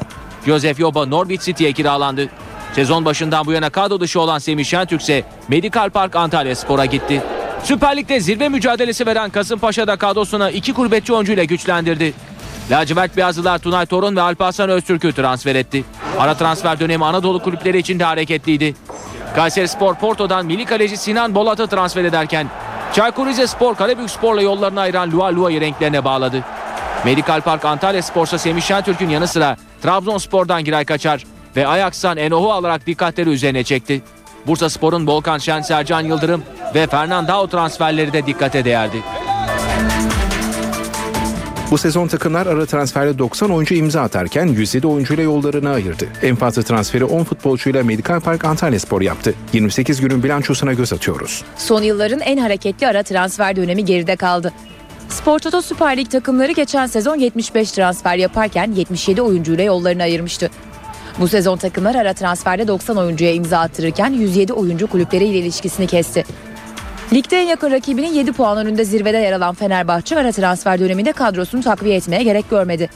Josef 0.46 0.80
Yoba 0.80 1.06
Norwich 1.06 1.44
City'ye 1.44 1.72
kiralandı. 1.72 2.28
Sezon 2.78 3.04
başından 3.04 3.46
bu 3.46 3.52
yana 3.52 3.70
kadro 3.70 4.00
dışı 4.00 4.20
olan 4.20 4.38
Semih 4.38 4.64
Şentürk 4.64 5.00
ise 5.00 5.24
Medical 5.48 5.90
Park 5.90 6.16
Antalya 6.16 6.56
Spor'a 6.56 6.84
gitti. 6.84 7.22
Süper 7.62 7.96
Lig'de 7.96 8.20
zirve 8.20 8.48
mücadelesi 8.48 9.06
veren 9.06 9.30
Kasımpaşa'da 9.30 9.96
kadrosuna 9.96 10.50
iki 10.50 10.72
kurbetçi 10.72 11.12
oyuncuyla 11.12 11.44
güçlendirdi. 11.44 12.14
Lacivert 12.70 13.16
Beyazlılar 13.16 13.58
Tunay 13.58 13.86
Torun 13.86 14.16
ve 14.16 14.20
Alparslan 14.20 14.70
Öztürk'ü 14.70 15.12
transfer 15.12 15.54
etti. 15.54 15.84
Ara 16.18 16.34
transfer 16.34 16.80
dönemi 16.80 17.04
Anadolu 17.04 17.42
kulüpleri 17.42 17.78
için 17.78 17.98
de 17.98 18.04
hareketliydi. 18.04 18.74
Kayseri 19.34 19.68
Spor 19.68 19.94
Porto'dan 19.94 20.46
milli 20.46 20.64
kaleci 20.64 20.96
Sinan 20.96 21.34
Bolat'ı 21.34 21.66
transfer 21.66 22.04
ederken 22.04 22.50
Çaykur 22.94 23.26
Rizespor 23.26 23.74
Karabük 23.74 24.10
Spor'la 24.10 24.42
yollarını 24.42 24.80
ayıran 24.80 25.12
Lua 25.12 25.34
Lua'yı 25.34 25.60
renklerine 25.60 26.04
bağladı. 26.04 26.44
Medical 27.04 27.40
Park 27.40 27.64
Antalya 27.64 28.02
Spor'sa 28.02 28.38
Semih 28.38 28.62
Şentürk'ün 28.62 29.08
yanı 29.08 29.28
sıra 29.28 29.56
Trabzonspor'dan 29.82 30.64
Giray 30.64 30.84
Kaçar 30.84 31.24
ve 31.58 31.66
Ajax'tan 31.66 32.16
Enohu 32.16 32.52
alarak 32.52 32.86
dikkatleri 32.86 33.30
üzerine 33.30 33.64
çekti. 33.64 34.02
Bursa 34.46 34.70
Spor'un 34.70 35.06
Volkan 35.06 35.38
Şen, 35.38 35.60
Sercan 35.60 36.00
Yıldırım 36.00 36.42
ve 36.74 36.86
Fernandao 36.86 37.46
transferleri 37.46 38.12
de 38.12 38.26
dikkate 38.26 38.64
değerdi. 38.64 39.02
Bu 41.70 41.78
sezon 41.78 42.08
takımlar 42.08 42.46
ara 42.46 42.66
transferde 42.66 43.18
90 43.18 43.50
oyuncu 43.50 43.74
imza 43.74 44.02
atarken 44.02 44.46
107 44.46 44.86
oyuncuyla 44.86 45.22
yollarını 45.24 45.70
ayırdı. 45.70 46.06
En 46.22 46.36
fazla 46.36 46.62
transferi 46.62 47.04
10 47.04 47.24
futbolcuyla 47.24 47.84
Medical 47.84 48.20
Park 48.20 48.44
Antalya 48.44 48.80
Spor 48.80 49.00
yaptı. 49.00 49.34
28 49.52 50.00
günün 50.00 50.22
bilançosuna 50.22 50.72
göz 50.72 50.92
atıyoruz. 50.92 51.44
Son 51.56 51.82
yılların 51.82 52.20
en 52.20 52.36
hareketli 52.36 52.86
ara 52.86 53.02
transfer 53.02 53.56
dönemi 53.56 53.84
geride 53.84 54.16
kaldı. 54.16 54.52
Spor 55.08 55.38
Toto 55.38 55.62
Süper 55.62 55.96
Lig 55.96 56.10
takımları 56.10 56.52
geçen 56.52 56.86
sezon 56.86 57.16
75 57.16 57.72
transfer 57.72 58.16
yaparken 58.16 58.72
77 58.72 59.22
oyuncuyla 59.22 59.64
yollarını 59.64 60.02
ayırmıştı. 60.02 60.50
Bu 61.20 61.28
sezon 61.28 61.56
takımlar 61.56 61.94
ara 61.94 62.12
transferde 62.12 62.68
90 62.68 62.96
oyuncuya 62.96 63.32
imza 63.32 63.58
attırırken 63.58 64.10
107 64.12 64.52
oyuncu 64.52 64.86
kulüpleriyle 64.86 65.38
ilişkisini 65.38 65.86
kesti. 65.86 66.24
Ligde 67.12 67.36
en 67.36 67.46
yakın 67.46 67.70
rakibinin 67.70 68.12
7 68.12 68.32
puan 68.32 68.58
önünde 68.58 68.84
zirvede 68.84 69.16
yer 69.18 69.32
alan 69.32 69.54
Fenerbahçe 69.54 70.18
ara 70.18 70.32
transfer 70.32 70.80
döneminde 70.80 71.12
kadrosunu 71.12 71.62
takviye 71.62 71.96
etmeye 71.96 72.22
gerek 72.22 72.50
görmedi. 72.50 72.90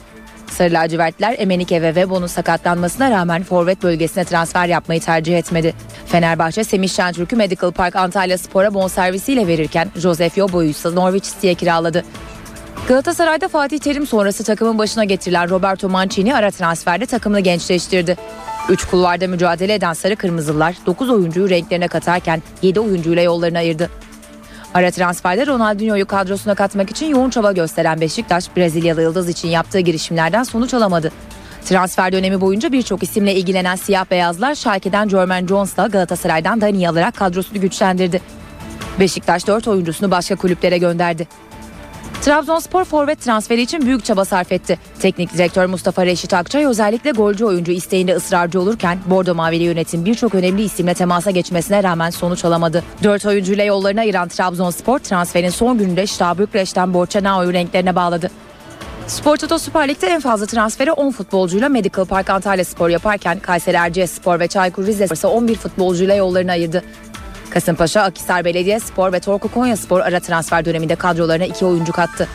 Sarı 0.51 0.73
lacivertler 0.73 1.37
Emenike 1.39 1.83
ve 1.83 1.87
Webo'nun 1.87 2.27
sakatlanmasına 2.27 3.11
rağmen 3.11 3.43
forvet 3.43 3.83
bölgesine 3.83 4.25
transfer 4.25 4.67
yapmayı 4.67 5.01
tercih 5.01 5.39
etmedi. 5.39 5.75
Fenerbahçe 6.07 6.65
Semih 6.65 6.89
Şentürk'ü 6.89 7.37
Medical 7.37 7.71
Park 7.71 7.97
Antalya 7.97 8.39
Spor'a 8.39 8.75
bonservisiyle 8.75 9.47
verirken 9.47 9.89
Josef 9.97 10.39
Yobo'yu 10.39 10.71
ise 10.71 10.95
Norwich 10.95 11.25
City'ye 11.25 11.55
kiraladı. 11.55 12.05
Galatasaray'da 12.89 13.49
Fatih 13.49 13.79
Terim 13.79 14.07
sonrası 14.07 14.45
takımın 14.45 14.79
başına 14.79 15.05
getirilen 15.05 15.51
Roberto 15.51 15.89
Mancini 15.89 16.35
ara 16.35 16.51
transferde 16.51 17.07
takımını 17.07 17.41
gençleştirdi. 17.41 18.17
3 18.69 18.85
kulvarda 18.85 19.29
mücadele 19.29 19.75
eden 19.75 19.93
Sarı 19.93 20.17
Kırmızılar 20.17 20.77
9 20.87 21.11
oyuncuyu 21.11 21.51
renklerine 21.51 21.89
katarken 21.89 22.43
7 22.63 22.81
oyuncuyla 22.81 23.23
yollarını 23.23 23.59
ayırdı. 23.59 23.91
Ara 24.75 24.91
transferde 24.91 25.47
Ronaldinho'yu 25.47 26.07
kadrosuna 26.07 26.55
katmak 26.55 26.91
için 26.91 27.07
yoğun 27.07 27.31
çaba 27.31 27.53
gösteren 27.53 28.01
Beşiktaş, 28.01 28.57
Brezilyalı 28.57 29.03
Yıldız 29.03 29.29
için 29.29 29.49
yaptığı 29.49 29.81
girişimlerden 29.81 30.43
sonuç 30.43 30.75
alamadı. 30.75 31.13
Transfer 31.65 32.13
dönemi 32.13 32.41
boyunca 32.41 32.73
birçok 32.73 33.03
isimle 33.03 33.35
ilgilenen 33.35 33.77
siyah 33.77 34.11
beyazlar 34.11 34.55
Schalke'den 34.55 35.09
Jermaine 35.09 35.49
Jones'la 35.49 35.87
Galatasaray'dan 35.87 36.61
Dani'yi 36.61 36.89
alarak 36.89 37.17
kadrosunu 37.17 37.61
güçlendirdi. 37.61 38.21
Beşiktaş 39.01 39.47
4 39.47 39.69
oyuncusunu 39.69 40.11
başka 40.11 40.37
kulüplere 40.37 40.79
gönderdi. 40.79 41.29
Trabzonspor 42.23 42.85
forvet 42.85 43.21
transferi 43.21 43.63
için 43.63 43.87
büyük 43.87 44.05
çaba 44.05 44.25
sarf 44.25 44.53
etti. 44.53 44.79
Teknik 45.01 45.35
direktör 45.35 45.67
Mustafa 45.67 46.07
Reşit 46.07 46.35
Akçay 46.35 46.67
özellikle 46.67 47.11
golcü 47.11 47.45
oyuncu 47.45 47.73
isteğinde 47.73 48.15
ısrarcı 48.15 48.61
olurken 48.61 48.99
Bordo 49.07 49.35
Mavili 49.35 49.63
yönetim 49.63 50.05
birçok 50.05 50.35
önemli 50.35 50.63
isimle 50.63 50.95
temasa 50.95 51.31
geçmesine 51.31 51.83
rağmen 51.83 52.11
sonuç 52.11 52.45
alamadı. 52.45 52.85
4 53.03 53.27
oyuncuyla 53.27 53.65
yollarını 53.65 54.01
ayıran 54.01 54.29
Trabzonspor 54.29 54.99
transferin 54.99 55.51
son 55.51 55.79
gününde 55.79 56.07
Şta 56.07 56.39
Bükreş'ten 56.39 56.95
Borçanao'yu 56.95 57.53
renklerine 57.53 57.97
bağladı. 57.97 58.31
Spor 59.07 59.37
Toto 59.37 59.59
Süper 59.59 59.89
Lig'de 59.89 60.07
en 60.07 60.21
fazla 60.21 60.47
transferi 60.47 60.93
10 60.93 61.11
futbolcuyla 61.11 61.69
Medical 61.69 62.05
Park 62.05 62.31
Antalya 62.31 62.65
Spor 62.65 62.89
yaparken 62.89 63.39
Kayseri 63.39 63.77
Erciyes 63.77 64.11
Spor 64.11 64.41
ve 64.41 64.49
Çaykur 64.49 64.87
Rizespor 64.87 65.17
ise 65.17 65.27
11 65.27 65.55
futbolcuyla 65.55 66.15
yollarını 66.15 66.53
ayırdı. 66.53 66.83
Kasımpaşa, 67.53 68.03
Akhisar 68.03 68.45
Belediye 68.45 68.81
Spor 68.81 69.13
ve 69.13 69.21
Torku 69.21 69.49
Konya 69.49 69.77
Spor 69.77 70.01
ara 70.01 70.21
transfer 70.21 70.65
döneminde 70.65 70.95
kadrolarına 70.95 71.45
iki 71.45 71.67
oyuncu 71.67 71.93
kattı. 71.93 72.29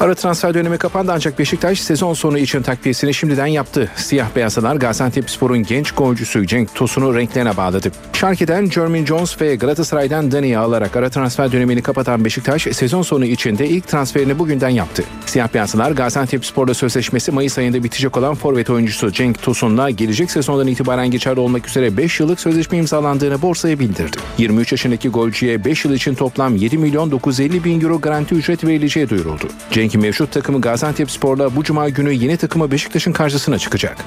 Ara 0.00 0.14
transfer 0.14 0.54
dönemi 0.54 0.78
kapandı 0.78 1.12
ancak 1.14 1.38
Beşiktaş 1.38 1.80
sezon 1.80 2.14
sonu 2.14 2.38
için 2.38 2.62
takviyesini 2.62 3.14
şimdiden 3.14 3.46
yaptı. 3.46 3.90
Siyah 3.96 4.26
beyazlılar 4.36 4.76
Gaziantepspor'un 4.76 5.62
genç 5.62 5.92
golcüsü 5.92 6.46
Cenk 6.46 6.74
Tosun'u 6.74 7.16
renklerine 7.16 7.56
bağladı. 7.56 7.90
Şarkı'dan 8.12 8.66
Jermaine 8.66 9.06
Jones 9.06 9.40
ve 9.40 9.56
Galatasaray'dan 9.56 10.32
Dani'yi 10.32 10.58
alarak 10.58 10.96
ara 10.96 11.10
transfer 11.10 11.52
dönemini 11.52 11.82
kapatan 11.82 12.24
Beşiktaş 12.24 12.62
sezon 12.62 13.02
sonu 13.02 13.24
için 13.24 13.58
de 13.58 13.68
ilk 13.68 13.88
transferini 13.88 14.38
bugünden 14.38 14.68
yaptı. 14.68 15.04
Siyah 15.26 15.54
beyazlılar 15.54 15.90
Gaziantepspor'la 15.90 16.74
sözleşmesi 16.74 17.32
Mayıs 17.32 17.58
ayında 17.58 17.84
bitecek 17.84 18.16
olan 18.16 18.34
forvet 18.34 18.70
oyuncusu 18.70 19.12
Cenk 19.12 19.42
Tosun'la 19.42 19.90
gelecek 19.90 20.30
sezondan 20.30 20.66
itibaren 20.66 21.10
geçerli 21.10 21.40
olmak 21.40 21.68
üzere 21.68 21.96
5 21.96 22.20
yıllık 22.20 22.40
sözleşme 22.40 22.78
imzalandığını 22.78 23.42
borsaya 23.42 23.78
bildirdi. 23.78 24.16
23 24.38 24.72
yaşındaki 24.72 25.08
golcüye 25.08 25.64
5 25.64 25.84
yıl 25.84 25.92
için 25.92 26.14
toplam 26.14 26.56
7 26.56 26.78
milyon 26.78 27.10
950 27.10 27.64
bin 27.64 27.80
euro 27.80 28.00
garanti 28.00 28.34
ücret 28.34 28.64
verileceği 28.64 29.08
duyuruldu. 29.08 29.48
Cenk'in 29.88 30.00
mevcut 30.00 30.32
takımı 30.32 30.60
Gaziantepspor'la 30.60 31.56
bu 31.56 31.64
cuma 31.64 31.88
günü 31.88 32.12
yeni 32.12 32.36
takımı 32.36 32.70
Beşiktaş'ın 32.70 33.12
karşısına 33.12 33.58
çıkacak. 33.58 34.04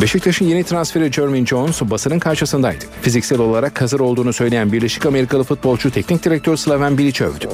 Beşiktaş'ın 0.00 0.44
yeni 0.44 0.64
transferi 0.64 1.12
Jermaine 1.12 1.46
Jones 1.46 1.80
basının 1.82 2.18
karşısındaydı. 2.18 2.84
Fiziksel 3.02 3.38
olarak 3.38 3.80
hazır 3.80 4.00
olduğunu 4.00 4.32
söyleyen 4.32 4.72
Birleşik 4.72 5.06
Amerikalı 5.06 5.44
futbolcu 5.44 5.90
teknik 5.90 6.24
direktör 6.24 6.56
Slaven 6.56 6.98
Bilic 6.98 7.24
övdü. 7.24 7.48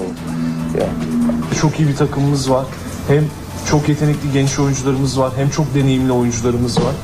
Çok 1.60 1.81
iyi 1.81 1.89
bir 1.89 1.97
takımımız 1.97 2.51
var. 2.51 2.66
Hem 3.09 3.24
çok 3.70 3.89
yetenekli 3.89 4.32
genç 4.32 4.59
oyuncularımız 4.59 5.18
var 5.18 5.32
hem 5.36 5.51
çok 5.51 5.74
deneyimli 5.74 6.12
oyuncularımız 6.12 6.78
var. 6.78 6.94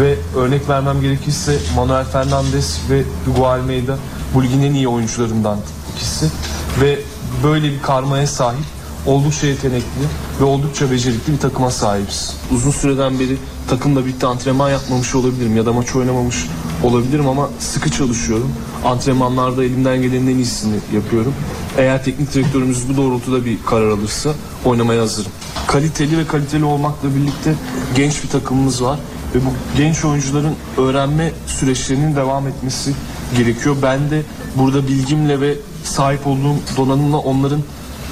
Ve 0.00 0.16
örnek 0.36 0.68
vermem 0.68 1.00
gerekirse 1.00 1.58
Manuel 1.76 2.04
Fernandes 2.04 2.80
ve 2.90 3.02
Hugo 3.26 3.46
Almeida 3.46 3.98
bu 4.34 4.42
ligin 4.42 4.62
en 4.62 4.74
iyi 4.74 4.88
oyuncularından 4.88 5.58
ikisi. 5.96 6.26
Ve 6.80 6.98
böyle 7.44 7.72
bir 7.72 7.82
karmaya 7.82 8.26
sahip 8.26 8.75
oldukça 9.06 9.46
yetenekli 9.46 10.06
ve 10.40 10.44
oldukça 10.44 10.90
becerikli 10.90 11.32
bir 11.32 11.38
takıma 11.38 11.70
sahibiz. 11.70 12.36
Uzun 12.52 12.70
süreden 12.70 13.18
beri 13.18 13.36
takımla 13.68 14.06
birlikte 14.06 14.26
antrenman 14.26 14.70
yapmamış 14.70 15.14
olabilirim 15.14 15.56
ya 15.56 15.66
da 15.66 15.72
maç 15.72 15.96
oynamamış 15.96 16.36
olabilirim 16.84 17.28
ama 17.28 17.50
sıkı 17.58 17.90
çalışıyorum. 17.90 18.52
Antrenmanlarda 18.84 19.64
elimden 19.64 20.02
gelenin 20.02 20.26
en 20.26 20.36
iyisini 20.36 20.76
yapıyorum. 20.94 21.34
Eğer 21.78 22.04
teknik 22.04 22.34
direktörümüz 22.34 22.88
bu 22.88 22.96
doğrultuda 22.96 23.44
bir 23.44 23.58
karar 23.66 23.88
alırsa 23.88 24.30
oynamaya 24.64 25.02
hazırım. 25.02 25.32
Kaliteli 25.66 26.18
ve 26.18 26.26
kaliteli 26.26 26.64
olmakla 26.64 27.08
birlikte 27.16 27.54
genç 27.96 28.24
bir 28.24 28.28
takımımız 28.28 28.82
var 28.82 28.98
ve 29.34 29.38
bu 29.38 29.76
genç 29.76 30.04
oyuncuların 30.04 30.54
öğrenme 30.76 31.32
süreçlerinin 31.46 32.16
devam 32.16 32.48
etmesi 32.48 32.92
gerekiyor. 33.36 33.76
Ben 33.82 34.10
de 34.10 34.22
burada 34.56 34.88
bilgimle 34.88 35.40
ve 35.40 35.54
sahip 35.84 36.26
olduğum 36.26 36.56
donanımla 36.76 37.18
onların 37.18 37.62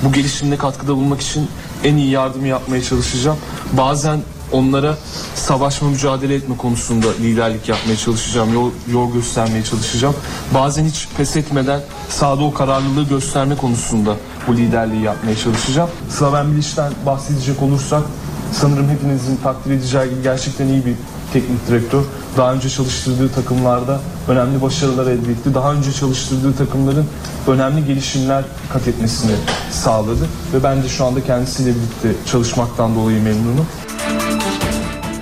bu 0.03 0.13
gelişimine 0.13 0.57
katkıda 0.57 0.97
bulunmak 0.97 1.21
için 1.21 1.49
en 1.85 1.97
iyi 1.97 2.11
yardımı 2.11 2.47
yapmaya 2.47 2.83
çalışacağım. 2.83 3.39
Bazen 3.73 4.21
onlara 4.53 4.99
savaşma, 5.35 5.89
mücadele 5.89 6.35
etme 6.35 6.57
konusunda 6.57 7.07
liderlik 7.23 7.69
yapmaya 7.69 7.97
çalışacağım, 7.97 8.55
yol, 8.55 8.71
yol 8.93 9.13
göstermeye 9.13 9.65
çalışacağım. 9.65 10.15
Bazen 10.55 10.85
hiç 10.85 11.09
pes 11.17 11.37
etmeden 11.37 11.81
sahada 12.09 12.45
o 12.45 12.55
kararlılığı 12.55 13.09
gösterme 13.09 13.57
konusunda 13.57 14.17
bu 14.49 14.57
liderliği 14.57 15.03
yapmaya 15.03 15.37
çalışacağım. 15.37 15.91
Slaven 16.11 16.53
Bilic'ten 16.53 16.93
bahsedecek 17.07 17.63
olursak 17.63 18.03
sanırım 18.53 18.89
hepinizin 18.89 19.37
takdir 19.37 19.71
edeceği 19.71 20.11
gibi 20.11 20.23
gerçekten 20.23 20.69
iyi 20.69 20.87
bir 20.87 20.95
teknik 21.33 21.69
direktör. 21.69 22.03
Daha 22.37 22.55
önce 22.55 22.71
çalıştırdığı 22.71 23.33
takımlarda 23.33 24.01
önemli 24.29 24.63
başarılar 24.63 25.07
elde 25.07 25.33
etti. 25.33 25.55
Daha 25.55 25.73
önce 25.73 25.93
çalıştırdığı 25.93 26.57
takımların 26.57 27.07
önemli 27.49 27.87
gelişimler 27.87 28.45
kat 28.73 28.89
etmesini 28.89 29.33
sağladı. 29.71 30.29
Ve 30.55 30.63
ben 30.63 30.83
de 30.83 30.89
şu 30.89 31.05
anda 31.05 31.25
kendisiyle 31.25 31.71
birlikte 31.71 32.31
çalışmaktan 32.31 32.95
dolayı 32.97 33.23
memnunum. 33.23 33.67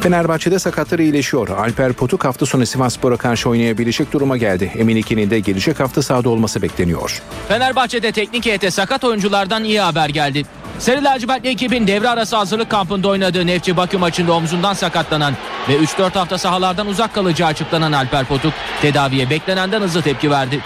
Fenerbahçe'de 0.00 0.58
sakatları 0.58 1.02
iyileşiyor. 1.02 1.48
Alper 1.48 1.92
Potuk 1.92 2.24
hafta 2.24 2.46
sonu 2.46 2.66
Sivasspor'a 2.66 3.16
karşı 3.16 3.48
oynayabilecek 3.48 4.12
duruma 4.12 4.36
geldi. 4.36 4.72
Emin 4.76 4.96
İkin'in 4.96 5.30
de 5.30 5.40
gelecek 5.40 5.80
hafta 5.80 6.02
sahada 6.02 6.28
olması 6.28 6.62
bekleniyor. 6.62 7.22
Fenerbahçe'de 7.48 8.12
teknik 8.12 8.46
heyete 8.46 8.70
sakat 8.70 9.04
oyunculardan 9.04 9.64
iyi 9.64 9.80
haber 9.80 10.08
geldi. 10.08 10.42
Sarı 10.82 11.04
lacivertli 11.04 11.48
ekibin 11.48 11.86
devre 11.86 12.08
arası 12.08 12.36
hazırlık 12.36 12.70
kampında 12.70 13.08
oynadığı 13.08 13.46
Nefçi 13.46 13.76
Bakü 13.76 13.98
maçında 13.98 14.32
omzundan 14.32 14.74
sakatlanan 14.74 15.34
ve 15.68 15.76
3-4 15.76 16.10
hafta 16.18 16.38
sahalardan 16.38 16.86
uzak 16.86 17.14
kalacağı 17.14 17.48
açıklanan 17.48 17.92
Alper 17.92 18.24
Potuk 18.24 18.52
tedaviye 18.80 19.30
beklenenden 19.30 19.80
hızlı 19.80 20.02
tepki 20.02 20.30
verdi. 20.30 20.60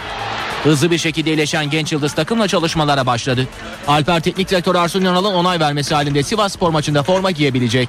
Hızlı 0.64 0.90
bir 0.90 0.98
şekilde 0.98 1.30
iyileşen 1.30 1.70
genç 1.70 1.92
yıldız 1.92 2.12
takımla 2.12 2.48
çalışmalara 2.48 3.06
başladı. 3.06 3.48
Alper 3.88 4.20
teknik 4.20 4.50
direktör 4.50 4.74
Arsun 4.74 5.04
Yanal'ın 5.04 5.34
onay 5.34 5.60
vermesi 5.60 5.94
halinde 5.94 6.22
Sivas 6.22 6.52
Spor 6.52 6.70
maçında 6.70 7.02
forma 7.02 7.30
giyebilecek. 7.30 7.88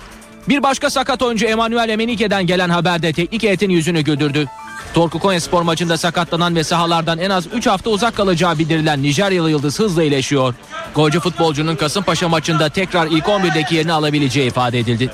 Bir 0.49 0.64
başka 0.64 0.90
sakat 0.90 1.22
oyuncu 1.22 1.45
Emanuel 1.45 1.90
Emenike'den 1.90 2.48
gelen 2.48 2.70
haberde 2.70 3.14
teknik 3.14 3.44
heyetin 3.44 3.70
yüzünü 3.70 4.02
güldürdü. 4.02 4.48
Torku 4.94 5.20
Konya 5.20 5.41
Spor 5.41 5.62
maçında 5.62 5.98
sakatlanan 5.98 6.56
ve 6.56 6.64
sahalardan 6.64 7.20
en 7.20 7.30
az 7.30 7.48
3 7.54 7.68
hafta 7.68 7.90
uzak 7.90 8.16
kalacağı 8.16 8.60
bildirilen 8.60 9.02
Nijeryalı 9.04 9.49
Yıldız 9.49 9.80
hızla 9.80 10.04
iyileşiyor. 10.04 10.54
Golcü 10.95 11.20
futbolcunun 11.20 11.76
Kasımpaşa 11.76 12.30
maçında 12.30 12.70
tekrar 12.70 13.08
ilk 13.08 13.26
11'deki 13.26 13.76
yerini 13.76 13.94
alabileceği 13.94 14.48
ifade 14.48 14.80
edildi. 14.80 15.10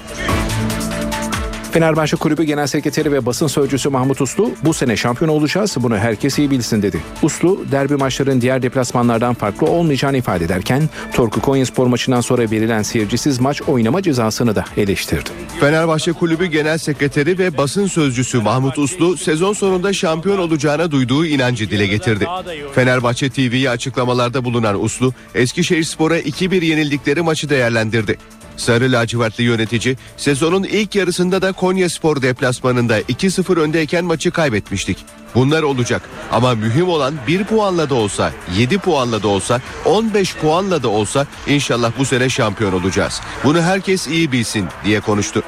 Fenerbahçe 1.74 2.18
Kulübü 2.18 2.44
Genel 2.44 2.68
Sekreteri 2.68 3.12
ve 3.12 3.26
basın 3.26 3.48
sözcüsü 3.48 3.90
Mahmut 3.90 4.22
Uslu 4.22 4.52
bu 4.64 4.74
sene 4.74 4.98
şampiyon 4.98 5.30
olacağız 5.30 5.76
bunu 5.80 5.98
herkes 5.98 6.40
iyi 6.40 6.52
bilsin 6.52 6.82
dedi. 6.82 7.02
Uslu 7.24 7.66
derbi 7.72 7.96
maçların 7.96 8.42
diğer 8.42 8.62
deplasmanlardan 8.62 9.34
farklı 9.34 9.68
olmayacağını 9.68 10.18
ifade 10.18 10.46
ederken 10.46 10.90
Torku 11.14 11.42
Konyaspor 11.42 11.88
maçından 11.88 12.22
sonra 12.22 12.52
verilen 12.52 12.82
seyircisiz 12.82 13.40
maç 13.40 13.62
oynama 13.62 14.02
cezasını 14.02 14.56
da 14.56 14.66
eleştirdi. 14.78 15.30
Fenerbahçe 15.60 16.14
Kulübü 16.14 16.46
Genel 16.46 16.78
Sekreteri 16.78 17.38
ve 17.38 17.58
basın 17.58 17.88
sözcüsü 17.88 18.42
Mahmut 18.42 18.78
Uslu 18.78 19.18
sezon 19.18 19.54
sonunda 19.54 19.94
şampiyon 19.94 20.38
olacağına 20.38 20.92
duyduğu 20.92 21.26
inancı 21.26 21.70
dile 21.70 21.88
getirdi. 21.88 22.28
Fenerbahçe 22.76 23.30
TV'ye 23.30 23.70
açıklamalarda 23.70 24.46
bulunan 24.46 24.84
Uslu 24.84 25.14
Eskişehir 25.36 25.84
Spor'a 25.84 26.20
2-1 26.20 26.66
yenildikleri 26.66 27.22
maçı 27.22 27.50
değerlendirdi. 27.50 28.18
Sarı 28.58 28.92
lacivertli 28.92 29.44
yönetici 29.44 29.98
sezonun 30.18 30.64
ilk 30.64 30.96
yarısında 30.96 31.42
da 31.42 31.52
Konya 31.52 31.90
Spor 31.90 32.22
deplasmanında 32.22 33.02
2-0 33.02 33.60
öndeyken 33.60 34.06
maçı 34.06 34.32
kaybetmiştik. 34.32 34.98
Bunlar 35.36 35.64
olacak 35.64 36.02
ama 36.32 36.56
mühim 36.56 36.90
olan 36.90 37.14
1 37.28 37.44
puanla 37.44 37.90
da 37.90 37.96
olsa, 37.96 38.32
7 38.58 38.78
puanla 38.78 39.24
da 39.24 39.28
olsa, 39.28 39.62
15 39.86 40.36
puanla 40.36 40.84
da 40.84 40.90
olsa 40.90 41.28
inşallah 41.48 41.92
bu 42.00 42.06
sene 42.06 42.30
şampiyon 42.30 42.74
olacağız. 42.74 43.22
Bunu 43.44 43.62
herkes 43.62 44.08
iyi 44.08 44.32
bilsin 44.32 44.66
diye 44.86 45.00
konuştu. 45.00 45.44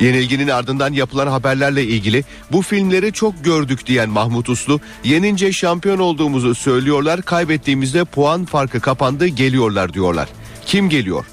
Yenilginin 0.00 0.48
ardından 0.48 0.92
yapılan 0.92 1.26
haberlerle 1.26 1.84
ilgili 1.84 2.24
bu 2.52 2.62
filmleri 2.62 3.12
çok 3.12 3.44
gördük 3.44 3.86
diyen 3.86 4.10
Mahmut 4.10 4.48
Uslu, 4.48 4.80
yenince 5.04 5.52
şampiyon 5.52 5.98
olduğumuzu 5.98 6.54
söylüyorlar, 6.54 7.22
kaybettiğimizde 7.22 8.04
puan 8.04 8.44
farkı 8.44 8.80
kapandı 8.80 9.26
geliyorlar 9.26 9.94
diyorlar. 9.94 10.28
Kim 10.66 10.88
geliyor? 10.88 11.24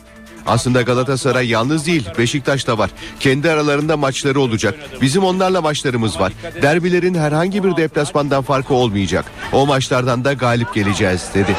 Aslında 0.47 0.81
Galatasaray 0.81 1.49
yalnız 1.49 1.85
değil 1.85 2.09
Beşiktaş 2.17 2.67
da 2.67 2.77
var. 2.77 2.89
Kendi 3.19 3.51
aralarında 3.51 3.97
maçları 3.97 4.39
olacak. 4.39 4.75
Bizim 5.01 5.23
onlarla 5.23 5.61
maçlarımız 5.61 6.19
var. 6.19 6.33
Derbilerin 6.61 7.13
herhangi 7.13 7.63
bir 7.63 7.77
deplasmandan 7.77 8.43
farkı 8.43 8.73
olmayacak. 8.73 9.25
O 9.53 9.65
maçlardan 9.65 10.25
da 10.25 10.33
galip 10.33 10.73
geleceğiz 10.73 11.29
dedi. 11.33 11.55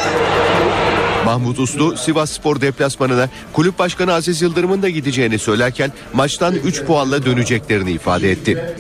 Mahmut 1.24 1.59
Uslu 1.59 1.97
Sivas 1.97 2.31
Spor 2.31 2.60
deplasmanına 2.60 3.28
kulüp 3.52 3.78
başkanı 3.78 4.12
Aziz 4.12 4.43
Yıldırım'ın 4.43 4.82
da 4.82 4.89
gideceğini 4.89 5.39
söylerken 5.39 5.93
maçtan 6.12 6.55
3 6.55 6.85
puanla 6.85 7.24
döneceklerini 7.24 7.90
ifade 7.90 8.31
etti. 8.31 8.77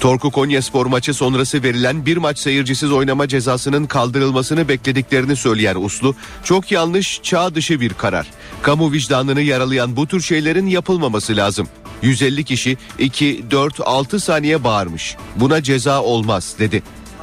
Torku 0.00 0.30
Konyaspor 0.30 0.86
maçı 0.86 1.14
sonrası 1.14 1.62
verilen 1.62 2.06
bir 2.06 2.16
maç 2.16 2.38
seyircisiz 2.38 2.92
oynama 2.92 3.28
cezasının 3.28 3.86
kaldırılmasını 3.86 4.68
beklediklerini 4.68 5.36
söyleyen 5.36 5.76
Uslu, 5.76 6.14
çok 6.44 6.72
yanlış 6.72 7.20
çağ 7.22 7.54
dışı 7.54 7.80
bir 7.80 7.92
karar. 7.92 8.26
Kamu 8.62 8.92
vicdanını 8.92 9.40
yaralayan 9.40 9.96
bu 9.96 10.06
tür 10.06 10.20
şeylerin 10.20 10.66
yapılmaması 10.66 11.36
lazım. 11.36 11.68
150 12.02 12.44
kişi 12.44 12.76
2, 12.98 13.44
4, 13.50 13.80
6 13.84 14.20
saniye 14.20 14.64
bağırmış. 14.64 15.16
Buna 15.36 15.62
ceza 15.62 16.02
olmaz 16.02 16.54
dedi. 16.58 16.82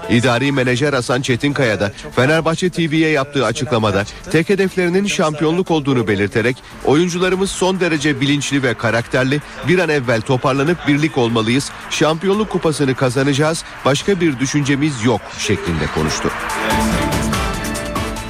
İdari 0.10 0.52
menajer 0.52 0.94
Hasan 0.94 1.22
Çetinkaya 1.22 1.80
da 1.80 1.92
Fenerbahçe 2.16 2.70
TV'ye 2.70 3.10
yaptığı 3.10 3.46
açıklamada 3.46 4.04
tek 4.32 4.50
hedeflerinin 4.50 5.08
şampiyonluk 5.08 5.72
olduğunu 5.72 6.08
belirterek 6.08 6.58
oyuncularımız 6.86 7.50
son 7.52 7.80
derece 7.80 8.22
bilinçli 8.22 8.64
ve 8.64 8.74
karakterli 8.74 9.42
bir 9.68 9.80
an 9.80 9.90
evvel 9.90 10.22
toparlanıp 10.22 10.88
birlik 10.88 11.18
olmalıyız. 11.18 11.72
Şampiyonluk 11.90 12.50
kupasını 12.50 12.96
kazanacağız. 12.96 13.64
Başka 13.86 14.22
bir 14.22 14.40
düşüncemiz 14.40 15.06
yok 15.06 15.22
şeklinde 15.40 15.86
konuştu. 15.96 16.30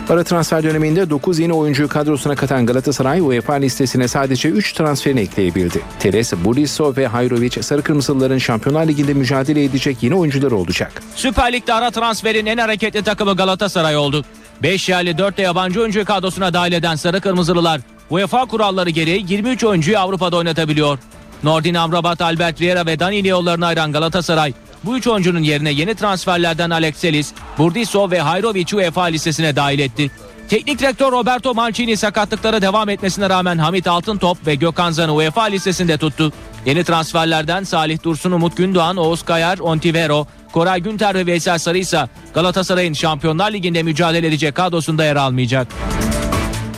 Ara 0.10 0.24
transfer 0.24 0.64
döneminde 0.64 1.10
9 1.10 1.40
yeni 1.40 1.54
oyuncuyu 1.54 1.90
kadrosuna 1.90 2.36
katan 2.36 2.66
Galatasaray 2.66 3.22
UEFA 3.22 3.54
listesine 3.54 4.08
sadece 4.08 4.50
3 4.50 4.74
transferini 4.74 5.20
ekleyebildi. 5.20 5.82
Teres, 6.00 6.34
Budiso 6.34 6.96
ve 6.98 7.08
Hayrovic 7.08 7.64
Sarı 7.64 7.82
Kırmızılıların 7.82 8.38
Şampiyonlar 8.38 8.88
Ligi'nde 8.88 9.14
mücadele 9.14 9.64
edecek 9.64 10.04
yeni 10.04 10.16
oyuncular 10.16 10.52
olacak. 10.52 11.04
Süper 11.16 11.54
Lig'de 11.54 11.74
ara 11.74 11.92
transferin 11.92 12.46
en 12.46 12.58
hareketli 12.58 13.04
takımı 13.04 13.36
Galatasaray 13.36 13.98
oldu. 13.98 14.26
5 14.64 14.90
yerli 14.90 15.18
4 15.18 15.38
de 15.38 15.42
yabancı 15.42 15.82
oyuncu 15.82 16.06
kadrosuna 16.06 16.54
dahil 16.54 16.72
eden 16.72 16.96
Sarı 16.96 17.22
Kırmızılılar 17.22 17.82
UEFA 18.10 18.46
kuralları 18.46 18.90
gereği 18.90 19.26
23 19.30 19.64
oyuncuyu 19.64 20.00
Avrupa'da 20.00 20.38
oynatabiliyor. 20.38 21.00
Nordin 21.44 21.74
Amrabat, 21.74 22.22
Albert 22.22 22.62
Riera 22.62 22.86
ve 22.86 23.00
Danilo 23.00 23.28
yollarını 23.28 23.66
ayıran 23.66 23.92
Galatasaray 23.92 24.54
bu 24.86 24.98
üç 24.98 25.08
oyuncunun 25.08 25.44
yerine 25.44 25.72
yeni 25.72 25.96
transferlerden 25.96 26.70
Alex 26.70 26.98
Selis, 26.98 27.34
Burdiso 27.58 28.12
ve 28.12 28.20
Hayrovic'i 28.22 28.76
UEFA 28.76 29.04
listesine 29.04 29.56
dahil 29.56 29.80
etti. 29.80 30.12
Teknik 30.50 30.80
direktör 30.80 31.12
Roberto 31.12 31.54
Mancini 31.54 31.98
sakatlıklara 31.98 32.62
devam 32.62 32.90
etmesine 32.90 33.30
rağmen 33.30 33.58
Hamit 33.58 33.88
Altıntop 33.88 34.48
ve 34.48 34.56
Gökhan 34.56 34.92
Zan'ı 34.92 35.14
UEFA 35.14 35.44
listesinde 35.44 35.98
tuttu. 35.98 36.34
Yeni 36.66 36.84
transferlerden 36.84 37.64
Salih 37.64 38.04
Dursun, 38.04 38.32
Umut 38.32 38.58
Gündoğan, 38.58 38.98
Oğuz 38.98 39.26
Kayar, 39.26 39.60
Ontivero, 39.60 40.28
Koray 40.52 40.80
Günter 40.80 41.16
ve 41.16 41.26
Veysel 41.26 41.58
Sarı 41.58 41.78
ise 41.78 42.08
Galatasaray'ın 42.34 42.94
Şampiyonlar 42.94 43.52
Ligi'nde 43.52 43.84
mücadele 43.84 44.28
edecek 44.28 44.56
kadrosunda 44.56 45.04
yer 45.06 45.16
almayacak. 45.16 45.68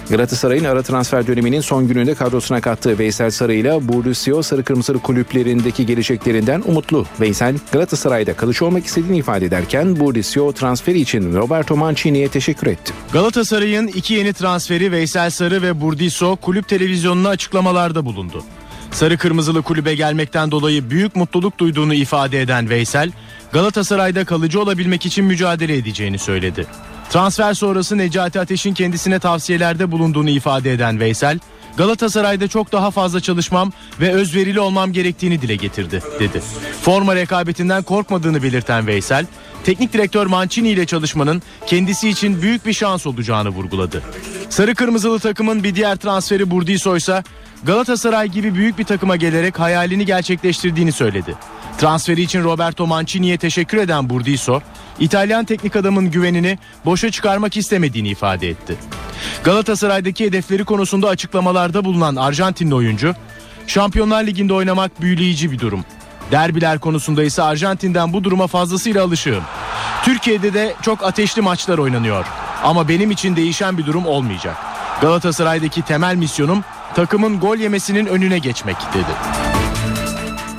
Galatasaray'ın 0.10 0.64
ara 0.64 0.84
transfer 0.84 1.28
döneminin 1.28 1.62
son 1.62 1.88
gününde 1.88 2.16
kadrosuna 2.16 2.62
kattığı 2.62 3.00
Veysel 3.00 3.32
Sarı 3.32 3.54
ile 3.54 3.88
Borussia 3.88 4.44
Sarı 4.44 4.64
Kırmızılı 4.64 5.00
kulüplerindeki 5.00 5.86
geleceklerinden 5.86 6.64
umutlu. 6.66 7.06
Veysel 7.22 7.56
Galatasaray'da 7.72 8.34
kalıcı 8.34 8.66
olmak 8.66 8.86
istediğini 8.86 9.18
ifade 9.18 9.46
ederken 9.46 10.00
Borussia 10.00 10.52
transferi 10.52 11.00
için 11.00 11.34
Roberto 11.34 11.76
Mancini'ye 11.76 12.28
teşekkür 12.28 12.68
etti. 12.68 12.94
Galatasaray'ın 13.14 13.88
iki 13.88 14.14
yeni 14.14 14.34
transferi 14.34 14.92
Veysel 14.92 15.30
Sarı 15.30 15.62
ve 15.62 15.82
Burdiso 15.82 16.36
kulüp 16.36 16.68
televizyonuna 16.68 17.30
açıklamalarda 17.30 18.06
bulundu. 18.06 18.44
Sarı 18.92 19.18
Kırmızılı 19.18 19.62
kulübe 19.62 19.96
gelmekten 19.96 20.52
dolayı 20.52 20.90
büyük 20.90 21.16
mutluluk 21.16 21.58
duyduğunu 21.58 21.94
ifade 21.94 22.42
eden 22.42 22.70
Veysel, 22.70 23.12
Galatasaray'da 23.52 24.26
kalıcı 24.26 24.62
olabilmek 24.62 25.06
için 25.06 25.26
mücadele 25.26 25.78
edeceğini 25.78 26.20
söyledi. 26.20 26.68
Transfer 27.10 27.54
sonrası 27.54 27.98
Necati 27.98 28.40
Ateş'in 28.40 28.74
kendisine 28.74 29.20
tavsiyelerde 29.20 29.92
bulunduğunu 29.92 30.30
ifade 30.30 30.74
eden 30.74 31.00
Veysel, 31.00 31.40
Galatasaray'da 31.78 32.48
çok 32.48 32.72
daha 32.72 32.92
fazla 32.92 33.20
çalışmam 33.20 33.72
ve 34.00 34.12
özverili 34.12 34.60
olmam 34.60 34.94
gerektiğini 34.94 35.42
dile 35.42 35.56
getirdi, 35.56 36.02
dedi. 36.20 36.42
Forma 36.82 37.16
rekabetinden 37.16 37.84
korkmadığını 37.84 38.44
belirten 38.44 38.88
Veysel, 38.88 39.26
teknik 39.64 39.94
direktör 39.94 40.26
Mancini 40.26 40.70
ile 40.70 40.86
çalışmanın 40.86 41.42
kendisi 41.68 42.10
için 42.10 42.42
büyük 42.42 42.66
bir 42.66 42.74
şans 42.74 43.08
olacağını 43.08 43.50
vurguladı. 43.50 44.02
Sarı 44.50 44.76
Kırmızılı 44.76 45.20
takımın 45.20 45.64
bir 45.64 45.76
diğer 45.76 45.96
transferi 45.96 46.52
Burdiso 46.52 46.98
ise 46.98 47.24
Galatasaray 47.64 48.28
gibi 48.28 48.56
büyük 48.56 48.78
bir 48.78 48.84
takıma 48.84 49.16
gelerek 49.16 49.60
hayalini 49.60 50.06
gerçekleştirdiğini 50.06 50.92
söyledi. 50.92 51.36
Transferi 51.78 52.22
için 52.22 52.44
Roberto 52.44 52.88
Mancini'ye 52.88 53.38
teşekkür 53.38 53.78
eden 53.78 54.10
Burdiso, 54.10 54.62
İtalyan 55.00 55.46
teknik 55.46 55.76
adamın 55.76 56.12
güvenini 56.12 56.60
boşa 56.86 57.12
çıkarmak 57.12 57.58
istemediğini 57.58 58.10
ifade 58.10 58.50
etti. 58.50 58.76
Galatasaray'daki 59.44 60.26
hedefleri 60.26 60.66
konusunda 60.66 61.08
açıklamalarda 61.08 61.86
bulunan 61.86 62.16
Arjantinli 62.16 62.76
oyuncu, 62.76 63.16
Şampiyonlar 63.68 64.24
Ligi'nde 64.24 64.54
oynamak 64.54 65.02
büyüleyici 65.02 65.52
bir 65.52 65.60
durum. 65.60 65.86
Derbiler 66.32 66.80
konusunda 66.80 67.24
ise 67.24 67.42
Arjantin'den 67.44 68.14
bu 68.14 68.24
duruma 68.24 68.48
fazlasıyla 68.48 69.04
alışığım. 69.04 69.44
Türkiye'de 70.04 70.54
de 70.54 70.74
çok 70.82 71.04
ateşli 71.04 71.42
maçlar 71.42 71.78
oynanıyor. 71.78 72.26
Ama 72.64 72.88
benim 72.88 73.12
için 73.12 73.36
değişen 73.36 73.78
bir 73.78 73.86
durum 73.86 74.06
olmayacak. 74.06 74.56
Galatasaray'daki 75.02 75.82
temel 75.82 76.16
misyonum 76.16 76.64
takımın 76.96 77.40
gol 77.40 77.58
yemesinin 77.58 78.06
önüne 78.06 78.40
geçmek 78.40 78.78
dedi. 78.94 79.45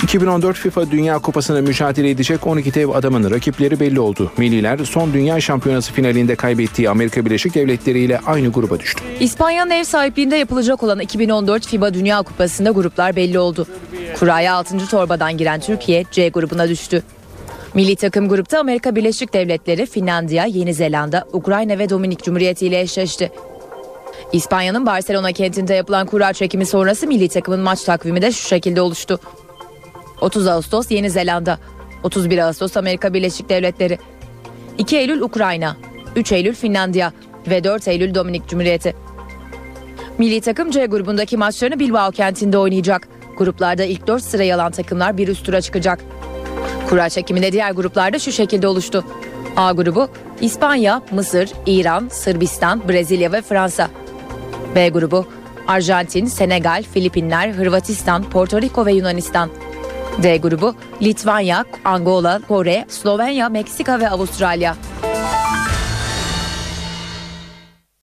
2014 0.06 0.56
FIFA 0.56 0.90
Dünya 0.90 1.18
Kupası'nda 1.18 1.62
mücadele 1.62 2.10
edecek 2.10 2.46
12 2.46 2.74
dev 2.74 2.88
adamın 2.88 3.30
rakipleri 3.30 3.80
belli 3.80 4.00
oldu. 4.00 4.32
Milliler 4.36 4.78
son 4.78 5.12
Dünya 5.12 5.40
Şampiyonası 5.40 5.92
finalinde 5.92 6.36
kaybettiği 6.36 6.90
Amerika 6.90 7.24
Birleşik 7.24 7.54
Devletleri 7.54 7.98
ile 7.98 8.20
aynı 8.26 8.48
gruba 8.48 8.80
düştü. 8.80 9.04
İspanya'nın 9.20 9.70
ev 9.70 9.84
sahipliğinde 9.84 10.36
yapılacak 10.36 10.82
olan 10.82 11.00
2014 11.00 11.66
FIBA 11.66 11.94
Dünya 11.94 12.22
Kupası'nda 12.22 12.70
gruplar 12.70 13.16
belli 13.16 13.38
oldu. 13.38 13.66
Kuraya 14.18 14.54
6. 14.54 14.86
torbadan 14.88 15.36
giren 15.36 15.60
Türkiye 15.60 16.04
C 16.10 16.28
grubuna 16.28 16.68
düştü. 16.68 17.02
Milli 17.74 17.96
takım 17.96 18.28
grupta 18.28 18.58
Amerika 18.58 18.96
Birleşik 18.96 19.32
Devletleri, 19.32 19.86
Finlandiya, 19.86 20.44
Yeni 20.44 20.74
Zelanda, 20.74 21.24
Ukrayna 21.32 21.78
ve 21.78 21.90
Dominik 21.90 22.22
Cumhuriyeti 22.24 22.66
ile 22.66 22.80
eşleşti. 22.80 23.32
İspanya'nın 24.32 24.86
Barcelona 24.86 25.32
kentinde 25.32 25.74
yapılan 25.74 26.06
kura 26.06 26.32
çekimi 26.32 26.66
sonrası 26.66 27.06
milli 27.06 27.28
takımın 27.28 27.60
maç 27.60 27.82
takvimi 27.82 28.22
de 28.22 28.32
şu 28.32 28.48
şekilde 28.48 28.80
oluştu. 28.80 29.20
30 30.20 30.46
Ağustos 30.46 30.90
Yeni 30.90 31.10
Zelanda, 31.10 31.58
31 32.02 32.38
Ağustos 32.38 32.76
Amerika 32.76 33.14
Birleşik 33.14 33.48
Devletleri, 33.48 33.98
2 34.78 34.96
Eylül 34.96 35.20
Ukrayna, 35.20 35.76
3 36.16 36.32
Eylül 36.32 36.54
Finlandiya 36.54 37.12
ve 37.50 37.64
4 37.64 37.88
Eylül 37.88 38.14
Dominik 38.14 38.48
Cumhuriyeti. 38.48 38.94
Milli 40.18 40.40
takım 40.40 40.70
C 40.70 40.86
grubundaki 40.86 41.36
maçlarını 41.36 41.78
Bilbao 41.78 42.10
kentinde 42.10 42.58
oynayacak. 42.58 43.08
Gruplarda 43.38 43.84
ilk 43.84 44.06
4 44.06 44.22
sırayı 44.22 44.54
alan 44.54 44.72
takımlar 44.72 45.16
bir 45.16 45.28
üst 45.28 45.46
tura 45.46 45.60
çıkacak. 45.60 46.00
Kura 46.88 47.08
çekiminde 47.08 47.52
diğer 47.52 47.70
gruplarda 47.70 48.18
şu 48.18 48.32
şekilde 48.32 48.68
oluştu. 48.68 49.04
A 49.56 49.72
grubu 49.72 50.08
İspanya, 50.40 51.02
Mısır, 51.10 51.50
İran, 51.66 52.08
Sırbistan, 52.08 52.88
Brezilya 52.88 53.32
ve 53.32 53.42
Fransa. 53.42 53.88
B 54.74 54.88
grubu 54.88 55.26
Arjantin, 55.68 56.26
Senegal, 56.26 56.84
Filipinler, 56.92 57.50
Hırvatistan, 57.50 58.30
Porto 58.30 58.62
Rico 58.62 58.86
ve 58.86 58.92
Yunanistan. 58.92 59.50
D 60.22 60.36
grubu 60.36 60.74
Litvanya, 61.02 61.64
Angola, 61.84 62.40
Kore, 62.48 62.84
Slovenya, 62.88 63.48
Meksika 63.48 64.00
ve 64.00 64.10
Avustralya. 64.10 64.76